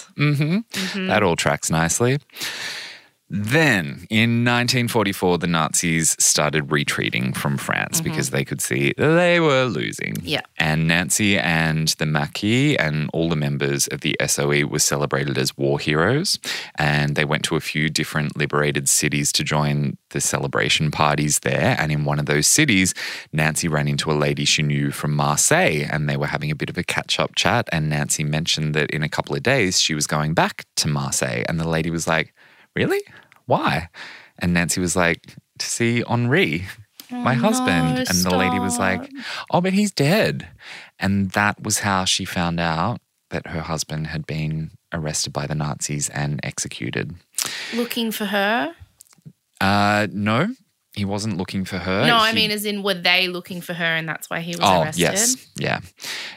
hmm 0.93 1.07
That 1.09 1.23
all 1.23 1.37
tracks 1.37 1.71
nicely. 1.71 2.19
Then 3.31 4.07
in 4.11 4.45
1944, 4.45 5.39
the 5.39 5.47
Nazis 5.47 6.15
started 6.19 6.71
retreating 6.71 7.33
from 7.33 7.57
France 7.57 8.01
mm-hmm. 8.01 8.11
because 8.11 8.31
they 8.31 8.45
could 8.45 8.61
see 8.61 8.93
they 8.99 9.41
were 9.41 9.65
losing. 9.65 10.15
Yeah. 10.23 10.43
And 10.59 10.87
Nancy 10.87 11.39
and 11.39 11.89
the 11.99 12.07
Maquis 12.07 12.77
and 12.77 13.09
all 13.15 13.31
the 13.31 13.37
members 13.37 13.87
of 13.89 14.03
the 14.03 14.15
SOE 14.27 14.67
were 14.67 14.79
celebrated 14.79 15.39
as 15.39 15.57
war 15.57 15.81
heroes. 15.81 16.39
And 16.77 17.17
they 17.17 17.25
went 17.25 17.45
to 17.45 17.57
a 17.57 17.61
few 17.61 17.89
different 17.89 18.37
liberated 18.37 18.89
cities 18.89 19.33
to 19.33 19.43
join 19.43 19.97
the 20.11 20.21
celebration 20.21 20.91
parties 20.91 21.41
there. 21.41 21.77
And 21.79 21.91
in 21.91 22.05
one 22.05 22.21
of 22.21 22.27
those 22.27 22.47
cities, 22.47 22.95
Nancy 23.33 23.69
ran 23.69 23.89
into 23.89 24.13
a 24.13 24.15
lady 24.15 24.45
she 24.45 24.63
knew 24.63 24.91
from 24.91 25.15
Marseille 25.15 25.87
and 25.91 26.09
they 26.09 26.19
were 26.19 26.27
having 26.27 26.51
a 26.51 26.55
bit 26.55 26.69
of 26.69 26.77
a 26.77 26.85
catch 26.85 27.19
up 27.19 27.35
chat. 27.35 27.69
And 27.73 27.89
Nancy 27.89 28.23
mentioned 28.23 28.75
that 28.75 28.91
in 28.91 29.03
a 29.03 29.09
couple 29.09 29.35
of 29.35 29.43
days 29.43 29.81
she 29.81 29.95
was 29.95 30.07
going 30.07 30.35
back 30.35 30.67
to 30.77 30.89
Marseille. 30.89 31.43
And 31.49 31.59
the 31.59 31.69
lady 31.69 31.91
was 31.91 32.07
like, 32.07 32.35
Really? 32.75 33.01
Why? 33.47 33.89
And 34.39 34.53
Nancy 34.55 34.81
was 34.81 34.97
like, 34.97 35.35
To 35.59 35.67
see 35.67 36.03
Henri, 36.03 36.65
my 37.11 37.35
husband. 37.35 37.95
no, 37.95 38.05
and 38.09 38.19
the 38.25 38.37
lady 38.37 38.59
was 38.59 38.79
like, 38.79 39.11
Oh, 39.51 39.61
but 39.61 39.73
he's 39.73 39.91
dead. 39.93 40.49
And 40.99 41.31
that 41.33 41.63
was 41.63 41.81
how 41.81 42.05
she 42.05 42.25
found 42.25 42.59
out 42.61 43.01
that 43.31 43.49
her 43.49 43.61
husband 43.61 44.09
had 44.09 44.27
been 44.27 44.71
arrested 44.93 45.33
by 45.33 45.47
the 45.47 45.55
Nazis 45.55 46.09
and 46.11 46.41
executed. 46.45 47.15
Looking 47.75 48.11
for 48.13 48.27
her? 48.27 48.75
Uh, 49.61 50.07
no, 50.13 50.49
he 50.95 51.05
wasn't 51.05 51.37
looking 51.37 51.65
for 51.65 51.79
her. 51.79 52.07
no, 52.07 52.17
I 52.17 52.31
He- 52.31 52.35
mean, 52.37 52.51
as 52.51 52.65
in, 52.65 52.83
were 52.83 52.95
they 52.95 53.29
looking 53.29 53.61
for 53.61 53.75
her 53.75 53.85
and 53.85 54.09
that's 54.09 54.29
why 54.31 54.41
he 54.41 54.53
was 54.53 54.61
Oh, 54.63 54.83
arrested? 54.83 55.01
yes. 55.01 55.37
Yeah. 55.57 55.81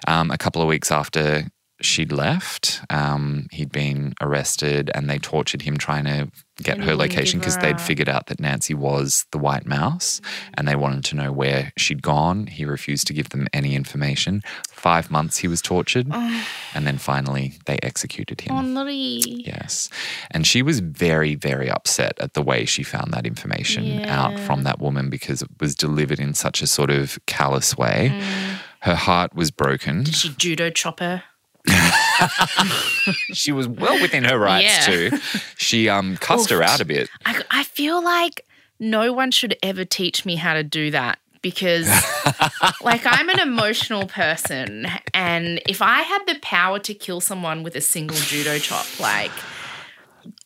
Um, 0.07 0.31
a 0.31 0.37
couple 0.37 0.61
of 0.61 0.67
weeks 0.67 0.91
after 0.91 1.45
she'd 1.81 2.11
left, 2.11 2.81
um, 2.89 3.47
he'd 3.51 3.71
been 3.71 4.13
arrested 4.21 4.89
and 4.95 5.09
they 5.09 5.19
tortured 5.19 5.61
him 5.61 5.77
trying 5.77 6.05
to 6.05 6.29
get 6.63 6.77
And 6.77 6.85
her 6.85 6.95
location 6.95 7.39
because 7.39 7.57
they'd 7.57 7.79
figured 7.79 8.09
out 8.09 8.27
that 8.27 8.39
Nancy 8.39 8.73
was 8.73 9.25
the 9.31 9.37
White 9.37 9.67
Mouse 9.67 10.19
and 10.55 10.67
they 10.67 10.75
wanted 10.75 11.03
to 11.05 11.15
know 11.15 11.31
where 11.31 11.71
she'd 11.77 12.01
gone. 12.01 12.47
He 12.47 12.65
refused 12.65 13.05
to 13.07 13.13
give 13.13 13.29
them 13.29 13.47
any 13.53 13.75
information. 13.75 14.41
Five 14.69 15.11
months 15.11 15.37
he 15.37 15.47
was 15.47 15.61
tortured 15.61 16.07
and 16.73 16.87
then 16.87 16.97
finally 16.97 17.53
they 17.65 17.77
executed 17.83 18.41
him. 18.41 18.55
Oh. 18.55 18.61
Yes. 18.87 19.89
And 20.31 20.47
she 20.47 20.61
was 20.61 20.79
very, 20.79 21.35
very 21.35 21.69
upset 21.69 22.17
at 22.19 22.33
the 22.33 22.41
way 22.41 22.65
she 22.65 22.83
found 22.83 23.13
that 23.13 23.27
information 23.27 24.03
out 24.05 24.39
from 24.39 24.63
that 24.63 24.79
woman 24.79 25.09
because 25.09 25.41
it 25.41 25.49
was 25.59 25.75
delivered 25.75 26.19
in 26.19 26.33
such 26.33 26.61
a 26.61 26.67
sort 26.67 26.89
of 26.89 27.19
callous 27.27 27.77
way. 27.77 28.11
Mm. 28.13 28.57
Her 28.81 28.95
heart 28.95 29.35
was 29.35 29.51
broken. 29.51 30.03
Did 30.03 30.15
she 30.15 30.29
judo 30.29 30.69
chop 30.69 30.99
her? 30.99 31.23
She 33.33 33.51
was 33.51 33.67
well 33.67 34.01
within 34.01 34.23
her 34.25 34.37
rights 34.37 34.87
Yeah. 34.87 35.09
too. 35.09 35.17
She 35.57 35.87
um 35.89 36.17
cussed 36.17 36.49
her 36.49 36.61
out 36.61 36.81
a 36.81 36.85
bit. 36.85 37.09
I, 37.25 37.41
I 37.51 37.63
feel 37.63 38.03
like 38.03 38.41
no 38.79 39.13
one 39.13 39.31
should 39.31 39.55
ever 39.63 39.85
teach 39.85 40.25
me 40.25 40.35
how 40.35 40.53
to 40.53 40.63
do 40.63 40.91
that 40.91 41.19
because, 41.41 41.87
like, 42.81 43.01
I'm 43.05 43.29
an 43.29 43.39
emotional 43.39 44.07
person. 44.07 44.87
And 45.13 45.61
if 45.67 45.81
I 45.81 46.01
had 46.01 46.19
the 46.27 46.37
power 46.41 46.79
to 46.79 46.93
kill 46.93 47.21
someone 47.21 47.63
with 47.63 47.75
a 47.75 47.81
single 47.81 48.17
judo 48.17 48.57
chop, 48.59 48.85
like, 48.99 49.31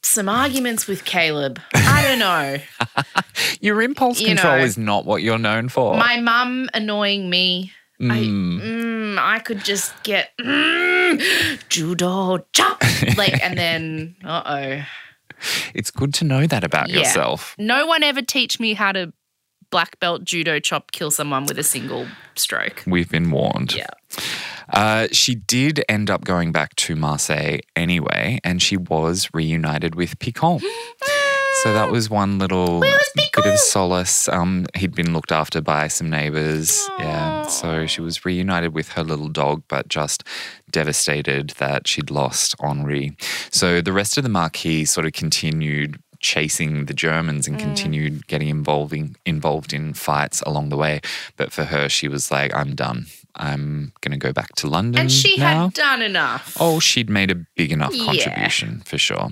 some 0.04 0.30
arguments 0.30 0.88
with 0.88 1.04
Caleb, 1.06 1.60
I 1.74 2.04
don't 2.04 2.20
know. 2.20 2.58
Your 3.62 3.82
impulse 3.82 4.20
You 4.22 4.28
control 4.28 4.58
know. 4.60 4.64
is 4.64 4.78
not 4.78 5.06
what 5.06 5.24
you're 5.24 5.38
known 5.40 5.70
for. 5.70 5.96
My 5.98 6.20
mum 6.20 6.70
annoying 6.74 7.30
me. 7.30 7.72
I, 8.00 8.04
Mm. 8.24 8.62
mm, 8.62 9.18
I 9.20 9.38
could 9.40 9.60
just 9.64 9.94
get 10.04 10.32
mm, 10.40 10.91
judo 11.70 12.40
chop, 12.54 12.82
like, 13.18 13.42
and 13.44 13.58
then 13.58 14.16
uh 14.26 14.44
oh. 14.46 14.86
it's 15.74 15.92
good 15.92 16.14
to 16.16 16.26
know 16.26 16.46
that 16.48 16.64
about 16.64 16.90
Yeah. 16.90 17.00
yourself. 17.00 17.56
No 17.58 17.86
one 17.86 18.04
ever 18.04 18.22
teach 18.22 18.60
me 18.60 18.74
how 18.74 18.92
to 18.92 19.14
black 19.72 20.00
belt 20.02 20.26
judo 20.26 20.60
chop 20.60 20.92
kill 20.92 21.10
someone 21.12 21.46
with 21.46 21.58
a 21.58 21.64
single 21.64 22.06
stroke. 22.36 22.84
We've 22.86 23.10
been 23.10 23.32
warned. 23.32 23.74
Yeah. 23.74 23.88
Uh, 24.74 25.08
she 25.12 25.36
did 25.36 25.84
end 25.88 26.10
up 26.10 26.24
going 26.26 26.52
back 26.52 26.76
to 26.76 26.96
Marseille 26.96 27.60
anyway, 27.76 28.40
and 28.44 28.62
she 28.62 28.76
was 28.78 29.30
reunited 29.34 29.96
with 29.96 30.20
Picon. 30.20 30.60
So 31.64 31.74
that 31.74 31.92
was 31.92 32.10
one 32.10 32.40
little 32.40 32.80
bit 32.80 33.46
of 33.46 33.60
solace. 33.60 34.28
Um, 34.30 34.66
he'd 34.76 34.96
been 34.96 35.14
looked 35.14 35.32
after 35.32 35.62
by 35.62 35.90
some 35.90 36.10
neighbors. 36.10 36.90
Yeah. 36.98 37.46
So 37.48 37.86
she 37.86 38.02
was 38.02 38.26
reunited 38.26 38.74
with 38.74 38.90
her 38.94 39.04
little 39.04 39.30
dog, 39.30 39.62
but 39.68 39.88
just 39.88 40.24
devastated 40.72 41.52
that 41.60 41.88
she'd 41.88 42.10
lost 42.10 42.56
Henri. 42.60 43.16
So 43.52 43.82
the 43.82 43.94
rest 43.94 44.18
of 44.18 44.24
the 44.24 44.30
Maquis 44.30 44.90
sort 44.90 45.06
of 45.06 45.14
continued 45.14 46.02
chasing 46.20 46.86
the 46.86 46.94
Germans 46.94 47.48
and 47.48 47.60
continued 47.60 48.28
getting 48.28 48.48
involving 48.48 49.16
involved 49.26 49.74
in 49.74 49.94
fights 49.94 50.42
along 50.46 50.70
the 50.70 50.78
way. 50.78 51.02
But 51.36 51.52
for 51.52 51.66
her, 51.66 51.90
she 51.90 52.08
was 52.08 52.32
like, 52.32 52.56
I'm 52.56 52.76
done. 52.76 53.08
I'm 53.36 53.94
gonna 54.02 54.18
go 54.18 54.34
back 54.34 54.54
to 54.58 54.68
London. 54.68 55.00
And 55.02 55.12
she 55.12 55.38
now. 55.38 55.66
had 55.66 55.74
done 55.74 56.02
enough. 56.02 56.58
Oh, 56.60 56.80
she'd 56.80 57.10
made 57.10 57.32
a 57.32 57.36
big 57.56 57.72
enough 57.72 57.96
Yeah. 57.96 58.06
contribution 58.06 58.82
for 58.86 58.98
sure. 58.98 59.30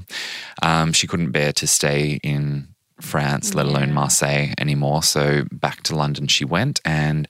Um, 0.63 0.93
she 0.93 1.05
couldn't 1.05 1.31
bear 1.31 1.51
to 1.53 1.67
stay 1.67 2.19
in 2.23 2.68
France, 3.01 3.53
let 3.53 3.65
alone 3.65 3.93
Marseille 3.93 4.53
anymore. 4.57 5.03
So 5.03 5.45
back 5.51 5.83
to 5.83 5.95
London 5.95 6.27
she 6.27 6.45
went. 6.45 6.79
And 6.85 7.27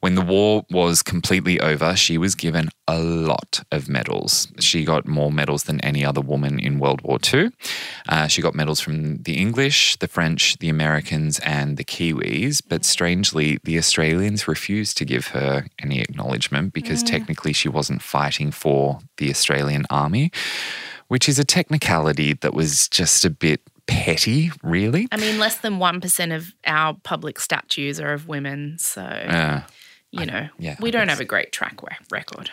when 0.00 0.14
the 0.14 0.22
war 0.22 0.64
was 0.70 1.02
completely 1.02 1.60
over, 1.60 1.96
she 1.96 2.18
was 2.18 2.34
given 2.34 2.68
a 2.86 2.98
lot 2.98 3.62
of 3.72 3.88
medals. 3.88 4.48
She 4.60 4.84
got 4.84 5.06
more 5.06 5.32
medals 5.32 5.64
than 5.64 5.80
any 5.80 6.04
other 6.04 6.20
woman 6.20 6.58
in 6.60 6.78
World 6.78 7.02
War 7.02 7.18
II. 7.32 7.50
Uh, 8.08 8.26
she 8.28 8.40
got 8.40 8.54
medals 8.54 8.80
from 8.80 9.18
the 9.22 9.36
English, 9.36 9.96
the 9.96 10.08
French, 10.08 10.56
the 10.58 10.68
Americans, 10.68 11.38
and 11.40 11.76
the 11.76 11.84
Kiwis. 11.84 12.62
But 12.66 12.84
strangely, 12.84 13.58
the 13.64 13.78
Australians 13.78 14.46
refused 14.46 14.96
to 14.98 15.04
give 15.04 15.28
her 15.28 15.66
any 15.78 16.00
acknowledgement 16.00 16.72
because 16.72 17.02
technically 17.02 17.52
she 17.52 17.68
wasn't 17.68 18.02
fighting 18.02 18.50
for 18.50 19.00
the 19.16 19.30
Australian 19.30 19.84
army, 19.90 20.30
which 21.08 21.28
is 21.28 21.38
a 21.38 21.44
technicality 21.44 22.34
that 22.34 22.54
was 22.54 22.88
just 22.88 23.24
a 23.24 23.30
bit 23.30 23.60
petty, 23.88 24.50
really. 24.62 25.08
I 25.10 25.16
mean, 25.16 25.38
less 25.38 25.58
than 25.58 25.78
1% 25.78 26.36
of 26.36 26.54
our 26.66 26.94
public 27.02 27.40
statues 27.40 27.98
are 27.98 28.12
of 28.12 28.28
women. 28.28 28.76
So, 28.78 29.02
Uh, 29.02 29.62
you 30.10 30.24
know, 30.24 30.48
yeah, 30.58 30.76
we 30.80 30.88
I 30.88 30.92
don't 30.92 31.02
guess. 31.06 31.10
have 31.18 31.20
a 31.20 31.24
great 31.26 31.52
track 31.52 31.82
re- 31.82 31.96
record. 32.10 32.50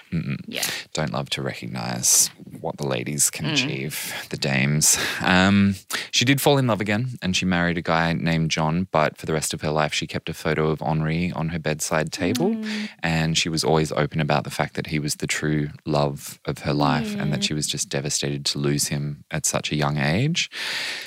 Yeah. 0.47 0.63
don't 0.93 1.11
love 1.13 1.29
to 1.31 1.41
recognize 1.41 2.29
what 2.59 2.77
the 2.77 2.85
ladies 2.87 3.29
can 3.29 3.45
Mm. 3.45 3.53
achieve, 3.53 4.13
the 4.29 4.37
dames. 4.37 4.97
Um, 5.21 5.75
she 6.11 6.25
did 6.25 6.41
fall 6.41 6.57
in 6.57 6.67
love 6.67 6.81
again 6.81 7.17
and 7.21 7.35
she 7.35 7.45
married 7.45 7.77
a 7.77 7.81
guy 7.81 8.13
named 8.13 8.49
John, 8.51 8.87
but 8.91 9.17
for 9.17 9.25
the 9.25 9.33
rest 9.33 9.53
of 9.53 9.61
her 9.61 9.71
life, 9.71 9.93
she 9.93 10.07
kept 10.07 10.29
a 10.29 10.33
photo 10.33 10.69
of 10.69 10.81
Henri 10.81 11.31
on 11.31 11.49
her 11.49 11.59
bedside 11.59 12.11
table. 12.11 12.51
Mm. 12.55 12.89
And 13.03 13.37
she 13.37 13.49
was 13.49 13.63
always 13.63 13.91
open 13.91 14.19
about 14.19 14.43
the 14.43 14.49
fact 14.49 14.73
that 14.75 14.87
he 14.87 14.99
was 14.99 15.15
the 15.15 15.27
true 15.27 15.69
love 15.85 16.39
of 16.45 16.59
her 16.59 16.73
life 16.73 17.15
and 17.15 17.31
that 17.33 17.43
she 17.43 17.53
was 17.53 17.67
just 17.67 17.89
devastated 17.89 18.45
to 18.45 18.57
lose 18.59 18.87
him 18.87 19.23
at 19.31 19.45
such 19.45 19.71
a 19.71 19.75
young 19.75 19.97
age. 19.97 20.49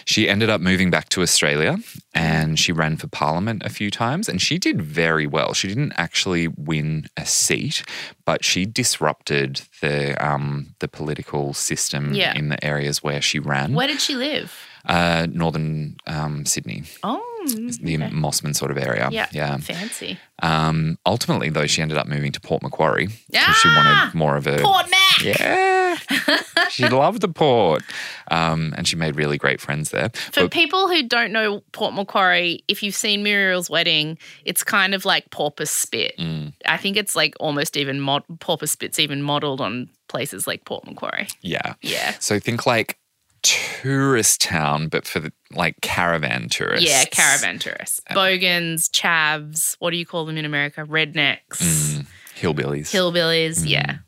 She 0.04 0.28
ended 0.28 0.48
up 0.50 0.60
moving 0.60 0.90
back 0.90 1.08
to 1.10 1.22
Australia 1.22 1.76
and 2.14 2.58
she 2.58 2.72
ran 2.72 2.96
for 2.96 3.06
parliament 3.08 3.62
a 3.64 3.70
few 3.70 3.90
times 3.90 4.28
and 4.28 4.40
she 4.40 4.58
did 4.58 4.80
very 4.82 5.26
well. 5.26 5.52
She 5.54 5.68
didn't 5.68 5.92
actually 5.96 6.37
win 6.46 7.06
a 7.16 7.26
seat, 7.26 7.82
but 8.24 8.44
she 8.44 8.64
disrupted 8.64 9.62
the 9.80 10.14
um, 10.24 10.74
the 10.78 10.86
political 10.88 11.52
system 11.54 12.14
Yeah. 12.14 12.36
in 12.38 12.48
the 12.48 12.64
areas 12.64 13.02
where 13.02 13.20
she 13.20 13.38
ran. 13.40 13.74
Where 13.74 13.88
did 13.88 14.00
she 14.00 14.14
live? 14.14 14.52
Uh, 14.84 15.26
northern 15.30 15.96
um, 16.06 16.46
Sydney, 16.46 16.84
Oh, 17.02 17.20
the 17.46 17.96
okay. 17.96 18.08
Mosman 18.10 18.54
sort 18.54 18.70
of 18.70 18.78
area. 18.78 19.08
yeah. 19.12 19.26
yeah. 19.32 19.56
Fancy. 19.58 20.18
Um, 20.42 20.96
ultimately, 21.04 21.50
though, 21.50 21.66
she 21.66 21.82
ended 21.82 21.98
up 21.98 22.06
moving 22.06 22.32
to 22.32 22.40
Port 22.40 22.62
Macquarie 22.62 23.08
because 23.30 23.56
she 23.56 23.68
Ah! 23.68 23.76
wanted 23.76 24.14
more 24.16 24.36
of 24.36 24.46
a 24.46 24.58
Port 24.58 24.86
Mac. 24.88 25.24
yeah. 25.24 25.98
she 26.86 26.88
loved 26.88 27.20
the 27.20 27.28
port, 27.28 27.82
um, 28.30 28.74
and 28.76 28.86
she 28.86 28.96
made 28.96 29.16
really 29.16 29.38
great 29.38 29.60
friends 29.60 29.90
there. 29.90 30.10
For 30.32 30.42
But- 30.42 30.50
people 30.52 30.88
who 30.88 31.02
don't 31.02 31.32
know 31.32 31.62
Port 31.72 31.94
Macquarie, 31.94 32.62
if 32.68 32.82
you've 32.82 32.94
seen 32.94 33.22
Muriel's 33.22 33.68
Wedding, 33.70 34.18
it's 34.44 34.62
kind 34.64 34.94
of 34.94 35.04
like 35.04 35.30
Porpoise 35.30 35.70
Spit. 35.70 36.14
Mm. 36.18 36.52
I 36.66 36.76
think 36.76 36.96
it's 36.96 37.14
like 37.16 37.34
almost 37.40 37.76
even 37.76 38.00
mod- 38.00 38.24
Porpoise 38.40 38.70
Spit's 38.72 38.98
even 38.98 39.22
modeled 39.22 39.60
on 39.60 39.88
places 40.08 40.46
like 40.46 40.64
Port 40.64 40.86
Macquarie. 40.86 41.28
yeah, 41.42 41.74
Yeah. 41.82 42.14
So 42.18 42.38
think 42.38 42.66
like 42.66 42.98
tourist 43.42 44.40
town, 44.40 44.88
but 44.88 45.06
for 45.06 45.20
the, 45.20 45.32
like 45.52 45.80
caravan 45.80 46.48
tourists. 46.48 46.88
Yeah, 46.88 47.04
caravan 47.04 47.58
tourists. 47.58 48.00
Bogans, 48.12 48.88
chavs, 48.88 49.76
what 49.78 49.90
do 49.90 49.96
you 49.96 50.06
call 50.06 50.24
them 50.26 50.36
in 50.36 50.44
America? 50.44 50.84
Rednecks, 50.84 51.38
Mm, 51.58 52.06
hillbillies. 52.38 52.90
hillbillies. 52.92 53.62
Yeah. 53.66 53.98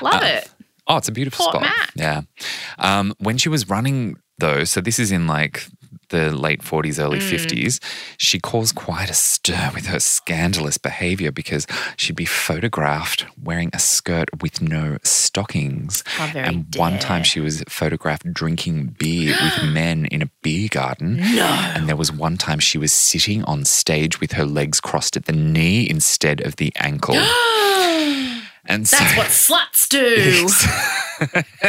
Love 0.00 0.22
Uh, 0.22 0.26
it. 0.26 0.50
Oh, 0.88 0.96
it's 0.98 1.08
a 1.08 1.12
beautiful 1.12 1.44
Port 1.46 1.56
spot. 1.56 1.62
Mac. 1.62 1.92
Yeah. 1.96 2.20
Um, 2.78 3.14
when 3.18 3.38
she 3.38 3.48
was 3.48 3.68
running, 3.68 4.16
though, 4.38 4.64
so 4.64 4.80
this 4.80 4.98
is 4.98 5.10
in 5.12 5.26
like 5.26 5.66
the 6.10 6.30
late 6.30 6.62
40s, 6.62 7.02
early 7.02 7.18
Mm. 7.18 7.28
50s, 7.28 7.80
she 8.16 8.38
caused 8.38 8.76
quite 8.76 9.10
a 9.10 9.14
stir 9.14 9.72
with 9.74 9.86
her 9.86 9.98
scandalous 9.98 10.78
behavior 10.78 11.32
because 11.32 11.66
she'd 11.96 12.14
be 12.14 12.24
photographed 12.24 13.26
wearing 13.42 13.70
a 13.72 13.80
skirt 13.80 14.28
with 14.40 14.60
no 14.62 14.98
stockings. 15.02 16.04
Very 16.32 16.46
and 16.46 16.66
one 16.76 17.00
time 17.00 17.24
she 17.24 17.40
was 17.40 17.64
photographed 17.68 18.32
drinking 18.32 18.94
beer 19.00 19.34
with 19.42 19.64
men 19.72 20.06
in 20.06 20.22
a 20.22 20.30
beer 20.42 20.68
garden. 20.70 21.16
No. 21.16 21.44
And 21.74 21.88
there 21.88 21.96
was 21.96 22.12
one 22.12 22.36
time 22.36 22.60
she 22.60 22.78
was 22.78 22.92
sitting 22.92 23.42
on 23.42 23.64
stage 23.64 24.20
with 24.20 24.32
her 24.32 24.44
legs 24.46 24.80
crossed 24.80 25.16
at 25.16 25.24
the 25.24 25.32
knee 25.32 25.90
instead 25.90 26.40
of 26.42 26.54
the 26.56 26.72
ankle. 26.76 27.16
and 28.68 28.86
so, 28.86 28.96
That's 28.96 29.16
what 29.16 29.26
sluts 29.28 29.88
do. 29.88 30.46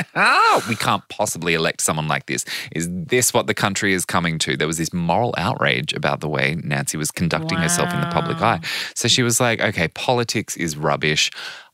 oh, 0.15 0.65
we 0.67 0.75
can't 0.75 1.07
possibly 1.09 1.53
elect 1.53 1.81
someone 1.81 2.07
like 2.07 2.25
this. 2.25 2.45
Is 2.71 2.89
this 2.91 3.33
what 3.33 3.47
the 3.47 3.53
country 3.53 3.93
is 3.93 4.05
coming 4.05 4.39
to? 4.39 4.57
There 4.57 4.67
was 4.67 4.77
this 4.77 4.93
moral 4.93 5.33
outrage 5.37 5.93
about 5.93 6.19
the 6.19 6.29
way 6.29 6.55
Nancy 6.63 6.97
was 6.97 7.11
conducting 7.11 7.57
herself 7.57 7.93
in 7.93 8.01
the 8.01 8.07
public 8.07 8.41
eye. 8.41 8.59
So 8.95 9.07
she 9.07 9.23
was 9.23 9.39
like, 9.39 9.61
okay, 9.61 9.87
politics 9.89 10.57
is 10.57 10.77
rubbish. 10.77 11.31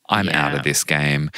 I'm 0.10 0.30
out 0.30 0.54
of 0.54 0.64
this 0.64 0.84
game. 0.84 1.30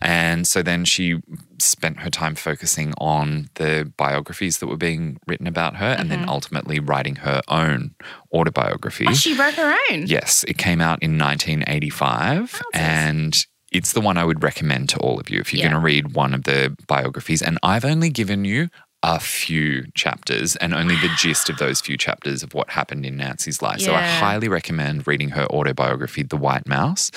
And 0.00 0.46
so 0.46 0.62
then 0.62 0.84
she 0.84 1.20
spent 1.58 2.00
her 2.00 2.10
time 2.10 2.34
focusing 2.34 2.92
on 2.98 3.48
the 3.54 3.90
biographies 3.96 4.58
that 4.58 4.66
were 4.66 4.76
being 4.76 5.18
written 5.26 5.46
about 5.46 5.76
her 5.76 5.94
and 5.98 6.10
then 6.10 6.28
ultimately 6.28 6.78
writing 6.80 7.16
her 7.16 7.40
own 7.48 7.94
autobiography. 8.32 9.04
Mm-hmm. 9.04 9.12
oh, 9.12 9.16
she 9.16 9.34
wrote 9.34 9.54
her 9.54 9.76
own. 9.90 10.06
Yes, 10.06 10.44
it 10.48 10.58
came 10.58 10.80
out 10.80 11.02
in 11.02 11.18
1985, 11.18 12.62
and 12.72 13.36
it's 13.72 13.92
the 13.92 14.00
one 14.00 14.16
I 14.16 14.24
would 14.24 14.42
recommend 14.42 14.88
to 14.90 14.98
all 14.98 15.18
of 15.18 15.28
you 15.30 15.40
if 15.40 15.52
you're 15.52 15.58
Yeah. 15.64 15.70
going 15.70 15.80
to 15.80 15.84
read 15.84 16.14
one 16.14 16.32
of 16.32 16.44
the 16.44 16.76
biographies. 16.86 17.42
And 17.42 17.58
I've 17.62 17.84
only 17.84 18.08
given 18.08 18.44
you 18.44 18.68
a 19.06 19.20
few 19.20 19.84
chapters 19.92 20.56
and 20.56 20.72
only 20.72 20.96
the 20.96 21.10
gist 21.18 21.50
of 21.50 21.58
those 21.58 21.78
few 21.78 21.94
chapters 21.94 22.42
of 22.42 22.54
what 22.54 22.70
happened 22.70 23.04
in 23.04 23.18
Nancy's 23.18 23.60
life. 23.60 23.80
So 23.80 23.92
I 23.92 24.00
highly 24.00 24.48
recommend 24.48 25.06
reading 25.06 25.28
her 25.30 25.44
autobiography, 25.48 26.22
The 26.22 26.38
White 26.38 26.66
Mouse. 26.66 27.10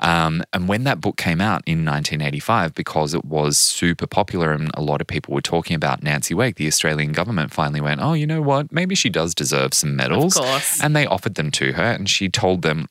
Um, 0.00 0.42
and 0.54 0.68
when 0.68 0.84
that 0.84 1.02
book 1.02 1.18
came 1.18 1.42
out 1.42 1.62
in 1.66 1.84
1985, 1.84 2.74
because 2.74 3.12
it 3.12 3.26
was 3.26 3.58
super 3.58 4.06
popular 4.06 4.52
and 4.52 4.70
a 4.72 4.80
lot 4.80 5.02
of 5.02 5.06
people 5.06 5.34
were 5.34 5.42
talking 5.42 5.76
about 5.76 6.02
Nancy 6.02 6.32
Wake, 6.32 6.56
the 6.56 6.66
Australian 6.66 7.12
government 7.12 7.52
finally 7.52 7.82
went, 7.82 8.00
oh, 8.00 8.14
you 8.14 8.26
know 8.26 8.40
what? 8.40 8.72
Maybe 8.72 8.94
she 8.94 9.10
does 9.10 9.34
deserve 9.34 9.74
some 9.74 9.96
medals. 9.96 10.34
Of 10.34 10.44
course. 10.44 10.82
And 10.82 10.96
they 10.96 11.04
offered 11.04 11.34
them 11.34 11.50
to 11.52 11.74
her, 11.74 11.92
and 11.92 12.08
she 12.08 12.28
told 12.28 12.62
them. 12.62 12.88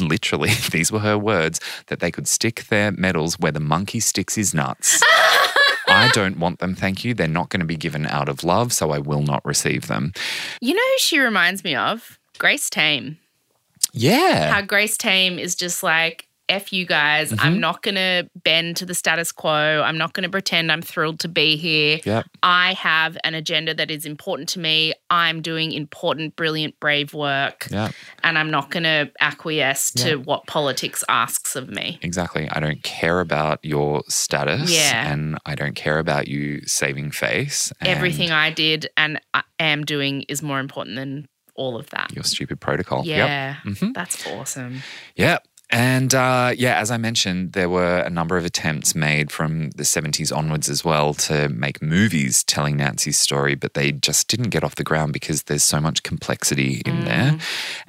Literally, 0.00 0.50
these 0.70 0.92
were 0.92 0.98
her 0.98 1.16
words 1.16 1.62
that 1.86 2.00
they 2.00 2.10
could 2.10 2.28
stick 2.28 2.64
their 2.68 2.92
medals 2.92 3.38
where 3.38 3.52
the 3.52 3.58
monkey 3.58 4.00
sticks 4.00 4.34
his 4.34 4.52
nuts. 4.52 5.02
I 5.96 6.10
don't 6.12 6.38
want 6.38 6.58
them, 6.58 6.74
thank 6.74 7.04
you. 7.04 7.14
They're 7.14 7.28
not 7.28 7.48
going 7.50 7.60
to 7.60 7.66
be 7.66 7.76
given 7.76 8.06
out 8.06 8.28
of 8.28 8.44
love, 8.44 8.72
so 8.72 8.90
I 8.90 8.98
will 8.98 9.22
not 9.22 9.44
receive 9.44 9.88
them. 9.88 10.12
You 10.60 10.74
know 10.74 10.82
who 10.82 10.98
she 10.98 11.18
reminds 11.18 11.64
me 11.64 11.74
of? 11.74 12.18
Grace 12.38 12.68
Tame. 12.68 13.18
Yeah. 13.92 14.52
How 14.52 14.62
Grace 14.62 14.96
Tame 14.96 15.38
is 15.38 15.54
just 15.54 15.82
like, 15.82 16.25
F 16.48 16.72
you 16.72 16.86
guys. 16.86 17.32
Mm-hmm. 17.32 17.46
I'm 17.46 17.60
not 17.60 17.82
going 17.82 17.96
to 17.96 18.28
bend 18.44 18.76
to 18.76 18.86
the 18.86 18.94
status 18.94 19.32
quo. 19.32 19.82
I'm 19.84 19.98
not 19.98 20.12
going 20.12 20.22
to 20.24 20.30
pretend 20.30 20.70
I'm 20.70 20.82
thrilled 20.82 21.20
to 21.20 21.28
be 21.28 21.56
here. 21.56 21.98
Yep. 22.04 22.26
I 22.42 22.74
have 22.74 23.18
an 23.24 23.34
agenda 23.34 23.74
that 23.74 23.90
is 23.90 24.04
important 24.06 24.48
to 24.50 24.60
me. 24.60 24.94
I'm 25.10 25.42
doing 25.42 25.72
important, 25.72 26.36
brilliant, 26.36 26.78
brave 26.78 27.14
work. 27.14 27.66
Yep. 27.70 27.92
And 28.22 28.38
I'm 28.38 28.50
not 28.50 28.70
going 28.70 28.84
to 28.84 29.10
acquiesce 29.20 29.92
Yeah. 29.96 30.04
to 30.04 30.16
what 30.16 30.46
politics 30.46 31.02
asks 31.08 31.56
of 31.56 31.68
me. 31.68 31.98
Exactly. 32.02 32.48
I 32.50 32.60
don't 32.60 32.82
care 32.82 33.20
about 33.20 33.58
your 33.64 34.02
status. 34.08 34.70
Yeah. 34.72 35.12
And 35.12 35.38
I 35.46 35.54
don't 35.56 35.74
care 35.74 35.98
about 35.98 36.28
you 36.28 36.62
saving 36.66 37.10
face. 37.10 37.72
and 37.80 37.88
Everything 37.88 38.30
I 38.30 38.50
did 38.50 38.88
and 38.96 39.20
I 39.34 39.42
am 39.58 39.84
doing 39.84 40.22
is 40.28 40.42
more 40.42 40.60
important 40.60 40.96
than 40.96 41.28
all 41.54 41.76
of 41.76 41.88
that. 41.90 42.12
Your 42.14 42.22
stupid 42.24 42.60
protocol. 42.60 43.04
Yep. 43.06 43.16
Yeah. 43.28 43.56
Mhm. 43.64 43.94
That's 43.94 44.26
awesome. 44.26 44.82
Yep. 45.16 45.44
And 45.70 46.14
uh, 46.14 46.52
yeah, 46.56 46.78
as 46.78 46.90
I 46.92 46.96
mentioned, 46.96 47.52
there 47.52 47.68
were 47.68 47.98
a 47.98 48.10
number 48.10 48.36
of 48.36 48.44
attempts 48.44 48.94
made 48.94 49.32
from 49.32 49.70
the 49.70 49.82
70s 49.82 50.34
onwards 50.34 50.68
as 50.68 50.84
well 50.84 51.12
to 51.14 51.48
make 51.48 51.82
movies 51.82 52.44
telling 52.44 52.76
Nancy's 52.76 53.18
story, 53.18 53.56
but 53.56 53.74
they 53.74 53.90
just 53.92 54.28
didn't 54.28 54.50
get 54.50 54.62
off 54.62 54.76
the 54.76 54.84
ground 54.84 55.12
because 55.12 55.42
there's 55.44 55.64
so 55.64 55.80
much 55.80 56.04
complexity 56.04 56.82
in 56.86 57.04
there. 57.04 57.36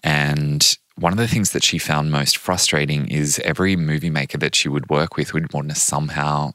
And 0.04 0.76
one 0.95 1.14
of 1.14 1.20
the 1.20 1.28
things 1.28 1.52
that 1.52 1.64
she 1.64 1.78
found 1.78 2.12
most 2.12 2.38
frustrating 2.38 3.08
is 3.10 3.38
every 3.45 3.76
movie 3.76 4.10
maker 4.10 4.40
that 4.40 4.56
she 4.56 4.68
would 4.70 4.90
work 4.90 5.16
with 5.16 5.34
would 5.36 5.54
want 5.54 5.70
to 5.70 5.76
somehow 5.76 6.54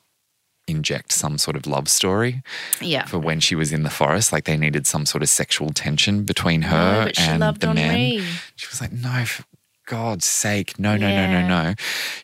inject 0.69 1.13
some 1.13 1.39
sort 1.39 1.57
of 1.57 1.67
love 1.67 1.89
story 1.89 2.43
Yeah. 2.81 3.05
for 3.07 3.19
when 3.19 3.41
she 3.41 3.55
was 3.55 3.73
in 3.73 3.83
the 3.85 3.91
forest. 3.91 4.33
Like 4.33 4.45
they 4.45 4.57
needed 4.57 4.87
some 4.87 5.07
sort 5.07 5.23
of 5.23 5.29
sexual 5.29 5.71
tension 5.71 6.25
between 6.25 6.63
her 6.63 7.05
No, 7.07 7.11
and 7.19 7.43
the 7.61 7.67
men. 7.75 7.79
Henri. 7.79 8.25
She 8.57 8.67
was 8.69 8.81
like, 8.81 8.93
no, 8.93 9.25
God's 9.87 10.25
sake, 10.25 10.79
no, 10.79 10.97
no, 10.97 11.09
no, 11.09 11.27
no, 11.31 11.47
no. 11.49 11.75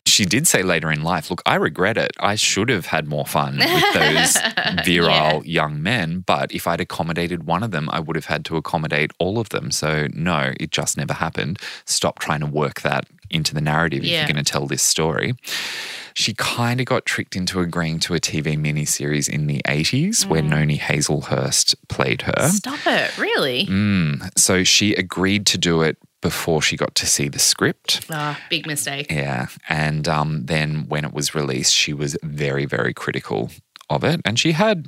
She 0.05 0.25
did 0.25 0.47
say 0.47 0.63
later 0.63 0.91
in 0.91 1.03
life, 1.03 1.29
look, 1.29 1.41
I 1.45 1.55
regret 1.55 1.97
it. 1.97 2.11
I 2.19 2.35
should 2.35 2.69
have 2.69 2.87
had 2.87 3.07
more 3.07 3.25
fun 3.25 3.57
with 3.57 3.93
those 3.93 4.37
virile 4.85 5.45
young 5.45 5.81
men, 5.83 6.23
but 6.25 6.51
if 6.53 6.67
I'd 6.67 6.79
accommodated 6.81 7.43
one 7.43 7.63
of 7.63 7.71
them, 7.71 7.89
I 7.91 7.99
would 7.99 8.15
have 8.15 8.25
had 8.25 8.45
to 8.45 8.57
accommodate 8.57 9.11
all 9.19 9.39
of 9.39 9.49
them. 9.49 9.71
So, 9.71 10.07
no, 10.13 10.53
it 10.59 10.71
just 10.71 10.97
never 10.97 11.13
happened. 11.13 11.59
Stop 11.85 12.19
trying 12.19 12.39
to 12.39 12.45
work 12.47 12.81
that 12.81 13.05
into 13.29 13.53
the 13.53 13.61
narrative 13.61 14.03
if 14.03 14.09
you're 14.09 14.23
going 14.23 14.43
to 14.43 14.51
tell 14.51 14.65
this 14.65 14.81
story. 14.81 15.35
She 16.15 16.33
kind 16.33 16.79
of 16.81 16.85
got 16.87 17.05
tricked 17.05 17.35
into 17.35 17.61
agreeing 17.61 17.99
to 17.99 18.15
a 18.15 18.19
TV 18.19 18.57
miniseries 18.57 19.29
in 19.29 19.47
the 19.47 19.61
80s 19.65 20.25
where 20.25 20.41
Mm. 20.41 20.49
Noni 20.49 20.77
Hazlehurst 20.79 21.75
played 21.87 22.23
her. 22.23 22.49
Stop 22.49 22.79
it. 22.87 23.15
Really? 23.17 23.67
Mm. 23.67 24.37
So 24.37 24.63
she 24.63 24.95
agreed 24.95 25.45
to 25.47 25.57
do 25.57 25.81
it 25.83 25.97
before 26.21 26.61
she 26.61 26.75
got 26.75 26.95
to 26.95 27.05
see 27.05 27.29
the 27.29 27.39
script. 27.39 28.05
Ah, 28.09 28.39
big 28.49 28.65
mistake. 28.65 29.11
Yeah. 29.11 29.47
And 29.67 30.07
um, 30.07 30.45
then 30.45 30.87
when 30.87 31.05
it 31.05 31.13
was 31.13 31.33
released, 31.33 31.73
she 31.73 31.93
was 31.93 32.17
very, 32.23 32.65
very 32.65 32.93
critical 32.93 33.51
of 33.89 34.03
it. 34.03 34.21
And 34.25 34.39
she 34.39 34.51
had 34.51 34.87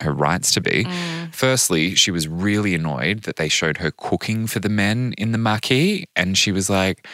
her 0.00 0.12
rights 0.12 0.52
to 0.52 0.60
be. 0.60 0.86
Firstly, 1.32 1.94
she 1.94 2.10
was 2.10 2.28
really 2.28 2.74
annoyed 2.74 3.22
that 3.22 3.36
they 3.36 3.48
showed 3.48 3.78
her 3.78 3.90
cooking 3.90 4.46
for 4.46 4.58
the 4.58 4.68
men 4.68 5.14
in 5.16 5.32
the 5.32 5.38
Maquis. 5.38 6.04
And 6.14 6.36
she 6.36 6.52
was 6.52 6.68
like, 6.68 7.06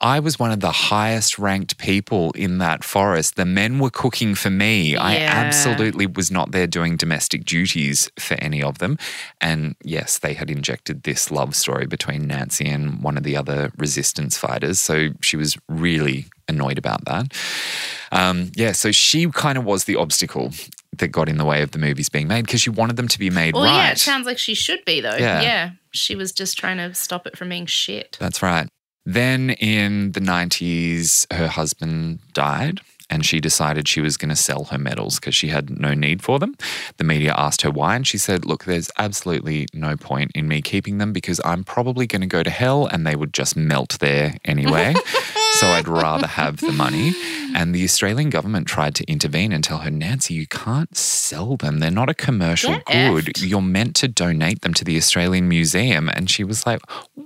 I 0.00 0.20
was 0.20 0.38
one 0.38 0.52
of 0.52 0.60
the 0.60 0.70
highest 0.70 1.38
ranked 1.40 1.76
people 1.78 2.30
in 2.32 2.58
that 2.58 2.84
forest. 2.84 3.34
The 3.34 3.44
men 3.44 3.80
were 3.80 3.90
cooking 3.90 4.36
for 4.36 4.48
me. 4.48 4.96
I 4.96 5.16
absolutely 5.16 6.06
was 6.06 6.30
not 6.30 6.52
there 6.52 6.68
doing 6.68 6.96
domestic 6.96 7.44
duties 7.44 8.08
for 8.18 8.34
any 8.34 8.62
of 8.62 8.78
them. 8.78 8.96
And 9.40 9.74
yes, 9.82 10.18
they 10.18 10.34
had 10.34 10.50
injected 10.50 11.02
this 11.02 11.32
love 11.32 11.56
story 11.56 11.86
between 11.86 12.28
Nancy 12.28 12.66
and 12.68 13.02
one 13.02 13.16
of 13.16 13.24
the 13.24 13.36
other 13.36 13.72
resistance 13.76 14.38
fighters. 14.38 14.78
So 14.78 15.08
she 15.20 15.36
was 15.36 15.58
really 15.68 16.26
annoyed 16.46 16.78
about 16.78 17.04
that. 17.06 17.32
Um, 18.12 18.52
yeah, 18.54 18.72
so 18.72 18.92
she 18.92 19.28
kind 19.30 19.58
of 19.58 19.64
was 19.64 19.84
the 19.84 19.96
obstacle 19.96 20.52
that 20.96 21.08
got 21.08 21.28
in 21.28 21.38
the 21.38 21.44
way 21.44 21.60
of 21.62 21.72
the 21.72 21.78
movies 21.78 22.08
being 22.08 22.28
made 22.28 22.46
because 22.46 22.60
she 22.60 22.70
wanted 22.70 22.96
them 22.96 23.08
to 23.08 23.18
be 23.18 23.30
made 23.30 23.54
Well, 23.54 23.64
right. 23.64 23.74
yeah, 23.86 23.90
it 23.92 23.98
sounds 23.98 24.26
like 24.26 24.38
she 24.38 24.54
should 24.54 24.84
be, 24.84 25.00
though. 25.00 25.16
Yeah. 25.16 25.40
Yeah. 25.42 25.70
She 25.90 26.14
was 26.14 26.32
just 26.32 26.56
trying 26.56 26.76
to 26.78 26.94
stop 26.94 27.26
it 27.26 27.36
from 27.36 27.48
being 27.48 27.66
shit. 27.66 28.16
That's 28.20 28.42
right. 28.42 28.68
Then 29.08 29.50
in 29.52 30.12
the 30.12 30.20
90s, 30.20 31.32
her 31.32 31.48
husband 31.48 32.18
died 32.34 32.82
and 33.08 33.24
she 33.24 33.40
decided 33.40 33.88
she 33.88 34.02
was 34.02 34.18
going 34.18 34.28
to 34.28 34.36
sell 34.36 34.64
her 34.64 34.76
medals 34.76 35.18
because 35.18 35.34
she 35.34 35.48
had 35.48 35.80
no 35.80 35.94
need 35.94 36.22
for 36.22 36.38
them. 36.38 36.54
The 36.98 37.04
media 37.04 37.32
asked 37.34 37.62
her 37.62 37.70
why, 37.70 37.96
and 37.96 38.06
she 38.06 38.18
said, 38.18 38.44
Look, 38.44 38.64
there's 38.64 38.90
absolutely 38.98 39.66
no 39.72 39.96
point 39.96 40.32
in 40.34 40.46
me 40.46 40.60
keeping 40.60 40.98
them 40.98 41.14
because 41.14 41.40
I'm 41.42 41.64
probably 41.64 42.06
going 42.06 42.20
to 42.20 42.26
go 42.26 42.42
to 42.42 42.50
hell 42.50 42.84
and 42.84 43.06
they 43.06 43.16
would 43.16 43.32
just 43.32 43.56
melt 43.56 43.96
there 43.98 44.36
anyway. 44.44 44.94
so 45.60 45.66
I'd 45.68 45.88
rather 45.88 46.26
have 46.26 46.58
the 46.60 46.72
money. 46.72 47.12
And 47.54 47.74
the 47.74 47.82
Australian 47.84 48.28
government 48.30 48.66
tried 48.68 48.94
to 48.96 49.04
intervene 49.10 49.52
and 49.52 49.64
tell 49.64 49.78
her, 49.78 49.90
Nancy, 49.90 50.34
you 50.34 50.46
can't 50.46 50.94
sell 50.96 51.56
them. 51.56 51.78
They're 51.78 51.90
not 51.90 52.10
a 52.10 52.14
commercial 52.14 52.72
Get 52.74 52.84
good. 52.86 53.24
effed. 53.26 53.48
You're 53.48 53.62
meant 53.62 53.96
to 53.96 54.08
donate 54.08 54.60
them 54.60 54.74
to 54.74 54.84
the 54.84 54.96
Australian 54.96 55.48
Museum. 55.48 56.08
And 56.10 56.28
she 56.28 56.44
was 56.44 56.66
like, 56.66 56.80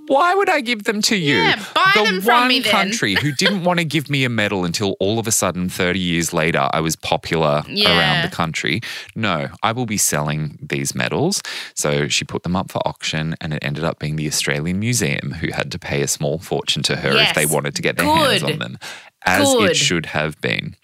Why 0.07 0.33
would 0.33 0.49
I 0.49 0.61
give 0.61 0.83
them 0.85 1.01
to 1.03 1.15
you? 1.17 1.35
Yeah, 1.35 1.63
buy 1.75 1.91
the 1.95 2.03
them 2.03 2.21
from 2.21 2.39
one 2.41 2.47
me 2.47 2.59
then." 2.61 2.71
country 2.71 3.15
who 3.15 3.31
didn't 3.33 3.63
want 3.63 3.79
to 3.79 3.85
give 3.85 4.09
me 4.09 4.23
a 4.23 4.29
medal 4.29 4.63
until 4.65 4.95
all 4.99 5.19
of 5.19 5.27
a 5.27 5.31
sudden, 5.31 5.69
30 5.69 5.99
years 5.99 6.33
later, 6.33 6.67
I 6.71 6.79
was 6.79 6.95
popular 6.95 7.63
Yeah. 7.67 7.97
around 7.97 8.21
the 8.29 8.33
country. 8.35 8.81
No, 9.15 9.49
I 9.61 9.71
will 9.73 9.85
be 9.85 9.97
selling 9.97 10.57
these 10.61 10.95
medals. 10.95 11.41
So 11.75 12.07
she 12.07 12.23
put 12.25 12.43
them 12.43 12.55
up 12.55 12.71
for 12.71 12.79
auction, 12.87 13.35
and 13.41 13.53
it 13.53 13.59
ended 13.61 13.83
up 13.83 13.99
being 13.99 14.15
the 14.15 14.27
Australian 14.27 14.79
Museum 14.79 15.31
who 15.41 15.49
had 15.51 15.71
to 15.71 15.79
pay 15.79 16.01
a 16.01 16.07
small 16.07 16.39
fortune 16.39 16.81
to 16.83 16.95
her 16.97 17.11
if 17.17 17.33
they 17.35 17.45
wanted 17.45 17.75
to 17.75 17.81
get 17.81 17.97
their 17.97 18.05
hands 18.29 18.43
on 18.43 18.59
them, 18.59 18.77
as 19.25 19.53
it 19.53 19.75
should 19.75 20.07
have 20.07 20.39
been. 20.41 20.75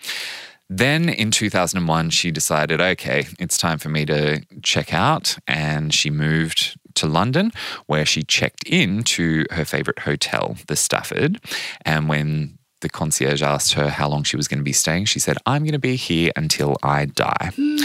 Then 0.70 1.10
in 1.10 1.32
2001, 1.32 2.11
she 2.11 2.30
decided, 2.30 2.80
okay, 2.80 3.26
it's 3.40 3.57
time 3.57 3.80
for 3.80 3.90
me 3.90 4.06
to 4.06 4.41
check 4.61 4.94
out. 4.94 5.38
And 5.48 5.91
she 5.94 6.11
moved 6.11 6.78
to 6.95 7.07
London, 7.07 7.52
where 7.88 8.06
she 8.06 8.22
checked 8.22 8.64
in 8.68 9.03
to 9.03 9.45
her 9.52 9.66
favorite 9.66 9.99
hotel, 9.99 10.57
the 10.68 10.76
Stafford. 10.76 11.40
And 11.86 12.07
when 12.07 12.60
the 12.82 12.90
concierge 12.90 13.41
asked 13.41 13.74
her 13.74 13.90
how 13.90 14.07
long 14.10 14.24
she 14.24 14.38
was 14.38 14.48
going 14.48 14.60
to 14.60 14.64
be 14.64 14.74
staying, 14.74 15.06
she 15.06 15.20
said, 15.20 15.38
I'm 15.45 15.64
going 15.64 15.74
to 15.74 15.80
be 15.80 15.95
here 15.95 16.32
until 16.36 16.78
I 16.84 17.06
die. 17.06 17.52
Hmm. 17.56 17.78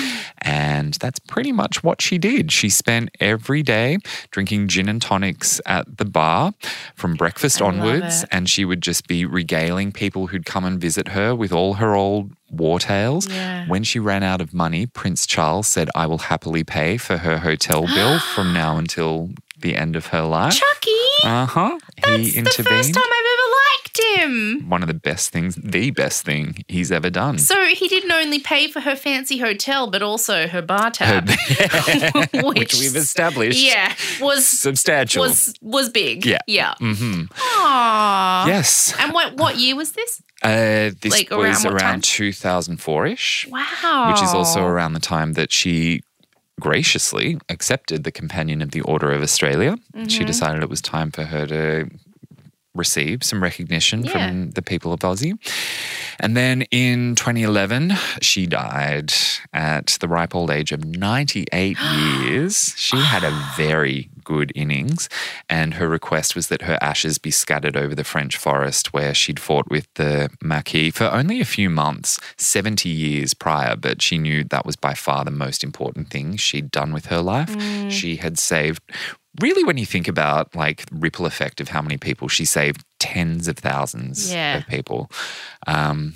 And 0.44 0.94
that's 0.94 1.18
pretty 1.18 1.52
much 1.52 1.82
what 1.82 2.02
she 2.02 2.18
did. 2.18 2.52
She 2.52 2.68
spent 2.68 3.10
every 3.18 3.62
day 3.62 3.96
drinking 4.30 4.68
gin 4.68 4.88
and 4.88 5.00
tonics 5.00 5.60
at 5.64 5.96
the 5.96 6.04
bar 6.04 6.52
from 6.94 7.14
breakfast 7.14 7.62
I 7.62 7.66
onwards. 7.66 8.24
And 8.30 8.48
she 8.48 8.64
would 8.64 8.82
just 8.82 9.08
be 9.08 9.24
regaling 9.24 9.90
people 9.90 10.28
who'd 10.28 10.44
come 10.44 10.64
and 10.64 10.78
visit 10.78 11.08
her 11.08 11.34
with 11.34 11.52
all 11.52 11.74
her 11.74 11.94
old 11.94 12.32
war 12.50 12.78
tales. 12.78 13.28
Yeah. 13.28 13.66
When 13.66 13.82
she 13.82 13.98
ran 13.98 14.22
out 14.22 14.40
of 14.40 14.52
money, 14.54 14.86
Prince 14.86 15.26
Charles 15.26 15.66
said, 15.66 15.90
I 15.94 16.06
will 16.06 16.18
happily 16.18 16.62
pay 16.62 16.98
for 16.98 17.16
her 17.16 17.38
hotel 17.38 17.86
bill 17.86 18.18
from 18.18 18.52
now 18.52 18.76
until 18.76 19.30
the 19.64 19.74
end 19.76 19.96
of 19.96 20.06
her 20.08 20.22
life. 20.22 20.54
Chucky! 20.54 20.90
Uh 21.24 21.46
huh. 21.46 21.78
He 22.06 22.28
It's 22.38 22.56
the 22.56 22.62
first 22.62 22.94
time 22.94 23.02
I've 23.18 23.30
ever 23.34 23.48
liked 23.64 24.00
him. 24.18 24.68
One 24.68 24.82
of 24.82 24.88
the 24.88 24.94
best 24.94 25.30
things, 25.30 25.56
the 25.56 25.90
best 25.90 26.24
thing 26.24 26.64
he's 26.68 26.92
ever 26.92 27.10
done. 27.10 27.38
So 27.38 27.64
he 27.66 27.88
didn't 27.88 28.12
only 28.12 28.38
pay 28.38 28.68
for 28.68 28.80
her 28.80 28.94
fancy 28.94 29.38
hotel, 29.38 29.90
but 29.90 30.02
also 30.02 30.46
her 30.46 30.62
bar 30.62 30.90
tab, 30.90 31.28
Which 32.34 32.74
we've 32.74 32.94
established. 32.96 33.58
Yeah, 33.64 33.92
was 34.20 34.46
Substantial. 34.46 35.22
was 35.22 35.54
was 35.60 35.88
big. 35.90 36.24
Yeah. 36.26 36.38
yeah. 36.46 36.74
hmm 36.78 37.22
Aww. 37.32 38.46
Yes. 38.46 38.94
And 38.98 39.12
what 39.12 39.34
what 39.36 39.56
year 39.56 39.76
was 39.76 39.92
this? 39.92 40.22
Uh, 40.42 40.90
this 41.00 41.10
Like 41.10 41.32
around 41.32 41.48
was 41.48 41.64
what 41.64 41.78
time? 41.78 41.88
around 41.90 42.04
2004 42.04 43.06
ish, 43.06 43.48
Wow. 43.50 44.10
which 44.12 44.22
is 44.22 44.34
also 44.34 44.62
around 44.62 44.92
the 44.92 45.00
time 45.00 45.32
that 45.34 45.50
she 45.50 46.02
graciously 46.60 47.38
accepted 47.48 48.04
the 48.04 48.12
Companion 48.12 48.62
of 48.62 48.70
the 48.70 48.80
Order 48.82 49.10
of 49.12 49.22
Australia. 49.22 49.76
Mm-hmm. 49.94 50.06
She 50.08 50.24
decided 50.24 50.62
it 50.62 50.68
was 50.70 50.80
time 50.80 51.10
for 51.10 51.24
her 51.24 51.46
to 51.46 51.88
receive 52.74 53.22
some 53.22 53.42
recognition 53.42 54.04
Yeah. 54.04 54.10
from 54.12 54.50
the 54.50 54.62
people 54.62 54.92
of 54.92 55.00
Aussie. 55.00 55.38
And 56.18 56.36
then 56.36 56.62
in 56.70 57.14
2011, 57.16 57.92
she 58.20 58.46
died 58.46 59.12
at 59.52 59.96
the 60.00 60.08
ripe 60.08 60.34
old 60.34 60.50
age 60.50 60.72
of 60.72 60.84
98 60.84 61.76
years. 61.96 62.74
She 62.76 62.96
had 62.98 63.22
a 63.24 63.30
very 63.56 64.10
good 64.24 64.50
innings, 64.54 65.08
and 65.48 65.74
her 65.74 65.88
request 65.88 66.34
was 66.34 66.48
that 66.48 66.62
her 66.62 66.78
ashes 66.80 67.18
be 67.18 67.30
scattered 67.30 67.76
over 67.76 67.94
the 67.94 68.04
French 68.04 68.36
forest 68.36 68.92
where 68.92 69.14
she'd 69.14 69.38
fought 69.38 69.68
with 69.70 69.86
the 69.94 70.30
Maquis 70.42 70.90
for 70.92 71.04
only 71.04 71.40
a 71.40 71.44
few 71.44 71.70
months, 71.70 72.18
70 72.38 72.88
years 72.88 73.34
prior. 73.34 73.76
But 73.76 74.02
she 74.02 74.18
knew 74.18 74.44
that 74.44 74.66
was 74.66 74.76
by 74.76 74.94
far 74.94 75.24
the 75.24 75.30
most 75.30 75.62
important 75.62 76.10
thing 76.10 76.36
she'd 76.36 76.70
done 76.70 76.92
with 76.92 77.06
her 77.06 77.20
life. 77.20 77.54
She 77.90 78.16
had 78.16 78.38
saved 78.38 78.82
really 79.40 79.64
when 79.64 79.76
you 79.78 79.84
think 79.86 80.06
about 80.08 80.54
like 80.54 80.84
ripple 80.92 81.26
effect 81.26 81.60
of 81.60 81.68
how 81.68 81.82
many 81.82 81.96
people 81.98 82.28
she 82.28 82.44
saved 82.44 82.84
tens 83.00 83.48
of 83.48 83.56
thousands 83.58 84.32
Yeah. 84.32 84.58
of 84.58 84.66
people 84.68 85.10
um, 85.66 86.14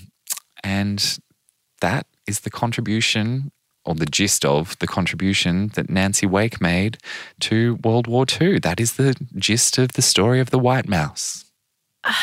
and 0.62 1.18
that 1.80 2.06
is 2.28 2.40
the 2.40 2.50
contribution 2.50 3.50
or 3.88 3.94
the 3.94 4.06
gist 4.06 4.44
of 4.44 4.78
the 4.80 4.86
contribution 4.86 5.68
that 5.74 5.88
Nancy 5.88 6.26
Wake 6.26 6.60
made 6.60 6.98
to 7.40 7.78
World 7.82 8.06
War 8.06 8.26
II. 8.40 8.58
That 8.58 8.78
is 8.78 8.92
the 8.92 9.16
gist 9.36 9.78
of 9.78 9.92
the 9.92 10.02
story 10.02 10.40
of 10.40 10.50
the 10.50 10.58
White 10.58 10.88
Mouse. 10.88 11.44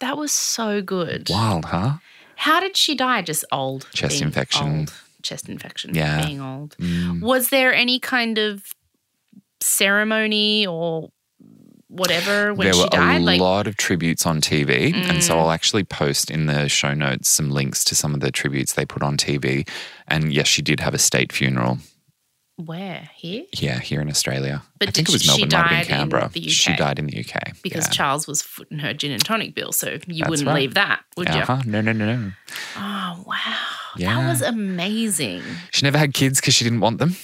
That 0.00 0.18
was 0.18 0.30
so 0.30 0.82
good. 0.82 1.30
Wild, 1.30 1.64
huh? 1.64 1.94
How 2.34 2.60
did 2.60 2.76
she 2.76 2.94
die? 2.94 3.22
Just 3.22 3.46
old. 3.50 3.88
Chest 3.94 4.20
infection. 4.20 4.80
old. 4.80 4.92
Chest 5.22 5.48
infection. 5.48 5.94
Yeah. 5.94 6.26
Being 6.26 6.42
old. 6.42 6.76
Mm. 6.76 7.22
Was 7.22 7.48
there 7.48 7.72
any 7.72 7.98
kind 7.98 8.36
of 8.36 8.62
ceremony 9.62 10.66
or 10.66 11.08
whatever 11.96 12.54
when 12.54 12.66
there 12.66 12.74
she 12.74 12.80
were 12.80 12.88
a 12.92 13.18
like, 13.18 13.40
lot 13.40 13.66
of 13.66 13.76
tributes 13.76 14.26
on 14.26 14.40
TV, 14.40 14.92
and 14.94 15.22
so 15.24 15.34
Mm. 15.34 15.38
I'll 15.38 15.50
actually 15.50 15.84
post 15.84 16.30
in 16.30 16.46
the 16.46 16.68
show 16.68 16.94
notes 16.94 17.28
some 17.28 17.50
links 17.50 17.84
to 17.84 17.94
some 17.94 18.14
of 18.14 18.20
the 18.20 18.30
tributes 18.30 18.74
they 18.74 18.84
put 18.86 19.02
on 19.02 19.16
TV. 19.16 19.68
And 20.08 20.32
yes, 20.32 20.46
she 20.46 20.62
did 20.62 20.80
have 20.80 20.94
a 20.94 20.98
state 20.98 21.32
funeral. 21.32 21.78
where? 22.56 23.10
Here? 23.14 23.44
Yeah, 23.58 23.78
here 23.80 24.00
in 24.00 24.08
Australia. 24.08 24.62
But 24.78 24.88
I 24.88 24.92
think 24.92 25.08
did 25.08 25.12
it 25.12 25.16
was 25.16 25.26
Melbourne, 25.26 25.48
might 25.50 25.52
have 25.58 25.70
died 25.70 25.88
been 25.88 25.96
Canberra. 25.98 26.30
the 26.32 26.48
She 26.48 26.74
died 26.74 26.98
in 26.98 27.06
the 27.06 27.18
UK 27.20 27.52
Because 27.62 27.84
yeah. 27.86 27.90
Charles 27.90 28.26
was 28.26 28.40
footing 28.40 28.78
her 28.78 28.94
gin 28.94 29.12
and 29.12 29.22
tonic 29.24 29.54
bill, 29.54 29.72
so 29.72 29.90
you 30.06 30.20
That's 30.20 30.30
wouldn't 30.30 30.46
right. 30.48 30.54
leave 30.54 30.74
that, 30.74 31.00
would 31.18 31.28
you? 31.28 31.34
Uh-huh. 31.42 31.62
No, 31.66 31.80
no, 31.82 31.92
no, 31.92 32.16
no. 32.16 32.32
Oh 32.76 33.24
wow. 33.26 33.36
Yeah. 33.98 34.14
That 34.22 34.28
was 34.28 34.42
amazing. 34.42 35.42
She 35.70 35.84
never 35.84 35.98
had 35.98 36.14
kids 36.14 36.40
because 36.40 36.54
she 36.54 36.64
didn't 36.64 36.80
want 36.80 36.98
them. 36.98 37.16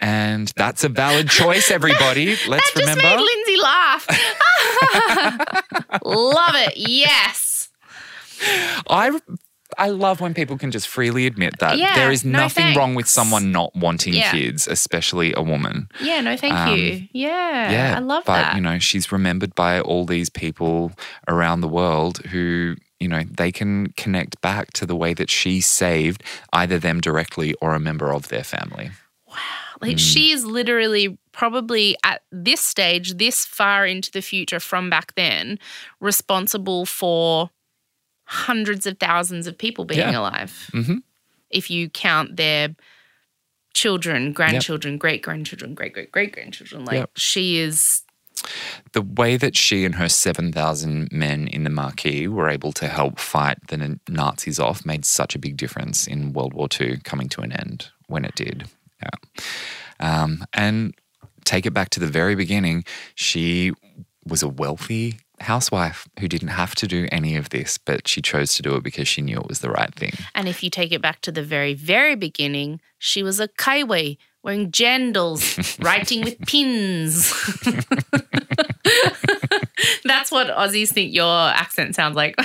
And 0.00 0.50
that's 0.56 0.82
a 0.84 0.88
valid 0.88 1.28
choice, 1.28 1.70
everybody. 1.70 2.26
Let's 2.48 2.72
that 2.72 2.80
just 2.80 2.96
remember. 2.96 3.02
made 3.02 3.20
Lindsay 3.20 3.56
laugh. 3.62 4.06
Love 6.04 6.54
it. 6.56 6.74
Yes. 6.76 7.68
I 8.88 9.18
I 9.78 9.90
love 9.90 10.20
when 10.20 10.34
people 10.34 10.58
can 10.58 10.70
just 10.72 10.88
freely 10.88 11.26
admit 11.26 11.58
that. 11.60 11.78
Yeah, 11.78 11.94
there 11.94 12.10
is 12.10 12.24
no 12.24 12.40
nothing 12.40 12.74
wrong 12.74 12.94
with 12.96 13.06
someone 13.08 13.52
not 13.52 13.74
wanting 13.76 14.14
Yeah. 14.14 14.32
kids, 14.32 14.66
especially 14.66 15.32
a 15.36 15.42
woman. 15.42 15.88
Yeah, 16.00 16.20
no, 16.22 16.36
thank 16.36 16.54
Um, 16.54 16.76
you. 16.76 17.06
Yeah. 17.12 17.70
Yeah. 17.70 17.94
I 17.96 18.00
love 18.00 18.24
but, 18.26 18.34
that. 18.42 18.54
you 18.56 18.60
know, 18.62 18.78
she's 18.78 19.12
remembered 19.12 19.54
by 19.54 19.80
all 19.80 20.04
these 20.06 20.28
people 20.28 20.92
around 21.28 21.60
the 21.60 21.68
world 21.68 22.18
who, 22.30 22.74
you 22.98 23.08
know, 23.08 23.22
they 23.30 23.52
can 23.52 23.92
connect 23.96 24.40
back 24.40 24.72
to 24.72 24.86
the 24.86 24.96
way 24.96 25.14
that 25.14 25.30
she 25.30 25.60
saved 25.60 26.24
either 26.52 26.78
them 26.78 27.00
directly 27.00 27.54
or 27.60 27.74
a 27.74 27.80
member 27.80 28.12
of 28.12 28.28
their 28.28 28.44
family. 28.44 28.90
Like 29.80 29.96
Mm. 29.96 30.12
she 30.12 30.30
is 30.30 30.44
literally 30.44 31.18
probably 31.32 31.96
at 32.04 32.22
this 32.30 32.60
stage, 32.60 33.14
this 33.14 33.46
far 33.46 33.86
into 33.86 34.10
the 34.10 34.20
future 34.22 34.60
from 34.60 34.90
back 34.90 35.14
then, 35.14 35.58
responsible 36.00 36.84
for 36.86 37.50
hundreds 38.24 38.86
of 38.86 38.98
thousands 38.98 39.46
of 39.46 39.56
people 39.58 39.84
being 39.84 40.00
Yeah. 40.00 40.18
alive. 40.20 40.68
hmm 40.72 40.98
If 41.50 41.70
you 41.70 41.88
count 41.88 42.36
their 42.36 42.76
children, 43.74 44.32
grandchildren, 44.32 44.98
great 44.98 45.22
grandchildren, 45.22 45.74
great 45.74 45.92
great 45.94 46.12
great 46.12 46.32
grandchildren, 46.32 46.84
like 46.84 46.96
Yep. 46.98 47.10
she 47.16 47.58
is 47.58 48.02
the 48.92 49.02
way 49.02 49.36
that 49.36 49.56
she 49.56 49.84
and 49.84 49.96
her 49.96 50.08
7,000 50.08 51.10
men 51.12 51.46
in 51.48 51.64
the 51.64 51.70
Maquis 51.70 52.26
were 52.28 52.48
able 52.48 52.72
to 52.72 52.88
help 52.88 53.18
fight 53.18 53.58
the 53.68 53.98
Nazis 54.08 54.58
off 54.58 54.86
made 54.86 55.04
such 55.04 55.34
a 55.34 55.38
big 55.38 55.56
difference 55.56 56.06
in 56.06 56.32
World 56.32 56.54
War 56.54 56.68
II 56.80 56.98
coming 57.04 57.28
to 57.30 57.42
an 57.42 57.52
end 57.52 57.90
when 58.06 58.24
it 58.24 58.34
did. 58.34 58.68
Yeah. 59.02 60.22
Um, 60.22 60.44
and 60.52 60.94
take 61.44 61.66
it 61.66 61.72
back 61.72 61.90
to 61.90 62.00
the 62.00 62.06
very 62.06 62.34
beginning, 62.34 62.84
she 63.14 63.72
was 64.26 64.42
a 64.42 64.48
wealthy 64.48 65.18
housewife 65.40 66.06
who 66.18 66.28
didn't 66.28 66.48
have 66.48 66.74
to 66.76 66.86
do 66.86 67.08
any 67.10 67.36
of 67.36 67.50
this, 67.50 67.78
but 67.78 68.06
she 68.06 68.20
chose 68.20 68.54
to 68.54 68.62
do 68.62 68.74
it 68.76 68.82
because 68.82 69.08
she 69.08 69.22
knew 69.22 69.38
it 69.38 69.48
was 69.48 69.60
the 69.60 69.70
right 69.70 69.94
thing. 69.94 70.12
And 70.34 70.48
if 70.48 70.62
you 70.62 70.70
take 70.70 70.92
it 70.92 71.00
back 71.00 71.20
to 71.22 71.32
the 71.32 71.42
very, 71.42 71.74
very 71.74 72.14
beginning, 72.14 72.80
she 72.98 73.22
was 73.22 73.40
a 73.40 73.48
Kiwi 73.48 74.18
wearing 74.42 74.70
jandals, 74.70 75.78
writing 75.84 76.24
with 76.24 76.38
pins. 76.40 77.32
That's 80.04 80.30
what 80.30 80.48
Aussies 80.48 80.92
think 80.92 81.14
your 81.14 81.50
accent 81.50 81.94
sounds 81.94 82.16
like. 82.16 82.36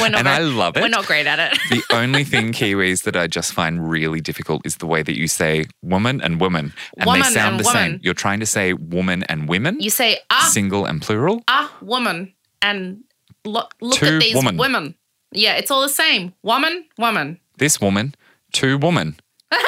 we're 0.00 0.08
not 0.10 0.20
And 0.20 0.28
I 0.28 0.38
love 0.38 0.76
it. 0.76 0.82
We're 0.82 0.88
not 0.88 1.06
great 1.06 1.26
at 1.26 1.38
it. 1.38 1.58
The 1.70 1.82
only 1.96 2.24
thing 2.24 2.52
Kiwis 2.58 3.02
that 3.04 3.16
I 3.16 3.26
just 3.26 3.52
find 3.52 3.88
really 3.88 4.20
difficult 4.20 4.62
is 4.64 4.76
the 4.76 4.86
way 4.86 5.02
that 5.02 5.16
you 5.18 5.26
say 5.28 5.64
woman 5.82 6.20
and 6.20 6.40
woman. 6.40 6.72
And 6.96 7.06
Woman 7.06 7.22
they 7.22 7.28
sound 7.30 7.56
and 7.56 7.60
the 7.64 7.70
same. 7.70 8.00
You're 8.02 8.14
trying 8.14 8.40
to 8.40 8.46
say 8.46 8.72
woman 8.72 9.24
and 9.24 9.48
women, 9.48 9.80
You 9.80 9.90
say 9.90 10.18
a 10.30 10.42
single 10.44 10.84
and 10.86 11.00
plural. 11.02 11.42
a 11.48 11.68
woman 11.82 12.32
and 12.62 13.02
look 13.44 13.74
look 13.80 13.98
Two 13.98 14.06
at 14.06 14.20
these 14.20 14.34
woman. 14.34 14.56
women. 14.56 14.94
Yeah, 15.32 15.54
it's 15.56 15.70
all 15.70 15.82
the 15.82 15.88
same. 15.88 16.32
Woman, 16.42 16.84
woman. 16.98 17.38
This 17.58 17.80
woman, 17.80 18.14
two 18.52 18.78
woman. 18.78 19.16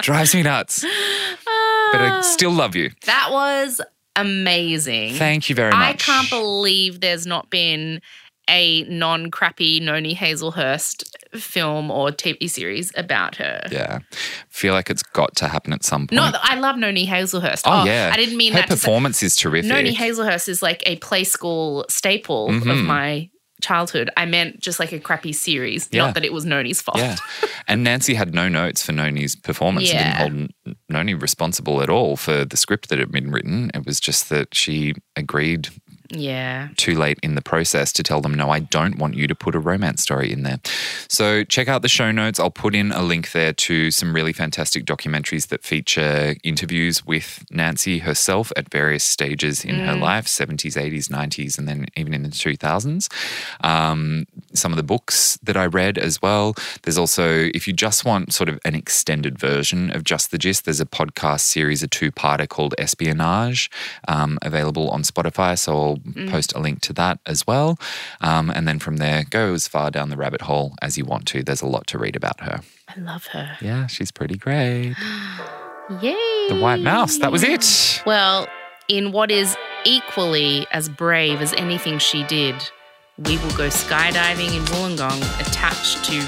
Drives 0.00 0.34
me 0.34 0.42
nuts. 0.42 0.84
Ah. 0.84 1.88
But 1.92 2.00
I 2.00 2.20
still 2.22 2.50
love 2.50 2.74
you. 2.74 2.90
That 3.06 3.28
was 3.30 3.80
amazing. 4.16 5.14
Thank 5.14 5.48
you 5.48 5.54
very 5.54 5.70
much. 5.72 5.80
I 5.80 5.92
can't 5.94 6.30
believe 6.30 7.00
there's 7.00 7.26
not 7.26 7.50
been 7.50 8.00
a 8.50 8.82
non 8.84 9.30
crappy 9.30 9.78
Noni 9.80 10.14
Hazlehurst 10.16 11.04
film 11.38 11.90
or 11.90 12.10
TV 12.10 12.50
series 12.50 12.92
about 12.96 13.36
her. 13.36 13.62
Yeah. 13.70 14.00
Feel 14.48 14.74
like 14.74 14.90
it's 14.90 15.02
got 15.02 15.36
to 15.36 15.48
happen 15.48 15.72
at 15.72 15.84
some 15.84 16.08
point. 16.08 16.12
No, 16.12 16.30
I 16.42 16.56
love 16.56 16.76
Noni 16.76 17.06
Hazlehurst. 17.06 17.62
oh, 17.64 17.84
yeah. 17.84 18.10
I 18.12 18.16
didn't 18.16 18.36
mean 18.36 18.52
Her 18.52 18.58
that. 18.60 18.68
say- 18.68 18.74
performance 18.74 19.22
is 19.22 19.36
terrific. 19.36 19.68
Noni 19.70 19.94
Hazlehurst 19.94 20.48
is 20.48 20.60
like 20.62 20.82
a 20.86 20.96
play 20.96 21.24
school 21.24 21.86
staple 21.88 22.48
of 22.48 22.62
Mhm. 22.64 22.84
my 22.84 23.28
childhood. 23.62 24.10
I 24.16 24.26
meant 24.26 24.60
just 24.60 24.78
like 24.78 24.92
a 24.92 24.98
crappy 25.00 25.32
series, 25.32 25.88
Yeah. 25.90 26.02
not 26.06 26.14
that 26.14 26.24
it 26.24 26.32
was 26.32 26.44
Noni's 26.44 26.82
fault. 26.82 26.98
Yeah. 26.98 27.16
And 27.68 27.82
Nancy 27.84 28.14
had 28.14 28.34
no 28.34 28.48
notes 28.48 28.82
for 28.84 28.92
Noni's 28.92 29.34
performance. 29.36 29.88
and 29.90 29.98
Yeah. 29.98 30.22
didn't 30.28 30.54
hold 30.66 30.76
Noni 30.88 31.14
responsible 31.14 31.82
at 31.82 31.88
all 31.88 32.16
for 32.16 32.44
the 32.44 32.56
script 32.56 32.88
that 32.90 32.98
had 32.98 33.10
been 33.12 33.30
written. 33.30 33.70
It 33.74 33.86
was 33.86 34.00
just 34.00 34.28
that 34.28 34.54
she 34.54 34.94
agreed 35.16 35.68
Yeah. 36.12 36.68
too 36.76 36.94
late 36.94 37.18
in 37.22 37.34
the 37.34 37.42
process 37.42 37.92
to 37.94 38.02
tell 38.02 38.20
them, 38.20 38.34
no, 38.34 38.50
I 38.50 38.60
don't 38.60 38.98
want 38.98 39.14
you 39.14 39.26
to 39.26 39.34
put 39.34 39.54
a 39.54 39.58
romance 39.58 40.02
story 40.02 40.32
in 40.32 40.42
there. 40.42 40.58
So 41.08 41.44
check 41.44 41.68
out 41.68 41.82
the 41.82 41.88
show 41.88 42.10
notes. 42.10 42.38
I'll 42.38 42.50
put 42.50 42.74
in 42.74 42.92
a 42.92 43.02
link 43.02 43.32
there 43.32 43.52
to 43.52 43.90
some 43.90 44.14
really 44.14 44.32
fantastic 44.32 44.84
documentaries 44.84 45.48
that 45.48 45.62
feature 45.62 46.34
interviews 46.42 47.04
with 47.06 47.44
Nancy 47.50 47.98
herself 47.98 48.52
at 48.56 48.70
various 48.70 49.04
stages 49.04 49.64
in 49.64 49.76
her 49.80 49.94
life 49.96 50.26
70s, 50.26 50.74
80s, 50.76 51.08
90s, 51.08 51.58
and 51.58 51.66
then 51.68 51.86
even 51.96 52.14
in 52.14 52.22
the 52.22 52.28
2000s. 52.28 53.08
Um, 53.64 54.26
some 54.54 54.72
of 54.72 54.76
the 54.76 54.82
books 54.82 55.38
that 55.42 55.56
I 55.56 55.66
read 55.66 55.98
as 55.98 56.20
well. 56.20 56.54
There's 56.82 56.98
also, 56.98 57.50
if 57.54 57.66
you 57.66 57.72
just 57.72 58.04
want 58.04 58.32
sort 58.32 58.48
of 58.48 58.58
an 58.64 58.74
extended 58.74 59.38
version 59.38 59.90
of 59.94 60.04
Just 60.04 60.30
the 60.30 60.38
Gist, 60.38 60.64
there's 60.64 60.80
a 60.80 60.86
podcast 60.86 61.40
series, 61.40 61.82
a 61.82 61.88
two 61.88 62.10
parter 62.12 62.48
called 62.48 62.74
Espionage, 62.78 63.70
um, 64.08 64.38
available 64.42 64.90
on 64.90 65.02
Spotify. 65.02 65.58
So 65.58 65.72
I'll 65.72 65.98
post 66.28 66.52
a 66.54 66.58
link 66.58 66.80
to 66.82 66.92
that 66.94 67.18
as 67.26 67.46
well. 67.46 67.78
Um, 68.20 68.50
and 68.50 68.66
then 68.68 68.78
from 68.78 68.96
there, 68.98 69.24
go 69.28 69.54
as 69.54 69.68
far 69.68 69.90
down 69.90 70.10
the 70.10 70.16
rabbit 70.16 70.42
hole 70.42 70.74
as 70.82 70.96
you 70.98 71.04
want 71.04 71.26
to. 71.28 71.42
There's 71.42 71.62
a 71.62 71.66
lot 71.66 71.86
to 71.88 71.98
read 71.98 72.16
about 72.16 72.40
her. 72.40 72.60
I 72.88 73.00
love 73.00 73.26
her. 73.28 73.56
Yeah, 73.60 73.86
she's 73.86 74.10
pretty 74.10 74.36
great. 74.36 74.94
Yay. 76.00 76.48
The 76.48 76.58
White 76.60 76.80
Mouse, 76.80 77.18
that 77.18 77.30
was 77.32 77.42
it. 77.42 78.02
Well, 78.06 78.46
in 78.88 79.12
what 79.12 79.30
is 79.30 79.56
equally 79.84 80.66
as 80.72 80.88
brave 80.88 81.40
as 81.40 81.52
anything 81.54 81.98
she 81.98 82.22
did, 82.24 82.54
we 83.18 83.36
will 83.38 83.50
go 83.56 83.68
skydiving 83.68 84.56
in 84.56 84.62
Wollongong 84.66 85.20
attached 85.40 86.04
to 86.04 86.20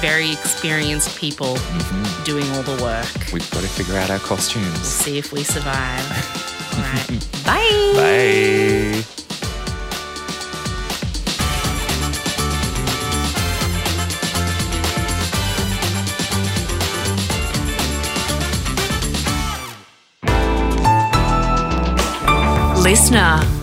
very 0.00 0.32
experienced 0.32 1.16
people 1.18 1.56
Mm-hmm. 1.56 2.24
doing 2.24 2.48
all 2.52 2.62
the 2.62 2.82
work. 2.82 3.06
We've 3.32 3.48
got 3.50 3.62
to 3.62 3.68
figure 3.68 3.96
out 3.96 4.10
our 4.10 4.18
costumes. 4.18 4.78
See 4.80 5.18
if 5.18 5.32
we 5.32 5.42
survive. 5.44 6.48
all 6.74 6.82
right. 6.82 7.28
Bye. 7.44 7.92
Bye. 7.94 8.52
listener. 22.82 23.61